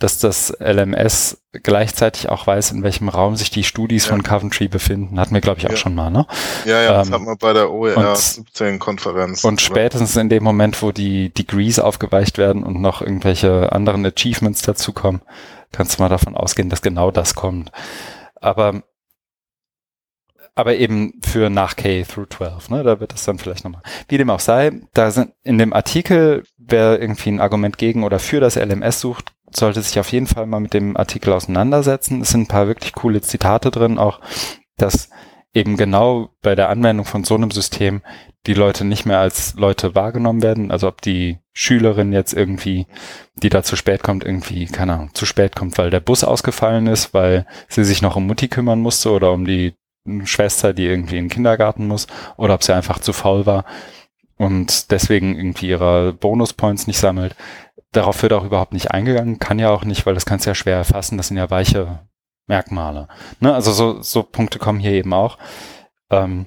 dass 0.00 0.18
das 0.18 0.52
LMS 0.60 1.38
gleichzeitig 1.52 2.28
auch 2.28 2.44
weiß, 2.46 2.72
in 2.72 2.82
welchem 2.82 3.08
Raum 3.08 3.36
sich 3.36 3.50
die 3.50 3.62
Studis 3.62 4.06
Ja. 4.06 4.10
von 4.10 4.22
Coventry 4.24 4.66
befinden. 4.66 5.18
Hatten 5.20 5.32
wir, 5.32 5.40
glaube 5.40 5.60
ich, 5.60 5.66
auch 5.66 5.70
Ja. 5.70 5.76
schon 5.76 5.94
mal, 5.94 6.10
ne? 6.10 6.26
Ja, 6.66 6.82
ja, 6.82 6.92
das 6.94 7.08
Ähm, 7.08 7.14
hat 7.14 7.22
man 7.22 7.38
bei 7.38 7.52
der 7.52 7.70
OER 7.70 7.96
und- 7.96 8.16
17 8.18 8.78
Konferenz. 8.80 9.44
Und 9.44 9.60
spätestens 9.60 10.16
in 10.16 10.28
dem 10.28 10.42
Moment, 10.42 10.82
wo 10.82 10.90
die 10.92 11.32
Degrees 11.32 11.78
aufgeweicht 11.78 12.36
werden 12.36 12.64
und 12.64 12.80
noch 12.80 13.00
irgendwelche 13.00 13.70
anderen 13.72 14.04
Achievements 14.04 14.62
dazukommen, 14.62 15.22
kannst 15.72 15.98
du 15.98 16.02
mal 16.02 16.08
davon 16.08 16.36
ausgehen, 16.36 16.68
dass 16.68 16.82
genau 16.82 17.12
das 17.12 17.36
kommt. 17.36 17.70
Aber 18.40 18.82
aber 20.54 20.76
eben 20.76 21.20
für 21.24 21.50
nach 21.50 21.76
K 21.76 22.04
through 22.04 22.28
12, 22.28 22.70
ne? 22.70 22.82
Da 22.82 23.00
wird 23.00 23.14
es 23.14 23.24
dann 23.24 23.38
vielleicht 23.38 23.64
nochmal. 23.64 23.82
Wie 24.08 24.18
dem 24.18 24.30
auch 24.30 24.40
sei, 24.40 24.72
da 24.94 25.10
sind 25.10 25.32
in 25.42 25.58
dem 25.58 25.72
Artikel, 25.72 26.44
wer 26.58 27.00
irgendwie 27.00 27.30
ein 27.30 27.40
Argument 27.40 27.78
gegen 27.78 28.04
oder 28.04 28.18
für 28.18 28.40
das 28.40 28.56
LMS 28.56 29.00
sucht, 29.00 29.32
sollte 29.50 29.82
sich 29.82 29.98
auf 29.98 30.12
jeden 30.12 30.26
Fall 30.26 30.46
mal 30.46 30.60
mit 30.60 30.74
dem 30.74 30.96
Artikel 30.96 31.32
auseinandersetzen. 31.32 32.20
Es 32.20 32.30
sind 32.30 32.42
ein 32.42 32.48
paar 32.48 32.66
wirklich 32.68 32.92
coole 32.92 33.20
Zitate 33.20 33.70
drin, 33.70 33.98
auch, 33.98 34.20
dass 34.76 35.10
eben 35.52 35.76
genau 35.76 36.30
bei 36.42 36.54
der 36.54 36.68
Anwendung 36.68 37.04
von 37.04 37.24
so 37.24 37.34
einem 37.34 37.50
System 37.50 38.02
die 38.46 38.54
Leute 38.54 38.84
nicht 38.84 39.04
mehr 39.04 39.18
als 39.18 39.54
Leute 39.54 39.94
wahrgenommen 39.94 40.42
werden. 40.42 40.70
Also 40.70 40.88
ob 40.88 41.02
die 41.02 41.38
Schülerin 41.52 42.12
jetzt 42.12 42.32
irgendwie, 42.32 42.86
die 43.34 43.48
da 43.48 43.62
zu 43.62 43.76
spät 43.76 44.02
kommt, 44.02 44.24
irgendwie, 44.24 44.66
keine 44.66 44.94
Ahnung, 44.94 45.10
zu 45.14 45.26
spät 45.26 45.56
kommt, 45.56 45.76
weil 45.76 45.90
der 45.90 46.00
Bus 46.00 46.24
ausgefallen 46.24 46.86
ist, 46.86 47.12
weil 47.12 47.46
sie 47.68 47.84
sich 47.84 48.00
noch 48.00 48.16
um 48.16 48.26
Mutti 48.26 48.48
kümmern 48.48 48.80
musste 48.80 49.10
oder 49.10 49.32
um 49.32 49.44
die 49.44 49.74
Schwester, 50.26 50.72
die 50.72 50.86
irgendwie 50.86 51.18
in 51.18 51.24
den 51.24 51.30
Kindergarten 51.30 51.86
muss, 51.86 52.06
oder 52.36 52.54
ob 52.54 52.62
sie 52.62 52.74
einfach 52.74 52.98
zu 52.98 53.12
faul 53.12 53.46
war 53.46 53.64
und 54.36 54.90
deswegen 54.90 55.36
irgendwie 55.36 55.68
ihre 55.68 56.14
Bonuspoints 56.14 56.86
nicht 56.86 56.98
sammelt. 56.98 57.36
Darauf 57.92 58.22
wird 58.22 58.32
auch 58.32 58.44
überhaupt 58.44 58.72
nicht 58.72 58.90
eingegangen, 58.90 59.38
kann 59.38 59.58
ja 59.58 59.70
auch 59.70 59.84
nicht, 59.84 60.06
weil 60.06 60.14
das 60.14 60.24
kannst 60.24 60.46
du 60.46 60.50
ja 60.50 60.54
schwer 60.54 60.76
erfassen, 60.76 61.18
das 61.18 61.28
sind 61.28 61.36
ja 61.36 61.50
weiche 61.50 62.00
Merkmale. 62.46 63.08
Ne? 63.40 63.52
Also 63.52 63.72
so, 63.72 64.00
so 64.00 64.22
Punkte 64.22 64.58
kommen 64.58 64.80
hier 64.80 64.92
eben 64.92 65.12
auch, 65.12 65.36
ähm, 66.10 66.46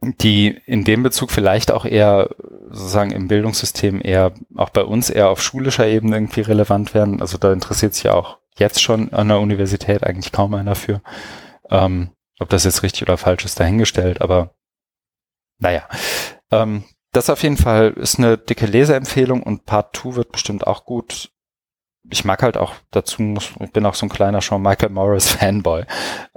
die 0.00 0.60
in 0.66 0.84
dem 0.84 1.02
Bezug 1.02 1.32
vielleicht 1.32 1.72
auch 1.72 1.84
eher 1.84 2.30
sozusagen 2.70 3.10
im 3.10 3.26
Bildungssystem 3.26 4.00
eher 4.00 4.32
auch 4.56 4.70
bei 4.70 4.84
uns 4.84 5.10
eher 5.10 5.30
auf 5.30 5.42
schulischer 5.42 5.88
Ebene 5.88 6.16
irgendwie 6.16 6.42
relevant 6.42 6.94
werden. 6.94 7.20
Also 7.20 7.36
da 7.36 7.52
interessiert 7.52 7.94
sich 7.94 8.04
ja 8.04 8.14
auch 8.14 8.38
jetzt 8.58 8.80
schon 8.80 9.12
an 9.12 9.28
der 9.28 9.40
Universität 9.40 10.04
eigentlich 10.04 10.30
kaum 10.30 10.54
einer 10.54 10.76
für. 10.76 11.00
Ähm, 11.70 12.10
ob 12.38 12.48
das 12.48 12.64
jetzt 12.64 12.82
richtig 12.82 13.02
oder 13.02 13.18
falsch 13.18 13.44
ist, 13.44 13.58
dahingestellt, 13.60 14.20
aber 14.20 14.54
naja. 15.58 15.88
Ähm, 16.50 16.84
das 17.12 17.30
auf 17.30 17.42
jeden 17.42 17.56
Fall 17.56 17.90
ist 17.92 18.18
eine 18.18 18.38
dicke 18.38 18.66
Leseempfehlung 18.66 19.42
und 19.42 19.64
Part 19.66 19.96
2 19.96 20.16
wird 20.16 20.32
bestimmt 20.32 20.66
auch 20.66 20.84
gut. 20.84 21.30
Ich 22.10 22.24
mag 22.24 22.42
halt 22.42 22.56
auch 22.56 22.74
dazu, 22.90 23.22
muss, 23.22 23.50
ich 23.60 23.72
bin 23.72 23.84
auch 23.86 23.94
so 23.94 24.06
ein 24.06 24.10
kleiner 24.10 24.40
Sean 24.40 24.62
Michael 24.62 24.90
Morris 24.90 25.30
Fanboy. 25.32 25.84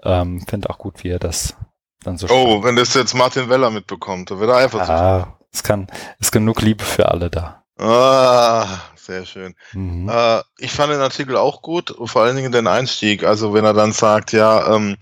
Ähm, 0.03 0.41
Finde 0.47 0.69
auch 0.69 0.77
gut, 0.77 1.03
wie 1.03 1.09
er 1.09 1.19
das 1.19 1.55
dann 2.03 2.17
so 2.17 2.27
Oh, 2.29 2.63
wenn 2.63 2.75
das 2.75 2.93
jetzt 2.93 3.13
Martin 3.13 3.49
Weller 3.49 3.69
mitbekommt, 3.69 4.31
dann 4.31 4.39
wird 4.39 4.49
er 4.49 4.57
einfach 4.57 4.85
so. 4.85 4.91
Ah, 4.91 5.37
es 5.51 5.63
kann, 5.63 5.87
ist 6.19 6.31
genug 6.31 6.61
Liebe 6.61 6.83
für 6.83 7.09
alle 7.09 7.29
da. 7.29 7.63
Ah, 7.77 8.65
sehr 8.95 9.25
schön. 9.25 9.55
Mhm. 9.73 10.09
Äh, 10.09 10.41
ich 10.57 10.71
fand 10.71 10.93
den 10.93 11.01
Artikel 11.01 11.35
auch 11.35 11.61
gut, 11.61 11.95
vor 12.05 12.23
allen 12.23 12.35
Dingen 12.35 12.51
den 12.51 12.67
Einstieg. 12.67 13.23
Also 13.23 13.53
wenn 13.53 13.65
er 13.65 13.73
dann 13.73 13.91
sagt, 13.91 14.33
ja, 14.33 14.75
ähm, 14.75 14.97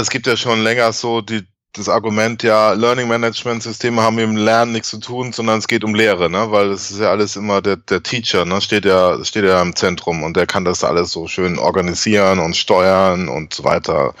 es 0.00 0.10
gibt 0.10 0.26
ja 0.26 0.36
schon 0.36 0.62
länger 0.62 0.92
so 0.92 1.20
die, 1.20 1.46
das 1.72 1.88
Argument, 1.88 2.42
ja, 2.42 2.72
Learning 2.72 3.08
Management 3.08 3.62
Systeme 3.62 4.02
haben 4.02 4.16
mit 4.16 4.24
dem 4.24 4.36
Lernen 4.36 4.72
nichts 4.72 4.90
zu 4.90 4.98
tun, 4.98 5.32
sondern 5.32 5.58
es 5.58 5.68
geht 5.68 5.84
um 5.84 5.94
Lehre, 5.94 6.30
ne? 6.30 6.50
Weil 6.50 6.70
es 6.70 6.90
ist 6.90 7.00
ja 7.00 7.10
alles 7.10 7.36
immer 7.36 7.60
der, 7.60 7.76
der 7.76 8.02
Teacher, 8.02 8.44
ne? 8.44 8.60
Steht 8.60 8.84
ja, 8.84 9.22
steht 9.24 9.44
ja 9.44 9.60
im 9.60 9.76
Zentrum 9.76 10.22
und 10.22 10.36
der 10.36 10.46
kann 10.46 10.64
das 10.64 10.84
alles 10.84 11.12
so 11.12 11.26
schön 11.26 11.58
organisieren 11.58 12.38
und 12.38 12.56
steuern 12.56 13.28
und 13.28 13.54
so 13.54 13.64
weiter. 13.64 14.14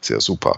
Sehr 0.00 0.20
super. 0.20 0.56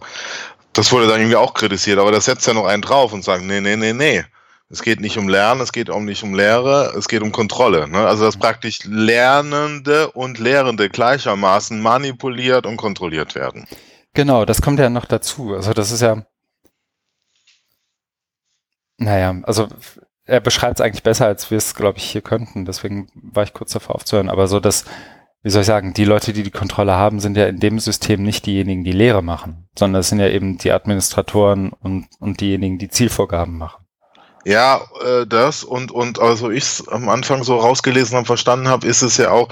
Das 0.75 0.93
wurde 0.93 1.07
dann 1.07 1.21
irgendwie 1.21 1.37
auch 1.37 1.55
kritisiert, 1.55 1.99
aber 1.99 2.13
da 2.13 2.21
setzt 2.21 2.47
ja 2.47 2.55
noch 2.55 2.67
einen 2.67 2.83
drauf 2.83 3.13
und 3.13 3.25
sagt, 3.25 3.45
nee, 3.45 3.61
nee, 3.61 3.77
nee, 3.77 3.93
nee. 3.93 4.25
Es 4.71 4.83
geht 4.83 5.01
nicht 5.01 5.19
um 5.19 5.29
Lernen, 5.29 5.61
es 5.61 5.73
geht 5.73 5.91
auch 5.91 6.01
nicht 6.01 6.23
um 6.23 6.35
Lehre, 6.35 6.95
es 6.97 7.07
geht 7.07 7.21
um 7.21 7.31
Kontrolle. 7.31 7.89
Ne? 7.89 7.99
Also 7.99 8.25
dass 8.25 8.39
praktisch 8.39 8.79
Lernende 8.85 10.11
und 10.13 10.39
Lehrende 10.39 10.89
gleichermaßen 10.89 11.79
manipuliert 11.79 12.65
und 12.65 12.79
kontrolliert 12.79 13.35
werden. 13.35 13.67
Genau, 14.15 14.45
das 14.45 14.61
kommt 14.63 14.79
ja 14.79 14.91
noch 14.91 15.07
dazu. 15.07 15.55
Also 15.55 15.73
das 15.73 15.91
ist 15.91 16.03
ja, 16.03 16.25
naja, 18.99 19.41
also 19.45 19.69
er 20.25 20.41
beschreibt 20.41 20.79
es 20.79 20.85
eigentlich 20.85 21.03
besser, 21.03 21.27
als 21.27 21.51
wir 21.51 21.59
es, 21.59 21.75
glaube 21.75 21.99
ich, 21.99 22.05
hier 22.05 22.23
könnten. 22.23 22.65
Deswegen 22.65 23.09
war 23.15 23.43
ich 23.43 23.53
kurz 23.53 23.73
davor 23.73 23.97
aufzuhören. 23.97 24.29
Aber 24.29 24.47
so, 24.47 24.61
dass, 24.61 24.85
wie 25.43 25.51
soll 25.51 25.63
ich 25.63 25.67
sagen, 25.67 25.95
die 25.95 26.05
Leute, 26.05 26.33
die 26.33 26.43
die 26.43 26.51
Kontrolle 26.51 26.95
haben, 26.95 27.21
sind 27.21 27.37
ja 27.37 27.47
in 27.47 27.59
dem 27.59 27.79
System 27.79 28.23
nicht 28.23 28.47
diejenigen, 28.47 28.85
die 28.85 28.93
Lehre 28.93 29.23
machen, 29.23 29.69
sondern 29.77 30.01
es 30.01 30.09
sind 30.09 30.21
ja 30.21 30.29
eben 30.29 30.59
die 30.59 30.73
Administratoren 30.73 31.71
und, 31.73 32.09
und 32.21 32.41
diejenigen, 32.41 32.79
die 32.79 32.89
Zielvorgaben 32.89 33.59
machen. 33.59 33.82
Ja, 34.45 34.81
äh, 35.05 35.27
das 35.27 35.63
und 35.63 35.93
und 35.93 36.19
also 36.19 36.51
ich 36.51 36.65
es 36.65 36.89
am 36.89 37.09
Anfang 37.09 37.45
so 37.45 37.57
rausgelesen 37.59 38.17
habe, 38.17 38.27
verstanden 38.27 38.69
habe, 38.69 38.87
ist 38.87 39.03
es 39.03 39.17
ja 39.17 39.31
auch, 39.31 39.49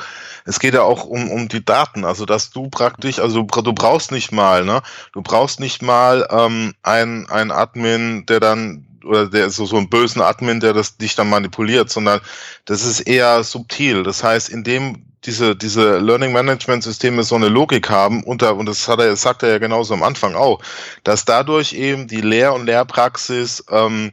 es 0.46 0.58
geht 0.58 0.74
ja 0.74 0.82
auch 0.82 1.04
um 1.04 1.30
um 1.30 1.48
die 1.48 1.64
Daten, 1.64 2.04
also 2.04 2.26
dass 2.26 2.50
du 2.50 2.68
praktisch, 2.68 3.20
also 3.20 3.42
du, 3.42 3.72
brauchst 3.72 4.10
nicht 4.10 4.32
mal, 4.32 4.64
ne, 4.64 4.82
du 5.12 5.22
brauchst 5.22 5.60
nicht 5.60 5.80
mal 5.82 6.26
ähm, 6.30 6.74
ein 6.82 7.28
ein 7.30 7.52
Admin, 7.52 8.26
der 8.26 8.40
dann 8.40 8.84
oder 9.04 9.26
der 9.28 9.50
so 9.50 9.64
so 9.64 9.76
ein 9.76 9.88
bösen 9.88 10.22
Admin, 10.22 10.58
der 10.60 10.72
das 10.72 10.96
dich 10.96 11.14
dann 11.14 11.30
manipuliert, 11.30 11.88
sondern 11.90 12.20
das 12.64 12.84
ist 12.84 13.00
eher 13.00 13.44
subtil. 13.44 14.02
Das 14.02 14.24
heißt, 14.24 14.48
indem 14.48 15.04
diese, 15.24 15.54
diese 15.54 15.98
Learning 15.98 16.32
Management 16.32 16.82
Systeme 16.82 17.22
so 17.22 17.34
eine 17.34 17.48
Logik 17.48 17.90
haben, 17.90 18.22
unter, 18.24 18.56
und 18.56 18.66
das 18.66 18.88
hat 18.88 19.00
er, 19.00 19.14
sagt 19.16 19.42
er 19.42 19.50
ja 19.50 19.58
genauso 19.58 19.94
am 19.94 20.02
Anfang 20.02 20.34
auch, 20.34 20.60
dass 21.04 21.24
dadurch 21.24 21.74
eben 21.74 22.08
die 22.08 22.22
Lehr- 22.22 22.54
und 22.54 22.66
Lehrpraxis 22.66 23.64
ähm, 23.70 24.12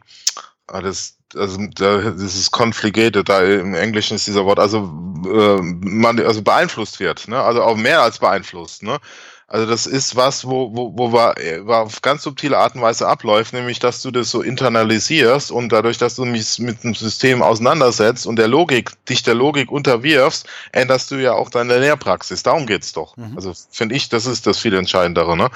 Das, 0.67 1.17
also 1.35 1.65
das 1.67 2.35
ist 2.35 2.51
confligated, 2.51 3.29
da 3.29 3.41
im 3.41 3.73
Englischen 3.73 4.15
ist 4.15 4.27
dieser 4.27 4.45
Wort, 4.45 4.59
also 4.59 4.79
äh, 5.25 5.61
man 5.61 6.19
also 6.19 6.41
beeinflusst 6.41 6.99
wird, 6.99 7.27
ne? 7.27 7.41
Also 7.41 7.63
auch 7.63 7.77
mehr 7.77 8.01
als 8.01 8.19
beeinflusst, 8.19 8.83
ne? 8.83 8.99
Also 9.49 9.65
das 9.65 9.85
ist 9.85 10.17
was, 10.17 10.45
wo, 10.45 10.75
wo, 10.75 10.91
wo 10.97 11.13
war, 11.13 11.35
auf 11.81 12.01
ganz 12.01 12.23
subtile 12.23 12.57
Art 12.57 12.75
und 12.75 12.81
Weise 12.81 13.07
abläuft, 13.07 13.53
nämlich 13.53 13.79
dass 13.79 14.01
du 14.01 14.11
das 14.11 14.29
so 14.29 14.41
internalisierst 14.41 15.51
und 15.51 15.71
dadurch, 15.71 15.97
dass 15.97 16.15
du 16.15 16.25
mich 16.25 16.59
mit 16.59 16.83
dem 16.83 16.93
System 16.93 17.41
auseinandersetzt 17.41 18.27
und 18.27 18.35
der 18.35 18.49
Logik, 18.49 18.91
dich 19.05 19.23
der 19.23 19.35
Logik 19.35 19.71
unterwirfst, 19.71 20.45
änderst 20.73 21.11
du 21.11 21.15
ja 21.15 21.31
auch 21.31 21.49
deine 21.49 21.79
Lehrpraxis. 21.79 22.43
Darum 22.43 22.65
geht's 22.65 22.91
doch. 22.91 23.15
Mhm. 23.15 23.37
Also 23.37 23.53
finde 23.71 23.95
ich, 23.95 24.09
das 24.09 24.25
ist 24.25 24.47
das 24.47 24.57
viel 24.57 24.75
Entscheidendere. 24.75 25.37
Ne? 25.37 25.49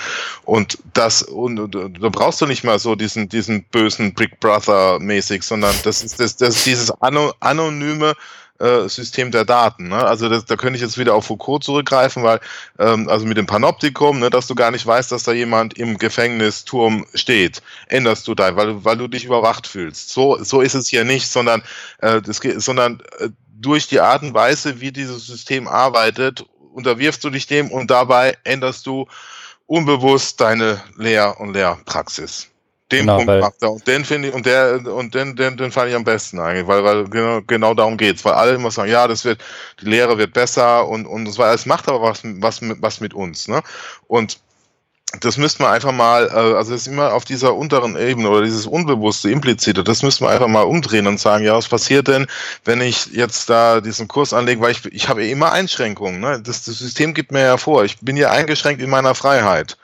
Und 0.45 0.77
das, 0.93 1.23
und 1.23 1.75
da 1.75 2.09
brauchst 2.09 2.39
du 2.39 2.45
nicht 2.45 2.63
mal 2.63 2.79
so 2.79 2.95
diesen, 2.95 3.27
diesen 3.27 3.63
bösen 3.65 4.13
Big 4.13 4.39
Brother 4.39 4.99
mäßig, 4.99 5.43
sondern 5.43 5.75
das 5.83 6.01
ist 6.01 6.17
das, 6.17 6.37
das 6.37 6.55
ist 6.55 6.65
dieses 6.65 6.93
anonyme 7.01 8.15
äh, 8.61 8.87
System 8.87 9.31
der 9.31 9.45
Daten. 9.45 9.89
Ne? 9.89 9.97
Also 9.97 10.29
das, 10.29 10.45
da 10.45 10.55
könnte 10.55 10.77
ich 10.77 10.81
jetzt 10.81 10.97
wieder 10.97 11.15
auf 11.15 11.25
Foucault 11.25 11.63
zurückgreifen, 11.63 12.23
weil 12.23 12.39
ähm, 12.79 13.09
also 13.09 13.25
mit 13.25 13.37
dem 13.37 13.47
Panoptikum, 13.47 14.19
ne, 14.19 14.29
dass 14.29 14.47
du 14.47 14.55
gar 14.55 14.71
nicht 14.71 14.85
weißt, 14.85 15.11
dass 15.11 15.23
da 15.23 15.31
jemand 15.31 15.77
im 15.77 15.97
Gefängnisturm 15.97 17.05
steht, 17.13 17.61
änderst 17.87 18.27
du 18.27 18.35
da, 18.35 18.55
weil, 18.55 18.85
weil 18.85 18.97
du 18.97 19.07
dich 19.07 19.25
überwacht 19.25 19.67
fühlst. 19.67 20.09
So, 20.09 20.41
so 20.43 20.61
ist 20.61 20.75
es 20.75 20.87
hier 20.87 21.03
nicht, 21.03 21.27
sondern, 21.27 21.63
äh, 21.99 22.21
das, 22.21 22.39
sondern 22.57 23.01
äh, 23.19 23.29
durch 23.59 23.87
die 23.87 23.99
Art 23.99 24.23
und 24.23 24.33
Weise, 24.33 24.79
wie 24.79 24.91
dieses 24.91 25.25
System 25.25 25.67
arbeitet, 25.67 26.45
unterwirfst 26.73 27.23
du 27.23 27.29
dich 27.29 27.47
dem 27.47 27.71
und 27.71 27.91
dabei 27.91 28.37
änderst 28.43 28.85
du 28.85 29.07
unbewusst 29.65 30.41
deine 30.41 30.81
Lehr- 30.97 31.39
und 31.39 31.53
Lehrpraxis. 31.53 32.50
Den 32.91 33.01
genau, 33.01 33.17
Punkt 33.17 33.39
macht 33.39 33.61
er. 33.61 33.71
Und 33.71 33.87
den 33.87 34.03
finde 34.03 34.27
ich, 34.27 34.33
und 34.33 34.45
der, 34.45 34.81
und 34.85 35.15
den, 35.15 35.35
den, 35.35 35.57
den 35.57 35.71
fand 35.71 35.89
ich 35.89 35.95
am 35.95 36.03
besten 36.03 36.39
eigentlich, 36.39 36.67
weil, 36.67 36.83
weil 36.83 37.05
genau, 37.05 37.41
genau 37.47 37.73
darum 37.73 37.97
geht's. 37.97 38.25
Weil 38.25 38.33
alle 38.33 38.53
immer 38.53 38.71
sagen, 38.71 38.91
ja, 38.91 39.07
das 39.07 39.23
wird, 39.23 39.41
die 39.81 39.85
Lehre 39.85 40.17
wird 40.17 40.33
besser 40.33 40.87
und, 40.87 41.05
und 41.05 41.25
das 41.25 41.37
war, 41.37 41.53
es 41.53 41.65
macht 41.65 41.87
aber 41.87 42.01
was, 42.01 42.21
was 42.23 42.61
mit, 42.61 42.81
was 42.81 42.99
mit 42.99 43.13
uns, 43.13 43.47
ne? 43.47 43.61
Und 44.07 44.39
das 45.19 45.37
müsste 45.37 45.63
man 45.63 45.73
einfach 45.73 45.91
mal, 45.91 46.27
äh, 46.27 46.55
also 46.55 46.71
das 46.71 46.81
ist 46.81 46.87
immer 46.87 47.13
auf 47.13 47.25
dieser 47.25 47.55
unteren 47.55 47.97
Ebene 47.97 48.29
oder 48.29 48.43
dieses 48.43 48.65
Unbewusste, 48.65 49.29
Implizite, 49.29 49.83
das 49.83 50.03
müsste 50.03 50.23
man 50.23 50.33
einfach 50.33 50.47
mal 50.47 50.61
umdrehen 50.61 51.07
und 51.07 51.19
sagen, 51.19 51.43
ja, 51.43 51.55
was 51.55 51.67
passiert 51.67 52.07
denn, 52.07 52.27
wenn 52.63 52.81
ich 52.81 53.07
jetzt 53.07 53.49
da 53.49 53.81
diesen 53.81 54.07
Kurs 54.07 54.33
anlege, 54.33 54.61
weil 54.61 54.71
ich, 54.71 54.85
ich 54.85 55.09
habe 55.09 55.23
ja 55.23 55.31
immer 55.31 55.51
Einschränkungen, 55.51 56.19
ne? 56.21 56.41
Das, 56.41 56.63
das 56.65 56.79
System 56.79 57.13
gibt 57.13 57.31
mir 57.31 57.41
ja 57.41 57.57
vor, 57.57 57.83
ich 57.83 57.99
bin 57.99 58.15
ja 58.15 58.31
eingeschränkt 58.31 58.81
in 58.81 58.89
meiner 58.89 59.15
Freiheit. 59.15 59.77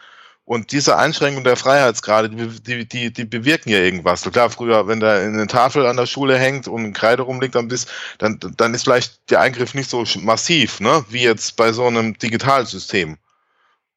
Und 0.48 0.72
diese 0.72 0.98
Einschränkung 0.98 1.44
der 1.44 1.57
Freiheitsgrade, 1.57 2.30
die, 2.30 2.88
die, 2.88 3.11
die 3.11 3.26
bewirken 3.26 3.69
ja 3.69 3.80
irgendwas. 3.80 4.22
Klar, 4.22 4.49
früher, 4.49 4.88
wenn 4.88 5.02
da 5.02 5.15
eine 5.15 5.45
Tafel 5.45 5.86
an 5.86 5.98
der 5.98 6.06
Schule 6.06 6.40
hängt 6.40 6.69
und 6.69 6.86
ein 6.86 6.94
Kreide 6.94 7.24
rumliegt, 7.24 7.53
dann, 7.53 7.68
bist, 7.68 7.90
dann, 8.18 8.40
dann 8.56 8.74
ist 8.74 8.84
vielleicht 8.84 9.30
der 9.30 9.41
Eingriff 9.41 9.74
nicht 9.74 9.90
so 9.90 10.06
massiv, 10.22 10.80
ne, 10.80 11.03
wie 11.10 11.24
jetzt 11.24 11.57
bei 11.57 11.74
so 11.74 11.86
einem 11.86 12.18
Digitalsystem. 12.18 13.18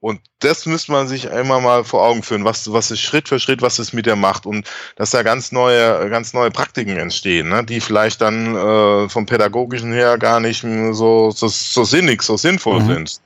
Und 0.00 0.20
das 0.40 0.66
müsste 0.66 0.90
man 0.90 1.06
sich 1.06 1.26
immer 1.26 1.60
mal 1.60 1.84
vor 1.84 2.02
Augen 2.02 2.24
führen, 2.24 2.44
was, 2.44 2.72
was 2.72 2.90
ist 2.90 3.00
Schritt 3.00 3.28
für 3.28 3.38
Schritt, 3.38 3.62
was 3.62 3.78
es 3.78 3.92
mit 3.92 4.06
der 4.06 4.16
macht 4.16 4.44
und 4.44 4.68
dass 4.96 5.10
da 5.10 5.22
ganz 5.22 5.52
neue, 5.52 6.10
ganz 6.10 6.32
neue 6.32 6.50
Praktiken 6.50 6.96
entstehen, 6.96 7.50
ne, 7.50 7.62
die 7.62 7.80
vielleicht 7.80 8.20
dann 8.22 8.56
äh, 8.56 9.08
vom 9.08 9.24
Pädagogischen 9.24 9.92
her 9.92 10.18
gar 10.18 10.40
nicht 10.40 10.62
so, 10.62 11.30
so, 11.30 11.46
so 11.46 11.84
sinnig, 11.84 12.24
so 12.24 12.36
sinnvoll 12.36 12.80
mhm. 12.80 12.86
sind. 12.86 13.20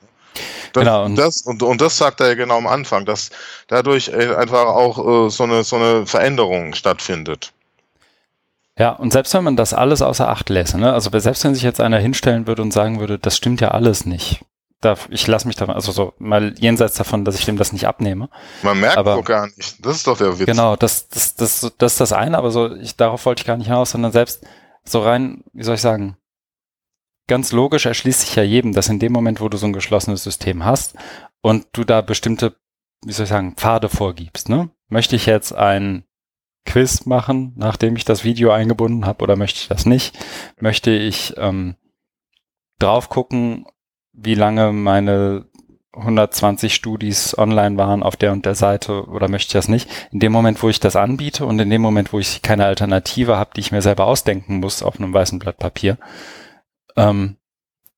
Das, 0.72 0.82
genau. 0.82 1.04
Und 1.04 1.16
das, 1.16 1.42
und, 1.42 1.62
und 1.62 1.80
das 1.80 1.96
sagt 1.96 2.20
er 2.20 2.28
ja 2.28 2.34
genau 2.34 2.58
am 2.58 2.66
Anfang, 2.66 3.04
dass 3.04 3.30
dadurch 3.68 4.08
äh, 4.08 4.34
einfach 4.34 4.66
auch 4.66 5.26
äh, 5.26 5.30
so, 5.30 5.44
eine, 5.44 5.64
so 5.64 5.76
eine 5.76 6.06
Veränderung 6.06 6.74
stattfindet. 6.74 7.52
Ja, 8.76 8.90
und 8.90 9.12
selbst 9.12 9.32
wenn 9.34 9.44
man 9.44 9.56
das 9.56 9.72
alles 9.72 10.02
außer 10.02 10.28
Acht 10.28 10.50
lässt, 10.50 10.76
ne? 10.76 10.92
also 10.92 11.16
selbst 11.20 11.44
wenn 11.44 11.54
sich 11.54 11.62
jetzt 11.62 11.80
einer 11.80 11.98
hinstellen 11.98 12.48
würde 12.48 12.62
und 12.62 12.72
sagen 12.72 12.98
würde, 12.98 13.20
das 13.20 13.36
stimmt 13.36 13.60
ja 13.60 13.68
alles 13.68 14.04
nicht, 14.04 14.40
da, 14.84 14.96
ich 15.08 15.26
lasse 15.26 15.46
mich 15.46 15.56
davon, 15.56 15.74
also 15.74 15.92
so 15.92 16.12
mal 16.18 16.54
jenseits 16.58 16.94
davon, 16.94 17.24
dass 17.24 17.38
ich 17.38 17.44
dem 17.44 17.56
das 17.56 17.72
nicht 17.72 17.86
abnehme. 17.86 18.28
Man 18.62 18.80
merkt 18.80 18.98
aber, 18.98 19.16
doch 19.16 19.24
gar 19.24 19.46
nicht. 19.46 19.84
Das 19.84 19.96
ist 19.96 20.06
doch 20.06 20.18
der 20.18 20.38
Witz. 20.38 20.46
Genau, 20.46 20.76
das, 20.76 21.08
das, 21.08 21.34
das, 21.36 21.72
das 21.78 21.92
ist 21.92 22.00
das 22.00 22.12
eine, 22.12 22.36
aber 22.36 22.50
so, 22.50 22.74
ich, 22.74 22.96
darauf 22.96 23.24
wollte 23.24 23.40
ich 23.40 23.46
gar 23.46 23.56
nicht 23.56 23.68
hinaus, 23.68 23.90
sondern 23.90 24.12
selbst 24.12 24.44
so 24.84 25.00
rein, 25.00 25.42
wie 25.52 25.62
soll 25.62 25.76
ich 25.76 25.80
sagen, 25.80 26.16
ganz 27.26 27.52
logisch 27.52 27.86
erschließt 27.86 28.20
sich 28.20 28.36
ja 28.36 28.42
jedem, 28.42 28.72
dass 28.72 28.88
in 28.88 28.98
dem 28.98 29.12
Moment, 29.12 29.40
wo 29.40 29.48
du 29.48 29.56
so 29.56 29.66
ein 29.66 29.72
geschlossenes 29.72 30.22
System 30.22 30.64
hast 30.64 30.94
und 31.40 31.66
du 31.72 31.84
da 31.84 32.00
bestimmte, 32.00 32.56
wie 33.04 33.12
soll 33.12 33.24
ich 33.24 33.30
sagen, 33.30 33.54
Pfade 33.56 33.88
vorgibst, 33.88 34.48
ne? 34.48 34.70
Möchte 34.88 35.16
ich 35.16 35.26
jetzt 35.26 35.52
ein 35.52 36.04
Quiz 36.66 37.06
machen, 37.06 37.52
nachdem 37.56 37.96
ich 37.96 38.04
das 38.04 38.24
Video 38.24 38.50
eingebunden 38.50 39.06
habe, 39.06 39.22
oder 39.22 39.36
möchte 39.36 39.60
ich 39.60 39.68
das 39.68 39.86
nicht? 39.86 40.18
Möchte 40.58 40.90
ich 40.90 41.34
ähm, 41.36 41.76
drauf 42.78 43.08
gucken, 43.08 43.66
wie 44.12 44.34
lange 44.34 44.72
meine 44.72 45.46
120 45.92 46.74
Studis 46.74 47.36
online 47.36 47.76
waren 47.76 48.02
auf 48.02 48.16
der 48.16 48.32
und 48.32 48.46
der 48.46 48.54
Seite 48.54 49.06
oder 49.06 49.28
möchte 49.28 49.48
ich 49.48 49.52
das 49.52 49.68
nicht? 49.68 49.88
In 50.10 50.20
dem 50.20 50.32
Moment, 50.32 50.62
wo 50.62 50.68
ich 50.68 50.80
das 50.80 50.96
anbiete 50.96 51.46
und 51.46 51.58
in 51.58 51.70
dem 51.70 51.82
Moment, 51.82 52.12
wo 52.12 52.18
ich 52.18 52.42
keine 52.42 52.64
Alternative 52.64 53.36
habe, 53.36 53.50
die 53.54 53.60
ich 53.60 53.72
mir 53.72 53.82
selber 53.82 54.06
ausdenken 54.06 54.56
muss 54.56 54.82
auf 54.82 54.98
einem 54.98 55.12
weißen 55.12 55.38
Blatt 55.38 55.58
Papier, 55.58 55.98
ähm, 56.96 57.36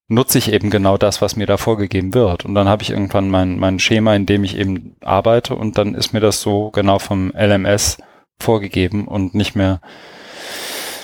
nutze 0.08 0.38
ich 0.38 0.52
eben 0.52 0.70
genau 0.70 0.96
das, 0.96 1.20
was 1.20 1.36
mir 1.36 1.46
da 1.46 1.56
vorgegeben 1.56 2.14
wird. 2.14 2.44
Und 2.44 2.54
dann 2.54 2.68
habe 2.68 2.82
ich 2.82 2.90
irgendwann 2.90 3.28
mein, 3.28 3.58
mein 3.58 3.78
Schema, 3.78 4.14
in 4.14 4.26
dem 4.26 4.44
ich 4.44 4.56
eben 4.56 4.96
arbeite 5.00 5.54
und 5.54 5.78
dann 5.78 5.94
ist 5.94 6.12
mir 6.12 6.20
das 6.20 6.40
so 6.40 6.70
genau 6.70 6.98
vom 6.98 7.32
LMS 7.36 7.98
vorgegeben 8.38 9.08
und 9.08 9.34
nicht 9.34 9.56
mehr, 9.56 9.80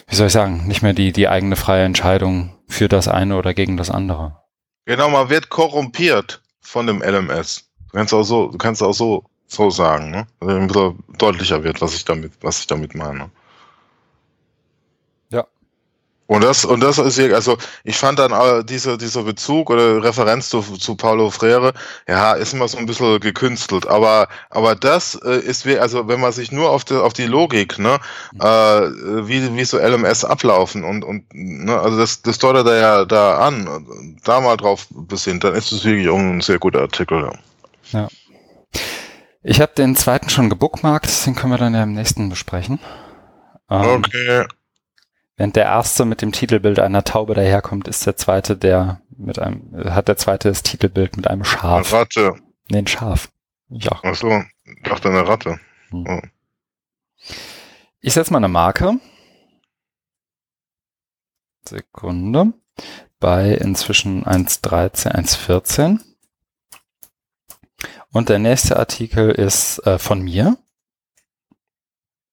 wie 0.06 0.14
soll 0.14 0.28
ich 0.28 0.32
sagen, 0.32 0.66
nicht 0.66 0.82
mehr 0.82 0.93
die, 0.93 1.12
die 1.12 1.28
eigene 1.28 1.56
freie 1.56 1.85
Entscheidung 1.85 2.55
für 2.69 2.89
das 2.89 3.09
eine 3.09 3.36
oder 3.36 3.55
gegen 3.55 3.77
das 3.77 3.90
andere. 3.90 4.39
Genau, 4.85 5.09
man 5.10 5.31
wird 5.31 5.48
korrumpiert 5.48 6.43
von 6.60 6.86
dem 6.86 7.02
LMS. 7.02 7.70
Du 7.90 7.98
kannst 7.98 8.14
auch 8.14 8.23
so, 8.23 8.48
du 8.48 8.59
kannst 8.59 8.82
auch 8.82 8.94
so, 8.94 9.24
so 9.47 9.70
sagen, 9.70 10.10
ne? 10.10 10.27
Also 10.40 10.97
deutlicher 11.19 11.62
wird, 11.62 11.81
was 11.81 11.94
ich 11.94 12.05
damit, 12.05 12.32
was 12.40 12.60
ich 12.60 12.66
damit 12.66 12.94
meine. 12.94 13.31
Und 16.32 16.42
das, 16.42 16.64
und 16.64 16.80
das 16.80 16.96
ist, 16.96 17.20
also 17.20 17.59
ich 17.84 17.98
fand 17.98 18.18
dann 18.18 18.32
äh, 18.32 18.64
dieser, 18.64 18.96
dieser 18.96 19.22
Bezug 19.22 19.68
oder 19.68 20.02
Referenz 20.02 20.48
zu, 20.48 20.62
zu 20.62 20.96
Paulo 20.96 21.28
Freire, 21.28 21.74
ja, 22.09 22.32
ist 22.32 22.54
immer 22.54 22.68
so 22.68 22.78
ein 22.78 22.86
bisschen 22.86 23.20
gekünstelt. 23.20 23.86
Aber, 23.86 24.28
aber 24.48 24.74
das 24.74 25.14
äh, 25.26 25.40
ist, 25.40 25.66
wie, 25.66 25.78
also 25.78 26.09
wenn 26.09 26.20
man 26.20 26.32
sich 26.32 26.50
nur 26.50 26.70
auf 26.70 26.84
die, 26.84 26.94
auf 26.94 27.12
die 27.12 27.26
Logik, 27.26 27.78
ne, 27.78 28.00
äh, 28.40 28.46
wie, 28.46 29.54
wie 29.54 29.64
so 29.66 29.76
LMS 29.76 30.24
ablaufen 30.24 30.84
und, 30.84 31.04
und 31.04 31.26
ne, 31.34 31.78
also 31.78 31.98
das, 31.98 32.22
das 32.22 32.38
deutet 32.38 32.66
er 32.66 32.80
ja 32.80 33.04
da 33.04 33.36
an, 33.46 34.16
da 34.24 34.40
mal 34.40 34.56
drauf 34.56 34.86
besinnt, 34.88 35.44
dann 35.44 35.54
ist 35.54 35.70
es 35.70 35.84
wirklich 35.84 36.09
auch 36.09 36.16
ein 36.16 36.40
sehr 36.40 36.59
guter 36.59 36.80
Artikel. 36.80 37.30
Ja. 37.92 38.00
ja. 38.00 38.09
Ich 39.42 39.60
habe 39.60 39.72
den 39.76 39.96
zweiten 39.96 40.30
schon 40.30 40.48
gebookmarkt, 40.48 41.26
den 41.26 41.34
können 41.34 41.52
wir 41.52 41.59
dann 41.59 41.74
ja 41.74 41.82
im 41.82 41.92
nächsten 41.92 42.30
besprechen. 42.30 42.78
Ähm, 43.68 44.02
okay. 44.02 44.46
Während 45.36 45.56
der 45.56 45.64
erste 45.64 46.04
mit 46.04 46.22
dem 46.22 46.32
Titelbild 46.32 46.78
einer 46.78 47.04
Taube 47.04 47.34
daherkommt, 47.34 47.88
ist 47.88 48.06
der 48.06 48.16
zweite, 48.16 48.56
der 48.56 49.00
mit 49.16 49.38
einem, 49.38 49.72
hat 49.94 50.09
der 50.09 50.16
zweite 50.16 50.48
das 50.48 50.62
Titelbild 50.62 51.16
mit 51.16 51.26
einem 51.26 51.44
Schaf. 51.44 51.92
Eine 51.92 52.00
Ratte. 52.00 52.34
Nee, 52.68 52.78
ein 52.78 52.86
Schaf. 52.86 53.30
Ja. 53.68 53.98
Ach 54.02 54.14
so, 54.14 54.42
ich 54.64 54.82
dachte 54.82 55.09
eine 55.09 55.26
Ratte. 55.26 55.59
Hm. 55.90 56.06
Oh. 56.06 56.20
Ich 58.00 58.14
setze 58.14 58.32
mal 58.32 58.38
eine 58.38 58.48
Marke. 58.48 58.98
Sekunde. 61.66 62.52
Bei 63.20 63.52
inzwischen 63.52 64.24
1.13, 64.24 65.12
1.14. 65.12 66.00
Und 68.10 68.28
der 68.28 68.38
nächste 68.38 68.76
Artikel 68.78 69.30
ist 69.30 69.78
äh, 69.86 69.98
von 69.98 70.20
mir. 70.22 70.59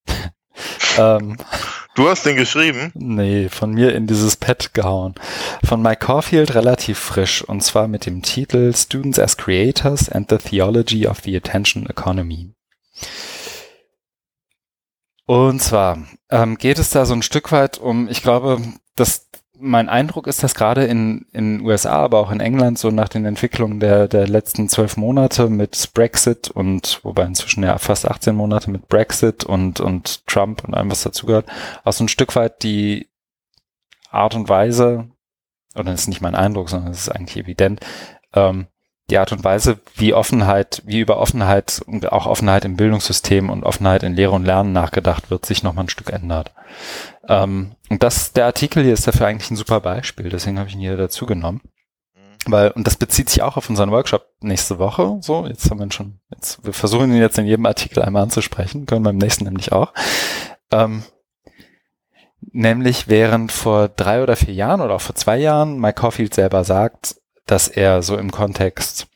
ähm, 0.98 1.38
du 2.00 2.10
hast 2.10 2.26
den 2.26 2.38
geschrieben? 2.38 2.92
Nee, 2.96 3.50
von 3.50 3.72
mir 3.72 3.94
in 3.94 4.08
dieses 4.08 4.38
Pad 4.38 4.74
gehauen. 4.74 5.16
Von 5.64 5.82
Mike 5.82 6.06
Caulfield 6.06 6.56
relativ 6.56 6.98
frisch 6.98 7.44
und 7.44 7.62
zwar 7.62 7.88
mit 7.88 8.06
dem 8.06 8.22
Titel 8.22 8.74
Students 8.76 9.20
as 9.20 9.38
Creators 9.38 10.10
and 10.10 10.30
the 10.30 10.38
Theology 10.38 11.08
of 11.08 11.20
the 11.24 11.36
Attention 11.36 11.86
Economy. 11.88 12.54
Und 15.26 15.62
zwar 15.62 16.00
ähm, 16.32 16.58
geht 16.58 16.80
es 16.80 16.90
da 16.90 17.06
so 17.06 17.14
ein 17.14 17.22
Stück 17.22 17.52
weit 17.52 17.78
um, 17.78 18.08
ich 18.10 18.24
glaube, 18.24 18.62
dass 18.96 19.29
mein 19.60 19.90
Eindruck 19.90 20.28
ist, 20.28 20.42
dass 20.44 20.56
gerade 20.56 20.86
in 20.86 21.26
in 21.32 21.62
USA, 21.62 22.04
aber 22.04 22.20
auch 22.20 22.32
in 22.32 22.40
England 22.40 22.80
so 22.80 22.90
nach 22.92 23.10
den 23.10 23.26
Entwicklungen 23.26 23.80
der 23.80 24.08
der 24.08 24.28
letzten 24.28 24.70
zwölf 24.70 24.98
Monate 24.98 25.50
mit 25.50 25.92
Brexit 25.94 26.50
und 26.50 27.00
wobei 27.04 27.24
inzwischen 27.26 27.64
ja 27.64 27.78
fast 27.78 28.10
18 28.10 28.36
Monate 28.36 28.72
mit 28.72 28.88
Brexit 28.88 29.44
und 29.44 29.80
und 29.80 30.26
Trump 30.28 30.64
und 30.66 30.74
allem 30.74 30.92
was 30.92 31.04
dazugehört, 31.04 31.46
auch 31.84 31.94
so 31.94 32.04
ein 32.04 32.10
Stück 32.10 32.36
weit 32.36 32.64
die 32.64 33.08
Art 34.12 34.36
und 34.36 34.50
Weise 34.50 35.10
oder 35.76 35.92
das 35.92 36.02
ist 36.02 36.08
nicht 36.08 36.22
mein 36.22 36.36
Eindruck, 36.36 36.70
sondern 36.70 36.92
es 36.92 37.02
ist 37.02 37.10
eigentlich 37.10 37.38
evident, 37.38 37.80
ähm, 38.34 38.68
die 39.10 39.18
Art 39.18 39.32
und 39.32 39.44
Weise, 39.44 39.80
wie 39.96 40.14
Offenheit, 40.14 40.82
wie 40.86 41.00
über 41.00 41.18
Offenheit 41.18 41.82
und 41.86 42.12
auch 42.12 42.26
Offenheit 42.26 42.66
im 42.66 42.76
Bildungssystem 42.76 43.50
und 43.50 43.64
Offenheit 43.64 44.04
in 44.04 44.16
Lehre 44.16 44.32
und 44.32 44.46
Lernen 44.46 44.72
nachgedacht 44.72 45.30
wird, 45.30 45.46
sich 45.46 45.64
nochmal 45.64 45.86
ein 45.86 45.90
Stück 45.90 46.12
ändert. 46.12 46.54
Ähm, 47.28 47.76
und 47.90 48.04
das, 48.04 48.34
der 48.34 48.46
Artikel 48.46 48.84
hier 48.84 48.94
ist 48.94 49.08
dafür 49.08 49.28
eigentlich 49.28 49.52
ein 49.52 49.56
super 49.56 49.82
Beispiel, 49.82 50.30
deswegen 50.30 50.60
habe 50.60 50.70
ich 50.70 50.76
ihn 50.76 50.82
hier 50.82 50.98
dazu 50.98 51.26
genommen. 51.26 51.62
Mhm. 52.16 52.52
Weil, 52.52 52.72
und 52.72 52.88
das 52.88 52.96
bezieht 52.96 53.30
sich 53.30 53.42
auch 53.42 53.58
auf 53.58 53.70
unseren 53.70 53.92
Workshop 53.92 54.28
nächste 54.42 54.80
Woche. 54.80 55.18
So, 55.22 55.46
jetzt 55.48 55.70
haben 55.70 55.80
wir 55.80 55.86
ihn 55.86 55.92
schon, 55.92 56.20
jetzt, 56.32 56.64
wir 56.64 56.74
versuchen 56.74 57.12
ihn 57.12 57.22
jetzt 57.22 57.38
in 57.38 57.46
jedem 57.46 57.66
Artikel 57.66 58.02
einmal 58.02 58.24
anzusprechen, 58.24 58.86
können 58.86 59.04
beim 59.04 59.18
nächsten 59.18 59.46
nämlich 59.46 59.72
auch. 59.72 59.94
Ähm, 60.72 61.04
nämlich 62.52 63.08
während 63.08 63.52
vor 63.52 63.90
drei 63.90 64.24
oder 64.24 64.36
vier 64.36 64.54
Jahren 64.54 64.82
oder 64.82 64.96
auch 64.96 65.02
vor 65.02 65.16
zwei 65.16 65.38
Jahren 65.38 65.80
Mike 65.80 66.02
Caulfield 66.02 66.34
selber 66.34 66.64
sagt, 66.64 67.19
dass 67.50 67.68
er 67.68 68.04
so 68.04 68.18
im 68.18 68.32
Kontext 68.32 69.08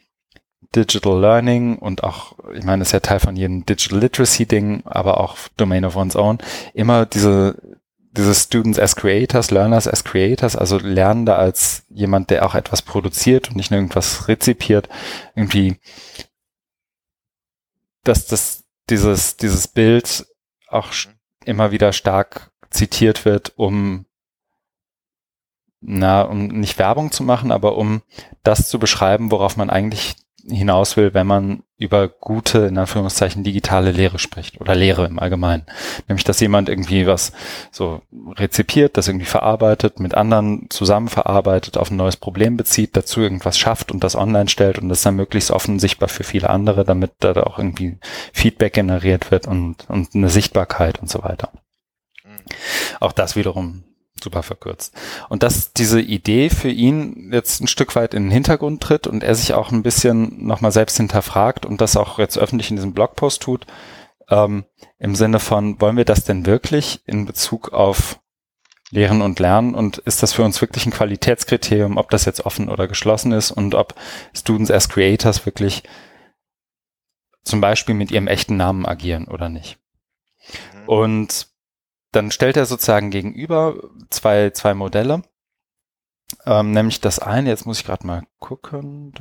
Digital 0.76 1.20
Learning 1.20 1.78
und 1.78 2.04
auch, 2.04 2.36
ich 2.56 2.64
meine, 2.64 2.82
ist 2.82 2.94
ja 2.94 3.00
Teil 3.00 3.20
von 3.20 3.36
jedem 3.36 3.66
Digital 3.66 4.00
Literacy 4.00 4.48
Ding, 4.48 4.82
aber 4.86 5.20
auch 5.20 5.38
Domain 5.56 5.86
of 5.86 5.96
One's 5.96 6.16
Own, 6.16 6.40
immer 6.74 7.06
diese, 7.06 7.78
diese 8.12 8.34
Students 8.34 8.80
as 8.80 8.96
Creators, 8.96 9.52
Learners 9.52 9.88
as 9.88 10.04
Creators, 10.04 10.56
also 10.56 10.80
Lernende 10.80 11.36
als 11.36 11.86
jemand, 11.90 12.32
der 12.32 12.46
auch 12.46 12.56
etwas 12.56 12.82
produziert 12.82 13.50
und 13.50 13.56
nicht 13.56 13.70
nur 13.70 13.80
irgendwas 13.80 14.28
rezipiert, 14.28 14.90
irgendwie, 15.36 15.78
dass 18.04 18.26
das, 18.26 18.64
dieses, 18.90 19.38
dieses 19.38 19.68
Bild 19.68 20.26
auch 20.68 20.90
immer 21.46 21.72
wieder 21.72 21.94
stark 21.94 22.52
zitiert 22.72 23.26
wird, 23.26 23.54
um 23.58 24.06
na, 25.86 26.22
um 26.22 26.48
nicht 26.48 26.80
Werbung 26.80 27.12
zu 27.12 27.24
machen, 27.24 27.52
aber 27.52 27.78
um 27.78 28.02
das 28.44 28.70
zu 28.70 28.80
beschreiben, 28.80 29.32
worauf 29.32 29.58
man 29.58 29.70
eigentlich 29.70 30.16
hinaus 30.46 30.98
will, 30.98 31.14
wenn 31.14 31.28
man 31.28 31.64
über 31.78 32.10
gute, 32.10 32.60
in 32.60 32.78
Anführungszeichen, 32.78 33.44
digitale 33.44 33.92
Lehre 33.92 34.20
spricht 34.20 34.60
oder 34.60 34.76
Lehre 34.76 35.06
im 35.06 35.20
Allgemeinen. 35.20 35.66
Nämlich, 36.08 36.26
dass 36.26 36.42
jemand 36.42 36.68
irgendwie 36.68 37.08
was 37.08 37.32
so 37.72 38.02
rezipiert, 38.36 38.98
das 38.98 39.08
irgendwie 39.08 39.26
verarbeitet, 39.26 40.00
mit 40.00 40.16
anderen 40.16 40.68
zusammen 40.70 41.08
verarbeitet, 41.08 41.78
auf 41.78 41.92
ein 41.92 41.98
neues 41.98 42.18
Problem 42.18 42.58
bezieht, 42.58 42.96
dazu 42.98 43.22
irgendwas 43.22 43.58
schafft 43.58 43.92
und 43.92 44.04
das 44.04 44.16
online 44.16 44.50
stellt 44.50 44.80
und 44.80 44.90
das 44.90 45.02
dann 45.02 45.16
möglichst 45.16 45.52
offen 45.52 45.80
sichtbar 45.80 46.10
für 46.10 46.26
viele 46.26 46.50
andere, 46.50 46.84
damit 46.84 47.12
da 47.20 47.32
auch 47.44 47.58
irgendwie 47.58 47.98
Feedback 48.34 48.74
generiert 48.74 49.32
wird 49.32 49.48
und, 49.48 49.90
und 49.90 50.14
eine 50.14 50.30
Sichtbarkeit 50.30 51.00
und 51.00 51.10
so 51.10 51.24
weiter. 51.24 51.52
Mhm. 52.26 52.44
Auch 53.00 53.14
das 53.14 53.38
wiederum 53.38 53.84
super 54.24 54.44
verkürzt. 54.44 54.96
Und 55.30 55.44
dass 55.44 55.74
diese 55.74 56.02
Idee 56.02 56.50
für 56.50 56.70
ihn 56.70 57.30
jetzt 57.32 57.62
ein 57.62 57.68
Stück 57.68 57.96
weit 57.96 58.14
in 58.14 58.24
den 58.24 58.32
Hintergrund 58.32 58.82
tritt 58.82 59.06
und 59.08 59.24
er 59.24 59.36
sich 59.36 59.54
auch 59.54 59.72
ein 59.72 59.84
bisschen 59.84 60.46
nochmal 60.46 60.72
selbst 60.72 60.98
hinterfragt 60.98 61.66
und 61.66 61.82
das 61.82 61.98
auch 61.98 62.20
jetzt 62.20 62.38
öffentlich 62.38 62.70
in 62.70 62.78
diesem 62.78 62.94
Blogpost 62.94 63.42
tut, 63.42 63.68
ähm, 64.30 64.66
im 65.00 65.16
Sinne 65.16 65.40
von, 65.40 65.80
wollen 65.82 65.98
wir 65.98 66.06
das 66.06 66.24
denn 66.24 66.46
wirklich 66.46 67.02
in 67.06 67.26
Bezug 67.26 67.74
auf 67.74 68.20
Lehren 68.90 69.22
und 69.22 69.40
Lernen 69.40 69.74
und 69.74 69.98
ist 70.00 70.22
das 70.22 70.34
für 70.34 70.44
uns 70.44 70.62
wirklich 70.62 70.86
ein 70.86 70.92
Qualitätskriterium, 70.92 71.98
ob 71.98 72.12
das 72.12 72.26
jetzt 72.26 72.46
offen 72.46 72.70
oder 72.70 72.88
geschlossen 72.88 73.32
ist 73.32 73.52
und 73.52 73.76
ob 73.76 73.96
Students 74.36 74.72
as 74.72 74.88
Creators 74.88 75.46
wirklich 75.46 75.84
zum 77.44 77.60
Beispiel 77.60 77.96
mit 77.96 78.12
ihrem 78.12 78.28
echten 78.28 78.56
Namen 78.56 78.86
agieren 78.86 79.28
oder 79.28 79.50
nicht. 79.50 79.80
Mhm. 80.74 80.88
Und 80.88 81.53
dann 82.16 82.32
stellt 82.32 82.58
er 82.58 82.66
sozusagen 82.66 83.10
gegenüber 83.10 83.76
zwei, 84.10 84.52
zwei 84.52 84.74
Modelle. 84.74 85.24
Ähm, 86.46 86.72
nämlich 86.72 87.02
das 87.02 87.20
eine, 87.20 87.50
jetzt 87.50 87.66
muss 87.66 87.80
ich 87.80 87.86
gerade 87.86 88.08
mal 88.08 88.24
gucken. 88.40 89.14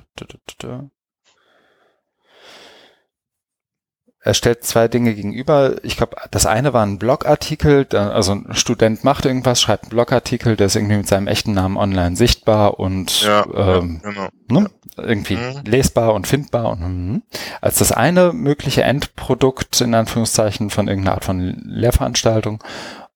Er 4.25 4.35
stellt 4.35 4.63
zwei 4.63 4.87
Dinge 4.87 5.15
gegenüber. 5.15 5.77
Ich 5.83 5.97
glaube, 5.97 6.17
das 6.31 6.47
eine 6.47 6.73
war 6.73 6.87
ein 6.87 6.99
Blogartikel, 6.99 7.87
also 7.93 8.33
ein 8.33 8.55
Student 8.55 9.03
macht 9.03 9.27
irgendwas, 9.27 9.61
schreibt 9.61 9.85
einen 9.85 9.91
Blogartikel, 9.91 10.55
der 10.55 10.69
ist 10.69 10.77
irgendwie 10.77 10.99
mit 10.99 11.09
seinem 11.09 11.27
echten 11.27 11.53
Namen 11.55 11.77
online 11.77 12.15
sichtbar 12.15 12.79
und 12.79 13.23
ja, 13.23 13.45
ähm, 13.53 14.01
genau. 14.01 14.29
ne, 14.49 14.71
irgendwie 14.97 15.37
mhm. 15.37 15.63
lesbar 15.65 16.15
und 16.15 16.29
findbar. 16.29 16.71
Und, 16.71 17.15
mh. 17.15 17.21
als 17.61 17.79
das 17.79 17.91
eine 17.91 18.33
mögliche 18.33 18.85
Endprodukt 18.85 19.81
in 19.81 19.93
Anführungszeichen 19.93 20.71
von 20.71 20.87
irgendeiner 20.87 21.17
Art 21.17 21.25
von 21.25 21.41
Lehrveranstaltung. 21.65 22.63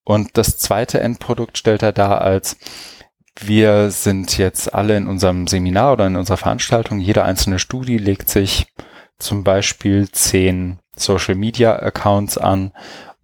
Und 0.03 0.37
das 0.37 0.59
zweite 0.59 0.99
Endprodukt 0.99 1.57
stellt 1.57 1.83
er 1.83 1.93
dar 1.93 2.21
als 2.21 2.57
wir 3.39 3.91
sind 3.91 4.39
jetzt 4.39 4.75
alle 4.75 4.97
in 4.97 5.07
unserem 5.07 5.47
Seminar 5.47 5.93
oder 5.93 6.07
in 6.07 6.17
unserer 6.17 6.39
Veranstaltung, 6.39 7.01
jede 7.01 7.23
einzelne 7.23 7.59
Studie 7.59 7.99
legt 7.99 8.31
sich 8.31 8.67
zum 9.19 9.45
Beispiel 9.45 10.11
zehn 10.11 10.79
Social 10.97 11.35
Media 11.35 11.77
Accounts 11.77 12.39
an 12.39 12.73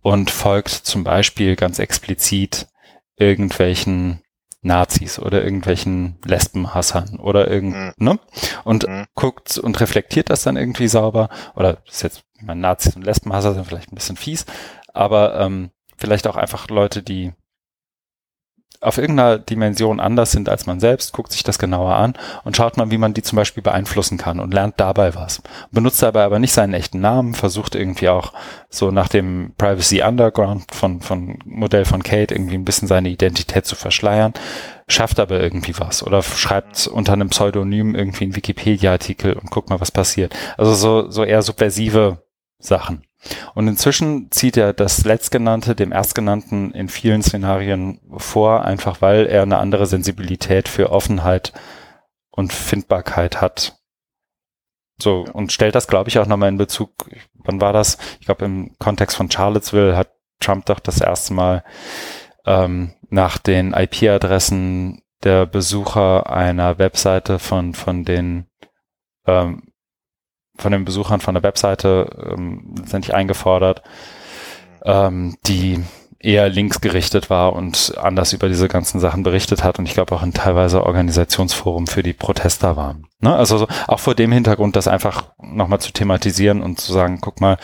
und 0.02 0.30
folgt 0.30 0.70
zum 0.70 1.04
Beispiel 1.04 1.56
ganz 1.56 1.78
explizit 1.78 2.68
irgendwelchen 3.16 4.22
Nazis 4.62 5.18
oder 5.18 5.42
irgendwelchen 5.42 6.18
Lesbenhassern 6.24 7.18
oder 7.18 7.48
irgend, 7.48 7.74
mhm. 7.74 7.92
ne? 7.98 8.18
Und 8.64 8.86
mhm. 8.86 9.06
guckt 9.14 9.58
und 9.58 9.80
reflektiert 9.80 10.30
das 10.30 10.42
dann 10.42 10.56
irgendwie 10.56 10.88
sauber. 10.88 11.28
Oder 11.56 11.78
ist 11.88 12.02
jetzt, 12.02 12.22
ich 12.36 12.42
meine, 12.42 12.60
Nazis 12.60 12.94
und 12.94 13.04
Lesbenhasser 13.04 13.54
sind 13.54 13.66
vielleicht 13.66 13.92
ein 13.92 13.96
bisschen 13.96 14.16
fies, 14.16 14.46
aber 14.92 15.38
ähm, 15.40 15.70
vielleicht 15.96 16.28
auch 16.28 16.36
einfach 16.36 16.68
Leute, 16.68 17.02
die 17.02 17.32
auf 18.82 18.98
irgendeiner 18.98 19.38
Dimension 19.38 20.00
anders 20.00 20.32
sind 20.32 20.48
als 20.48 20.66
man 20.66 20.80
selbst, 20.80 21.12
guckt 21.12 21.32
sich 21.32 21.44
das 21.44 21.58
genauer 21.58 21.94
an 21.94 22.14
und 22.44 22.56
schaut 22.56 22.76
mal, 22.76 22.90
wie 22.90 22.98
man 22.98 23.14
die 23.14 23.22
zum 23.22 23.36
Beispiel 23.36 23.62
beeinflussen 23.62 24.18
kann 24.18 24.40
und 24.40 24.52
lernt 24.52 24.78
dabei 24.78 25.14
was. 25.14 25.40
Benutzt 25.70 26.02
dabei 26.02 26.24
aber 26.24 26.40
nicht 26.40 26.52
seinen 26.52 26.74
echten 26.74 27.00
Namen, 27.00 27.34
versucht 27.34 27.76
irgendwie 27.76 28.08
auch 28.08 28.32
so 28.68 28.90
nach 28.90 29.08
dem 29.08 29.54
Privacy 29.56 30.02
Underground 30.02 30.64
von, 30.74 31.00
von 31.00 31.38
Modell 31.44 31.84
von 31.84 32.02
Kate 32.02 32.34
irgendwie 32.34 32.56
ein 32.56 32.64
bisschen 32.64 32.88
seine 32.88 33.08
Identität 33.08 33.66
zu 33.66 33.76
verschleiern, 33.76 34.34
schafft 34.88 35.20
aber 35.20 35.40
irgendwie 35.40 35.78
was 35.78 36.02
oder 36.02 36.22
schreibt 36.22 36.88
unter 36.88 37.12
einem 37.12 37.30
Pseudonym 37.30 37.94
irgendwie 37.94 38.24
einen 38.24 38.36
Wikipedia-Artikel 38.36 39.34
und 39.34 39.50
guckt 39.50 39.70
mal, 39.70 39.80
was 39.80 39.92
passiert. 39.92 40.34
Also 40.58 40.74
so, 40.74 41.10
so 41.10 41.22
eher 41.22 41.42
subversive 41.42 42.22
Sachen. 42.58 43.04
Und 43.54 43.68
inzwischen 43.68 44.30
zieht 44.30 44.56
er 44.56 44.72
das 44.72 45.04
letztgenannte 45.04 45.74
dem 45.74 45.92
erstgenannten 45.92 46.72
in 46.72 46.88
vielen 46.88 47.22
Szenarien 47.22 48.00
vor, 48.16 48.64
einfach 48.64 49.00
weil 49.00 49.26
er 49.26 49.42
eine 49.42 49.58
andere 49.58 49.86
Sensibilität 49.86 50.68
für 50.68 50.90
Offenheit 50.90 51.52
und 52.30 52.52
Findbarkeit 52.52 53.40
hat. 53.40 53.78
So, 55.00 55.24
und 55.32 55.52
stellt 55.52 55.74
das, 55.74 55.88
glaube 55.88 56.08
ich, 56.08 56.18
auch 56.18 56.26
nochmal 56.26 56.48
in 56.48 56.58
Bezug, 56.58 56.90
wann 57.34 57.60
war 57.60 57.72
das? 57.72 57.98
Ich 58.20 58.26
glaube, 58.26 58.44
im 58.44 58.76
Kontext 58.78 59.16
von 59.16 59.30
Charlottesville 59.30 59.96
hat 59.96 60.12
Trump 60.40 60.66
doch 60.66 60.80
das 60.80 61.00
erste 61.00 61.34
Mal 61.34 61.64
ähm, 62.44 62.94
nach 63.08 63.38
den 63.38 63.72
IP-Adressen 63.72 65.02
der 65.22 65.46
Besucher 65.46 66.30
einer 66.30 66.78
Webseite 66.78 67.38
von, 67.38 67.74
von 67.74 68.04
den 68.04 68.46
ähm, 69.26 69.71
von 70.56 70.72
den 70.72 70.84
Besuchern 70.84 71.20
von 71.20 71.34
der 71.34 71.42
Webseite 71.42 72.30
ähm, 72.30 72.74
letztendlich 72.78 73.14
eingefordert, 73.14 73.82
ähm, 74.84 75.36
die 75.46 75.82
eher 76.22 76.48
linksgerichtet 76.48 77.30
war 77.30 77.52
und 77.52 77.94
anders 77.98 78.32
über 78.32 78.48
diese 78.48 78.68
ganzen 78.68 79.00
Sachen 79.00 79.24
berichtet 79.24 79.64
hat 79.64 79.78
und 79.78 79.86
ich 79.86 79.94
glaube 79.94 80.14
auch 80.14 80.22
ein 80.22 80.32
teilweise 80.32 80.86
Organisationsforum 80.86 81.88
für 81.88 82.04
die 82.04 82.12
Protester 82.12 82.76
war. 82.76 82.96
Ne? 83.18 83.34
Also 83.34 83.58
so, 83.58 83.68
auch 83.88 83.98
vor 83.98 84.14
dem 84.14 84.30
Hintergrund, 84.30 84.76
das 84.76 84.86
einfach 84.86 85.32
nochmal 85.42 85.80
zu 85.80 85.92
thematisieren 85.92 86.62
und 86.62 86.80
zu 86.80 86.92
sagen, 86.92 87.18
guck 87.20 87.40
mal, 87.40 87.58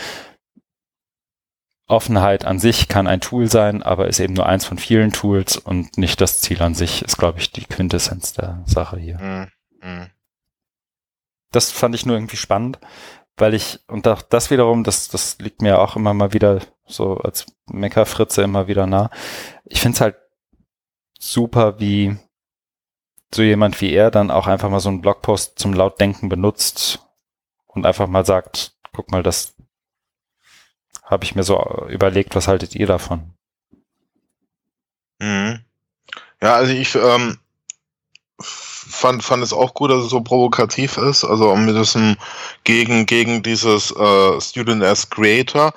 Offenheit 1.87 2.45
an 2.45 2.59
sich 2.59 2.89
kann 2.89 3.07
ein 3.07 3.21
Tool 3.21 3.51
sein, 3.51 3.83
aber 3.83 4.09
ist 4.09 4.21
eben 4.21 4.35
nur 4.35 4.47
eins 4.47 4.67
von 4.67 4.77
vielen 4.77 5.13
Tools 5.13 5.57
und 5.57 5.97
nicht 5.97 6.21
das 6.21 6.41
Ziel 6.41 6.61
an 6.61 6.75
sich, 6.75 7.03
ist, 7.03 7.17
glaube 7.17 7.39
ich, 7.39 7.51
die 7.51 7.65
Quintessenz 7.65 8.35
der 8.35 8.63
Sache 8.67 8.99
hier. 8.99 9.19
Mhm. 9.19 9.49
mhm. 9.83 10.07
Das 11.51 11.71
fand 11.71 11.95
ich 11.95 12.07
nur 12.07 12.17
irgendwie 12.17 12.37
spannend, 12.37 12.79
weil 13.37 13.55
ich, 13.55 13.81
und 13.89 14.07
auch 14.09 14.23
das 14.23 14.51
wiederum, 14.51 14.85
das, 14.85 15.09
das 15.09 15.39
liegt 15.39 15.63
mir 15.63 15.81
auch 15.81 15.97
immer 15.97 16.15
mal 16.15 16.33
wieder 16.33 16.61
so 16.87 17.17
als 17.19 17.47
Meckerfritze 17.67 18.43
immer 18.43 18.67
wieder 18.69 18.87
nah. 18.87 19.11
Ich 19.65 19.81
finde 19.81 19.97
es 19.97 20.01
halt 20.01 20.17
super, 21.19 21.81
wie 21.81 22.17
so 23.35 23.43
jemand 23.43 23.81
wie 23.81 23.93
er 23.93 24.11
dann 24.11 24.31
auch 24.31 24.47
einfach 24.47 24.71
mal 24.71 24.81
so 24.81 24.89
einen 24.89 25.03
Blogpost 25.03 25.59
zum 25.59 25.75
Lautdenken 25.75 26.29
benutzt 26.29 27.07
und 27.67 27.85
einfach 27.85 28.07
mal 28.07 28.25
sagt, 28.25 28.73
guck 28.93 29.11
mal, 29.11 29.23
das 29.23 29.55
habe 31.03 31.25
ich 31.25 31.35
mir 31.35 31.43
so 31.43 31.87
überlegt, 31.89 32.35
was 32.35 32.49
haltet 32.49 32.75
ihr 32.75 32.87
davon? 32.87 33.35
Mhm. 35.19 35.65
Ja, 36.41 36.55
also 36.55 36.73
ich 36.73 36.95
ähm, 36.95 37.39
fand, 38.89 39.23
fand 39.23 39.43
es 39.43 39.53
auch 39.53 39.75
gut, 39.75 39.91
dass 39.91 40.05
es 40.05 40.11
so 40.11 40.21
provokativ 40.21 40.97
ist, 40.97 41.25
also 41.25 41.55
mit 41.57 41.77
diesem 41.77 42.17
gegen, 42.65 43.07
gegen 43.07 43.43
dieses 43.43 43.91
äh, 43.93 44.41
Student 44.41 44.83
as 44.83 45.09
Creator. 45.09 45.73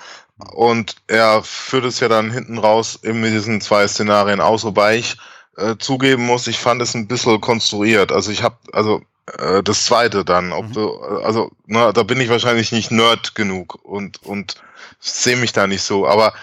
Und 0.53 0.95
er 1.07 1.43
führt 1.43 1.85
es 1.85 1.99
ja 1.99 2.07
dann 2.07 2.31
hinten 2.31 2.57
raus 2.57 2.99
eben 3.03 3.21
mit 3.21 3.33
diesen 3.33 3.61
zwei 3.61 3.87
Szenarien 3.87 4.41
aus, 4.41 4.63
wobei 4.63 4.97
ich 4.97 5.17
äh, 5.57 5.75
zugeben 5.77 6.25
muss, 6.25 6.47
ich 6.47 6.57
fand 6.57 6.81
es 6.81 6.95
ein 6.95 7.07
bisschen 7.07 7.39
konstruiert. 7.41 8.11
Also 8.11 8.31
ich 8.31 8.41
habe, 8.41 8.55
also 8.73 9.01
äh, 9.37 9.61
das 9.61 9.85
zweite 9.85 10.25
dann, 10.25 10.51
ob 10.51 10.69
mhm. 10.69 10.73
du, 10.73 10.99
also 11.23 11.51
na, 11.67 11.91
da 11.91 12.03
bin 12.03 12.19
ich 12.19 12.29
wahrscheinlich 12.29 12.71
nicht 12.71 12.91
Nerd 12.91 13.35
genug 13.35 13.79
und 13.83 14.23
und 14.23 14.55
sehe 14.99 15.35
mich 15.35 15.51
da 15.51 15.67
nicht 15.67 15.83
so. 15.83 16.07
Aber 16.07 16.33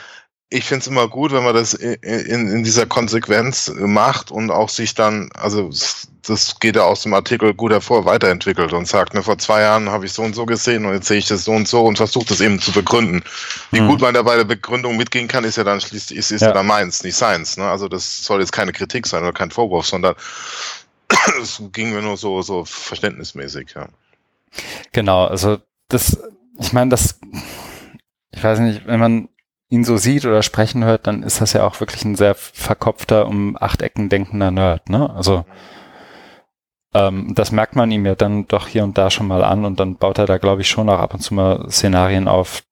ich 0.50 0.64
finde 0.64 0.80
es 0.80 0.86
immer 0.86 1.08
gut, 1.08 1.32
wenn 1.32 1.44
man 1.44 1.54
das 1.54 1.74
in, 1.74 1.94
in, 1.94 2.48
in, 2.48 2.64
dieser 2.64 2.86
Konsequenz 2.86 3.70
macht 3.76 4.30
und 4.30 4.50
auch 4.50 4.70
sich 4.70 4.94
dann, 4.94 5.28
also 5.34 5.70
das 6.26 6.58
geht 6.58 6.76
ja 6.76 6.84
aus 6.84 7.02
dem 7.02 7.12
Artikel 7.12 7.52
gut 7.52 7.70
hervor, 7.70 8.06
weiterentwickelt 8.06 8.72
und 8.72 8.88
sagt, 8.88 9.12
ne, 9.12 9.22
vor 9.22 9.36
zwei 9.36 9.60
Jahren 9.60 9.90
habe 9.90 10.06
ich 10.06 10.12
so 10.12 10.22
und 10.22 10.34
so 10.34 10.46
gesehen 10.46 10.86
und 10.86 10.94
jetzt 10.94 11.06
sehe 11.06 11.18
ich 11.18 11.28
das 11.28 11.44
so 11.44 11.52
und 11.52 11.68
so 11.68 11.84
und 11.84 11.96
versucht 11.96 12.30
das 12.30 12.40
eben 12.40 12.60
zu 12.60 12.72
begründen. 12.72 13.22
Wie 13.72 13.80
mhm. 13.80 13.88
gut 13.88 14.00
man 14.00 14.14
da 14.14 14.22
bei 14.22 14.36
der 14.36 14.44
Begründung 14.44 14.96
mitgehen 14.96 15.28
kann, 15.28 15.44
ist 15.44 15.56
ja 15.56 15.64
dann 15.64 15.82
schließlich, 15.82 16.18
ist, 16.18 16.30
ist 16.30 16.40
ja. 16.40 16.48
ja 16.48 16.54
dann 16.54 16.66
meins, 16.66 17.02
nicht 17.02 17.16
seins. 17.16 17.58
Ne? 17.58 17.68
Also 17.68 17.88
das 17.88 18.24
soll 18.24 18.40
jetzt 18.40 18.52
keine 18.52 18.72
Kritik 18.72 19.06
sein 19.06 19.22
oder 19.22 19.32
kein 19.32 19.50
Vorwurf, 19.50 19.86
sondern 19.86 20.14
es 21.42 21.62
ging 21.72 21.92
mir 21.92 22.00
nur 22.00 22.16
so, 22.16 22.40
so 22.40 22.64
verständnismäßig, 22.64 23.74
ja. 23.76 23.88
Genau, 24.92 25.26
also 25.26 25.58
das, 25.88 26.18
ich 26.58 26.72
meine, 26.72 26.90
das, 26.90 27.20
ich 28.32 28.42
weiß 28.42 28.60
nicht, 28.60 28.86
wenn 28.86 28.98
man 28.98 29.28
ihn 29.68 29.84
so 29.84 29.96
sieht 29.96 30.24
oder 30.24 30.42
sprechen 30.42 30.84
hört, 30.84 31.06
dann 31.06 31.22
ist 31.22 31.40
das 31.40 31.52
ja 31.52 31.66
auch 31.66 31.80
wirklich 31.80 32.04
ein 32.04 32.16
sehr 32.16 32.34
verkopfter, 32.34 33.26
um 33.26 33.56
acht 33.60 33.82
Ecken 33.82 34.08
denkender 34.08 34.50
Nerd, 34.50 34.88
ne? 34.88 35.10
Also 35.14 35.44
ähm, 36.94 37.34
das 37.34 37.52
merkt 37.52 37.76
man 37.76 37.90
ihm 37.90 38.06
ja 38.06 38.14
dann 38.14 38.46
doch 38.48 38.66
hier 38.66 38.84
und 38.84 38.96
da 38.96 39.10
schon 39.10 39.26
mal 39.26 39.44
an 39.44 39.64
und 39.64 39.78
dann 39.78 39.96
baut 39.96 40.18
er 40.18 40.26
da, 40.26 40.38
glaube 40.38 40.62
ich, 40.62 40.68
schon 40.68 40.88
auch 40.88 40.98
ab 40.98 41.14
und 41.14 41.20
zu 41.20 41.34
mal 41.34 41.70
Szenarien 41.70 42.28
auf, 42.28 42.62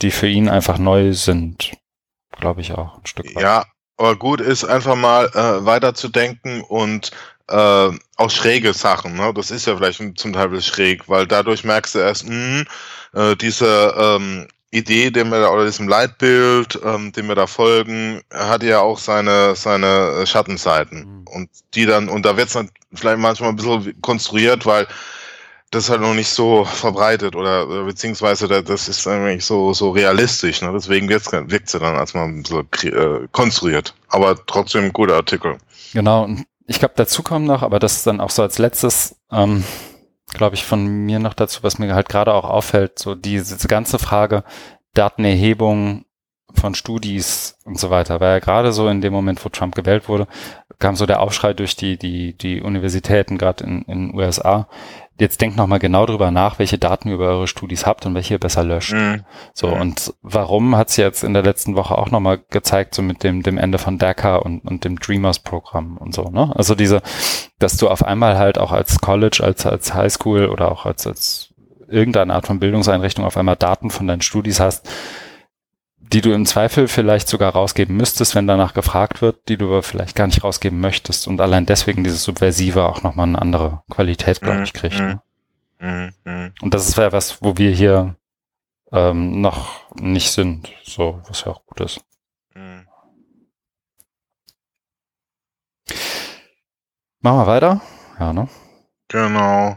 die 0.00 0.12
für 0.12 0.28
ihn 0.28 0.48
einfach 0.48 0.78
neu 0.78 1.12
sind. 1.12 1.72
Glaube 2.30 2.60
ich 2.60 2.72
auch 2.72 2.98
ein 2.98 3.06
Stück 3.06 3.34
weit. 3.34 3.42
Ja, 3.42 3.66
aber 3.96 4.14
gut 4.14 4.40
ist 4.40 4.64
einfach 4.64 4.94
mal 4.94 5.26
äh, 5.34 5.64
weiterzudenken 5.66 6.62
und 6.62 7.10
äh, 7.48 7.90
auch 8.16 8.30
schräge 8.30 8.74
Sachen. 8.74 9.16
Ne? 9.16 9.32
Das 9.34 9.50
ist 9.50 9.66
ja 9.66 9.76
vielleicht 9.76 10.18
zum 10.18 10.32
Teil 10.32 10.60
schräg, 10.60 11.08
weil 11.08 11.26
dadurch 11.26 11.64
merkst 11.64 11.96
du 11.96 11.98
erst, 11.98 12.28
mh, 12.28 12.64
äh, 13.14 13.34
diese 13.36 13.94
ähm, 13.98 14.46
Idee, 14.70 15.10
dem 15.10 15.30
wir 15.30 15.40
da, 15.40 15.50
oder 15.50 15.64
diesem 15.64 15.88
Leitbild, 15.88 16.78
ähm, 16.84 17.12
dem 17.12 17.28
wir 17.28 17.34
da 17.34 17.46
folgen, 17.46 18.20
hat 18.32 18.62
ja 18.62 18.80
auch 18.80 18.98
seine, 18.98 19.54
seine 19.54 20.26
Schattenseiten. 20.26 20.98
Mhm. 20.98 21.24
Und 21.26 21.50
die 21.74 21.86
dann, 21.86 22.08
und 22.08 22.26
da 22.26 22.36
wird 22.36 22.48
es 22.48 22.54
dann 22.54 22.70
vielleicht 22.92 23.18
manchmal 23.18 23.50
ein 23.50 23.56
bisschen 23.56 24.00
konstruiert, 24.02 24.66
weil 24.66 24.86
das 25.70 25.90
halt 25.90 26.00
noch 26.00 26.14
nicht 26.14 26.30
so 26.30 26.64
verbreitet 26.64 27.36
oder 27.36 27.84
beziehungsweise 27.84 28.48
das 28.48 28.88
ist 28.88 29.06
eigentlich 29.06 29.44
so, 29.44 29.74
so 29.74 29.90
realistisch. 29.90 30.62
Ne? 30.62 30.70
Deswegen 30.72 31.08
wirkt 31.08 31.68
sie 31.68 31.78
dann 31.78 31.96
als 31.96 32.14
mal 32.14 32.24
ein 32.24 32.42
bisschen 32.42 32.66
äh, 32.84 33.28
konstruiert. 33.32 33.94
Aber 34.08 34.34
trotzdem 34.46 34.84
ein 34.84 34.92
guter 34.92 35.16
Artikel. 35.16 35.58
Genau, 35.92 36.24
und 36.24 36.46
ich 36.66 36.78
glaube, 36.78 36.94
dazu 36.96 37.22
kommen 37.22 37.46
noch, 37.46 37.62
aber 37.62 37.78
das 37.78 37.96
ist 37.96 38.06
dann 38.06 38.20
auch 38.20 38.30
so 38.30 38.42
als 38.42 38.58
letztes, 38.58 39.16
ähm, 39.30 39.64
glaube 40.34 40.54
ich, 40.54 40.64
von 40.64 40.86
mir 40.86 41.18
noch 41.18 41.34
dazu, 41.34 41.62
was 41.62 41.78
mir 41.78 41.94
halt 41.94 42.08
gerade 42.08 42.34
auch 42.34 42.44
auffällt, 42.44 42.98
so 42.98 43.14
diese 43.14 43.68
ganze 43.68 43.98
Frage 43.98 44.44
Datenerhebung 44.94 46.04
von 46.54 46.74
Studis 46.74 47.58
und 47.64 47.78
so 47.78 47.90
weiter, 47.90 48.20
weil 48.20 48.34
ja 48.34 48.38
gerade 48.38 48.72
so 48.72 48.88
in 48.88 49.00
dem 49.00 49.12
Moment, 49.12 49.44
wo 49.44 49.48
Trump 49.48 49.74
gewählt 49.74 50.08
wurde, 50.08 50.26
kam 50.78 50.96
so 50.96 51.06
der 51.06 51.20
Aufschrei 51.20 51.52
durch 51.54 51.76
die, 51.76 51.98
die, 51.98 52.36
die 52.36 52.62
Universitäten, 52.62 53.38
gerade 53.38 53.64
in, 53.64 53.82
in 53.82 54.14
USA, 54.14 54.68
jetzt 55.18 55.40
denkt 55.40 55.56
nochmal 55.56 55.78
genau 55.78 56.06
drüber 56.06 56.30
nach, 56.30 56.58
welche 56.58 56.78
Daten 56.78 57.08
ihr 57.08 57.14
über 57.14 57.28
eure 57.28 57.48
Studis 57.48 57.86
habt 57.86 58.06
und 58.06 58.14
welche 58.14 58.34
ihr 58.34 58.40
besser 58.40 58.64
löscht. 58.64 58.92
Mhm. 58.92 59.24
So, 59.52 59.68
mhm. 59.68 59.80
und 59.80 60.14
warum 60.22 60.76
hat 60.76 60.90
sie 60.90 61.02
jetzt 61.02 61.24
in 61.24 61.34
der 61.34 61.42
letzten 61.42 61.76
Woche 61.76 61.96
auch 61.98 62.10
nochmal 62.10 62.40
gezeigt, 62.50 62.94
so 62.94 63.02
mit 63.02 63.24
dem, 63.24 63.42
dem 63.42 63.58
Ende 63.58 63.78
von 63.78 63.98
DACA 63.98 64.36
und, 64.36 64.64
und 64.64 64.84
dem 64.84 64.98
Dreamers-Programm 64.98 65.96
und 65.98 66.14
so, 66.14 66.30
ne? 66.30 66.52
Also 66.54 66.74
diese, 66.74 67.02
dass 67.58 67.76
du 67.76 67.88
auf 67.88 68.04
einmal 68.04 68.38
halt 68.38 68.58
auch 68.58 68.72
als 68.72 69.00
College, 69.00 69.40
als, 69.42 69.66
als 69.66 69.94
Highschool 69.94 70.46
oder 70.46 70.70
auch 70.70 70.86
als, 70.86 71.06
als 71.06 71.54
irgendeine 71.88 72.34
Art 72.34 72.46
von 72.46 72.60
Bildungseinrichtung 72.60 73.24
auf 73.24 73.36
einmal 73.36 73.56
Daten 73.56 73.90
von 73.90 74.06
deinen 74.06 74.20
Studis 74.20 74.60
hast, 74.60 74.88
die 76.12 76.20
du 76.20 76.32
im 76.32 76.46
Zweifel 76.46 76.88
vielleicht 76.88 77.28
sogar 77.28 77.52
rausgeben 77.52 77.96
müsstest, 77.96 78.34
wenn 78.34 78.46
danach 78.46 78.74
gefragt 78.74 79.20
wird, 79.22 79.48
die 79.48 79.56
du 79.56 79.66
aber 79.66 79.82
vielleicht 79.82 80.16
gar 80.16 80.26
nicht 80.26 80.42
rausgeben 80.42 80.80
möchtest 80.80 81.28
und 81.28 81.40
allein 81.40 81.66
deswegen 81.66 82.04
dieses 82.04 82.24
Subversive 82.24 82.84
auch 82.84 83.02
nochmal 83.02 83.26
eine 83.26 83.40
andere 83.40 83.82
Qualität, 83.90 84.40
glaube 84.40 84.62
ich, 84.62 84.72
kriegt. 84.72 84.98
Ne? 84.98 85.20
Mhm. 85.80 86.12
Mhm. 86.24 86.52
Und 86.62 86.74
das 86.74 86.88
ist 86.88 86.96
ja 86.96 87.12
was, 87.12 87.42
wo 87.42 87.56
wir 87.56 87.70
hier 87.70 88.16
ähm, 88.92 89.40
noch 89.40 89.92
nicht 89.94 90.30
sind, 90.30 90.72
so, 90.82 91.20
was 91.28 91.44
ja 91.44 91.52
auch 91.52 91.64
gut 91.66 91.80
ist. 91.80 92.00
Mhm. 92.54 92.86
Machen 97.20 97.38
wir 97.38 97.46
weiter? 97.46 97.80
Ja, 98.18 98.32
ne? 98.32 98.48
Genau. 99.08 99.76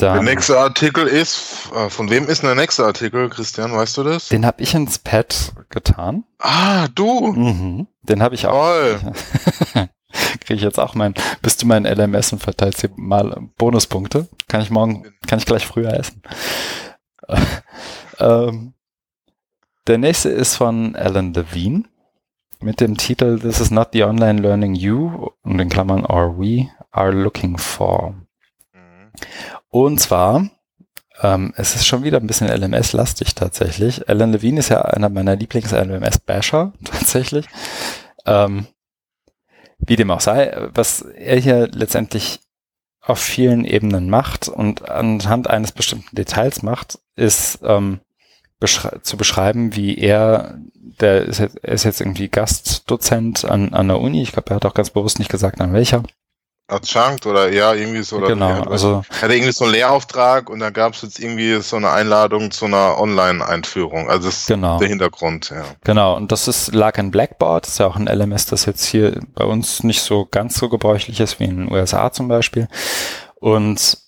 Dann, 0.00 0.24
der 0.24 0.34
nächste 0.34 0.58
Artikel 0.58 1.06
ist, 1.06 1.70
äh, 1.74 1.90
von 1.90 2.08
wem 2.10 2.26
ist 2.28 2.42
denn 2.42 2.48
der 2.48 2.56
nächste 2.56 2.84
Artikel, 2.84 3.28
Christian, 3.28 3.72
weißt 3.72 3.96
du 3.98 4.04
das? 4.04 4.28
Den 4.28 4.46
habe 4.46 4.62
ich 4.62 4.74
ins 4.74 4.98
Pad 4.98 5.52
getan. 5.70 6.24
Ah, 6.38 6.88
du? 6.88 7.32
Mhm, 7.32 7.88
den 8.02 8.22
habe 8.22 8.34
ich 8.34 8.46
auch. 8.46 8.52
Toll. 8.52 9.00
Kriege 10.40 10.54
ich 10.54 10.62
jetzt 10.62 10.80
auch 10.80 10.94
mein, 10.94 11.14
bist 11.42 11.62
du 11.62 11.66
mein 11.66 11.84
LMS 11.84 12.32
und 12.32 12.42
verteilst 12.42 12.80
hier 12.80 12.90
mal 12.96 13.48
Bonuspunkte? 13.58 14.28
Kann 14.48 14.62
ich 14.62 14.70
morgen, 14.70 15.04
kann 15.26 15.38
ich 15.38 15.46
gleich 15.46 15.66
früher 15.66 15.92
essen. 15.92 16.22
ähm, 18.18 18.74
der 19.86 19.98
nächste 19.98 20.30
ist 20.30 20.56
von 20.56 20.96
Alan 20.96 21.34
Levine 21.34 21.84
mit 22.60 22.80
dem 22.80 22.96
Titel 22.96 23.38
This 23.38 23.60
is 23.60 23.70
not 23.70 23.88
the 23.92 24.04
online 24.04 24.40
learning 24.40 24.74
you 24.74 25.30
und 25.42 25.58
in 25.60 25.68
Klammern 25.68 26.04
or 26.04 26.38
we 26.38 26.68
are 26.90 27.12
looking 27.12 27.58
for. 27.58 28.14
Mhm. 28.72 29.12
Und 29.70 29.98
zwar, 30.00 30.48
ähm, 31.20 31.52
es 31.56 31.74
ist 31.74 31.86
schon 31.86 32.04
wieder 32.04 32.18
ein 32.18 32.26
bisschen 32.26 32.48
LMS-lastig 32.48 33.34
tatsächlich. 33.34 34.08
Alan 34.08 34.32
Levine 34.32 34.60
ist 34.60 34.68
ja 34.68 34.82
einer 34.82 35.08
meiner 35.08 35.36
Lieblings-LMS-Basher 35.36 36.72
tatsächlich. 36.84 37.46
Ähm, 38.26 38.66
wie 39.78 39.96
dem 39.96 40.10
auch 40.10 40.20
sei, 40.20 40.68
was 40.74 41.02
er 41.02 41.38
hier 41.38 41.68
letztendlich 41.68 42.40
auf 43.00 43.20
vielen 43.20 43.64
Ebenen 43.64 44.10
macht 44.10 44.48
und 44.48 44.88
anhand 44.88 45.48
eines 45.48 45.72
bestimmten 45.72 46.14
Details 46.14 46.62
macht, 46.62 46.98
ist 47.16 47.60
ähm, 47.62 48.00
beschrei 48.60 48.98
zu 49.02 49.16
beschreiben, 49.16 49.76
wie 49.76 49.96
er, 49.96 50.58
der 50.74 51.22
ist 51.22 51.38
jetzt, 51.38 51.56
ist 51.58 51.84
jetzt 51.84 52.00
irgendwie 52.00 52.28
Gastdozent 52.28 53.44
an, 53.44 53.72
an 53.72 53.88
der 53.88 54.00
Uni, 54.00 54.22
ich 54.22 54.32
glaube, 54.32 54.50
er 54.50 54.56
hat 54.56 54.66
auch 54.66 54.74
ganz 54.74 54.90
bewusst 54.90 55.18
nicht 55.18 55.30
gesagt, 55.30 55.60
an 55.60 55.72
welcher, 55.72 56.02
Adjunct 56.68 57.26
oder 57.26 57.50
ja, 57.50 57.72
irgendwie 57.72 58.02
so. 58.02 58.16
Oder 58.16 58.28
genau, 58.28 58.62
also. 58.62 59.02
Hatte 59.10 59.34
irgendwie 59.34 59.52
so 59.52 59.64
einen 59.64 59.72
Lehrauftrag 59.72 60.50
und 60.50 60.60
da 60.60 60.70
gab 60.70 60.94
es 60.94 61.02
jetzt 61.02 61.18
irgendwie 61.18 61.60
so 61.62 61.76
eine 61.76 61.90
Einladung 61.90 62.50
zu 62.50 62.66
einer 62.66 63.00
Online-Einführung. 63.00 64.10
Also 64.10 64.28
das 64.28 64.46
genau. 64.46 64.74
ist 64.74 64.80
der 64.80 64.88
Hintergrund, 64.88 65.50
ja. 65.50 65.64
Genau, 65.84 66.16
und 66.16 66.30
das 66.30 66.46
ist, 66.46 66.74
lag 66.74 66.98
in 66.98 67.10
Blackboard, 67.10 67.64
das 67.64 67.72
ist 67.72 67.78
ja 67.78 67.86
auch 67.86 67.96
ein 67.96 68.06
LMS, 68.06 68.46
das 68.46 68.66
jetzt 68.66 68.84
hier 68.84 69.18
bei 69.34 69.44
uns 69.44 69.82
nicht 69.82 70.02
so 70.02 70.26
ganz 70.30 70.58
so 70.58 70.68
gebräuchlich 70.68 71.20
ist 71.20 71.40
wie 71.40 71.44
in 71.44 71.56
den 71.56 71.72
USA 71.72 72.12
zum 72.12 72.28
Beispiel. 72.28 72.68
Und 73.36 73.98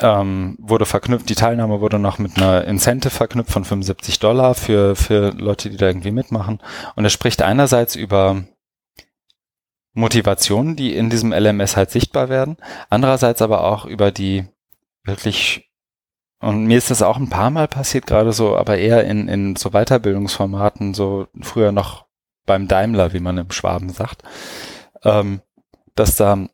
ähm, 0.00 0.56
wurde 0.60 0.86
verknüpft, 0.86 1.28
die 1.28 1.34
Teilnahme 1.34 1.80
wurde 1.80 1.98
noch 1.98 2.18
mit 2.18 2.36
einer 2.36 2.64
Incentive 2.64 3.10
verknüpft 3.10 3.50
von 3.50 3.64
75 3.64 4.18
Dollar 4.18 4.54
für, 4.54 4.96
für 4.96 5.30
Leute, 5.30 5.70
die 5.70 5.76
da 5.76 5.86
irgendwie 5.86 6.10
mitmachen. 6.12 6.60
Und 6.94 7.04
er 7.04 7.10
spricht 7.10 7.42
einerseits 7.42 7.96
über 7.96 8.44
Motivationen, 9.98 10.76
die 10.76 10.94
in 10.94 11.10
diesem 11.10 11.32
LMS 11.32 11.76
halt 11.76 11.90
sichtbar 11.90 12.28
werden. 12.28 12.56
Andererseits 12.88 13.42
aber 13.42 13.64
auch 13.64 13.84
über 13.84 14.10
die 14.10 14.46
wirklich, 15.04 15.70
und 16.40 16.66
mir 16.66 16.78
ist 16.78 16.90
das 16.90 17.02
auch 17.02 17.16
ein 17.16 17.30
paar 17.30 17.50
Mal 17.50 17.66
passiert, 17.66 18.06
gerade 18.06 18.32
so, 18.32 18.56
aber 18.56 18.78
eher 18.78 19.04
in, 19.04 19.28
in 19.28 19.56
so 19.56 19.70
Weiterbildungsformaten, 19.70 20.94
so 20.94 21.26
früher 21.42 21.72
noch 21.72 22.06
beim 22.46 22.68
Daimler, 22.68 23.12
wie 23.12 23.20
man 23.20 23.38
im 23.38 23.50
Schwaben 23.50 23.90
sagt, 23.90 24.22
ähm, 25.02 25.42
dass 25.94 26.14
da 26.14 26.48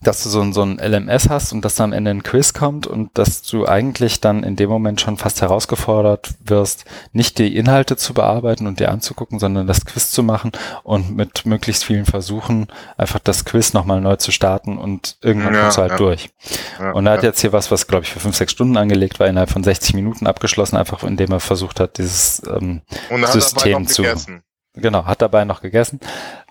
dass 0.00 0.22
du 0.22 0.28
so, 0.28 0.40
ein 0.40 0.52
so 0.52 0.62
ein 0.62 0.78
LMS 0.78 1.28
hast 1.28 1.52
und 1.52 1.64
dass 1.64 1.74
da 1.74 1.84
am 1.84 1.92
Ende 1.92 2.10
ein 2.10 2.22
Quiz 2.22 2.52
kommt 2.52 2.86
und 2.86 3.10
dass 3.18 3.42
du 3.42 3.66
eigentlich 3.66 4.20
dann 4.20 4.44
in 4.44 4.54
dem 4.54 4.70
Moment 4.70 5.00
schon 5.00 5.16
fast 5.16 5.42
herausgefordert 5.42 6.34
wirst, 6.44 6.84
nicht 7.12 7.38
die 7.38 7.56
Inhalte 7.56 7.96
zu 7.96 8.14
bearbeiten 8.14 8.66
und 8.66 8.78
dir 8.78 8.90
anzugucken, 8.90 9.38
sondern 9.38 9.66
das 9.66 9.84
Quiz 9.84 10.10
zu 10.10 10.22
machen 10.22 10.52
und 10.84 11.16
mit 11.16 11.46
möglichst 11.46 11.84
vielen 11.84 12.04
Versuchen 12.04 12.68
einfach 12.96 13.18
das 13.18 13.44
Quiz 13.44 13.72
nochmal 13.72 14.00
neu 14.00 14.16
zu 14.16 14.30
starten 14.30 14.78
und 14.78 15.16
irgendwann 15.20 15.54
ja, 15.54 15.62
kommst 15.62 15.78
du 15.78 15.82
halt 15.82 15.92
ja. 15.92 15.96
durch. 15.98 16.30
Ja, 16.78 16.92
und 16.92 17.06
er 17.06 17.14
hat 17.14 17.22
jetzt 17.24 17.40
hier 17.40 17.52
was, 17.52 17.70
was 17.70 17.88
glaube 17.88 18.04
ich 18.04 18.12
für 18.12 18.20
fünf, 18.20 18.36
sechs 18.36 18.52
Stunden 18.52 18.76
angelegt 18.76 19.18
war, 19.18 19.26
innerhalb 19.26 19.50
von 19.50 19.64
60 19.64 19.94
Minuten 19.94 20.26
abgeschlossen, 20.26 20.76
einfach 20.76 21.02
indem 21.02 21.32
er 21.32 21.40
versucht 21.40 21.80
hat, 21.80 21.98
dieses 21.98 22.40
ähm, 22.46 22.82
System 23.26 23.86
zu. 23.86 24.02
Gegessen. 24.02 24.42
Genau, 24.74 25.06
hat 25.06 25.22
dabei 25.22 25.44
noch 25.44 25.60
gegessen. 25.60 25.98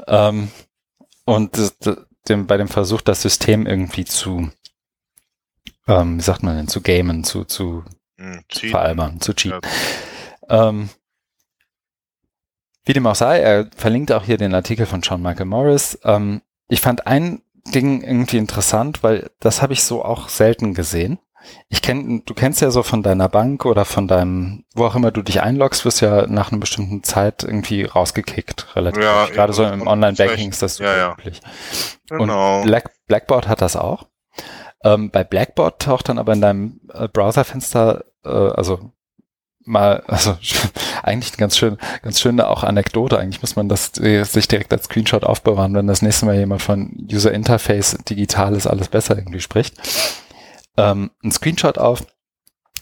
Ähm, 0.06 0.50
und 1.26 1.58
das, 1.58 1.78
dem, 2.30 2.48
bei 2.48 2.58
dem 2.58 2.68
Versuch, 2.68 3.02
das 3.02 3.22
System 3.22 3.66
irgendwie 3.66 4.06
zu, 4.06 4.50
ähm, 5.88 6.18
wie 6.18 6.24
sagt 6.24 6.44
man 6.44 6.58
denn, 6.58 6.68
zu 6.68 6.82
gamen, 6.82 7.24
zu, 7.24 7.46
zu, 7.46 7.84
hm, 8.18 8.44
zu 8.50 8.68
veralbern, 8.68 9.20
zu 9.22 9.34
cheaten. 9.34 9.62
Ja. 10.50 10.70
Ähm, 10.70 10.90
wie 12.86 12.94
dem 12.94 13.06
auch 13.06 13.16
sei, 13.16 13.40
er 13.40 13.70
verlinkt 13.76 14.12
auch 14.12 14.24
hier 14.24 14.38
den 14.38 14.54
Artikel 14.54 14.86
von 14.86 15.04
Sean 15.04 15.22
Michael 15.22 15.46
Morris. 15.46 16.00
Ähm, 16.04 16.42
ich 16.70 16.80
fand 16.80 17.06
ein 17.06 17.42
Ding 17.74 18.02
irgendwie 18.02 18.38
interessant, 18.38 19.04
weil 19.04 19.30
das 19.40 19.62
habe 19.62 19.74
ich 19.74 19.84
so 19.84 20.04
auch 20.06 20.30
selten 20.30 20.74
gesehen. 20.74 21.20
Ich 21.70 21.82
kenn, 21.82 22.24
du 22.26 22.34
kennst 22.34 22.62
ja 22.62 22.72
so 22.72 22.82
von 22.82 23.04
deiner 23.04 23.28
Bank 23.28 23.66
oder 23.66 23.84
von 23.84 24.08
deinem, 24.08 24.64
wo 24.74 24.86
auch 24.86 24.96
immer 24.96 25.12
du 25.12 25.22
dich 25.22 25.42
einloggst, 25.42 25.84
wirst 25.84 26.00
ja 26.00 26.26
nach 26.28 26.52
einer 26.52 26.62
bestimmten 26.62 27.04
Zeit 27.04 27.44
irgendwie 27.44 27.84
rausgekickt, 27.84 28.76
relativ. 28.76 29.04
Ja, 29.04 29.26
Gerade 29.28 29.52
so 29.52 29.66
im 29.66 29.86
Online-Banking 29.86 30.50
ist 30.50 30.62
das 30.62 30.80
ja, 30.80 31.12
üblich. 31.12 31.42
Ja. 32.10 32.18
Genau. 32.18 32.60
Und 32.60 32.68
Black, 32.68 32.92
Blackboard 33.08 33.50
hat 33.50 33.62
das 33.62 33.76
auch. 33.76 34.06
Ähm, 34.84 35.12
bei 35.12 35.26
Blackboard 35.26 35.82
taucht 35.82 36.08
dann 36.08 36.20
aber 36.20 36.34
in 36.34 36.42
deinem 36.42 36.80
äh, 36.94 37.10
Browserfenster, 37.10 38.06
äh, 38.24 38.30
also 38.30 38.92
mal, 39.66 40.04
also 40.08 40.38
eigentlich 41.04 41.34
eine 41.34 41.38
ganz 41.38 41.58
schön, 41.58 41.78
ganz 42.02 42.22
schöne 42.22 42.48
auch 42.48 42.64
Anekdote. 42.64 43.20
Eigentlich 43.20 43.42
muss 43.42 43.58
man 43.58 43.68
das 43.68 44.00
äh, 44.00 44.24
sich 44.24 44.48
direkt 44.48 44.72
als 44.72 44.86
Screenshot 44.86 45.26
aufbewahren, 45.26 45.76
wenn 45.76 45.88
das 45.88 46.02
nächste 46.02 46.26
Mal 46.26 46.36
jemand 46.36 46.62
von 46.62 47.08
User 47.12 47.34
Interface 47.34 47.98
Digitales 48.10 48.68
alles 48.68 48.88
besser 48.88 49.18
irgendwie 49.18 49.42
spricht 49.42 49.76
ähm, 50.78 51.12
ein 51.24 51.32
Screenshot 51.32 51.78
auf. 51.78 52.06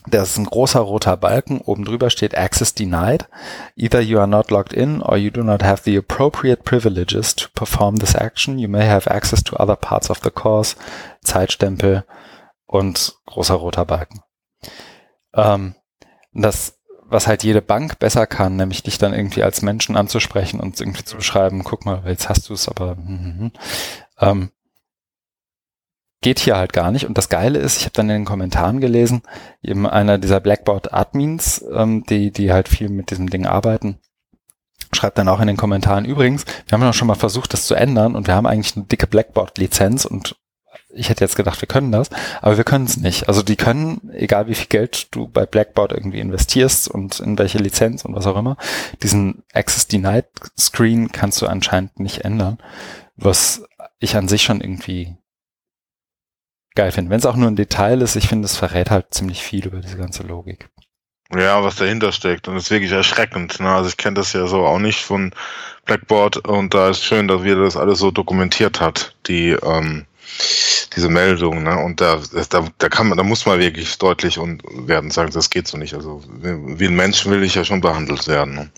Das 0.08 0.30
ist 0.30 0.38
ein 0.38 0.44
großer 0.44 0.80
roter 0.80 1.16
Balken. 1.16 1.60
Oben 1.60 1.84
drüber 1.84 2.10
steht 2.10 2.36
Access 2.36 2.74
denied. 2.74 3.28
Either 3.74 4.00
you 4.00 4.18
are 4.18 4.28
not 4.28 4.50
logged 4.50 4.72
in 4.72 5.02
or 5.02 5.16
you 5.16 5.30
do 5.30 5.42
not 5.42 5.64
have 5.64 5.82
the 5.84 5.96
appropriate 5.96 6.62
privileges 6.62 7.34
to 7.34 7.48
perform 7.54 7.96
this 7.96 8.14
action. 8.14 8.58
You 8.58 8.68
may 8.68 8.86
have 8.88 9.10
access 9.10 9.42
to 9.44 9.56
other 9.56 9.74
parts 9.74 10.08
of 10.08 10.20
the 10.22 10.30
course. 10.30 10.76
Zeitstempel 11.22 12.04
und 12.66 13.16
großer 13.26 13.54
roter 13.54 13.84
Balken. 13.84 14.20
Ähm, 15.34 15.74
das, 16.32 16.78
was 17.04 17.26
halt 17.26 17.42
jede 17.42 17.62
Bank 17.62 17.98
besser 17.98 18.26
kann, 18.26 18.56
nämlich 18.56 18.82
dich 18.82 18.98
dann 18.98 19.12
irgendwie 19.12 19.42
als 19.42 19.62
Menschen 19.62 19.96
anzusprechen 19.96 20.60
und 20.60 20.80
irgendwie 20.80 21.04
zu 21.04 21.16
beschreiben, 21.16 21.64
guck 21.64 21.84
mal, 21.84 22.02
jetzt 22.06 22.28
hast 22.28 22.48
du 22.48 22.54
es, 22.54 22.68
aber 22.68 22.96
hm, 22.96 23.06
hm, 23.06 23.38
hm. 23.38 23.52
Ähm, 24.18 24.50
geht 26.20 26.38
hier 26.38 26.56
halt 26.56 26.72
gar 26.72 26.90
nicht. 26.90 27.06
Und 27.06 27.18
das 27.18 27.28
Geile 27.28 27.58
ist, 27.58 27.78
ich 27.78 27.84
habe 27.84 27.92
dann 27.92 28.08
in 28.10 28.16
den 28.16 28.24
Kommentaren 28.24 28.80
gelesen, 28.80 29.22
eben 29.62 29.86
einer 29.86 30.18
dieser 30.18 30.40
Blackboard-Admins, 30.40 31.64
ähm, 31.72 32.04
die, 32.04 32.30
die 32.30 32.52
halt 32.52 32.68
viel 32.68 32.88
mit 32.88 33.10
diesem 33.10 33.30
Ding 33.30 33.46
arbeiten, 33.46 33.98
schreibt 34.92 35.18
dann 35.18 35.28
auch 35.28 35.40
in 35.40 35.46
den 35.46 35.56
Kommentaren, 35.56 36.04
übrigens, 36.04 36.44
wir 36.66 36.72
haben 36.72 36.82
ja 36.82 36.92
schon 36.92 37.08
mal 37.08 37.14
versucht, 37.14 37.52
das 37.52 37.66
zu 37.66 37.74
ändern 37.74 38.14
und 38.14 38.26
wir 38.26 38.34
haben 38.34 38.46
eigentlich 38.46 38.76
eine 38.76 38.86
dicke 38.86 39.06
Blackboard-Lizenz 39.06 40.04
und 40.04 40.36
ich 40.96 41.10
hätte 41.10 41.24
jetzt 41.24 41.36
gedacht, 41.36 41.60
wir 41.60 41.68
können 41.68 41.92
das, 41.92 42.08
aber 42.40 42.56
wir 42.56 42.64
können 42.64 42.86
es 42.86 42.96
nicht. 42.96 43.28
Also 43.28 43.42
die 43.42 43.56
können, 43.56 44.10
egal 44.14 44.48
wie 44.48 44.54
viel 44.54 44.68
Geld 44.68 45.14
du 45.14 45.28
bei 45.28 45.44
Blackboard 45.44 45.92
irgendwie 45.92 46.20
investierst 46.20 46.88
und 46.88 47.20
in 47.20 47.38
welche 47.38 47.58
Lizenz 47.58 48.04
und 48.04 48.14
was 48.14 48.26
auch 48.26 48.36
immer, 48.36 48.56
diesen 49.02 49.42
Access 49.52 49.88
Denied 49.88 50.26
Screen 50.58 51.12
kannst 51.12 51.42
du 51.42 51.46
anscheinend 51.46 52.00
nicht 52.00 52.24
ändern, 52.24 52.58
was 53.16 53.62
ich 53.98 54.16
an 54.16 54.28
sich 54.28 54.42
schon 54.42 54.60
irgendwie 54.60 55.16
geil 56.76 56.92
finde. 56.92 57.10
Wenn 57.10 57.18
es 57.18 57.26
auch 57.26 57.36
nur 57.36 57.50
ein 57.50 57.56
Detail 57.56 58.00
ist, 58.02 58.16
ich 58.16 58.28
finde, 58.28 58.46
es 58.46 58.56
verrät 58.56 58.90
halt 58.90 59.06
ziemlich 59.12 59.42
viel 59.42 59.66
über 59.66 59.80
diese 59.80 59.96
ganze 59.96 60.22
Logik. 60.22 60.68
Ja, 61.34 61.64
was 61.64 61.76
dahinter 61.76 62.12
steckt. 62.12 62.46
Und 62.46 62.54
das 62.54 62.64
ist 62.64 62.70
wirklich 62.70 62.92
erschreckend. 62.92 63.58
Ne? 63.58 63.68
Also 63.68 63.88
ich 63.88 63.96
kenne 63.96 64.14
das 64.14 64.32
ja 64.32 64.46
so 64.46 64.64
auch 64.64 64.78
nicht 64.78 65.00
von 65.00 65.32
Blackboard 65.84 66.36
und 66.48 66.74
da 66.74 66.90
ist 66.90 67.02
schön, 67.02 67.26
dass 67.26 67.42
wir 67.42 67.56
das 67.56 67.76
alles 67.76 67.98
so 67.98 68.10
dokumentiert 68.10 68.80
hat, 68.80 69.16
die 69.26 69.50
ähm, 69.50 70.06
diese 70.94 71.08
Meldung, 71.08 71.62
ne? 71.62 71.78
Und 71.78 72.00
da, 72.00 72.20
da, 72.50 72.68
da 72.78 72.88
kann 72.88 73.08
man, 73.08 73.16
da 73.16 73.24
muss 73.24 73.46
man 73.46 73.58
wirklich 73.58 73.96
deutlich 73.98 74.38
und 74.38 74.62
werden 74.86 75.10
sagen, 75.10 75.30
das 75.32 75.50
geht 75.50 75.68
so 75.68 75.78
nicht. 75.78 75.94
Also 75.94 76.22
wie 76.26 76.86
ein 76.86 76.96
Mensch 76.96 77.26
will 77.26 77.42
ich 77.42 77.54
ja 77.54 77.64
schon 77.64 77.80
behandelt 77.80 78.26
werden. 78.26 78.54
Ne? 78.54 78.70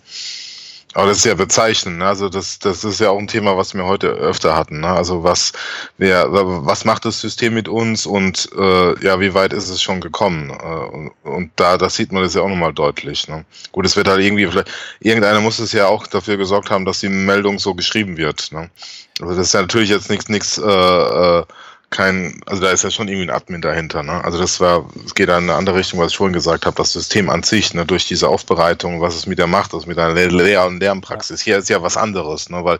Aber 0.95 1.07
das 1.07 1.19
ist 1.19 1.25
ja 1.27 1.35
bezeichnend. 1.35 1.99
Ne? 1.99 2.07
Also 2.07 2.29
das, 2.29 2.59
das 2.59 2.83
ist 2.83 2.99
ja 2.99 3.11
auch 3.11 3.19
ein 3.19 3.29
Thema, 3.29 3.57
was 3.57 3.75
wir 3.75 3.85
heute 3.85 4.09
öfter 4.09 4.57
hatten. 4.57 4.81
Ne? 4.81 4.89
Also 4.89 5.23
was, 5.23 5.53
wer, 5.99 6.27
was 6.31 6.85
macht 6.85 7.05
das 7.05 7.21
System 7.21 7.55
mit 7.55 7.69
uns 7.69 8.07
und 8.07 8.49
äh, 8.57 9.05
ja, 9.05 9.21
wie 9.21 9.35
weit 9.35 9.53
ist 9.53 9.69
es 9.69 9.83
schon 9.83 10.01
gekommen? 10.01 10.51
Äh, 10.51 11.29
und, 11.29 11.51
da, 11.57 11.77
das 11.77 11.95
sieht 11.95 12.11
man 12.11 12.23
das 12.23 12.35
ja 12.35 12.43
auch 12.43 12.49
nochmal 12.49 12.73
deutlich. 12.73 13.29
Ne? 13.29 13.45
Gut, 13.71 13.85
es 13.85 13.97
wird 13.97 14.09
halt 14.09 14.21
irgendwie 14.21 14.47
vielleicht, 14.47 14.71
irgendeiner 15.01 15.41
muss 15.41 15.59
es 15.59 15.73
ja 15.73 15.87
auch 15.87 16.07
dafür 16.07 16.39
gesorgt 16.39 16.71
haben, 16.71 16.87
dass 16.87 17.01
die 17.01 17.11
Meldung 17.11 17.59
so 17.59 17.75
geschrieben 17.75 18.17
wird. 18.17 18.51
Ne? 18.53 18.71
Also 19.21 19.35
das 19.35 19.49
ist 19.49 19.55
ja 19.55 19.61
natürlich 19.61 19.91
jetzt 19.91 20.09
nichts, 20.09 20.29
nichts 20.29 20.59
äh, 20.59 20.63
äh, 20.63 21.45
kein, 21.91 22.41
also 22.47 22.63
da 22.63 22.71
ist 22.71 22.85
ja 22.85 22.91
schon 22.91 23.09
irgendwie 23.09 23.29
ein 23.29 23.35
Admin 23.35 23.63
dahinter, 23.63 24.03
ne? 24.03 24.23
Also 24.23 24.39
das 24.39 24.61
war, 24.61 24.85
es 25.07 25.15
geht 25.15 25.29
in 25.29 25.35
eine 25.35 25.55
andere 25.55 25.77
Richtung, 25.77 25.99
was 25.99 26.13
ich 26.13 26.19
vorhin 26.19 26.35
gesagt 26.35 26.67
habe, 26.67 26.77
das 26.77 26.93
System 26.93 27.31
an 27.31 27.43
sich, 27.43 27.73
ne, 27.73 27.87
durch 27.87 28.07
diese 28.07 28.29
Aufbereitung, 28.29 29.01
was 29.01 29.17
es 29.17 29.27
mit 29.27 29.39
der 29.39 29.47
macht, 29.47 29.73
also 29.73 29.87
mit 29.87 29.99
einer 29.99 30.13
Lehr- 30.13 30.67
und 30.67 30.81
Lernpraxis. 30.81 31.41
Hier 31.41 31.59
ist 31.59 31.71
ja 31.71 31.83
was 31.83 31.97
anderes, 31.97 32.51
ne? 32.51 32.63
Weil 32.63 32.79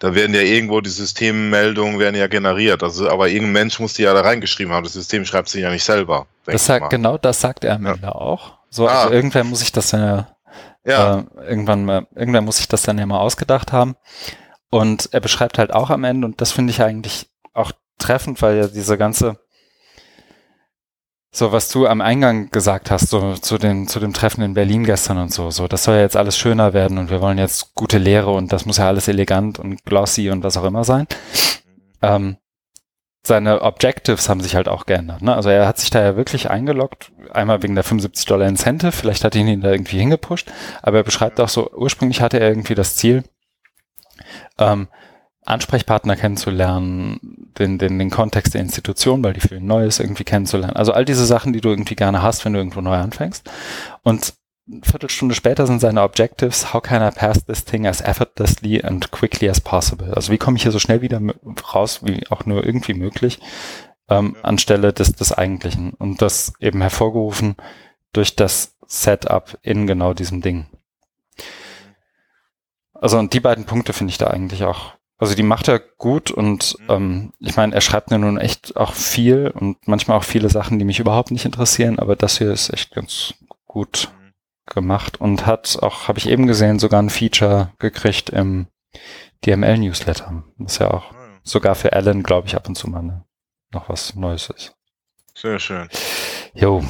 da 0.00 0.14
werden 0.14 0.34
ja 0.34 0.40
irgendwo 0.40 0.80
die 0.80 0.90
Systemmeldungen 0.90 2.00
werden 2.00 2.16
ja 2.16 2.26
generiert. 2.26 2.82
Also, 2.82 3.08
aber 3.08 3.28
irgendein 3.28 3.52
Mensch 3.52 3.78
muss 3.78 3.94
die 3.94 4.02
ja 4.02 4.12
da 4.12 4.22
reingeschrieben 4.22 4.72
haben. 4.72 4.84
Das 4.84 4.94
System 4.94 5.24
schreibt 5.24 5.48
sie 5.48 5.60
ja 5.60 5.70
nicht 5.70 5.84
selber. 5.84 6.26
Das 6.44 6.66
sagt, 6.66 6.90
genau 6.90 7.16
das 7.16 7.40
sagt 7.40 7.64
er 7.64 7.76
am 7.76 7.86
Ende 7.86 8.06
ja. 8.06 8.12
auch. 8.12 8.58
So, 8.70 8.88
ah. 8.88 9.02
also 9.02 9.14
irgendwer 9.14 9.44
muss 9.44 9.60
sich 9.60 9.70
das 9.70 9.92
ja, 9.92 10.26
ja. 10.84 11.18
Äh, 11.18 11.24
irgendwann 11.48 11.84
mal, 11.84 12.06
irgendwer 12.14 12.42
muss 12.42 12.56
sich 12.56 12.68
das 12.68 12.82
dann 12.82 12.98
ja 12.98 13.06
mal 13.06 13.20
ausgedacht 13.20 13.72
haben. 13.72 13.94
Und 14.70 15.10
er 15.12 15.20
beschreibt 15.20 15.58
halt 15.58 15.72
auch 15.72 15.90
am 15.90 16.04
Ende, 16.04 16.26
und 16.26 16.40
das 16.40 16.52
finde 16.52 16.72
ich 16.72 16.82
eigentlich 16.82 17.30
auch 17.54 17.72
treffend, 17.98 18.40
weil 18.42 18.56
ja 18.56 18.66
diese 18.68 18.96
ganze, 18.96 19.38
so 21.30 21.52
was 21.52 21.68
du 21.68 21.86
am 21.86 22.00
Eingang 22.00 22.50
gesagt 22.50 22.90
hast, 22.90 23.10
so 23.10 23.34
zu 23.34 23.58
dem, 23.58 23.86
zu 23.86 24.00
dem 24.00 24.12
Treffen 24.12 24.42
in 24.42 24.54
Berlin 24.54 24.84
gestern 24.84 25.18
und 25.18 25.32
so, 25.32 25.50
so, 25.50 25.68
das 25.68 25.84
soll 25.84 25.96
ja 25.96 26.02
jetzt 26.02 26.16
alles 26.16 26.36
schöner 26.38 26.72
werden 26.72 26.98
und 26.98 27.10
wir 27.10 27.20
wollen 27.20 27.38
jetzt 27.38 27.74
gute 27.74 27.98
Lehre 27.98 28.30
und 28.30 28.52
das 28.52 28.66
muss 28.66 28.78
ja 28.78 28.88
alles 28.88 29.08
elegant 29.08 29.58
und 29.58 29.84
glossy 29.84 30.30
und 30.30 30.42
was 30.42 30.56
auch 30.56 30.64
immer 30.64 30.84
sein. 30.84 31.06
Ähm, 32.02 32.38
seine 33.28 33.62
Objectives 33.62 34.28
haben 34.28 34.40
sich 34.40 34.56
halt 34.56 34.68
auch 34.68 34.86
geändert. 34.86 35.22
Ne? 35.22 35.34
Also 35.34 35.50
er 35.50 35.66
hat 35.68 35.78
sich 35.78 35.90
da 35.90 36.02
ja 36.02 36.16
wirklich 36.16 36.50
eingeloggt, 36.50 37.12
einmal 37.30 37.62
wegen 37.62 37.74
der 37.74 37.84
75 37.84 38.24
Dollar 38.24 38.48
Incentive, 38.48 38.92
vielleicht 38.92 39.22
hat 39.22 39.34
ihn 39.34 39.48
ihn 39.48 39.60
da 39.60 39.70
irgendwie 39.70 39.98
hingepusht, 39.98 40.50
aber 40.82 40.98
er 40.98 41.04
beschreibt 41.04 41.38
auch 41.40 41.48
so, 41.48 41.70
ursprünglich 41.72 42.22
hatte 42.22 42.40
er 42.40 42.48
irgendwie 42.48 42.74
das 42.74 42.96
Ziel, 42.96 43.24
ähm, 44.58 44.88
Ansprechpartner 45.48 46.16
kennenzulernen, 46.16 47.50
den, 47.58 47.78
den, 47.78 47.98
den 47.98 48.10
Kontext 48.10 48.54
der 48.54 48.60
Institution, 48.60 49.22
weil 49.24 49.32
die 49.32 49.40
viel 49.40 49.60
Neues 49.60 49.98
irgendwie 50.00 50.24
kennenzulernen. 50.24 50.76
Also 50.76 50.92
all 50.92 51.04
diese 51.04 51.26
Sachen, 51.26 51.52
die 51.52 51.60
du 51.60 51.70
irgendwie 51.70 51.94
gerne 51.94 52.22
hast, 52.22 52.44
wenn 52.44 52.52
du 52.52 52.58
irgendwo 52.58 52.80
neu 52.80 52.96
anfängst. 52.96 53.50
Und 54.02 54.34
eine 54.70 54.82
Viertelstunde 54.82 55.34
später 55.34 55.66
sind 55.66 55.80
seine 55.80 56.02
Objectives, 56.02 56.74
how 56.74 56.82
can 56.82 57.02
I 57.02 57.10
pass 57.10 57.44
this 57.44 57.64
thing 57.64 57.86
as 57.86 58.02
effortlessly 58.02 58.82
and 58.82 59.10
quickly 59.10 59.48
as 59.48 59.60
possible? 59.60 60.12
Also 60.14 60.30
wie 60.30 60.38
komme 60.38 60.58
ich 60.58 60.62
hier 60.62 60.72
so 60.72 60.78
schnell 60.78 61.00
wieder 61.00 61.20
raus, 61.74 62.00
wie 62.02 62.26
auch 62.28 62.44
nur 62.44 62.64
irgendwie 62.64 62.94
möglich, 62.94 63.40
ähm, 64.10 64.36
anstelle 64.42 64.92
des, 64.92 65.12
des 65.12 65.32
Eigentlichen. 65.32 65.94
Und 65.94 66.20
das 66.20 66.52
eben 66.60 66.82
hervorgerufen 66.82 67.56
durch 68.12 68.36
das 68.36 68.76
Setup 68.86 69.58
in 69.62 69.86
genau 69.86 70.12
diesem 70.12 70.42
Ding. 70.42 70.66
Also 72.92 73.18
und 73.18 73.32
die 73.32 73.40
beiden 73.40 73.64
Punkte 73.64 73.92
finde 73.92 74.10
ich 74.10 74.18
da 74.18 74.26
eigentlich 74.26 74.64
auch 74.64 74.97
also 75.18 75.34
die 75.34 75.42
macht 75.42 75.66
er 75.66 75.80
gut 75.80 76.30
und 76.30 76.76
mhm. 76.80 76.86
ähm, 76.88 77.32
ich 77.40 77.56
meine, 77.56 77.74
er 77.74 77.80
schreibt 77.80 78.10
mir 78.10 78.18
nun 78.18 78.38
echt 78.38 78.76
auch 78.76 78.94
viel 78.94 79.48
und 79.48 79.76
manchmal 79.86 80.16
auch 80.16 80.24
viele 80.24 80.48
Sachen, 80.48 80.78
die 80.78 80.84
mich 80.84 81.00
überhaupt 81.00 81.32
nicht 81.32 81.44
interessieren, 81.44 81.98
aber 81.98 82.14
das 82.14 82.38
hier 82.38 82.52
ist 82.52 82.72
echt 82.72 82.92
ganz 82.92 83.34
gut 83.66 84.10
mhm. 84.12 84.32
gemacht 84.72 85.20
und 85.20 85.44
hat 85.44 85.78
auch, 85.82 86.06
habe 86.06 86.18
ich 86.18 86.28
eben 86.28 86.46
gesehen, 86.46 86.78
sogar 86.78 87.02
ein 87.02 87.10
Feature 87.10 87.72
gekriegt 87.80 88.30
im 88.30 88.68
DML-Newsletter. 89.44 90.44
Das 90.58 90.78
ja 90.78 90.92
auch 90.92 91.10
mhm. 91.10 91.40
sogar 91.42 91.74
für 91.74 91.92
Alan, 91.92 92.22
glaube 92.22 92.46
ich, 92.46 92.54
ab 92.54 92.68
und 92.68 92.76
zu 92.76 92.88
mal 92.88 93.02
ne, 93.02 93.24
noch 93.72 93.88
was 93.88 94.14
Neues 94.14 94.50
ist. 94.50 94.76
Sehr 95.34 95.58
schön. 95.58 95.88
Jo. 96.54 96.84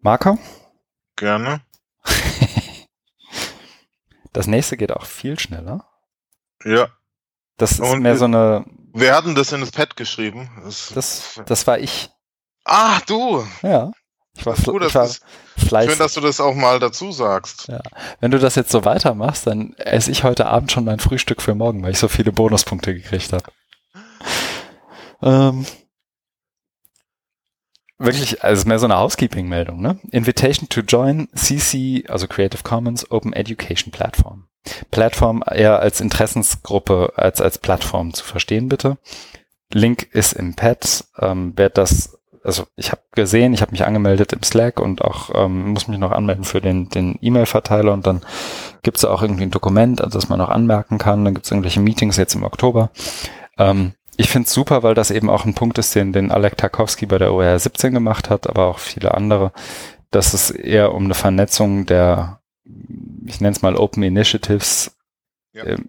Marco? 0.00 0.38
Gerne. 1.16 1.62
das 4.32 4.46
nächste 4.46 4.76
geht 4.76 4.92
auch 4.92 5.06
viel 5.06 5.38
schneller. 5.38 5.86
Ja. 6.64 6.88
Das 7.56 7.72
ist 7.72 7.80
Und 7.80 8.02
mehr 8.02 8.16
so 8.16 8.26
eine, 8.26 8.64
Wir 8.92 9.14
hatten 9.14 9.34
das 9.34 9.52
in 9.52 9.60
das 9.60 9.70
Pad 9.70 9.96
geschrieben. 9.96 10.50
Das, 10.64 10.92
das, 10.94 11.40
das 11.46 11.66
war 11.66 11.78
ich. 11.78 12.10
ah, 12.64 13.00
du! 13.06 13.46
Ja. 13.62 13.90
Ich 14.38 14.44
war, 14.44 14.54
Du, 14.54 14.78
ich 14.78 14.94
war 14.94 15.08
fleißig. 15.56 15.90
schön, 15.92 15.98
dass 15.98 16.12
du 16.12 16.20
das 16.20 16.40
auch 16.40 16.54
mal 16.54 16.78
dazu 16.78 17.10
sagst. 17.10 17.68
Wenn 18.20 18.30
du 18.30 18.38
das 18.38 18.54
jetzt 18.54 18.70
so 18.70 18.84
weitermachst, 18.84 19.46
dann 19.46 19.72
esse 19.78 20.10
ich 20.10 20.24
heute 20.24 20.46
Abend 20.46 20.70
schon 20.70 20.84
mein 20.84 21.00
Frühstück 21.00 21.40
für 21.40 21.54
morgen, 21.54 21.82
weil 21.82 21.92
ich 21.92 21.98
so 21.98 22.08
viele 22.08 22.32
Bonuspunkte 22.32 22.92
gekriegt 22.92 23.32
habe. 23.32 23.44
Ähm, 25.22 25.64
wirklich, 27.96 28.44
also 28.44 28.52
es 28.52 28.58
ist 28.60 28.66
mehr 28.66 28.78
so 28.78 28.84
eine 28.84 28.98
Housekeeping-Meldung, 28.98 29.80
ne? 29.80 29.98
Invitation 30.10 30.68
to 30.68 30.82
join 30.82 31.28
CC, 31.34 32.04
also 32.08 32.28
Creative 32.28 32.62
Commons 32.62 33.10
Open 33.10 33.32
Education 33.32 33.90
Platform. 33.90 34.48
Plattform 34.90 35.42
eher 35.46 35.80
als 35.80 36.00
Interessensgruppe 36.00 37.12
als 37.16 37.40
als 37.40 37.58
Plattform 37.58 38.14
zu 38.14 38.24
verstehen, 38.24 38.68
bitte. 38.68 38.98
Link 39.72 40.08
ist 40.12 40.32
im 40.32 40.54
Pad. 40.54 41.04
Ähm, 41.18 41.52
wer 41.56 41.70
das, 41.70 42.18
also 42.44 42.66
ich 42.76 42.92
habe 42.92 43.02
gesehen, 43.12 43.52
ich 43.52 43.62
habe 43.62 43.72
mich 43.72 43.84
angemeldet 43.84 44.32
im 44.32 44.42
Slack 44.42 44.80
und 44.80 45.02
auch 45.02 45.30
ähm, 45.34 45.70
muss 45.70 45.88
mich 45.88 45.98
noch 45.98 46.12
anmelden 46.12 46.44
für 46.44 46.60
den 46.60 46.88
den 46.88 47.18
E-Mail-Verteiler 47.20 47.92
und 47.92 48.06
dann 48.06 48.22
gibt 48.82 48.98
es 48.98 49.04
auch 49.04 49.22
irgendwie 49.22 49.44
ein 49.44 49.50
Dokument, 49.50 50.00
an 50.00 50.10
das 50.10 50.28
man 50.28 50.38
noch 50.38 50.48
anmerken 50.50 50.98
kann. 50.98 51.24
Dann 51.24 51.34
gibt 51.34 51.46
es 51.46 51.50
irgendwelche 51.50 51.80
Meetings 51.80 52.16
jetzt 52.16 52.34
im 52.34 52.44
Oktober. 52.44 52.90
Ähm, 53.58 53.92
ich 54.16 54.30
finde 54.30 54.46
es 54.46 54.54
super, 54.54 54.82
weil 54.82 54.94
das 54.94 55.10
eben 55.10 55.28
auch 55.28 55.44
ein 55.44 55.54
Punkt 55.54 55.78
ist, 55.78 55.94
den, 55.94 56.12
den 56.12 56.30
Alek 56.30 56.56
Tarkowski 56.56 57.06
bei 57.06 57.18
der 57.18 57.32
OER 57.34 57.58
17 57.58 57.92
gemacht 57.92 58.30
hat, 58.30 58.48
aber 58.48 58.66
auch 58.66 58.78
viele 58.78 59.14
andere, 59.14 59.52
dass 60.10 60.32
es 60.32 60.50
eher 60.50 60.94
um 60.94 61.04
eine 61.04 61.14
Vernetzung 61.14 61.84
der, 61.84 62.40
ich 63.26 63.40
nenne 63.40 63.54
es 63.54 63.62
mal 63.62 63.76
Open 63.76 64.02
Initiatives, 64.02 64.96
Ja. 65.52 65.64
ähm, 65.64 65.88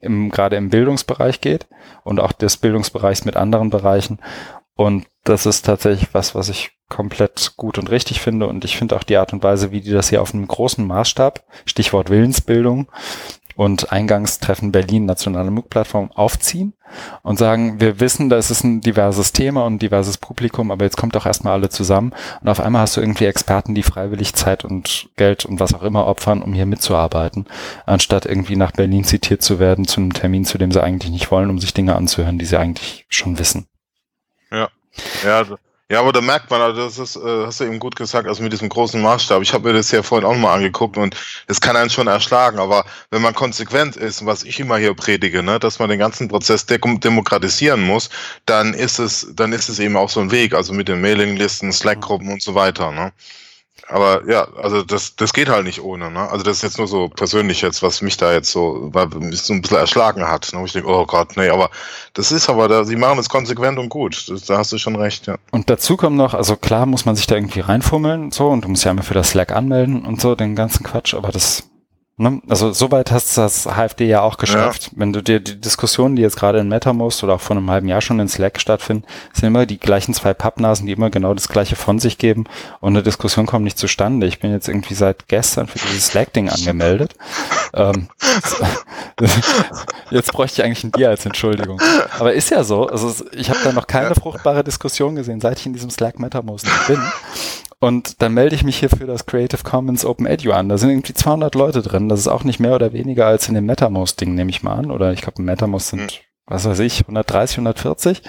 im, 0.00 0.30
gerade 0.30 0.56
im 0.56 0.70
Bildungsbereich 0.70 1.40
geht 1.40 1.66
und 2.04 2.20
auch 2.20 2.32
des 2.32 2.56
Bildungsbereichs 2.56 3.24
mit 3.24 3.36
anderen 3.36 3.70
Bereichen. 3.70 4.18
Und 4.74 5.06
das 5.24 5.44
ist 5.44 5.66
tatsächlich 5.66 6.08
was, 6.14 6.34
was 6.36 6.48
ich 6.48 6.70
komplett 6.88 7.54
gut 7.56 7.78
und 7.78 7.90
richtig 7.90 8.20
finde. 8.20 8.46
Und 8.46 8.64
ich 8.64 8.76
finde 8.76 8.94
auch 8.96 9.02
die 9.02 9.16
Art 9.16 9.32
und 9.32 9.42
Weise, 9.42 9.72
wie 9.72 9.80
die 9.80 9.90
das 9.90 10.08
hier 10.08 10.22
auf 10.22 10.32
einem 10.32 10.46
großen 10.46 10.86
Maßstab, 10.86 11.44
Stichwort 11.66 12.10
Willensbildung 12.10 12.88
und 13.58 13.90
Eingangstreffen 13.90 14.70
Berlin, 14.70 15.04
nationale 15.04 15.50
MOOC-Plattform, 15.50 16.12
aufziehen 16.12 16.74
und 17.24 17.40
sagen, 17.40 17.80
wir 17.80 17.98
wissen, 17.98 18.28
das 18.28 18.52
ist 18.52 18.62
ein 18.62 18.80
diverses 18.80 19.32
Thema 19.32 19.66
und 19.66 19.74
ein 19.74 19.78
diverses 19.80 20.16
Publikum, 20.16 20.70
aber 20.70 20.84
jetzt 20.84 20.96
kommt 20.96 21.16
doch 21.16 21.26
erstmal 21.26 21.54
alle 21.54 21.68
zusammen 21.68 22.14
und 22.40 22.48
auf 22.48 22.60
einmal 22.60 22.82
hast 22.82 22.96
du 22.96 23.00
irgendwie 23.00 23.24
Experten, 23.24 23.74
die 23.74 23.82
freiwillig 23.82 24.32
Zeit 24.34 24.64
und 24.64 25.08
Geld 25.16 25.44
und 25.44 25.58
was 25.58 25.74
auch 25.74 25.82
immer 25.82 26.06
opfern, 26.06 26.40
um 26.40 26.52
hier 26.54 26.66
mitzuarbeiten, 26.66 27.46
anstatt 27.84 28.26
irgendwie 28.26 28.54
nach 28.54 28.70
Berlin 28.70 29.02
zitiert 29.02 29.42
zu 29.42 29.58
werden 29.58 29.86
zu 29.88 30.00
einem 30.00 30.12
Termin, 30.12 30.44
zu 30.44 30.56
dem 30.56 30.70
sie 30.70 30.80
eigentlich 30.80 31.10
nicht 31.10 31.32
wollen, 31.32 31.50
um 31.50 31.58
sich 31.58 31.74
Dinge 31.74 31.96
anzuhören, 31.96 32.38
die 32.38 32.46
sie 32.46 32.58
eigentlich 32.60 33.06
schon 33.08 33.40
wissen. 33.40 33.66
Ja, 35.24 35.42
d- 35.42 35.56
ja, 35.90 36.00
aber 36.00 36.12
da 36.12 36.20
merkt 36.20 36.50
man, 36.50 36.60
also 36.60 36.82
das 36.82 36.98
ist, 36.98 37.16
äh, 37.16 37.46
hast 37.46 37.60
du 37.60 37.64
eben 37.64 37.78
gut 37.78 37.96
gesagt, 37.96 38.28
also 38.28 38.42
mit 38.42 38.52
diesem 38.52 38.68
großen 38.68 39.00
Maßstab. 39.00 39.40
Ich 39.42 39.54
habe 39.54 39.68
mir 39.68 39.74
das 39.74 39.90
ja 39.90 40.02
vorhin 40.02 40.26
auch 40.26 40.36
mal 40.36 40.54
angeguckt 40.54 40.98
und 40.98 41.16
das 41.46 41.62
kann 41.62 41.76
einen 41.76 41.88
schon 41.88 42.08
erschlagen. 42.08 42.58
Aber 42.58 42.84
wenn 43.10 43.22
man 43.22 43.34
konsequent 43.34 43.96
ist, 43.96 44.26
was 44.26 44.42
ich 44.42 44.60
immer 44.60 44.76
hier 44.76 44.92
predige, 44.94 45.42
ne, 45.42 45.58
dass 45.58 45.78
man 45.78 45.88
den 45.88 45.98
ganzen 45.98 46.28
Prozess 46.28 46.66
dem 46.66 47.00
demokratisieren 47.00 47.82
muss, 47.84 48.10
dann 48.44 48.74
ist 48.74 48.98
es, 48.98 49.28
dann 49.34 49.52
ist 49.52 49.70
es 49.70 49.78
eben 49.78 49.96
auch 49.96 50.10
so 50.10 50.20
ein 50.20 50.30
Weg, 50.30 50.52
also 50.52 50.74
mit 50.74 50.88
den 50.88 51.00
Mailinglisten, 51.00 51.72
Slack-Gruppen 51.72 52.32
und 52.32 52.42
so 52.42 52.54
weiter. 52.54 52.92
Ne. 52.92 53.12
Aber 53.86 54.28
ja, 54.28 54.48
also 54.62 54.82
das, 54.82 55.16
das 55.16 55.32
geht 55.32 55.48
halt 55.48 55.64
nicht 55.64 55.82
ohne. 55.82 56.10
Ne? 56.10 56.28
Also 56.30 56.44
das 56.44 56.58
ist 56.58 56.62
jetzt 56.62 56.78
nur 56.78 56.88
so 56.88 57.08
persönlich 57.08 57.62
jetzt, 57.62 57.82
was 57.82 58.02
mich 58.02 58.16
da 58.16 58.32
jetzt 58.32 58.50
so, 58.50 58.90
weil 58.92 59.06
mich 59.06 59.42
so 59.42 59.54
ein 59.54 59.62
bisschen 59.62 59.78
erschlagen 59.78 60.26
hat. 60.26 60.50
Ne? 60.52 60.60
Wo 60.60 60.64
ich 60.64 60.72
denke, 60.72 60.88
oh 60.88 61.06
Gott, 61.06 61.36
nee, 61.36 61.48
aber 61.48 61.70
das 62.14 62.32
ist 62.32 62.48
aber, 62.48 62.68
da, 62.68 62.84
sie 62.84 62.96
machen 62.96 63.18
es 63.18 63.28
konsequent 63.28 63.78
und 63.78 63.88
gut. 63.88 64.28
Das, 64.28 64.44
da 64.44 64.58
hast 64.58 64.72
du 64.72 64.78
schon 64.78 64.96
recht, 64.96 65.26
ja. 65.26 65.36
Und 65.50 65.70
dazu 65.70 65.96
kommt 65.96 66.16
noch, 66.16 66.34
also 66.34 66.56
klar 66.56 66.86
muss 66.86 67.04
man 67.04 67.16
sich 67.16 67.26
da 67.26 67.36
irgendwie 67.36 67.60
reinfummeln 67.60 68.24
und 68.24 68.34
so 68.34 68.48
und 68.48 68.64
du 68.64 68.68
musst 68.68 68.84
ja 68.84 68.90
immer 68.90 69.02
für 69.02 69.14
das 69.14 69.30
Slack 69.30 69.52
anmelden 69.52 70.04
und 70.04 70.20
so, 70.20 70.34
den 70.34 70.56
ganzen 70.56 70.84
Quatsch, 70.84 71.14
aber 71.14 71.30
das, 71.30 71.67
ne, 72.18 72.42
also 72.48 72.72
soweit 72.72 73.10
hast 73.10 73.38
das 73.38 73.64
HFD 73.66 74.06
ja 74.06 74.20
auch 74.20 74.36
geschafft. 74.36 74.90
Wenn 74.94 75.12
du 75.12 75.22
dir 75.22 75.40
die 75.40 75.60
Diskussionen, 75.60 76.16
die 76.16 76.22
jetzt 76.22 76.36
gerade 76.36 76.58
in 76.58 76.68
MetaMost 76.68 77.24
oder 77.24 77.34
auch 77.34 77.40
vor 77.40 77.56
einem 77.56 77.70
halben 77.70 77.88
Jahr 77.88 78.00
schon 78.00 78.20
in 78.20 78.28
Slack 78.28 78.60
stattfinden, 78.60 79.04
sind 79.32 79.46
immer 79.46 79.66
die 79.66 79.78
gleichen 79.78 80.14
zwei 80.14 80.34
Pappnasen, 80.34 80.86
die 80.86 80.92
immer 80.92 81.10
genau 81.10 81.34
das 81.34 81.48
gleiche 81.48 81.76
von 81.76 81.98
sich 81.98 82.18
geben 82.18 82.44
und 82.80 82.94
eine 82.94 83.02
Diskussion 83.02 83.46
kommt 83.46 83.64
nicht 83.64 83.78
zustande. 83.78 84.26
Ich 84.26 84.40
bin 84.40 84.52
jetzt 84.52 84.68
irgendwie 84.68 84.94
seit 84.94 85.28
gestern 85.28 85.66
für 85.68 85.78
dieses 85.78 86.08
Slack-Ding 86.08 86.48
angemeldet. 86.48 87.14
ähm, 87.74 88.08
jetzt 90.10 90.32
bräuchte 90.32 90.60
ich 90.60 90.64
eigentlich 90.66 90.84
ein 90.84 90.90
Bier 90.90 91.10
als 91.10 91.24
Entschuldigung. 91.24 91.80
Aber 92.18 92.32
ist 92.32 92.50
ja 92.50 92.64
so. 92.64 92.86
Also 92.86 93.24
ich 93.32 93.50
habe 93.50 93.60
da 93.62 93.72
noch 93.72 93.86
keine 93.86 94.14
fruchtbare 94.14 94.64
Diskussion 94.64 95.14
gesehen, 95.14 95.40
seit 95.40 95.58
ich 95.58 95.66
in 95.66 95.72
diesem 95.72 95.90
Slack 95.90 96.18
MetaMost 96.18 96.66
bin. 96.86 97.00
Und 97.80 98.20
dann 98.22 98.34
melde 98.34 98.56
ich 98.56 98.64
mich 98.64 98.78
hier 98.78 98.90
für 98.90 99.06
das 99.06 99.26
Creative 99.26 99.62
Commons 99.62 100.04
Open 100.04 100.26
Edu 100.26 100.52
an. 100.52 100.68
Da 100.68 100.78
sind 100.78 100.90
irgendwie 100.90 101.14
200 101.14 101.54
Leute 101.54 101.80
drin. 101.82 102.08
Das 102.08 102.18
ist 102.18 102.26
auch 102.28 102.42
nicht 102.44 102.58
mehr 102.58 102.74
oder 102.74 102.92
weniger 102.92 103.26
als 103.26 103.48
in 103.48 103.54
dem 103.54 103.66
MetaMost-Ding, 103.66 104.34
nehme 104.34 104.50
ich 104.50 104.62
mal 104.64 104.74
an. 104.74 104.90
Oder 104.90 105.12
ich 105.12 105.20
glaube, 105.22 105.38
im 105.38 105.44
MetaMost 105.44 105.88
sind, 105.88 106.10
Hm. 106.10 106.18
was 106.46 106.64
weiß 106.64 106.80
ich, 106.80 107.02
130, 107.06 107.58
140. 107.58 108.22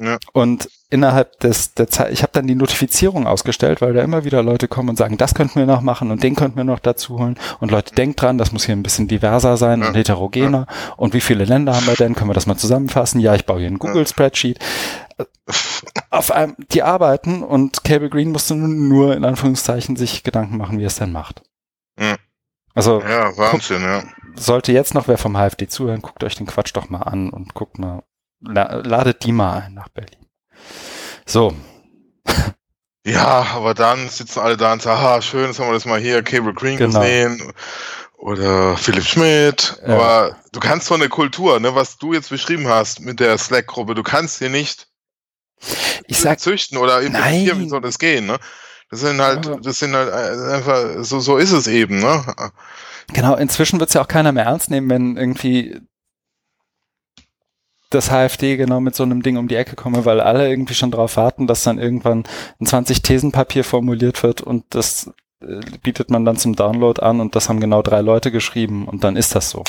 Ja. 0.00 0.18
Und 0.32 0.68
innerhalb 0.90 1.38
des, 1.40 1.74
der 1.74 1.86
Zeit, 1.88 2.12
ich 2.12 2.22
habe 2.22 2.32
dann 2.32 2.46
die 2.48 2.54
Notifizierung 2.56 3.26
ausgestellt, 3.28 3.80
weil 3.82 3.92
da 3.92 4.02
immer 4.02 4.24
wieder 4.24 4.42
Leute 4.42 4.66
kommen 4.68 4.88
und 4.88 4.96
sagen, 4.96 5.16
das 5.18 5.34
könnten 5.34 5.60
wir 5.60 5.66
noch 5.66 5.82
machen 5.82 6.10
und 6.10 6.22
den 6.22 6.34
könnten 6.34 6.56
wir 6.56 6.64
noch 6.64 6.78
dazu 6.80 7.18
holen. 7.20 7.38
Und 7.60 7.70
Leute, 7.70 7.94
denkt 7.94 8.20
dran, 8.22 8.38
das 8.38 8.52
muss 8.52 8.64
hier 8.64 8.74
ein 8.74 8.82
bisschen 8.82 9.06
diverser 9.06 9.56
sein 9.58 9.82
Ja. 9.82 9.88
und 9.88 9.94
heterogener. 9.96 10.66
Und 10.96 11.14
wie 11.14 11.20
viele 11.20 11.44
Länder 11.44 11.76
haben 11.76 11.86
wir 11.86 11.94
denn? 11.94 12.14
Können 12.16 12.30
wir 12.30 12.34
das 12.34 12.46
mal 12.46 12.56
zusammenfassen? 12.56 13.20
Ja, 13.20 13.34
ich 13.36 13.44
baue 13.46 13.60
hier 13.60 13.68
ein 13.68 13.78
Google-Spreadsheet. 13.78 14.58
Auf 16.10 16.30
einem, 16.30 16.56
die 16.72 16.82
arbeiten 16.82 17.42
und 17.42 17.84
Cable 17.84 18.08
Green 18.10 18.32
musste 18.32 18.54
nur 18.54 19.14
in 19.16 19.24
Anführungszeichen 19.24 19.96
sich 19.96 20.22
Gedanken 20.24 20.56
machen, 20.56 20.78
wie 20.78 20.84
er 20.84 20.88
es 20.88 20.96
denn 20.96 21.12
macht. 21.12 21.42
Ja. 21.98 22.16
Also 22.74 23.00
Ja, 23.02 23.36
Wahnsinn, 23.36 23.82
ja. 23.82 24.02
sollte 24.36 24.72
jetzt 24.72 24.94
noch 24.94 25.08
wer 25.08 25.18
vom 25.18 25.34
HFD 25.36 25.68
zuhören, 25.68 26.02
guckt 26.02 26.22
euch 26.24 26.36
den 26.36 26.46
Quatsch 26.46 26.70
doch 26.74 26.88
mal 26.90 27.02
an 27.02 27.30
und 27.30 27.54
guckt 27.54 27.78
mal, 27.78 28.02
la 28.40 28.74
ladet 28.76 29.24
die 29.24 29.32
mal 29.32 29.62
ein 29.62 29.74
nach 29.74 29.88
Berlin. 29.88 30.26
So, 31.26 31.54
Ja, 33.06 33.46
aber 33.54 33.72
dann 33.74 34.08
sitzen 34.08 34.40
alle 34.40 34.56
da 34.56 34.72
und 34.72 34.82
sagen, 34.82 35.00
ah, 35.02 35.22
schön, 35.22 35.46
jetzt 35.46 35.58
haben 35.58 35.68
wir 35.68 35.72
das 35.74 35.86
mal 35.86 36.00
hier, 36.00 36.22
Cable 36.22 36.52
Green 36.52 36.76
Genau. 36.76 37.00
gesehen. 37.00 37.52
Oder 38.18 38.76
Philipp 38.76 39.04
Schmidt. 39.04 39.80
Ja. 39.86 39.94
Aber 39.94 40.36
du 40.52 40.60
kannst 40.60 40.88
so 40.88 40.94
eine 40.94 41.08
Kultur, 41.08 41.58
ne, 41.60 41.74
was 41.74 41.96
du 41.98 42.12
jetzt 42.12 42.30
beschrieben 42.30 42.66
hast 42.68 43.00
mit 43.00 43.20
der 43.20 43.38
Slack-Gruppe, 43.38 43.94
du 43.94 44.02
kannst 44.02 44.38
sie 44.38 44.48
nicht 44.48 44.87
ich 46.06 46.18
sag, 46.18 46.40
züchten 46.40 46.78
oder 46.78 47.02
implementieren, 47.02 47.60
wie 47.60 47.68
soll 47.68 47.80
das 47.80 47.98
gehen, 47.98 48.26
ne? 48.26 48.38
Das 48.90 49.00
sind 49.00 49.20
halt, 49.20 49.46
das 49.62 49.78
sind 49.78 49.94
halt 49.94 50.08
äh, 50.08 50.54
einfach, 50.54 51.04
so, 51.04 51.20
so 51.20 51.36
ist 51.36 51.52
es 51.52 51.66
eben, 51.66 51.98
ne? 51.98 52.24
genau, 53.12 53.36
inzwischen 53.36 53.80
wird 53.80 53.90
es 53.90 53.94
ja 53.94 54.02
auch 54.02 54.08
keiner 54.08 54.32
mehr 54.32 54.44
ernst 54.44 54.70
nehmen, 54.70 54.88
wenn 54.88 55.16
irgendwie 55.16 55.80
das 57.90 58.10
HFD 58.10 58.56
genau 58.56 58.80
mit 58.80 58.94
so 58.94 59.02
einem 59.02 59.22
Ding 59.22 59.36
um 59.36 59.48
die 59.48 59.56
Ecke 59.56 59.76
komme, 59.76 60.04
weil 60.04 60.20
alle 60.20 60.48
irgendwie 60.48 60.74
schon 60.74 60.90
darauf 60.90 61.16
warten, 61.16 61.46
dass 61.46 61.62
dann 61.62 61.78
irgendwann 61.78 62.24
ein 62.60 62.66
20-Thesen-Papier 62.66 63.64
formuliert 63.64 64.22
wird 64.22 64.42
und 64.42 64.64
das 64.70 65.10
äh, 65.40 65.60
bietet 65.82 66.10
man 66.10 66.24
dann 66.24 66.36
zum 66.36 66.54
Download 66.54 67.00
an 67.00 67.20
und 67.20 67.34
das 67.34 67.48
haben 67.48 67.60
genau 67.60 67.82
drei 67.82 68.00
Leute 68.00 68.30
geschrieben 68.30 68.86
und 68.86 69.04
dann 69.04 69.16
ist 69.16 69.34
das 69.34 69.50
so. 69.50 69.64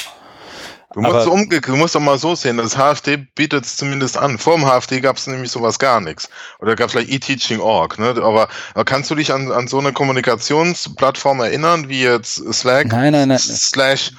Du 0.93 1.01
musst, 1.01 1.15
Aber- 1.15 1.31
umge 1.31 1.61
du 1.61 1.75
musst 1.75 1.93
doch 1.93 1.99
mal 1.99 2.17
so 2.17 2.33
sehen, 2.33 2.57
das 2.57 2.75
HFD 2.75 3.17
bietet 3.35 3.63
es 3.65 3.77
zumindest 3.77 4.17
an. 4.17 4.39
Vor 4.39 4.55
dem 4.55 4.65
HFD 4.65 5.01
gab 5.01 5.17
es 5.17 5.27
nämlich 5.27 5.51
sowas 5.51 5.77
gar 5.77 6.01
nichts. 6.01 6.29
Oder 6.59 6.75
gab 6.75 6.89
vielleicht 6.89 7.09
eTeaching.org, 7.11 7.99
ne? 7.99 8.09
Aber, 8.09 8.47
aber 8.73 8.85
kannst 8.85 9.11
du 9.11 9.15
dich 9.15 9.31
an, 9.31 9.51
an 9.51 9.67
so 9.67 9.77
eine 9.77 9.93
Kommunikationsplattform 9.93 11.41
erinnern, 11.41 11.89
wie 11.89 12.01
jetzt 12.03 12.35
Slack 12.53 12.87
Nein, 12.87 13.13
nein, 13.13 13.27
nein. 13.29 13.37
slash 13.39 14.11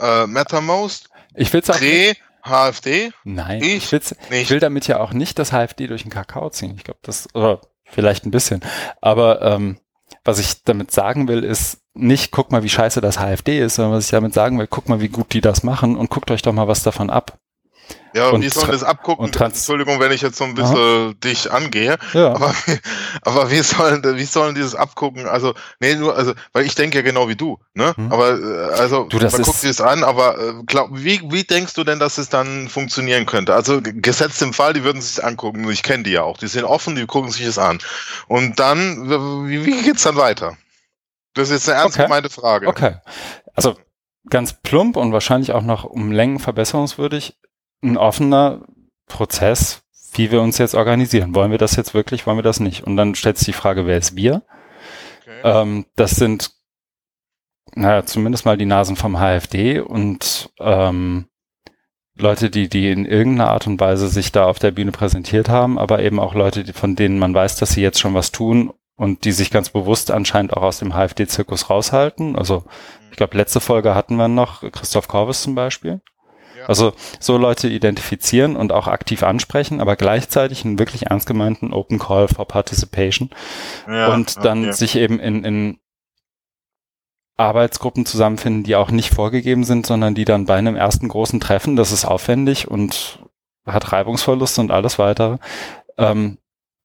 äh, 0.00 0.26
MetaMost, 0.26 1.08
Ich 1.34 1.52
will's 1.52 1.68
auch 1.70 1.78
nicht. 1.80 2.20
Pre-HFD? 2.42 3.12
Nein, 3.24 3.62
Ich 3.62 3.76
ich, 3.76 3.92
will's, 3.92 4.14
ich 4.30 4.50
will 4.50 4.60
damit 4.60 4.86
ja 4.86 5.00
auch 5.00 5.12
nicht 5.12 5.38
das 5.38 5.50
HFD 5.52 5.86
durch 5.88 6.02
den 6.02 6.10
Kakao 6.10 6.50
ziehen. 6.50 6.74
Ich 6.76 6.84
glaube, 6.84 7.00
das, 7.02 7.28
oder 7.34 7.60
vielleicht 7.84 8.24
ein 8.26 8.30
bisschen. 8.30 8.60
Aber 9.00 9.42
ähm, 9.42 9.78
was 10.24 10.38
ich 10.38 10.64
damit 10.64 10.90
sagen 10.90 11.28
will, 11.28 11.44
ist 11.44 11.78
nicht, 11.94 12.32
guck 12.32 12.50
mal, 12.52 12.62
wie 12.62 12.68
scheiße 12.68 13.00
das 13.00 13.16
HFD 13.18 13.58
ist, 13.60 13.76
sondern 13.76 13.94
was 13.94 14.04
ich 14.06 14.10
damit 14.10 14.34
sagen 14.34 14.58
will, 14.58 14.66
guck 14.68 14.88
mal, 14.88 15.00
wie 15.00 15.08
gut 15.08 15.32
die 15.32 15.40
das 15.40 15.62
machen 15.62 15.96
und 15.96 16.10
guckt 16.10 16.30
euch 16.30 16.42
doch 16.42 16.52
mal 16.52 16.68
was 16.68 16.82
davon 16.82 17.08
ab. 17.10 17.38
Ja, 18.14 18.28
Und 18.30 18.42
wie 18.42 18.48
soll 18.48 18.64
tra- 18.64 18.70
das 18.72 18.84
abgucken? 18.84 19.24
und 19.26 19.38
Entschuldigung, 19.40 19.98
wenn 20.00 20.12
ich 20.12 20.22
jetzt 20.22 20.36
so 20.38 20.44
ein 20.44 20.54
bisschen 20.54 21.18
dich 21.20 21.50
angehe. 21.52 21.96
Ja, 22.12 22.32
Aber, 22.34 22.54
aber 23.22 23.50
wie 23.50 23.58
sollen, 23.60 24.02
wie 24.16 24.24
sollen 24.24 24.54
dieses 24.54 24.74
abgucken? 24.76 25.26
Also, 25.26 25.52
nee, 25.80 25.94
nur, 25.96 26.16
also, 26.16 26.32
weil 26.52 26.64
ich 26.64 26.76
denke 26.76 26.96
ja 26.98 27.02
genau 27.02 27.28
wie 27.28 27.34
du, 27.34 27.58
ne? 27.74 27.92
Hm. 27.96 28.12
Aber, 28.12 28.38
äh, 28.40 28.74
also, 28.80 29.04
Du, 29.08 29.18
das 29.18 29.32
man 29.32 29.40
ist- 29.42 29.46
guckt 29.48 29.58
sich 29.60 29.76
das 29.76 29.80
an, 29.80 30.04
aber, 30.04 30.38
äh, 30.38 30.52
glaub, 30.64 30.90
wie, 30.92 31.20
wie 31.30 31.42
denkst 31.42 31.74
du 31.74 31.82
denn, 31.84 31.98
dass 31.98 32.16
es 32.18 32.28
dann 32.28 32.68
funktionieren 32.68 33.26
könnte? 33.26 33.52
Also, 33.54 33.80
gesetzt 33.82 34.40
im 34.42 34.52
Fall, 34.52 34.72
die 34.74 34.84
würden 34.84 35.02
sich 35.02 35.16
das 35.16 35.24
angucken, 35.24 35.68
ich 35.68 35.82
kenne 35.82 36.04
die 36.04 36.12
ja 36.12 36.22
auch, 36.22 36.38
die 36.38 36.46
sind 36.46 36.64
offen, 36.64 36.94
die 36.94 37.06
gucken 37.06 37.32
sich 37.32 37.44
das 37.44 37.58
an. 37.58 37.80
Und 38.28 38.60
dann, 38.60 39.10
wie, 39.48 39.66
wie 39.66 39.82
geht's 39.82 40.04
dann 40.04 40.16
weiter? 40.16 40.56
Das 41.34 41.50
ist 41.50 41.66
jetzt 41.66 41.68
eine 41.68 41.80
ernst 41.82 41.96
Okay. 41.96 42.06
gemeinte 42.06 42.30
Frage. 42.30 42.66
okay. 42.68 42.96
Also 43.54 43.76
ganz 44.30 44.54
plump 44.62 44.96
und 44.96 45.12
wahrscheinlich 45.12 45.52
auch 45.52 45.62
noch 45.62 45.84
um 45.84 46.10
Längen 46.12 46.38
verbesserungswürdig. 46.38 47.38
ein 47.82 47.96
offener 47.98 48.64
Prozess, 49.06 49.82
wie 50.14 50.30
wir 50.30 50.40
uns 50.40 50.56
jetzt 50.58 50.74
organisieren. 50.74 51.34
Wollen 51.34 51.50
wir 51.50 51.58
das 51.58 51.76
jetzt 51.76 51.92
wirklich, 51.92 52.26
wollen 52.26 52.38
wir 52.38 52.42
das 52.42 52.60
nicht? 52.60 52.84
Und 52.84 52.96
dann 52.96 53.14
stellt 53.14 53.36
sich 53.36 53.46
die 53.46 53.52
Frage, 53.52 53.86
wer 53.86 53.98
ist 53.98 54.16
wir? 54.16 54.42
Okay. 55.22 55.40
Ähm, 55.44 55.86
das 55.96 56.12
sind 56.12 56.50
naja, 57.76 58.04
zumindest 58.06 58.44
mal 58.44 58.56
die 58.56 58.66
Nasen 58.66 58.96
vom 58.96 59.16
HFD 59.18 59.80
und 59.80 60.50
ähm, 60.60 61.26
Leute, 62.16 62.48
die, 62.50 62.68
die 62.68 62.90
in 62.90 63.04
irgendeiner 63.04 63.50
Art 63.50 63.66
und 63.66 63.80
Weise 63.80 64.08
sich 64.08 64.30
da 64.30 64.44
auf 64.46 64.60
der 64.60 64.70
Bühne 64.70 64.92
präsentiert 64.92 65.48
haben, 65.48 65.78
aber 65.78 66.00
eben 66.00 66.20
auch 66.20 66.34
Leute, 66.34 66.62
die, 66.62 66.72
von 66.72 66.94
denen 66.94 67.18
man 67.18 67.34
weiß, 67.34 67.56
dass 67.56 67.72
sie 67.72 67.82
jetzt 67.82 67.98
schon 67.98 68.14
was 68.14 68.30
tun 68.30 68.72
und 68.96 69.24
die 69.24 69.32
sich 69.32 69.50
ganz 69.50 69.70
bewusst 69.70 70.10
anscheinend 70.10 70.56
auch 70.56 70.62
aus 70.62 70.78
dem 70.78 70.92
HFD-Zirkus 70.92 71.70
raushalten. 71.70 72.36
Also 72.36 72.64
ich 73.10 73.16
glaube, 73.16 73.36
letzte 73.36 73.60
Folge 73.60 73.94
hatten 73.94 74.16
wir 74.16 74.28
noch 74.28 74.60
Christoph 74.72 75.08
Korvis 75.08 75.42
zum 75.42 75.54
Beispiel. 75.54 76.00
Ja. 76.56 76.66
Also 76.66 76.92
so 77.18 77.36
Leute 77.36 77.68
identifizieren 77.68 78.56
und 78.56 78.72
auch 78.72 78.86
aktiv 78.86 79.22
ansprechen, 79.22 79.80
aber 79.80 79.96
gleichzeitig 79.96 80.64
einen 80.64 80.78
wirklich 80.78 81.06
ernst 81.06 81.26
gemeinten 81.26 81.72
Open 81.72 81.98
Call 81.98 82.28
for 82.28 82.46
Participation 82.46 83.30
ja, 83.88 84.12
und 84.12 84.44
dann 84.44 84.64
okay. 84.64 84.72
sich 84.72 84.96
eben 84.96 85.18
in, 85.18 85.44
in 85.44 85.78
Arbeitsgruppen 87.36 88.06
zusammenfinden, 88.06 88.62
die 88.62 88.76
auch 88.76 88.90
nicht 88.92 89.12
vorgegeben 89.12 89.64
sind, 89.64 89.86
sondern 89.86 90.14
die 90.14 90.24
dann 90.24 90.46
bei 90.46 90.54
einem 90.54 90.76
ersten 90.76 91.08
großen 91.08 91.40
Treffen, 91.40 91.74
das 91.74 91.90
ist 91.90 92.04
aufwendig 92.04 92.68
und 92.68 93.18
hat 93.66 93.92
Reibungsverluste 93.92 94.60
und 94.60 94.70
alles 94.70 94.98
weitere, 94.98 95.38
ähm, 95.98 96.38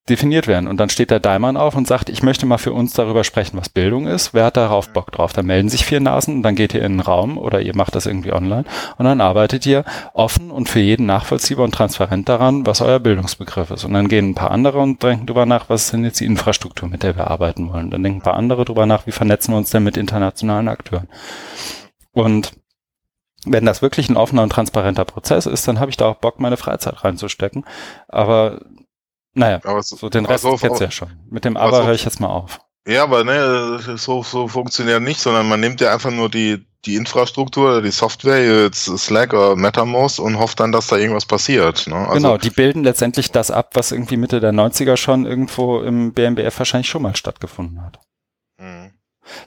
definiert 0.10 0.48
werden. 0.48 0.68
Und 0.68 0.78
dann 0.78 0.90
steht 0.90 1.12
der 1.12 1.20
Daimann 1.20 1.58
auf 1.58 1.76
und 1.76 1.88
sagt, 1.88 2.10
ich 2.10 2.24
möchte 2.24 2.46
mal 2.46 2.58
für 2.58 2.74
uns 2.74 2.94
darüber 2.94 3.24
sprechen, 3.24 3.58
was 3.58 3.70
Bildung 3.70 4.08
ist. 4.08 4.34
Wer 4.34 4.46
hat 4.46 4.58
darauf 4.58 4.90
Bock 4.90 5.12
drauf? 5.12 5.34
Dann 5.34 5.46
melden 5.46 5.70
sich 5.70 5.86
vier 5.86 6.00
Nasen 6.00 6.36
und 6.38 6.44
dann 6.44 6.56
geht 6.56 6.74
ihr 6.74 6.84
in 6.84 6.94
den 6.94 7.00
Raum 7.00 7.38
oder 7.38 7.62
ihr 7.62 7.76
macht 7.76 7.96
das 7.96 8.06
irgendwie 8.06 8.34
online 8.34 8.66
und 8.98 9.06
dann 9.06 9.22
arbeitet 9.22 9.66
ihr 9.66 9.86
offen 10.14 10.52
und 10.52 10.70
für 10.70 10.80
jeden 10.80 11.06
nachvollziehbar 11.06 11.66
und 11.66 11.74
transparent 11.74 12.28
daran, 12.28 12.66
was 12.66 12.82
euer 12.82 13.00
Bildungsbegriff 13.00 13.72
ist. 13.72 13.86
Und 13.86 13.94
dann 13.94 14.08
gehen 14.08 14.30
ein 14.30 14.36
paar 14.36 14.52
andere 14.52 14.80
und 14.80 15.02
denken 15.04 15.28
drüber 15.28 15.46
nach, 15.46 15.70
was 15.70 15.86
ist 15.86 15.94
denn 15.94 16.04
jetzt 16.04 16.20
die 16.20 16.26
Infrastruktur, 16.26 16.90
mit 16.90 17.04
der 17.04 17.16
wir 17.16 17.28
arbeiten 17.28 17.72
wollen. 17.72 17.92
Dann 17.92 18.04
denken 18.04 18.20
ein 18.20 18.24
paar 18.24 18.36
andere 18.36 18.66
drüber 18.66 18.86
nach, 18.86 19.08
wie 19.08 19.12
vernetzen 19.12 19.54
wir 19.54 19.58
uns 19.58 19.70
denn 19.70 19.84
mit 19.84 19.98
internationalen 19.98 20.68
Akteuren. 20.68 21.08
Und 22.12 22.54
wenn 23.46 23.66
das 23.66 23.82
wirklich 23.82 24.10
ein 24.10 24.18
offener 24.18 24.44
und 24.44 24.52
transparenter 24.52 25.06
Prozess 25.06 25.46
ist, 25.46 25.68
dann 25.68 25.80
habe 25.80 25.92
ich 25.92 25.98
da 25.98 26.08
auch 26.08 26.18
Bock, 26.18 26.40
meine 26.40 26.58
Freizeit 26.58 27.04
reinzustecken. 27.04 27.66
Aber 28.08 28.60
naja, 29.40 29.60
aber 29.64 29.82
so, 29.82 29.96
so 29.96 30.10
den 30.10 30.26
Rest 30.26 30.44
so, 30.44 30.56
du 30.56 30.84
ja 30.84 30.92
schon. 30.92 31.10
Mit 31.30 31.46
dem 31.46 31.56
Aber 31.56 31.78
so, 31.78 31.86
höre 31.86 31.94
ich 31.94 32.04
jetzt 32.04 32.20
mal 32.20 32.28
auf. 32.28 32.60
Ja, 32.86 33.04
aber 33.04 33.24
ne, 33.24 33.80
so, 33.96 34.24
so 34.24 34.48
funktioniert 34.48 35.02
nicht, 35.02 35.20
sondern 35.20 35.48
man 35.48 35.60
nimmt 35.60 35.80
ja 35.80 35.94
einfach 35.94 36.12
nur 36.12 36.30
die, 36.30 36.66
die 36.86 36.96
Infrastruktur, 36.96 37.82
die 37.82 37.92
Software, 37.92 38.64
jetzt 38.64 38.86
Slack 38.98 39.34
oder 39.34 39.56
MetaMost 39.56 40.20
und 40.20 40.40
hofft 40.40 40.60
dann, 40.60 40.72
dass 40.72 40.88
da 40.88 40.98
irgendwas 40.98 41.26
passiert. 41.26 41.88
Ne? 41.88 41.96
Also 41.96 42.14
genau, 42.14 42.38
die 42.38 42.50
bilden 42.50 42.84
letztendlich 42.84 43.32
das 43.32 43.50
ab, 43.50 43.72
was 43.76 43.92
irgendwie 43.92 44.18
Mitte 44.18 44.40
der 44.40 44.52
90er 44.52 44.98
schon 44.98 45.26
irgendwo 45.26 45.82
im 45.82 46.14
BMBF 46.14 46.58
wahrscheinlich 46.60 46.90
schon 46.90 47.02
mal 47.02 47.16
stattgefunden 47.16 47.82
hat. 47.82 48.00
Mhm. 48.60 48.92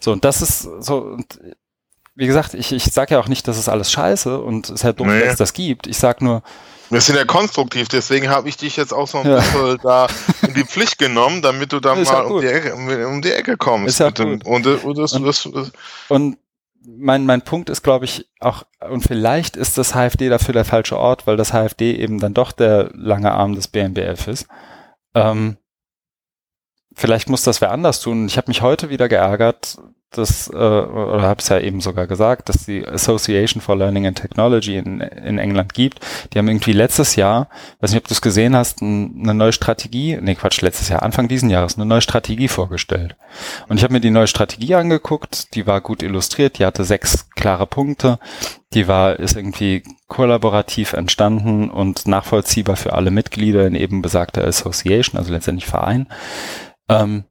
So, 0.01 0.12
und 0.12 0.24
das 0.24 0.40
ist 0.40 0.62
so, 0.81 0.98
und 0.98 1.39
wie 2.14 2.27
gesagt, 2.27 2.55
ich, 2.55 2.73
ich 2.73 2.85
sage 2.85 3.14
ja 3.14 3.20
auch 3.20 3.28
nicht, 3.28 3.48
dass 3.48 3.59
es 3.59 3.69
alles 3.69 3.90
scheiße 3.90 4.40
und 4.40 4.66
es 4.66 4.70
ist 4.77 4.82
ja 4.82 4.93
dumm, 4.93 5.09
nee. 5.09 5.20
dass 5.20 5.32
es 5.32 5.39
das 5.39 5.52
gibt. 5.52 5.86
Ich 5.86 5.98
sag 5.98 6.23
nur, 6.23 6.43
wir 6.93 7.01
sind 7.01 7.16
ja 7.16 7.24
konstruktiv, 7.24 7.89
deswegen 7.89 8.28
habe 8.28 8.48
ich 8.48 8.56
dich 8.56 8.77
jetzt 8.77 8.93
auch 8.93 9.09
so 9.09 9.19
ein 9.19 9.27
ja. 9.27 9.36
bisschen 9.36 9.78
da 9.82 10.06
in 10.47 10.55
die 10.55 10.64
Pflicht 10.64 10.98
genommen, 10.98 11.40
damit 11.40 11.73
du 11.73 11.81
da 11.81 11.94
mal 11.94 12.24
um 12.24 12.40
die, 12.40 12.47
Ecke, 12.47 12.74
um 12.74 13.23
die, 13.23 13.32
Ecke, 13.32 13.56
kommst. 13.56 14.01
Ist 14.01 14.20
und, 14.20 14.44
und, 14.44 14.66
das, 14.66 15.12
und, 15.14 15.24
das, 15.24 15.73
und 16.09 16.36
mein, 16.85 17.24
mein 17.24 17.43
Punkt 17.43 17.70
ist, 17.70 17.82
glaube 17.82 18.05
ich, 18.05 18.28
auch, 18.40 18.64
und 18.81 19.02
vielleicht 19.02 19.56
ist 19.56 19.78
das 19.78 19.93
HFD 19.93 20.28
dafür 20.28 20.52
der 20.52 20.64
falsche 20.64 20.98
Ort, 20.98 21.27
weil 21.27 21.36
das 21.36 21.52
HFD 21.52 21.97
eben 21.97 22.19
dann 22.19 22.35
doch 22.35 22.52
der 22.52 22.90
lange 22.94 23.32
Arm 23.32 23.55
des 23.55 23.69
BMBF 23.69 24.27
ist. 24.28 24.47
Ähm, 25.14 25.56
vielleicht 26.94 27.28
muss 27.28 27.43
das 27.43 27.60
wer 27.60 27.70
anders 27.70 28.01
tun. 28.01 28.27
Ich 28.27 28.36
habe 28.36 28.48
mich 28.48 28.62
heute 28.62 28.90
wieder 28.90 29.09
geärgert, 29.09 29.78
das, 30.12 30.48
äh, 30.48 30.56
oder 30.56 31.22
habe 31.22 31.40
es 31.40 31.48
ja 31.48 31.59
eben 31.59 31.80
sogar 31.80 32.06
gesagt, 32.06 32.48
dass 32.48 32.66
die 32.66 32.86
Association 32.86 33.60
for 33.60 33.76
Learning 33.76 34.06
and 34.06 34.18
Technology 34.18 34.76
in, 34.76 35.01
in 35.01 35.39
England 35.39 35.74
gibt. 35.74 36.01
Die 36.32 36.39
haben 36.39 36.48
irgendwie 36.48 36.72
letztes 36.72 37.16
Jahr, 37.16 37.48
weiß 37.80 37.90
nicht, 37.90 38.02
ob 38.02 38.09
du 38.09 38.14
es 38.14 38.22
gesehen 38.22 38.55
hast, 38.55 38.82
ein, 38.82 39.20
eine 39.22 39.34
neue 39.34 39.52
Strategie, 39.52 40.18
nee 40.20 40.34
Quatsch, 40.34 40.60
letztes 40.60 40.89
Jahr, 40.89 41.02
Anfang 41.02 41.28
diesen 41.28 41.51
Jahres, 41.51 41.76
eine 41.76 41.86
neue 41.86 42.01
Strategie 42.01 42.48
vorgestellt. 42.48 43.16
Und 43.68 43.78
ich 43.78 43.84
habe 43.84 43.93
mir 43.93 44.01
die 44.01 44.10
neue 44.10 44.26
Strategie 44.26 44.74
angeguckt, 44.74 45.55
die 45.55 45.66
war 45.66 45.80
gut 45.80 46.02
illustriert, 46.02 46.59
die 46.59 46.66
hatte 46.66 46.84
sechs 46.84 47.30
klare 47.30 47.66
Punkte, 47.66 48.18
die 48.74 48.89
war, 48.89 49.18
ist 49.18 49.36
irgendwie 49.36 49.82
kollaborativ 50.09 50.93
entstanden 50.93 51.70
und 51.70 52.06
nachvollziehbar 52.06 52.76
für 52.76 52.93
alle 52.93 53.10
Mitglieder 53.10 53.66
in 53.66 53.74
eben 53.74 54.02
besagter 54.02 54.44
Association, 54.44 55.18
also 55.18 55.32
letztendlich 55.32 55.66
Verein. 55.66 56.09
Ähm, 56.89 57.24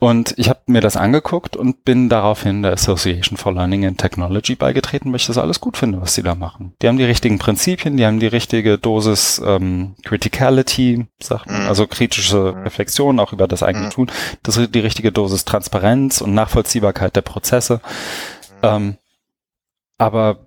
und 0.00 0.32
ich 0.38 0.48
habe 0.48 0.60
mir 0.64 0.80
das 0.80 0.96
angeguckt 0.96 1.56
und 1.56 1.84
bin 1.84 2.08
daraufhin 2.08 2.62
der 2.62 2.72
Association 2.72 3.36
for 3.36 3.52
Learning 3.52 3.84
and 3.84 3.98
Technology 3.98 4.54
beigetreten, 4.54 5.12
weil 5.12 5.20
ich 5.20 5.26
das 5.26 5.36
alles 5.36 5.60
gut 5.60 5.76
finde, 5.76 6.00
was 6.00 6.14
sie 6.14 6.22
da 6.22 6.34
machen. 6.34 6.72
Die 6.80 6.88
haben 6.88 6.96
die 6.96 7.04
richtigen 7.04 7.38
Prinzipien, 7.38 7.98
die 7.98 8.06
haben 8.06 8.18
die 8.18 8.26
richtige 8.26 8.78
Dosis 8.78 9.42
ähm, 9.44 9.96
Criticality, 10.02 11.06
sagt 11.22 11.48
man, 11.48 11.64
mhm. 11.64 11.68
also 11.68 11.86
kritische 11.86 12.54
mhm. 12.56 12.62
Reflexion 12.62 13.20
auch 13.20 13.34
über 13.34 13.46
das 13.46 13.62
eigene 13.62 13.86
mhm. 13.86 13.90
Tun, 13.90 14.10
das 14.42 14.58
die 14.70 14.80
richtige 14.80 15.12
Dosis 15.12 15.44
Transparenz 15.44 16.22
und 16.22 16.32
Nachvollziehbarkeit 16.32 17.14
der 17.14 17.20
Prozesse. 17.20 17.82
Ähm, 18.62 18.96
aber 19.98 20.38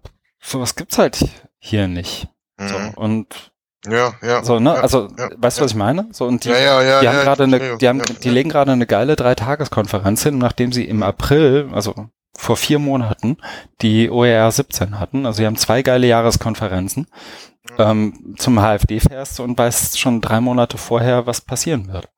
sowas 0.41 0.75
gibt's 0.75 0.97
halt 0.97 1.23
hier 1.59 1.87
nicht. 1.87 2.27
So, 2.57 2.75
und 2.95 3.52
ja, 3.87 4.13
ja. 4.21 4.43
So, 4.43 4.59
ne? 4.59 4.73
also, 4.73 5.09
ja, 5.17 5.29
weißt 5.37 5.59
du, 5.59 5.63
was 5.63 5.71
ich 5.71 5.77
meine? 5.77 6.07
So, 6.11 6.25
und 6.25 6.45
die, 6.45 6.49
ja, 6.49 6.57
ja, 6.57 6.81
ja, 6.81 7.01
die 7.01 7.07
haben 7.09 7.19
gerade 7.21 7.43
eine, 7.43 7.77
die 7.77 7.87
haben, 7.87 8.01
die 8.01 8.29
legen 8.29 8.49
gerade 8.49 8.71
eine 8.71 8.85
geile 8.85 9.15
Dreitageskonferenz 9.15 10.23
hin, 10.23 10.37
nachdem 10.37 10.71
sie 10.71 10.85
im 10.85 11.03
April, 11.03 11.69
also 11.73 11.93
vor 12.35 12.57
vier 12.57 12.79
Monaten, 12.79 13.37
die 13.81 14.09
OER 14.09 14.51
17 14.51 14.99
hatten. 14.99 15.25
Also 15.25 15.37
sie 15.37 15.45
haben 15.45 15.57
zwei 15.57 15.81
geile 15.81 16.07
Jahreskonferenzen 16.07 17.07
ähm, 17.77 18.35
zum 18.37 18.59
HFD 18.59 18.99
fährst 18.99 19.39
und 19.39 19.57
weißt 19.57 19.99
schon 19.99 20.21
drei 20.21 20.41
Monate 20.41 20.77
vorher, 20.77 21.25
was 21.25 21.41
passieren 21.41 21.91
wird. 21.91 22.09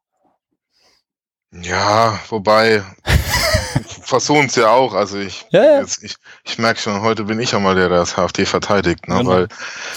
Ja, 1.52 2.20
wobei 2.30 2.84
versuchen 4.06 4.46
es 4.46 4.56
ja 4.56 4.70
auch. 4.70 4.94
Also 4.94 5.18
ich, 5.18 5.46
ja, 5.50 5.64
ja. 5.64 5.80
Jetzt, 5.82 6.04
ich, 6.04 6.16
ich 6.44 6.58
merke 6.58 6.80
schon, 6.80 7.02
heute 7.02 7.24
bin 7.24 7.40
ich 7.40 7.54
auch 7.56 7.60
mal 7.60 7.76
der, 7.76 7.90
der 7.90 8.00
das 8.00 8.16
HFD 8.16 8.46
verteidigt, 8.46 9.08
ne? 9.08 9.18
Genau. 9.18 9.30
weil, 9.30 9.48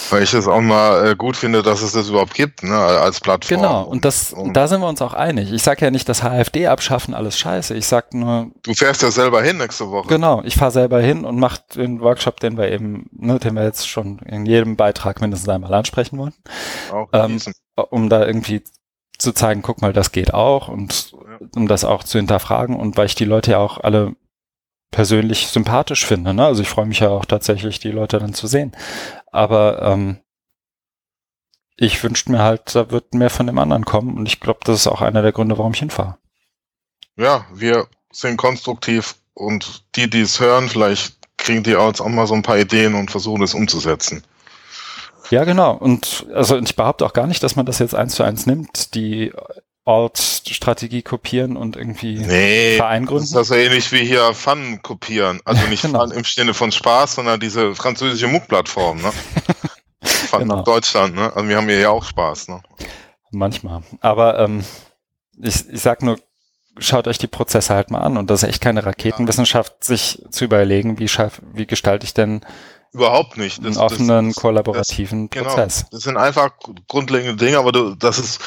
weil 0.09 0.23
ich 0.23 0.33
es 0.33 0.47
auch 0.47 0.61
mal 0.61 1.11
äh, 1.11 1.15
gut 1.15 1.37
finde, 1.37 1.61
dass 1.61 1.81
es 1.81 1.93
das 1.93 2.09
überhaupt 2.09 2.33
gibt, 2.33 2.63
ne? 2.63 2.75
als 2.75 3.19
Plattform. 3.19 3.61
Genau, 3.61 3.83
und 3.83 4.05
das, 4.05 4.33
und, 4.33 4.53
da 4.53 4.67
sind 4.67 4.81
wir 4.81 4.87
uns 4.87 5.01
auch 5.01 5.13
einig. 5.13 5.51
Ich 5.53 5.63
sage 5.63 5.85
ja 5.85 5.91
nicht, 5.91 6.09
dass 6.09 6.23
HFD 6.23 6.67
abschaffen 6.67 7.13
alles 7.13 7.37
scheiße. 7.37 7.75
Ich 7.75 7.85
sag 7.85 8.13
nur. 8.13 8.51
Du 8.63 8.73
fährst 8.73 9.01
ja 9.03 9.11
selber 9.11 9.41
hin 9.41 9.57
nächste 9.57 9.89
Woche. 9.89 10.07
Genau, 10.07 10.41
ich 10.43 10.55
fahre 10.55 10.71
selber 10.71 10.99
hin 10.99 11.25
und 11.25 11.39
mache 11.39 11.61
den 11.75 12.01
Workshop, 12.01 12.39
den 12.39 12.57
wir 12.57 12.71
eben, 12.71 13.09
ne, 13.11 13.39
den 13.39 13.53
wir 13.53 13.63
jetzt 13.63 13.87
schon 13.87 14.19
in 14.19 14.45
jedem 14.45 14.75
Beitrag 14.75 15.21
mindestens 15.21 15.49
einmal 15.49 15.73
ansprechen 15.73 16.17
wollen. 16.17 16.33
Auch 16.91 17.09
ähm, 17.13 17.39
um 17.89 18.09
da 18.09 18.25
irgendwie 18.25 18.63
zu 19.19 19.33
zeigen, 19.33 19.61
guck 19.61 19.81
mal, 19.81 19.93
das 19.93 20.11
geht 20.11 20.33
auch 20.33 20.69
und 20.69 21.13
um 21.55 21.67
das 21.67 21.83
auch 21.83 22.03
zu 22.03 22.17
hinterfragen 22.17 22.75
und 22.75 22.97
weil 22.97 23.05
ich 23.05 23.15
die 23.15 23.25
Leute 23.25 23.51
ja 23.51 23.57
auch 23.59 23.77
alle 23.77 24.15
persönlich 24.91 25.47
sympathisch 25.47 26.05
finde. 26.05 26.33
Ne? 26.33 26.45
Also 26.45 26.61
ich 26.61 26.69
freue 26.69 26.85
mich 26.85 26.99
ja 26.99 27.09
auch 27.09 27.25
tatsächlich, 27.25 27.79
die 27.79 27.91
Leute 27.91 28.17
dann 28.17 28.33
zu 28.33 28.47
sehen. 28.47 28.75
Aber 29.31 29.81
ähm, 29.83 30.19
ich 31.75 32.01
wünschte 32.03 32.31
mir 32.31 32.39
halt, 32.39 32.75
da 32.75 32.89
wird 32.91 33.13
mehr 33.13 33.29
von 33.29 33.47
dem 33.47 33.59
anderen 33.59 33.85
kommen 33.85 34.17
und 34.17 34.25
ich 34.25 34.39
glaube, 34.39 34.61
das 34.63 34.79
ist 34.79 34.87
auch 34.87 35.01
einer 35.01 35.21
der 35.21 35.31
Gründe, 35.31 35.57
warum 35.57 35.73
ich 35.73 35.79
hinfahre. 35.79 36.17
Ja, 37.15 37.45
wir 37.53 37.87
sind 38.11 38.37
konstruktiv 38.37 39.15
und 39.33 39.83
die, 39.95 40.09
die 40.09 40.21
es 40.21 40.39
hören, 40.39 40.69
vielleicht 40.69 41.17
kriegen 41.37 41.63
die 41.63 41.75
auch 41.75 41.93
mal 42.07 42.27
so 42.27 42.33
ein 42.33 42.43
paar 42.43 42.57
Ideen 42.57 42.95
und 42.95 43.11
versuchen 43.11 43.43
es 43.43 43.53
umzusetzen. 43.53 44.23
Ja, 45.29 45.43
genau. 45.43 45.73
Und 45.73 46.25
also 46.33 46.57
ich 46.57 46.75
behaupte 46.75 47.05
auch 47.05 47.13
gar 47.13 47.27
nicht, 47.27 47.43
dass 47.43 47.55
man 47.55 47.65
das 47.65 47.79
jetzt 47.79 47.95
eins 47.95 48.15
zu 48.15 48.23
eins 48.23 48.45
nimmt, 48.45 48.95
die 48.95 49.31
Alt-Strategie 49.85 51.01
kopieren 51.01 51.57
und 51.57 51.75
irgendwie 51.75 52.19
nee, 52.19 52.75
Verein 52.77 53.05
gründen. 53.05 53.23
Das 53.23 53.31
ist 53.31 53.37
also 53.37 53.55
ähnlich 53.55 53.91
wie 53.91 54.05
hier 54.05 54.33
Fun 54.33 54.81
kopieren. 54.81 55.39
Also 55.45 55.65
nicht 55.67 55.81
genau. 55.83 56.01
Fun 56.01 56.11
im 56.11 56.23
Sinne 56.23 56.53
von 56.53 56.71
Spaß, 56.71 57.15
sondern 57.15 57.39
diese 57.39 57.73
französische 57.75 58.27
MOOC-Plattform, 58.27 59.01
ne? 59.01 59.11
Fun 60.01 60.41
genau. 60.41 60.63
Deutschland, 60.63 61.15
ne? 61.15 61.33
Also 61.35 61.47
wir 61.49 61.57
haben 61.57 61.67
hier 61.67 61.79
ja 61.79 61.89
auch 61.89 62.03
Spaß, 62.03 62.49
ne? 62.49 62.61
Manchmal. 63.31 63.81
Aber 64.01 64.39
ähm, 64.39 64.63
ich, 65.41 65.67
ich 65.69 65.81
sag 65.81 66.03
nur, 66.03 66.19
schaut 66.77 67.07
euch 67.07 67.17
die 67.17 67.27
Prozesse 67.27 67.73
halt 67.73 67.89
mal 67.89 68.01
an 68.01 68.17
und 68.17 68.29
das 68.29 68.43
ist 68.43 68.49
echt 68.49 68.61
keine 68.61 68.85
Raketenwissenschaft, 68.85 69.83
sich 69.83 70.23
zu 70.29 70.45
überlegen, 70.45 70.99
wie, 70.99 71.07
schaff, 71.07 71.41
wie 71.53 71.65
gestalte 71.65 72.05
ich 72.05 72.13
denn 72.13 72.41
Überhaupt 72.91 73.37
nicht. 73.37 73.59
Das, 73.59 73.77
einen 73.77 73.85
offenen, 73.85 74.29
das, 74.29 74.37
kollaborativen 74.37 75.29
das, 75.29 75.43
Prozess. 75.43 75.77
Genau. 75.77 75.89
Das 75.91 76.01
sind 76.01 76.17
einfach 76.17 76.49
grundlegende 76.87 77.35
Dinge, 77.35 77.59
aber 77.59 77.71
du, 77.71 77.93
das 77.93 78.17
ist, 78.17 78.41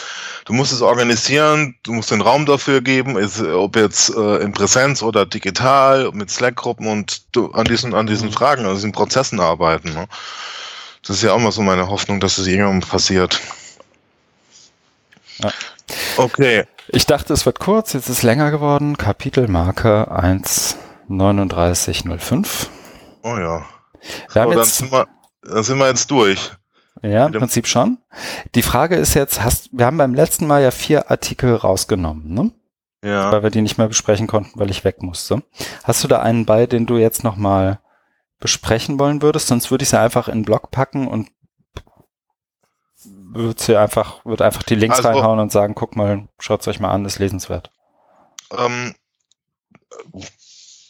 du 0.46 0.52
musst 0.52 0.72
es 0.72 0.82
organisieren, 0.82 1.76
du 1.84 1.92
musst 1.92 2.10
den 2.10 2.20
Raum 2.20 2.44
dafür 2.44 2.80
geben, 2.80 3.16
ist, 3.16 3.40
ob 3.40 3.76
jetzt 3.76 4.12
äh, 4.16 4.38
in 4.38 4.50
Präsenz 4.52 5.00
oder 5.02 5.26
digital, 5.26 6.10
mit 6.12 6.28
Slack-Gruppen 6.30 6.88
und 6.88 7.36
du, 7.36 7.52
an 7.52 7.66
diesen, 7.66 7.94
an 7.94 8.08
diesen 8.08 8.30
mhm. 8.30 8.32
Fragen, 8.32 8.66
an 8.66 8.74
diesen 8.74 8.90
Prozessen 8.90 9.38
arbeiten. 9.38 9.92
Ne? 9.92 10.08
Das 11.06 11.14
ist 11.16 11.22
ja 11.22 11.34
auch 11.34 11.38
mal 11.38 11.52
so 11.52 11.62
meine 11.62 11.86
Hoffnung, 11.88 12.18
dass 12.18 12.38
es 12.38 12.48
irgendwann 12.48 12.80
passiert. 12.80 13.40
Ja. 15.38 15.52
Okay. 16.16 16.64
Ich 16.88 17.06
dachte, 17.06 17.32
es 17.32 17.46
wird 17.46 17.60
kurz, 17.60 17.92
jetzt 17.92 18.08
ist 18.08 18.18
es 18.18 18.24
länger 18.24 18.50
geworden. 18.50 18.98
Kapitelmarke 18.98 20.08
1.39.05. 20.10 22.66
Oh 23.22 23.38
ja. 23.38 23.64
So, 24.28 24.50
dann, 24.50 24.64
sind 24.64 24.92
wir, 24.92 25.06
dann 25.42 25.62
sind 25.62 25.78
wir 25.78 25.86
jetzt 25.88 26.10
durch. 26.10 26.50
ja, 27.02 27.26
im 27.26 27.32
Prinzip 27.32 27.66
schon. 27.66 27.98
Die 28.54 28.62
Frage 28.62 28.96
ist 28.96 29.14
jetzt, 29.14 29.42
hast, 29.42 29.70
wir 29.72 29.86
haben 29.86 29.96
beim 29.98 30.14
letzten 30.14 30.46
Mal 30.46 30.62
ja 30.62 30.70
vier 30.70 31.10
Artikel 31.10 31.54
rausgenommen, 31.54 32.32
ne? 32.32 32.50
Ja. 33.04 33.32
weil 33.32 33.42
wir 33.42 33.50
die 33.50 33.62
nicht 33.62 33.78
mehr 33.78 33.88
besprechen 33.88 34.28
konnten, 34.28 34.60
weil 34.60 34.70
ich 34.70 34.84
weg 34.84 35.02
musste. 35.02 35.42
Hast 35.82 36.04
du 36.04 36.08
da 36.08 36.20
einen 36.20 36.46
bei, 36.46 36.66
den 36.66 36.86
du 36.86 36.98
jetzt 36.98 37.24
nochmal 37.24 37.80
besprechen 38.38 39.00
wollen 39.00 39.22
würdest? 39.22 39.48
Sonst 39.48 39.72
würde 39.72 39.82
ich 39.82 39.88
sie 39.88 39.98
einfach 39.98 40.28
in 40.28 40.38
den 40.38 40.44
Blog 40.44 40.70
packen 40.70 41.08
und 41.08 41.28
würde 43.04 43.60
sie 43.60 43.76
einfach, 43.76 44.24
würde 44.24 44.44
einfach 44.44 44.62
die 44.62 44.76
Links 44.76 44.98
Also- 44.98 45.08
reinhauen 45.08 45.40
und 45.40 45.50
sagen, 45.50 45.74
guck 45.74 45.96
mal, 45.96 46.28
schaut's 46.38 46.68
euch 46.68 46.78
mal 46.78 46.92
an, 46.92 47.04
ist 47.04 47.18
lesenswert. 47.18 47.72
Ähm, 48.56 48.94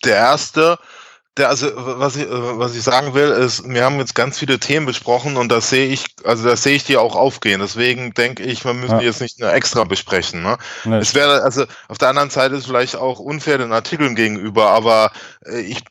der 0.04 0.16
erste, 0.16 0.78
der, 1.38 1.48
also 1.48 1.66
was 1.74 2.16
ich, 2.16 2.26
was 2.28 2.74
ich 2.74 2.82
sagen 2.82 3.14
will, 3.14 3.30
ist, 3.30 3.66
wir 3.66 3.84
haben 3.84 3.98
jetzt 3.98 4.14
ganz 4.14 4.38
viele 4.38 4.58
Themen 4.58 4.84
besprochen 4.84 5.38
und 5.38 5.48
das 5.50 5.70
sehe 5.70 5.86
ich, 5.86 6.04
also 6.24 6.44
das 6.46 6.62
sehe 6.62 6.76
ich 6.76 6.84
dir 6.84 7.00
auch 7.00 7.16
aufgehen. 7.16 7.60
Deswegen 7.60 8.12
denke 8.12 8.42
ich, 8.42 8.66
wir 8.66 8.74
müssen 8.74 8.92
Ja. 8.92 8.98
die 8.98 9.06
jetzt 9.06 9.22
nicht 9.22 9.40
nur 9.40 9.50
extra 9.50 9.84
besprechen. 9.84 10.42
Ne? 10.42 10.58
Ne, 10.84 10.98
Es 10.98 11.14
wäre, 11.14 11.42
also 11.42 11.64
auf 11.88 11.96
der 11.96 12.08
anderen 12.10 12.28
Seite 12.28 12.56
ist 12.56 12.66
vielleicht 12.66 12.96
auch 12.96 13.18
unfair 13.18 13.56
den 13.56 13.72
Artikeln 13.72 14.14
gegenüber, 14.14 14.68
aber 14.70 15.10
äh, 15.46 15.60
ich 15.60 15.82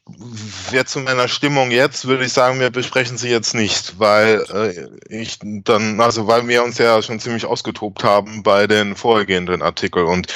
wäre 0.70 0.86
zu 0.86 1.00
meiner 1.00 1.28
Stimmung 1.28 1.72
jetzt, 1.72 2.06
würde 2.06 2.26
ich 2.26 2.34
sagen, 2.34 2.60
wir 2.60 2.70
besprechen 2.70 3.18
sie 3.18 3.30
jetzt 3.30 3.56
nicht, 3.56 3.98
weil 3.98 4.46
äh, 4.54 4.88
ich 5.10 5.40
dann, 5.42 6.00
also 6.02 6.28
weil 6.28 6.48
wir 6.48 6.64
uns 6.64 6.78
ja 6.78 7.02
schon 7.02 7.20
ziemlich 7.20 7.48
ausgetobt 7.48 8.04
haben 8.04 8.44
bei 8.44 8.68
den 8.68 8.96
vorhergehenden 8.96 9.64
Artikeln 9.64 10.06
und 10.06 10.28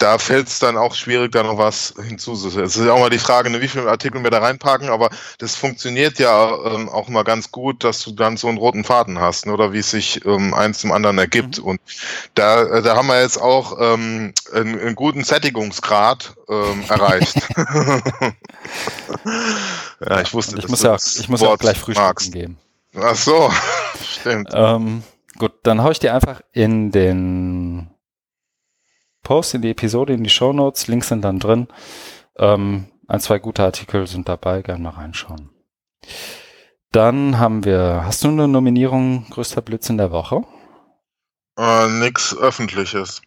da 0.00 0.16
fällt 0.16 0.48
es 0.48 0.58
dann 0.58 0.78
auch 0.78 0.94
schwierig, 0.94 1.30
da 1.32 1.42
noch 1.42 1.58
was 1.58 1.94
hinzuzusetzen. 2.02 2.62
Es 2.64 2.76
ist 2.76 2.86
ja 2.86 2.94
auch 2.94 2.98
mal 2.98 3.10
die 3.10 3.18
Frage, 3.18 3.50
ne, 3.50 3.60
wie 3.60 3.68
viele 3.68 3.88
Artikel 3.88 4.22
wir 4.24 4.30
da 4.30 4.38
reinpacken, 4.38 4.88
aber 4.88 5.10
das 5.38 5.56
funktioniert 5.56 6.18
ja 6.18 6.56
ähm, 6.64 6.88
auch 6.88 7.08
mal 7.08 7.22
ganz 7.22 7.52
gut, 7.52 7.84
dass 7.84 8.02
du 8.02 8.12
dann 8.12 8.38
so 8.38 8.48
einen 8.48 8.56
roten 8.56 8.82
Faden 8.82 9.20
hast, 9.20 9.44
ne, 9.44 9.52
oder 9.52 9.74
wie 9.74 9.80
es 9.80 9.90
sich 9.90 10.24
ähm, 10.24 10.54
eins 10.54 10.78
zum 10.78 10.92
anderen 10.92 11.18
ergibt. 11.18 11.58
Und 11.58 11.80
da, 12.34 12.62
äh, 12.62 12.82
da 12.82 12.96
haben 12.96 13.08
wir 13.08 13.20
jetzt 13.20 13.38
auch 13.40 13.76
ähm, 13.78 14.32
einen, 14.54 14.80
einen 14.80 14.94
guten 14.94 15.22
Sättigungsgrad 15.22 16.34
ähm, 16.48 16.82
erreicht. 16.88 17.36
ja, 20.00 20.22
ich 20.22 20.32
wusste, 20.32 20.58
ich 20.58 20.68
muss 20.68 20.82
ja, 20.82 20.96
ich 20.96 21.28
muss 21.28 21.42
ja 21.42 21.48
auch 21.48 21.50
Wort 21.52 21.60
gleich 21.60 21.78
frühstücken 21.78 22.08
magst. 22.08 22.32
gehen. 22.32 22.56
Ach 22.98 23.16
so, 23.16 23.52
stimmt. 24.02 24.48
Ähm, 24.54 25.02
gut, 25.38 25.52
dann 25.62 25.82
hau 25.82 25.90
ich 25.90 25.98
dir 25.98 26.14
einfach 26.14 26.40
in 26.52 26.90
den 26.90 27.90
Post, 29.30 29.54
in 29.54 29.62
die 29.62 29.70
Episode, 29.70 30.12
in 30.12 30.24
die 30.24 30.28
Show 30.28 30.52
Notes. 30.52 30.88
Links 30.88 31.06
sind 31.06 31.22
dann 31.22 31.38
drin. 31.38 31.68
Ähm, 32.36 32.88
ein, 33.06 33.20
zwei 33.20 33.38
gute 33.38 33.62
Artikel 33.62 34.08
sind 34.08 34.28
dabei, 34.28 34.60
gerne 34.60 34.82
mal 34.82 34.90
reinschauen. 34.90 35.50
Dann 36.90 37.38
haben 37.38 37.64
wir, 37.64 38.02
hast 38.04 38.24
du 38.24 38.28
eine 38.28 38.48
Nominierung 38.48 39.30
größter 39.30 39.62
Blödsinn 39.62 39.98
der 39.98 40.10
Woche? 40.10 40.42
Äh, 41.56 41.86
nix 41.86 42.36
Öffentliches. 42.36 43.22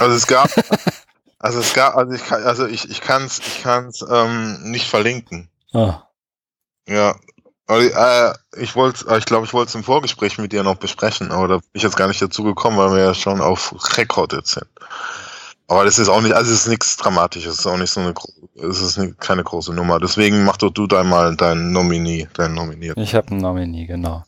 Also 0.00 0.16
es 0.16 0.26
gab, 0.26 0.50
also 1.38 1.60
es 1.60 1.72
gab, 1.72 1.94
also 1.94 2.12
ich 2.12 2.24
kann, 2.24 2.42
also 2.42 2.66
ich, 2.66 2.90
ich 2.90 3.00
kann 3.00 3.22
es, 3.22 3.38
ich 3.38 3.62
kann's 3.62 4.04
ähm, 4.10 4.72
nicht 4.72 4.88
verlinken. 4.88 5.50
Ah, 5.72 6.02
Ja. 6.88 7.14
Äh, 7.68 8.32
ich 8.56 8.74
wollte, 8.74 9.16
ich 9.16 9.24
glaube, 9.24 9.46
ich 9.46 9.52
wollte 9.52 9.68
es 9.68 9.74
im 9.76 9.84
Vorgespräch 9.84 10.36
mit 10.38 10.52
dir 10.52 10.64
noch 10.64 10.74
besprechen, 10.74 11.30
aber 11.30 11.46
da 11.46 11.54
bin 11.58 11.70
ich 11.74 11.84
jetzt 11.84 11.96
gar 11.96 12.08
nicht 12.08 12.20
dazu 12.20 12.42
gekommen, 12.42 12.76
weil 12.76 12.90
wir 12.90 13.04
ja 13.04 13.14
schon 13.14 13.40
auf 13.40 13.72
Rekord 13.96 14.32
jetzt 14.32 14.50
sind. 14.50 14.66
Aber 15.66 15.84
das 15.84 15.98
ist 15.98 16.08
auch 16.08 16.20
nicht, 16.20 16.34
also 16.34 16.52
es 16.52 16.60
ist 16.62 16.68
nichts 16.68 16.96
Dramatisches, 16.98 17.54
es 17.54 17.58
ist 17.60 17.66
auch 17.66 17.78
nicht 17.78 17.90
so 17.90 18.00
eine, 18.00 18.12
es 18.68 18.82
ist 18.82 18.98
nicht, 18.98 19.18
keine 19.18 19.42
große 19.42 19.72
Nummer. 19.74 19.98
Deswegen 19.98 20.44
mach 20.44 20.58
doch 20.58 20.70
du 20.70 20.86
da 20.86 21.02
mal 21.04 21.36
deinen 21.36 21.72
Nominee, 21.72 22.28
deinen 22.34 22.54
Nominierten. 22.54 23.02
ich 23.02 23.14
habe 23.14 23.30
einen 23.30 23.40
Nominee, 23.40 23.86
genau. 23.86 24.24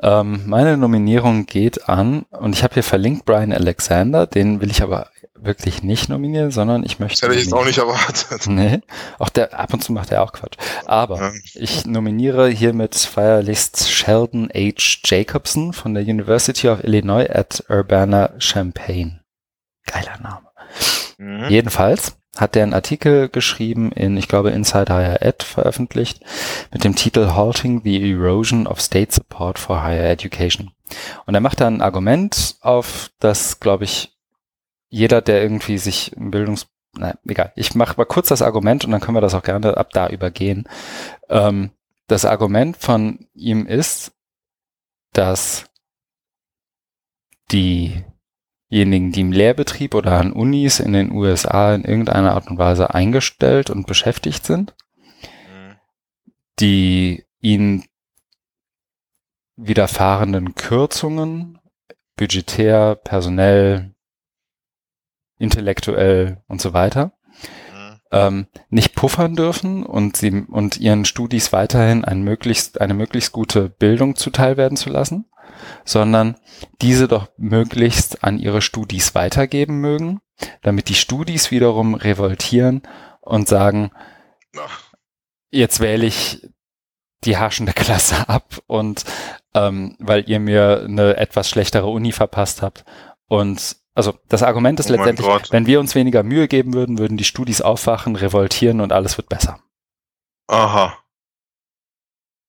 Ähm, 0.00 0.42
meine 0.46 0.76
Nominierung 0.76 1.46
geht 1.46 1.88
an, 1.88 2.22
und 2.30 2.54
ich 2.54 2.62
habe 2.64 2.74
hier 2.74 2.82
verlinkt 2.82 3.24
Brian 3.24 3.52
Alexander, 3.52 4.26
den 4.26 4.60
will 4.60 4.70
ich 4.70 4.82
aber 4.82 5.08
wirklich 5.38 5.82
nicht 5.82 6.08
nominieren, 6.08 6.50
sondern 6.50 6.82
ich 6.82 6.98
möchte. 6.98 7.20
Das 7.20 7.28
hätte 7.30 7.38
ich 7.38 7.44
jetzt 7.46 7.54
auch 7.54 7.64
nicht 7.64 7.78
erwartet. 7.78 8.46
Nee, 8.48 8.80
auch 9.18 9.28
der, 9.28 9.58
ab 9.58 9.72
und 9.72 9.84
zu 9.84 9.92
macht 9.92 10.10
er 10.10 10.22
auch 10.22 10.32
Quatsch. 10.32 10.56
Aber 10.86 11.20
Ja. 11.20 11.32
ich 11.54 11.86
nominiere 11.86 12.48
hiermit 12.48 12.94
feierlichst 12.96 13.88
Sheldon 13.88 14.48
H. 14.52 14.98
Jacobson 15.04 15.72
von 15.72 15.94
der 15.94 16.02
University 16.02 16.68
of 16.68 16.82
Illinois 16.82 17.26
at 17.30 17.62
Urbana-Champaign. 17.68 19.20
Geiler 19.86 20.18
Name. 20.20 20.45
Mhm. 21.18 21.46
Jedenfalls 21.48 22.18
hat 22.36 22.54
er 22.56 22.62
einen 22.62 22.74
Artikel 22.74 23.28
geschrieben 23.28 23.92
in, 23.92 24.16
ich 24.16 24.28
glaube, 24.28 24.50
Inside 24.50 24.92
Higher 24.92 25.22
Ed 25.22 25.42
veröffentlicht 25.42 26.20
mit 26.70 26.84
dem 26.84 26.94
Titel 26.94 27.32
Halting 27.34 27.82
the 27.82 28.12
Erosion 28.12 28.66
of 28.66 28.80
State 28.80 29.14
Support 29.14 29.58
for 29.58 29.82
Higher 29.82 30.10
Education. 30.10 30.72
Und 31.24 31.34
er 31.34 31.40
macht 31.40 31.60
da 31.60 31.66
ein 31.66 31.80
Argument 31.80 32.56
auf, 32.60 33.10
das, 33.18 33.60
glaube 33.60 33.84
ich, 33.84 34.12
jeder, 34.88 35.22
der 35.22 35.42
irgendwie 35.42 35.78
sich 35.78 36.12
im 36.12 36.30
Bildungs... 36.30 36.66
Na, 36.98 37.14
egal. 37.26 37.52
Ich 37.56 37.74
mache 37.74 37.96
mal 37.96 38.06
kurz 38.06 38.28
das 38.28 38.42
Argument 38.42 38.84
und 38.84 38.90
dann 38.90 39.00
können 39.00 39.16
wir 39.16 39.20
das 39.20 39.34
auch 39.34 39.42
gerne 39.42 39.76
ab 39.76 39.90
da 39.92 40.08
übergehen. 40.08 40.68
Ähm, 41.28 41.70
das 42.06 42.24
Argument 42.24 42.76
von 42.76 43.28
ihm 43.34 43.66
ist, 43.66 44.12
dass 45.12 45.66
diejenigen, 48.70 49.12
die 49.12 49.20
im 49.20 49.32
Lehrbetrieb 49.32 49.94
oder 49.94 50.18
an 50.18 50.32
Unis 50.32 50.80
in 50.80 50.92
den 50.92 51.12
USA 51.12 51.74
in 51.74 51.84
irgendeiner 51.84 52.32
Art 52.34 52.48
und 52.48 52.58
Weise 52.58 52.92
eingestellt 52.94 53.70
und 53.70 53.86
beschäftigt 53.86 54.44
sind, 54.44 54.74
Mhm. 55.22 55.76
die 56.58 57.24
ihnen 57.40 57.84
widerfahrenden 59.56 60.54
Kürzungen, 60.54 61.58
budgetär, 62.16 62.96
personell, 62.96 63.94
intellektuell 65.38 66.42
und 66.48 66.60
so 66.60 66.72
weiter, 66.72 67.12
Mhm. 67.72 68.00
ähm, 68.10 68.46
nicht 68.70 68.94
puffern 68.94 69.36
dürfen 69.36 69.84
und 69.84 70.16
sie 70.16 70.44
und 70.48 70.78
ihren 70.78 71.04
Studis 71.04 71.52
weiterhin 71.52 72.04
ein 72.04 72.22
möglichst, 72.22 72.80
eine 72.80 72.94
möglichst 72.94 73.32
gute 73.32 73.68
Bildung 73.68 74.16
zuteil 74.16 74.56
werden 74.56 74.76
zu 74.76 74.90
lassen, 74.90 75.26
sondern 75.84 76.36
diese 76.80 77.08
doch 77.08 77.28
möglichst 77.36 78.24
an 78.24 78.38
ihre 78.38 78.62
Studis 78.62 79.14
weitergeben 79.14 79.80
mögen, 79.80 80.20
damit 80.62 80.88
die 80.88 80.94
Studis 80.94 81.50
wiederum 81.50 81.94
revoltieren 81.94 82.82
und 83.20 83.48
sagen, 83.48 83.90
jetzt 85.50 85.80
wähle 85.80 86.06
ich 86.06 86.48
die 87.24 87.36
herrschende 87.36 87.72
Klasse 87.72 88.28
ab 88.28 88.58
und 88.66 89.04
ähm, 89.54 89.96
weil 89.98 90.28
ihr 90.28 90.38
mir 90.38 90.82
eine 90.84 91.16
etwas 91.16 91.48
schlechtere 91.48 91.86
Uni 91.86 92.12
verpasst 92.12 92.62
habt. 92.62 92.84
Und 93.28 93.76
also 93.94 94.14
das 94.28 94.42
Argument 94.42 94.78
ist 94.78 94.90
Oh 94.90 94.94
letztendlich, 94.94 95.26
wenn 95.50 95.66
wir 95.66 95.80
uns 95.80 95.94
weniger 95.94 96.22
Mühe 96.22 96.48
geben 96.48 96.74
würden, 96.74 96.98
würden 96.98 97.16
die 97.16 97.24
Studis 97.24 97.62
aufwachen, 97.62 98.16
revoltieren 98.16 98.80
und 98.80 98.92
alles 98.92 99.16
wird 99.16 99.28
besser. 99.28 99.58
Aha. 100.48 100.98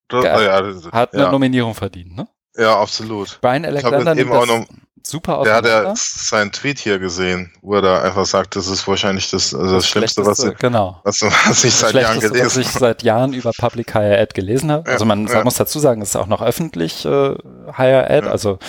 Das, 0.09 0.25
ah, 0.25 0.41
ja, 0.41 0.61
das, 0.61 0.91
Hat 0.91 1.13
eine 1.13 1.23
ja, 1.23 1.31
Nominierung 1.31 1.73
verdient, 1.73 2.15
ne? 2.15 2.27
Ja, 2.57 2.79
absolut. 2.79 3.39
Brian 3.41 3.65
Alexander 3.65 3.99
jetzt 3.99 4.07
eben 4.19 4.29
nimmt 4.29 4.31
auch 4.31 4.45
das 4.47 4.59
noch- 4.59 4.67
super 5.03 5.43
Der 5.43 5.55
hat 5.55 5.65
ja 5.65 5.93
seinen 5.95 6.51
Tweet 6.51 6.79
hier 6.79 6.99
gesehen, 6.99 7.53
wo 7.61 7.75
er 7.75 7.81
da 7.81 8.01
einfach 8.01 8.25
sagt, 8.25 8.55
das 8.57 8.67
ist 8.67 8.85
wahrscheinlich 8.87 9.29
das, 9.29 9.53
also 9.55 9.75
das, 9.75 9.87
Schlimmste, 9.87 10.25
was, 10.25 10.39
Schlechteste, 10.39 10.59
genau. 10.59 10.99
was, 11.05 11.21
was 11.21 11.63
ich 11.63 11.71
Das 11.71 11.79
seit 11.79 11.93
Jahren 11.93 12.19
Schlechteste, 12.19 12.29
was 12.45 12.53
gelesen 12.53 12.61
ich 12.61 12.67
seit 12.67 13.03
Jahren 13.03 13.33
über 13.33 13.51
Public 13.57 13.93
Higher 13.93 14.19
Ed 14.19 14.33
gelesen 14.33 14.69
habe. 14.71 14.85
Ja, 14.87 14.93
also 14.93 15.05
man 15.05 15.25
ja. 15.27 15.43
muss 15.45 15.55
dazu 15.55 15.79
sagen, 15.79 16.01
es 16.01 16.09
ist 16.09 16.15
auch 16.17 16.27
noch 16.27 16.41
öffentlich 16.41 17.05
äh, 17.05 17.35
Higher 17.77 18.09
Ed, 18.09 18.25
Ja. 18.25 18.31
also 18.31 18.59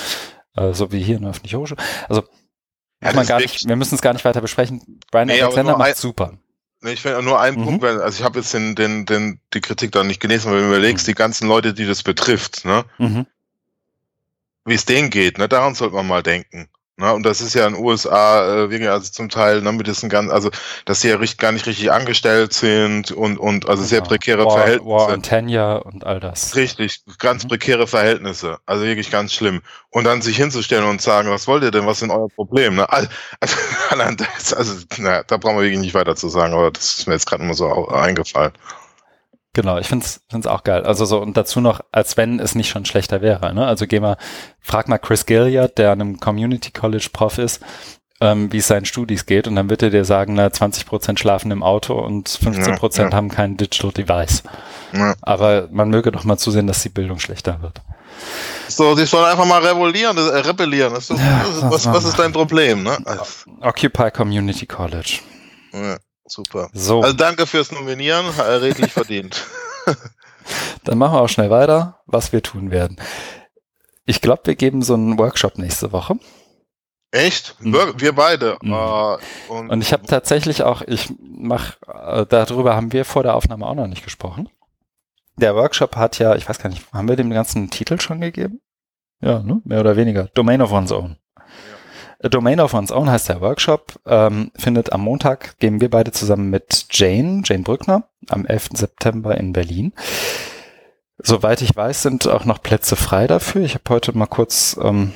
äh, 0.56 0.72
so 0.74 0.92
wie 0.92 1.02
hier 1.02 1.16
eine 1.16 1.30
öffentliche 1.30 1.58
Hochschule. 1.58 1.80
Also 2.08 2.22
das 3.00 3.28
nicht, 3.38 3.68
wir 3.68 3.76
müssen 3.76 3.94
es 3.96 4.00
gar 4.00 4.12
nicht 4.12 4.24
weiter 4.24 4.40
besprechen. 4.40 5.00
Brian 5.10 5.26
Nee, 5.28 5.40
Alexander 5.42 5.76
macht 5.76 5.88
ein- 5.90 5.94
super. 5.96 6.32
Nee, 6.82 6.92
Ich 6.92 7.00
finde 7.02 7.20
nur 7.22 7.40
einen 7.40 7.58
Mhm. 7.60 7.64
Punkt, 7.64 7.82
weil, 7.82 8.00
also 8.00 8.16
ich 8.20 8.24
habe 8.24 8.38
jetzt 8.38 8.54
den, 8.54 8.76
den, 8.76 9.04
den, 9.06 9.40
die 9.54 9.60
Kritik 9.60 9.90
da 9.90 10.04
nicht 10.04 10.20
gelesen, 10.20 10.50
weil 10.52 10.58
wenn 10.58 10.68
du 10.70 10.76
überlegst, 10.76 11.06
Mhm. 11.06 11.10
die 11.10 11.14
ganzen 11.16 11.48
Leute, 11.48 11.74
die 11.74 11.86
das 11.86 12.04
betrifft, 12.04 12.64
ne, 12.64 12.84
Mhm. 12.98 13.26
Wie 14.68 14.74
es 14.74 14.84
denen 14.84 15.10
geht, 15.10 15.38
ne, 15.38 15.48
daran 15.48 15.74
sollte 15.74 15.94
man 15.94 16.06
mal 16.06 16.22
denken. 16.22 16.68
Ne, 17.00 17.12
und 17.14 17.22
das 17.24 17.40
ist 17.40 17.54
ja 17.54 17.64
in 17.68 17.74
den 17.74 17.84
USA 17.84 18.64
äh, 18.64 18.70
wirklich 18.70 18.90
also 18.90 19.12
zum 19.12 19.28
Teil, 19.28 19.62
ne, 19.62 19.70
mit 19.70 19.86
diesen 19.86 20.08
ganzen, 20.08 20.32
also 20.32 20.50
dass 20.84 21.00
sie 21.00 21.08
ja 21.10 21.16
richtig, 21.16 21.38
gar 21.38 21.52
nicht 21.52 21.64
richtig 21.66 21.92
angestellt 21.92 22.52
sind 22.52 23.12
und, 23.12 23.38
und 23.38 23.68
also 23.68 23.84
sehr 23.84 24.00
Genau. 24.00 24.08
prekäre 24.08 24.44
War, 24.44 24.52
Verhältnisse. 24.54 24.90
War 24.90 25.08
und 25.12 25.24
Tenure 25.24 25.84
und 25.84 26.04
all 26.04 26.18
das. 26.18 26.56
Richtig, 26.56 27.02
ganz 27.20 27.44
Mhm. 27.44 27.50
prekäre 27.50 27.86
Verhältnisse. 27.86 28.58
Also 28.66 28.84
wirklich 28.84 29.12
ganz 29.12 29.32
schlimm. 29.32 29.62
Und 29.90 30.04
dann 30.04 30.22
sich 30.22 30.36
hinzustellen 30.38 30.86
und 30.86 31.00
sagen, 31.00 31.30
was 31.30 31.46
wollt 31.46 31.62
ihr 31.62 31.70
denn, 31.70 31.86
was 31.86 31.98
ist 31.98 32.02
denn 32.02 32.10
euer 32.10 32.30
Problem? 32.30 32.74
Ne? 32.74 32.90
Al- 32.90 33.08
Also, 33.38 33.56
das- 34.16 34.52
also 34.54 34.74
naja, 34.96 35.22
da 35.22 35.36
brauchen 35.36 35.54
wir 35.58 35.62
wirklich 35.62 35.78
nicht 35.80 35.94
weiter 35.94 36.16
zu 36.16 36.28
sagen, 36.28 36.52
aber 36.52 36.72
das 36.72 36.98
ist 36.98 37.06
mir 37.06 37.14
jetzt 37.14 37.26
gerade 37.26 37.44
mal 37.44 37.54
so 37.54 37.86
eingefallen. 37.90 38.52
Genau, 39.54 39.78
ich 39.78 39.88
finde 39.88 40.06
es 40.06 40.46
auch 40.46 40.62
geil. 40.62 40.84
Also 40.84 41.04
so, 41.04 41.20
und 41.20 41.36
dazu 41.36 41.60
noch, 41.60 41.80
als 41.90 42.16
wenn 42.16 42.38
es 42.38 42.54
nicht 42.54 42.68
schon 42.68 42.84
schlechter 42.84 43.22
wäre. 43.22 43.54
Ne? 43.54 43.66
Also 43.66 43.86
geh 43.86 43.98
mal, 43.98 44.16
frag 44.60 44.88
mal 44.88 44.98
Chris 44.98 45.26
Gilliard, 45.26 45.78
der 45.78 45.92
an 45.92 46.00
einem 46.00 46.20
Community 46.20 46.70
College 46.70 47.08
Prof 47.12 47.38
ist, 47.38 47.62
ähm, 48.20 48.52
wie 48.52 48.58
es 48.58 48.68
seinen 48.68 48.84
Studis 48.84 49.26
geht 49.26 49.46
und 49.46 49.56
dann 49.56 49.70
wird 49.70 49.82
er 49.82 49.90
dir 49.90 50.04
sagen, 50.04 50.34
na, 50.34 50.52
20 50.52 50.86
Prozent 50.86 51.20
schlafen 51.20 51.50
im 51.50 51.62
Auto 51.62 51.94
und 51.94 52.28
15 52.28 52.76
Prozent 52.76 53.06
ja, 53.06 53.10
ja. 53.10 53.16
haben 53.16 53.30
kein 53.30 53.56
Digital 53.56 53.92
Device. 53.92 54.42
Ja. 54.92 55.14
Aber 55.22 55.68
man 55.70 55.88
möge 55.88 56.12
doch 56.12 56.24
mal 56.24 56.38
zusehen, 56.38 56.66
dass 56.66 56.82
die 56.82 56.88
Bildung 56.88 57.18
schlechter 57.18 57.62
wird. 57.62 57.80
So, 58.68 58.94
sie 58.94 59.06
sollen 59.06 59.26
einfach 59.26 59.44
mal 59.44 59.64
rebellieren. 59.64 60.16
Äh, 60.16 60.38
rebellieren. 60.40 60.94
Das 60.94 61.10
ist, 61.10 61.20
das 61.20 61.62
was, 61.62 61.86
was, 61.86 62.04
ist 62.04 62.18
dein 62.18 62.32
Problem? 62.32 62.82
Ne? 62.82 62.96
Occupy 63.60 64.10
Community 64.10 64.66
College. 64.66 65.20
Ja, 65.72 65.96
super. 66.28 66.70
So. 66.72 67.02
Also 67.02 67.16
danke 67.16 67.46
fürs 67.46 67.72
Nominieren, 67.72 68.26
redlich 68.28 68.92
verdient. 68.92 69.44
Dann 70.84 70.98
machen 70.98 71.14
wir 71.14 71.22
auch 71.22 71.28
schnell 71.28 71.50
weiter, 71.50 72.00
was 72.06 72.32
wir 72.32 72.42
tun 72.42 72.70
werden. 72.70 72.96
Ich 74.06 74.20
glaube, 74.20 74.42
wir 74.46 74.54
geben 74.54 74.82
so 74.82 74.94
einen 74.94 75.18
Workshop 75.18 75.58
nächste 75.58 75.92
Woche. 75.92 76.18
Echt? 77.10 77.56
Mhm. 77.60 77.94
Wir 77.96 78.14
beide. 78.14 78.56
Mhm. 78.62 78.72
Uh, 78.72 79.16
und, 79.48 79.70
und, 79.70 79.80
ich 79.82 79.92
habe 79.92 80.06
tatsächlich 80.06 80.62
auch, 80.62 80.82
ich 80.82 81.12
mach, 81.20 81.76
äh, 81.86 82.26
darüber 82.26 82.74
haben 82.74 82.92
wir 82.92 83.04
vor 83.04 83.22
der 83.22 83.34
Aufnahme 83.34 83.66
auch 83.66 83.74
noch 83.74 83.86
nicht 83.86 84.04
gesprochen. 84.04 84.48
Der 85.36 85.54
Workshop 85.54 85.96
hat 85.96 86.18
ja, 86.18 86.34
ich 86.34 86.48
weiß 86.48 86.58
gar 86.58 86.68
nicht, 86.68 86.92
haben 86.92 87.08
wir 87.08 87.16
dem 87.16 87.30
ganzen 87.30 87.70
Titel 87.70 88.00
schon 88.00 88.20
gegeben? 88.20 88.60
Ja, 89.20 89.40
ne? 89.40 89.60
mehr 89.64 89.80
oder 89.80 89.96
weniger. 89.96 90.24
Domain 90.34 90.62
of 90.62 90.72
One's 90.72 90.92
Own. 90.92 91.16
Domain 92.20 92.60
of 92.60 92.74
One's 92.74 92.90
Own 92.90 93.08
heißt 93.10 93.28
der 93.28 93.40
Workshop, 93.40 94.00
ähm, 94.06 94.50
findet 94.56 94.92
am 94.92 95.02
Montag, 95.02 95.58
gehen 95.58 95.80
wir 95.80 95.88
beide 95.88 96.10
zusammen 96.10 96.50
mit 96.50 96.86
Jane, 96.90 97.42
Jane 97.44 97.62
Brückner, 97.62 98.08
am 98.28 98.44
11. 98.44 98.70
September 98.74 99.36
in 99.36 99.52
Berlin. 99.52 99.92
Soweit 101.18 101.62
ich 101.62 101.74
weiß, 101.74 102.02
sind 102.02 102.26
auch 102.28 102.44
noch 102.44 102.62
Plätze 102.62 102.96
frei 102.96 103.26
dafür. 103.26 103.62
Ich 103.62 103.74
habe 103.74 103.84
heute 103.90 104.16
mal 104.16 104.26
kurz 104.26 104.78
ähm, 104.82 105.12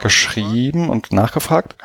geschrieben 0.00 0.90
und 0.90 1.12
nachgefragt. 1.12 1.76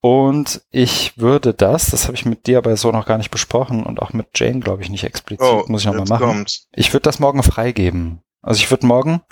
Und 0.00 0.62
ich 0.70 1.18
würde 1.18 1.52
das, 1.52 1.90
das 1.90 2.04
habe 2.04 2.14
ich 2.14 2.24
mit 2.24 2.46
dir 2.46 2.58
aber 2.58 2.76
so 2.76 2.92
noch 2.92 3.06
gar 3.06 3.18
nicht 3.18 3.30
besprochen 3.30 3.84
und 3.84 4.00
auch 4.00 4.12
mit 4.12 4.28
Jane, 4.34 4.60
glaube 4.60 4.82
ich, 4.82 4.90
nicht 4.90 5.04
explizit, 5.04 5.44
oh, 5.44 5.64
muss 5.66 5.80
ich 5.80 5.86
nochmal 5.86 6.06
machen. 6.06 6.26
Kommt's. 6.26 6.68
Ich 6.72 6.92
würde 6.92 7.02
das 7.02 7.18
morgen 7.18 7.42
freigeben. 7.42 8.20
Also 8.42 8.60
ich 8.60 8.70
würde 8.70 8.86
morgen 8.86 9.22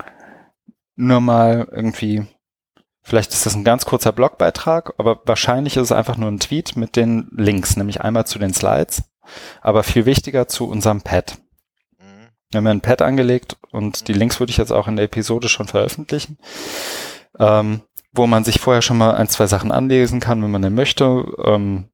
nur 0.97 1.20
mal 1.20 1.69
irgendwie, 1.70 2.27
vielleicht 3.05 3.32
ist 3.32 3.47
das 3.47 3.55
ein 3.55 3.64
ganz 3.64 3.85
kurzer 3.85 4.12
Blogbeitrag, 4.12 4.94
aber 4.98 5.20
wahrscheinlich 5.24 5.76
ist 5.76 5.85
es 5.85 5.93
einfach 5.93 6.16
nur 6.16 6.31
ein 6.31 6.40
Tweet 6.40 6.76
mit 6.76 6.97
den 6.97 7.28
Links, 7.31 7.76
nämlich 7.76 8.01
einmal 8.01 8.26
zu 8.26 8.39
den 8.39 8.52
Slides, 8.52 9.05
aber 9.62 9.85
viel 9.85 10.06
wichtiger 10.06 10.48
zu 10.48 10.68
unserem 10.68 11.02
Pad. 11.02 11.39
Mhm. 11.98 12.28
Wir 12.51 12.59
haben 12.59 12.66
ja 12.66 12.70
ein 12.72 12.81
Pad 12.81 13.02
angelegt 13.02 13.56
und 13.70 14.09
die 14.09 14.14
Links 14.14 14.40
würde 14.40 14.51
ich 14.51 14.56
jetzt 14.56 14.72
auch 14.72 14.89
in 14.89 14.97
der 14.97 15.05
Episode 15.05 15.48
schon 15.48 15.68
veröffentlichen. 15.68 16.39
Ähm, 17.39 17.82
wo 18.14 18.26
man 18.26 18.44
sich 18.44 18.60
vorher 18.60 18.82
schon 18.82 18.97
mal 18.97 19.16
ein, 19.16 19.28
zwei 19.28 19.47
Sachen 19.47 19.72
anlesen 19.72 20.20
kann, 20.20 20.43
wenn 20.43 20.51
man 20.51 20.62
denn 20.62 20.74
möchte. 20.74 21.26
Ähm, 21.44 21.89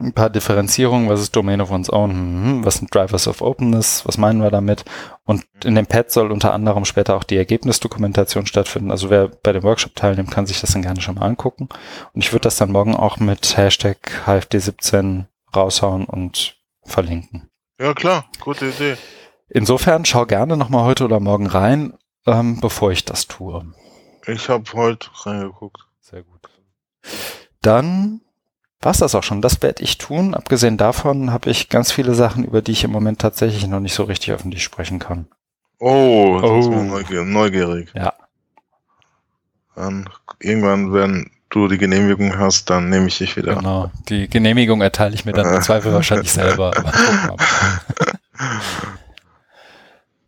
ein 0.00 0.12
paar 0.12 0.30
Differenzierungen, 0.30 1.08
was 1.08 1.20
ist 1.20 1.34
Domain 1.34 1.60
of 1.60 1.70
One's 1.70 1.92
Own, 1.92 2.10
hm, 2.10 2.64
was 2.64 2.76
sind 2.76 2.94
Drivers 2.94 3.26
of 3.26 3.42
Openness, 3.42 4.06
was 4.06 4.16
meinen 4.16 4.40
wir 4.40 4.50
damit? 4.50 4.84
Und 5.24 5.44
in 5.64 5.74
dem 5.74 5.86
Pad 5.86 6.10
soll 6.12 6.30
unter 6.30 6.52
anderem 6.52 6.84
später 6.84 7.16
auch 7.16 7.24
die 7.24 7.36
Ergebnisdokumentation 7.36 8.46
stattfinden. 8.46 8.92
Also 8.92 9.10
wer 9.10 9.28
bei 9.28 9.52
dem 9.52 9.64
Workshop 9.64 9.96
teilnimmt, 9.96 10.30
kann 10.30 10.46
sich 10.46 10.60
das 10.60 10.72
dann 10.72 10.82
gerne 10.82 11.00
schon 11.00 11.16
mal 11.16 11.26
angucken. 11.26 11.68
Und 12.12 12.22
ich 12.22 12.32
würde 12.32 12.44
das 12.44 12.56
dann 12.56 12.70
morgen 12.70 12.94
auch 12.94 13.18
mit 13.18 13.56
Hashtag 13.56 14.22
HFD17 14.24 15.24
raushauen 15.54 16.04
und 16.04 16.56
verlinken. 16.84 17.50
Ja 17.80 17.92
klar, 17.92 18.26
gute 18.40 18.68
Idee. 18.68 18.96
Insofern 19.48 20.04
schau 20.04 20.26
gerne 20.26 20.56
nochmal 20.56 20.84
heute 20.84 21.04
oder 21.04 21.20
morgen 21.20 21.46
rein, 21.46 21.94
ähm, 22.26 22.60
bevor 22.60 22.92
ich 22.92 23.04
das 23.04 23.26
tue. 23.26 23.72
Ich 24.26 24.48
habe 24.48 24.64
heute 24.74 25.08
reingeguckt. 25.24 25.86
Sehr 26.00 26.22
gut. 26.22 26.48
Dann 27.62 28.20
war's 28.80 28.98
das 28.98 29.14
auch 29.14 29.22
schon. 29.22 29.42
Das 29.42 29.62
werde 29.62 29.82
ich 29.82 29.98
tun. 29.98 30.34
Abgesehen 30.34 30.76
davon 30.76 31.32
habe 31.32 31.50
ich 31.50 31.68
ganz 31.68 31.92
viele 31.92 32.14
Sachen, 32.14 32.44
über 32.44 32.62
die 32.62 32.72
ich 32.72 32.84
im 32.84 32.90
Moment 32.90 33.20
tatsächlich 33.20 33.66
noch 33.66 33.80
nicht 33.80 33.94
so 33.94 34.04
richtig 34.04 34.32
öffentlich 34.32 34.62
sprechen 34.62 34.98
kann. 34.98 35.26
Oh, 35.80 36.40
oh. 36.42 36.82
Neugierig, 36.82 37.26
neugierig. 37.26 37.88
Ja. 37.94 38.14
Dann 39.74 40.08
irgendwann, 40.40 40.92
wenn 40.92 41.30
du 41.50 41.68
die 41.68 41.78
Genehmigung 41.78 42.38
hast, 42.38 42.68
dann 42.70 42.88
nehme 42.90 43.06
ich 43.08 43.18
dich 43.18 43.36
wieder. 43.36 43.54
Genau. 43.54 43.90
Die 44.08 44.28
Genehmigung 44.28 44.80
erteile 44.80 45.14
ich 45.14 45.24
mir 45.24 45.32
dann 45.32 45.54
im 45.54 45.62
Zweifel 45.62 45.92
wahrscheinlich 45.92 46.32
selber. 46.32 46.72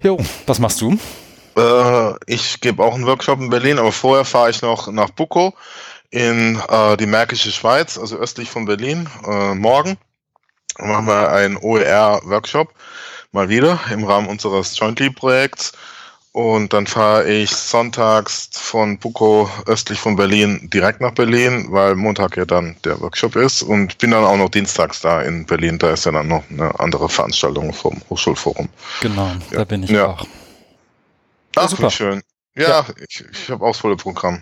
jo, 0.00 0.18
was 0.46 0.58
machst 0.60 0.80
du? 0.80 0.96
Äh, 1.56 2.14
ich 2.26 2.60
gebe 2.60 2.82
auch 2.82 2.94
einen 2.94 3.06
Workshop 3.06 3.40
in 3.40 3.50
Berlin, 3.50 3.78
aber 3.78 3.92
vorher 3.92 4.24
fahre 4.24 4.50
ich 4.50 4.62
noch 4.62 4.90
nach 4.90 5.10
Buko 5.10 5.54
in 6.10 6.60
äh, 6.68 6.96
die 6.96 7.06
Märkische 7.06 7.52
Schweiz, 7.52 7.98
also 7.98 8.16
östlich 8.16 8.50
von 8.50 8.64
Berlin. 8.64 9.08
Äh, 9.26 9.54
morgen 9.54 9.96
machen 10.78 11.06
wir 11.06 11.30
einen 11.30 11.56
OER-Workshop, 11.56 12.72
mal 13.32 13.48
wieder 13.48 13.80
im 13.92 14.04
Rahmen 14.04 14.28
unseres 14.28 14.78
Jointly-Projekts. 14.78 15.72
Und 16.32 16.72
dann 16.72 16.86
fahre 16.86 17.28
ich 17.28 17.50
sonntags 17.50 18.50
von 18.52 18.98
Buko 18.98 19.50
östlich 19.66 19.98
von 19.98 20.14
Berlin 20.14 20.70
direkt 20.72 21.00
nach 21.00 21.10
Berlin, 21.10 21.66
weil 21.70 21.96
Montag 21.96 22.36
ja 22.36 22.44
dann 22.44 22.76
der 22.84 23.00
Workshop 23.00 23.34
ist. 23.34 23.62
Und 23.62 23.98
bin 23.98 24.12
dann 24.12 24.24
auch 24.24 24.36
noch 24.36 24.48
dienstags 24.48 25.00
da 25.00 25.22
in 25.22 25.44
Berlin. 25.44 25.78
Da 25.78 25.90
ist 25.90 26.06
ja 26.06 26.12
dann 26.12 26.28
noch 26.28 26.44
eine 26.48 26.78
andere 26.78 27.08
Veranstaltung 27.08 27.72
vom 27.72 28.00
Hochschulforum. 28.08 28.68
Genau, 29.00 29.26
ja. 29.26 29.58
da 29.58 29.64
bin 29.64 29.82
ich 29.82 29.90
ja. 29.90 30.06
auch. 30.06 30.26
Ach, 31.56 31.68
super. 31.68 31.88
wie 31.88 31.90
schön. 31.90 32.22
Ja, 32.54 32.68
ja. 32.68 32.86
ich, 33.08 33.24
ich 33.32 33.50
habe 33.50 33.64
auch 33.64 33.70
das 33.70 33.78
volle 33.78 33.96
Programm. 33.96 34.40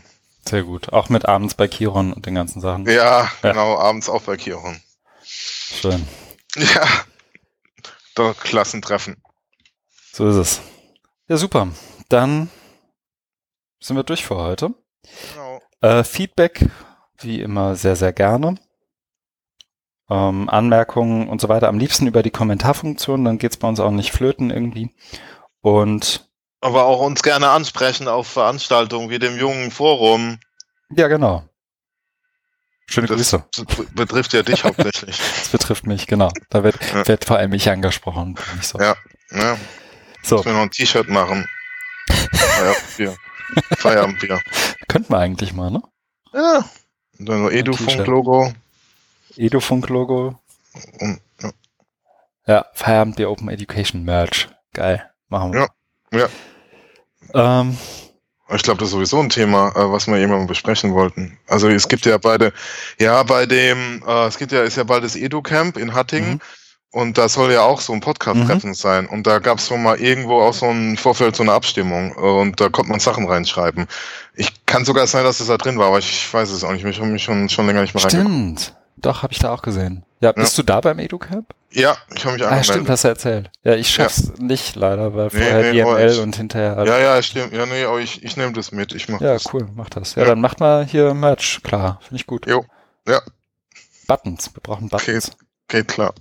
Sehr 0.49 0.63
gut. 0.63 0.95
Auch 0.95 1.11
mit 1.11 1.27
abends 1.27 1.55
bei 1.55 1.69
Chiron 1.69 2.11
und 2.15 2.25
den 2.25 2.35
ganzen 2.35 2.63
Sachen. 2.63 2.87
Ja, 2.87 2.93
ja. 2.93 3.31
genau, 3.43 3.79
abends 3.79 4.09
auch 4.09 4.23
bei 4.23 4.39
Chiron. 4.39 4.81
Schön. 5.23 6.09
Ja. 6.57 6.87
Doch, 8.15 8.35
Klassentreffen. 8.41 9.23
So 10.13 10.27
ist 10.27 10.37
es. 10.37 10.61
Ja, 11.29 11.37
super. 11.37 11.69
Dann 12.09 12.49
sind 13.79 13.97
wir 13.97 14.05
durch 14.05 14.25
für 14.25 14.37
heute. 14.37 14.75
Genau. 15.35 15.61
Äh, 15.83 16.03
Feedback, 16.03 16.65
wie 17.19 17.43
immer, 17.43 17.77
sehr, 17.77 17.95
sehr 17.95 18.15
gerne. 18.15 18.55
Ähm, 20.09 20.49
Anmerkungen 20.49 21.29
und 21.29 21.43
so 21.43 21.51
weiter. 21.51 21.69
Am 21.69 21.79
liebsten 21.79 22.07
über 22.07 22.23
die 22.23 22.31
Kommentarfunktion, 22.31 23.23
dann 23.25 23.37
geht's 23.37 23.59
bei 23.59 23.69
uns 23.69 23.81
auch 23.81 23.91
nicht 23.91 24.13
flöten 24.13 24.51
irgendwie. 24.51 24.95
Und 25.61 26.28
aber 26.61 26.85
auch 26.85 27.01
uns 27.01 27.23
gerne 27.23 27.51
ansprechen 27.51 28.09
auf 28.09 28.27
Veranstaltungen 28.27 29.11
wie 29.11 29.19
dem 29.19 29.37
jungen 29.39 29.71
Forum. 29.71 30.39
Ja, 30.91 31.09
genau. 31.09 31.49
Schöne 32.87 33.07
das 33.07 33.17
Grüße. 33.17 33.45
Betrifft 33.95 34.33
ja 34.33 34.43
dich 34.43 34.65
hauptsächlich. 34.65 35.19
Das 35.19 35.51
betrifft 35.51 35.87
mich, 35.87 36.07
genau. 36.07 36.31
Da 36.49 36.65
wird, 36.65 36.77
ja. 36.93 37.07
wird 37.07 37.25
vor 37.25 37.37
allem 37.37 37.53
ich 37.53 37.71
angesprochen. 37.71 38.39
Nicht 38.57 38.67
so. 38.67 38.79
Ja, 38.79 38.97
ja. 39.31 39.59
So. 40.23 40.37
Müssen 40.37 40.47
wir 40.47 40.53
noch 40.55 40.63
ein 40.63 40.71
T-Shirt 40.71 41.09
machen. 41.09 41.47
Feierabendbier. 42.33 43.17
Feierabendbier. 43.79 44.41
Könnten 44.89 45.13
wir 45.13 45.19
eigentlich 45.19 45.53
mal, 45.53 45.71
ne? 45.71 45.83
Ja. 46.33 46.65
Und 47.19 47.29
dann 47.29 47.43
noch 47.43 47.51
Edufunk-Logo. 47.51 48.55
Edufunk-Logo. 49.37 50.39
Ja. 51.01 51.51
ja, 52.47 52.67
Feierabendbier 52.73 53.31
Open 53.31 53.49
Education 53.51 54.05
Merch. 54.05 54.49
Geil. 54.73 55.11
Machen 55.29 55.53
wir. 55.53 55.61
Ja. 55.61 55.69
Ja. 56.13 56.29
Ähm, 57.35 57.77
ich 58.51 58.63
glaube, 58.63 58.79
das 58.79 58.89
ist 58.89 58.93
sowieso 58.93 59.21
ein 59.21 59.29
Thema, 59.29 59.69
äh, 59.77 59.93
was 59.93 60.07
wir 60.07 60.17
irgendwann 60.17 60.47
besprechen 60.47 60.95
wollten. 60.95 61.39
Also 61.47 61.69
es 61.69 61.89
gibt 61.89 62.07
ja 62.07 62.17
beide, 62.19 62.53
ja, 62.99 63.23
bei 63.23 63.47
dem, 63.47 64.03
äh, 64.07 64.27
es 64.27 64.39
gibt 64.39 64.53
ja, 64.53 64.63
ist 64.63 64.77
ja 64.77 64.85
bald 64.85 65.05
das 65.05 65.17
Edu-Camp 65.17 65.77
in 65.77 65.95
Hattingen. 65.95 66.33
Mhm. 66.33 66.41
Und 66.91 67.19
da 67.19 67.29
soll 67.29 67.53
ja 67.53 67.63
auch 67.63 67.83
so 67.83 67.93
ein 67.93 68.01
Podcast-Treffen 68.01 68.71
mhm. 68.71 68.75
sein. 68.75 69.07
Und 69.07 69.27
da 69.27 69.41
gab 69.41 69.59
es 69.59 69.67
schon 69.67 69.83
mal 69.83 70.01
irgendwo 70.01 70.41
auch 70.41 70.55
so 70.55 70.67
ein 70.71 70.97
Vorfeld, 70.97 71.37
so 71.37 71.43
eine 71.43 71.53
Abstimmung. 71.53 72.13
Und 72.13 72.59
da 72.63 72.71
konnte 72.71 72.91
man 72.91 72.99
Sachen 72.99 73.29
reinschreiben. 73.29 73.87
Ich 74.35 74.65
kann 74.65 74.87
sogar 74.87 75.07
sein, 75.07 75.23
dass 75.23 75.37
das 75.37 75.49
da 75.49 75.59
drin 75.59 75.79
war, 75.79 75.89
aber 75.89 75.99
ich 75.99 76.33
weiß 76.33 76.49
es 76.49 76.65
auch 76.65 76.73
nicht. 76.73 76.87
Ich 76.87 76.99
habe 76.99 77.11
mich 77.11 77.23
schon, 77.23 77.51
schon 77.51 77.67
länger 77.67 77.83
nicht 77.83 77.95
mehr 77.95 78.09
Stimmt. 78.09 78.75
Doch, 79.03 79.23
habe 79.23 79.33
ich 79.33 79.39
da 79.39 79.53
auch 79.53 79.63
gesehen. 79.63 80.05
Ja, 80.21 80.33
bist 80.33 80.57
ja. 80.57 80.63
du 80.63 80.67
da 80.67 80.81
beim 80.81 80.99
EduCamp? 80.99 81.55
Ja, 81.71 81.97
ich 82.15 82.25
habe 82.25 82.35
mich 82.35 82.45
angemeldet. 82.45 82.51
Ah, 82.51 82.63
stimmt, 82.73 82.89
hast 82.89 83.05
du 83.05 83.09
erzählt. 83.09 83.51
Ja, 83.63 83.75
ich 83.75 83.91
schaff's 83.91 84.33
ja. 84.37 84.45
nicht 84.45 84.75
leider, 84.75 85.15
weil 85.15 85.27
nee, 85.27 85.31
vorher 85.31 85.73
nee, 85.73 85.83
DML 85.83 86.19
und 86.21 86.37
hinterher. 86.37 86.83
Ja, 86.85 86.99
ja, 86.99 87.23
stimmt. 87.23 87.53
Ja, 87.53 87.67
nee, 87.67 87.85
aber 87.85 88.01
ich, 88.01 88.25
ich 88.25 88.37
nehme 88.37 88.53
das 88.53 88.73
mit. 88.73 88.95
Ich 88.95 89.09
mach 89.09 89.21
ja, 89.21 89.35
das. 89.35 89.53
cool, 89.53 89.69
mach 89.75 89.91
das. 89.91 90.15
Ja, 90.15 90.23
ja, 90.23 90.29
dann 90.29 90.41
macht 90.41 90.61
mal 90.61 90.85
hier 90.85 91.15
Merch, 91.15 91.61
klar. 91.63 92.01
Finde 92.03 92.17
ich 92.17 92.27
gut. 92.27 92.47
Jo, 92.47 92.65
ja. 93.07 93.21
Buttons, 94.07 94.51
wir 94.55 94.63
brauchen 94.63 94.89
Buttons. 94.89 95.27
Geht, 95.27 95.37
geht 95.69 95.89
klar. 95.89 96.15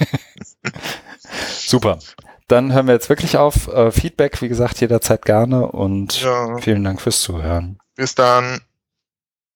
Super. 1.48 1.98
Dann 2.46 2.72
hören 2.72 2.86
wir 2.86 2.94
jetzt 2.94 3.08
wirklich 3.08 3.36
auf. 3.36 3.68
Äh, 3.68 3.90
Feedback, 3.90 4.40
wie 4.42 4.48
gesagt, 4.48 4.80
jederzeit 4.80 5.24
gerne 5.24 5.66
und 5.66 6.24
vielen 6.60 6.84
Dank 6.84 7.00
fürs 7.00 7.20
Zuhören. 7.20 7.78
Bis 7.96 8.14
dann. 8.14 8.60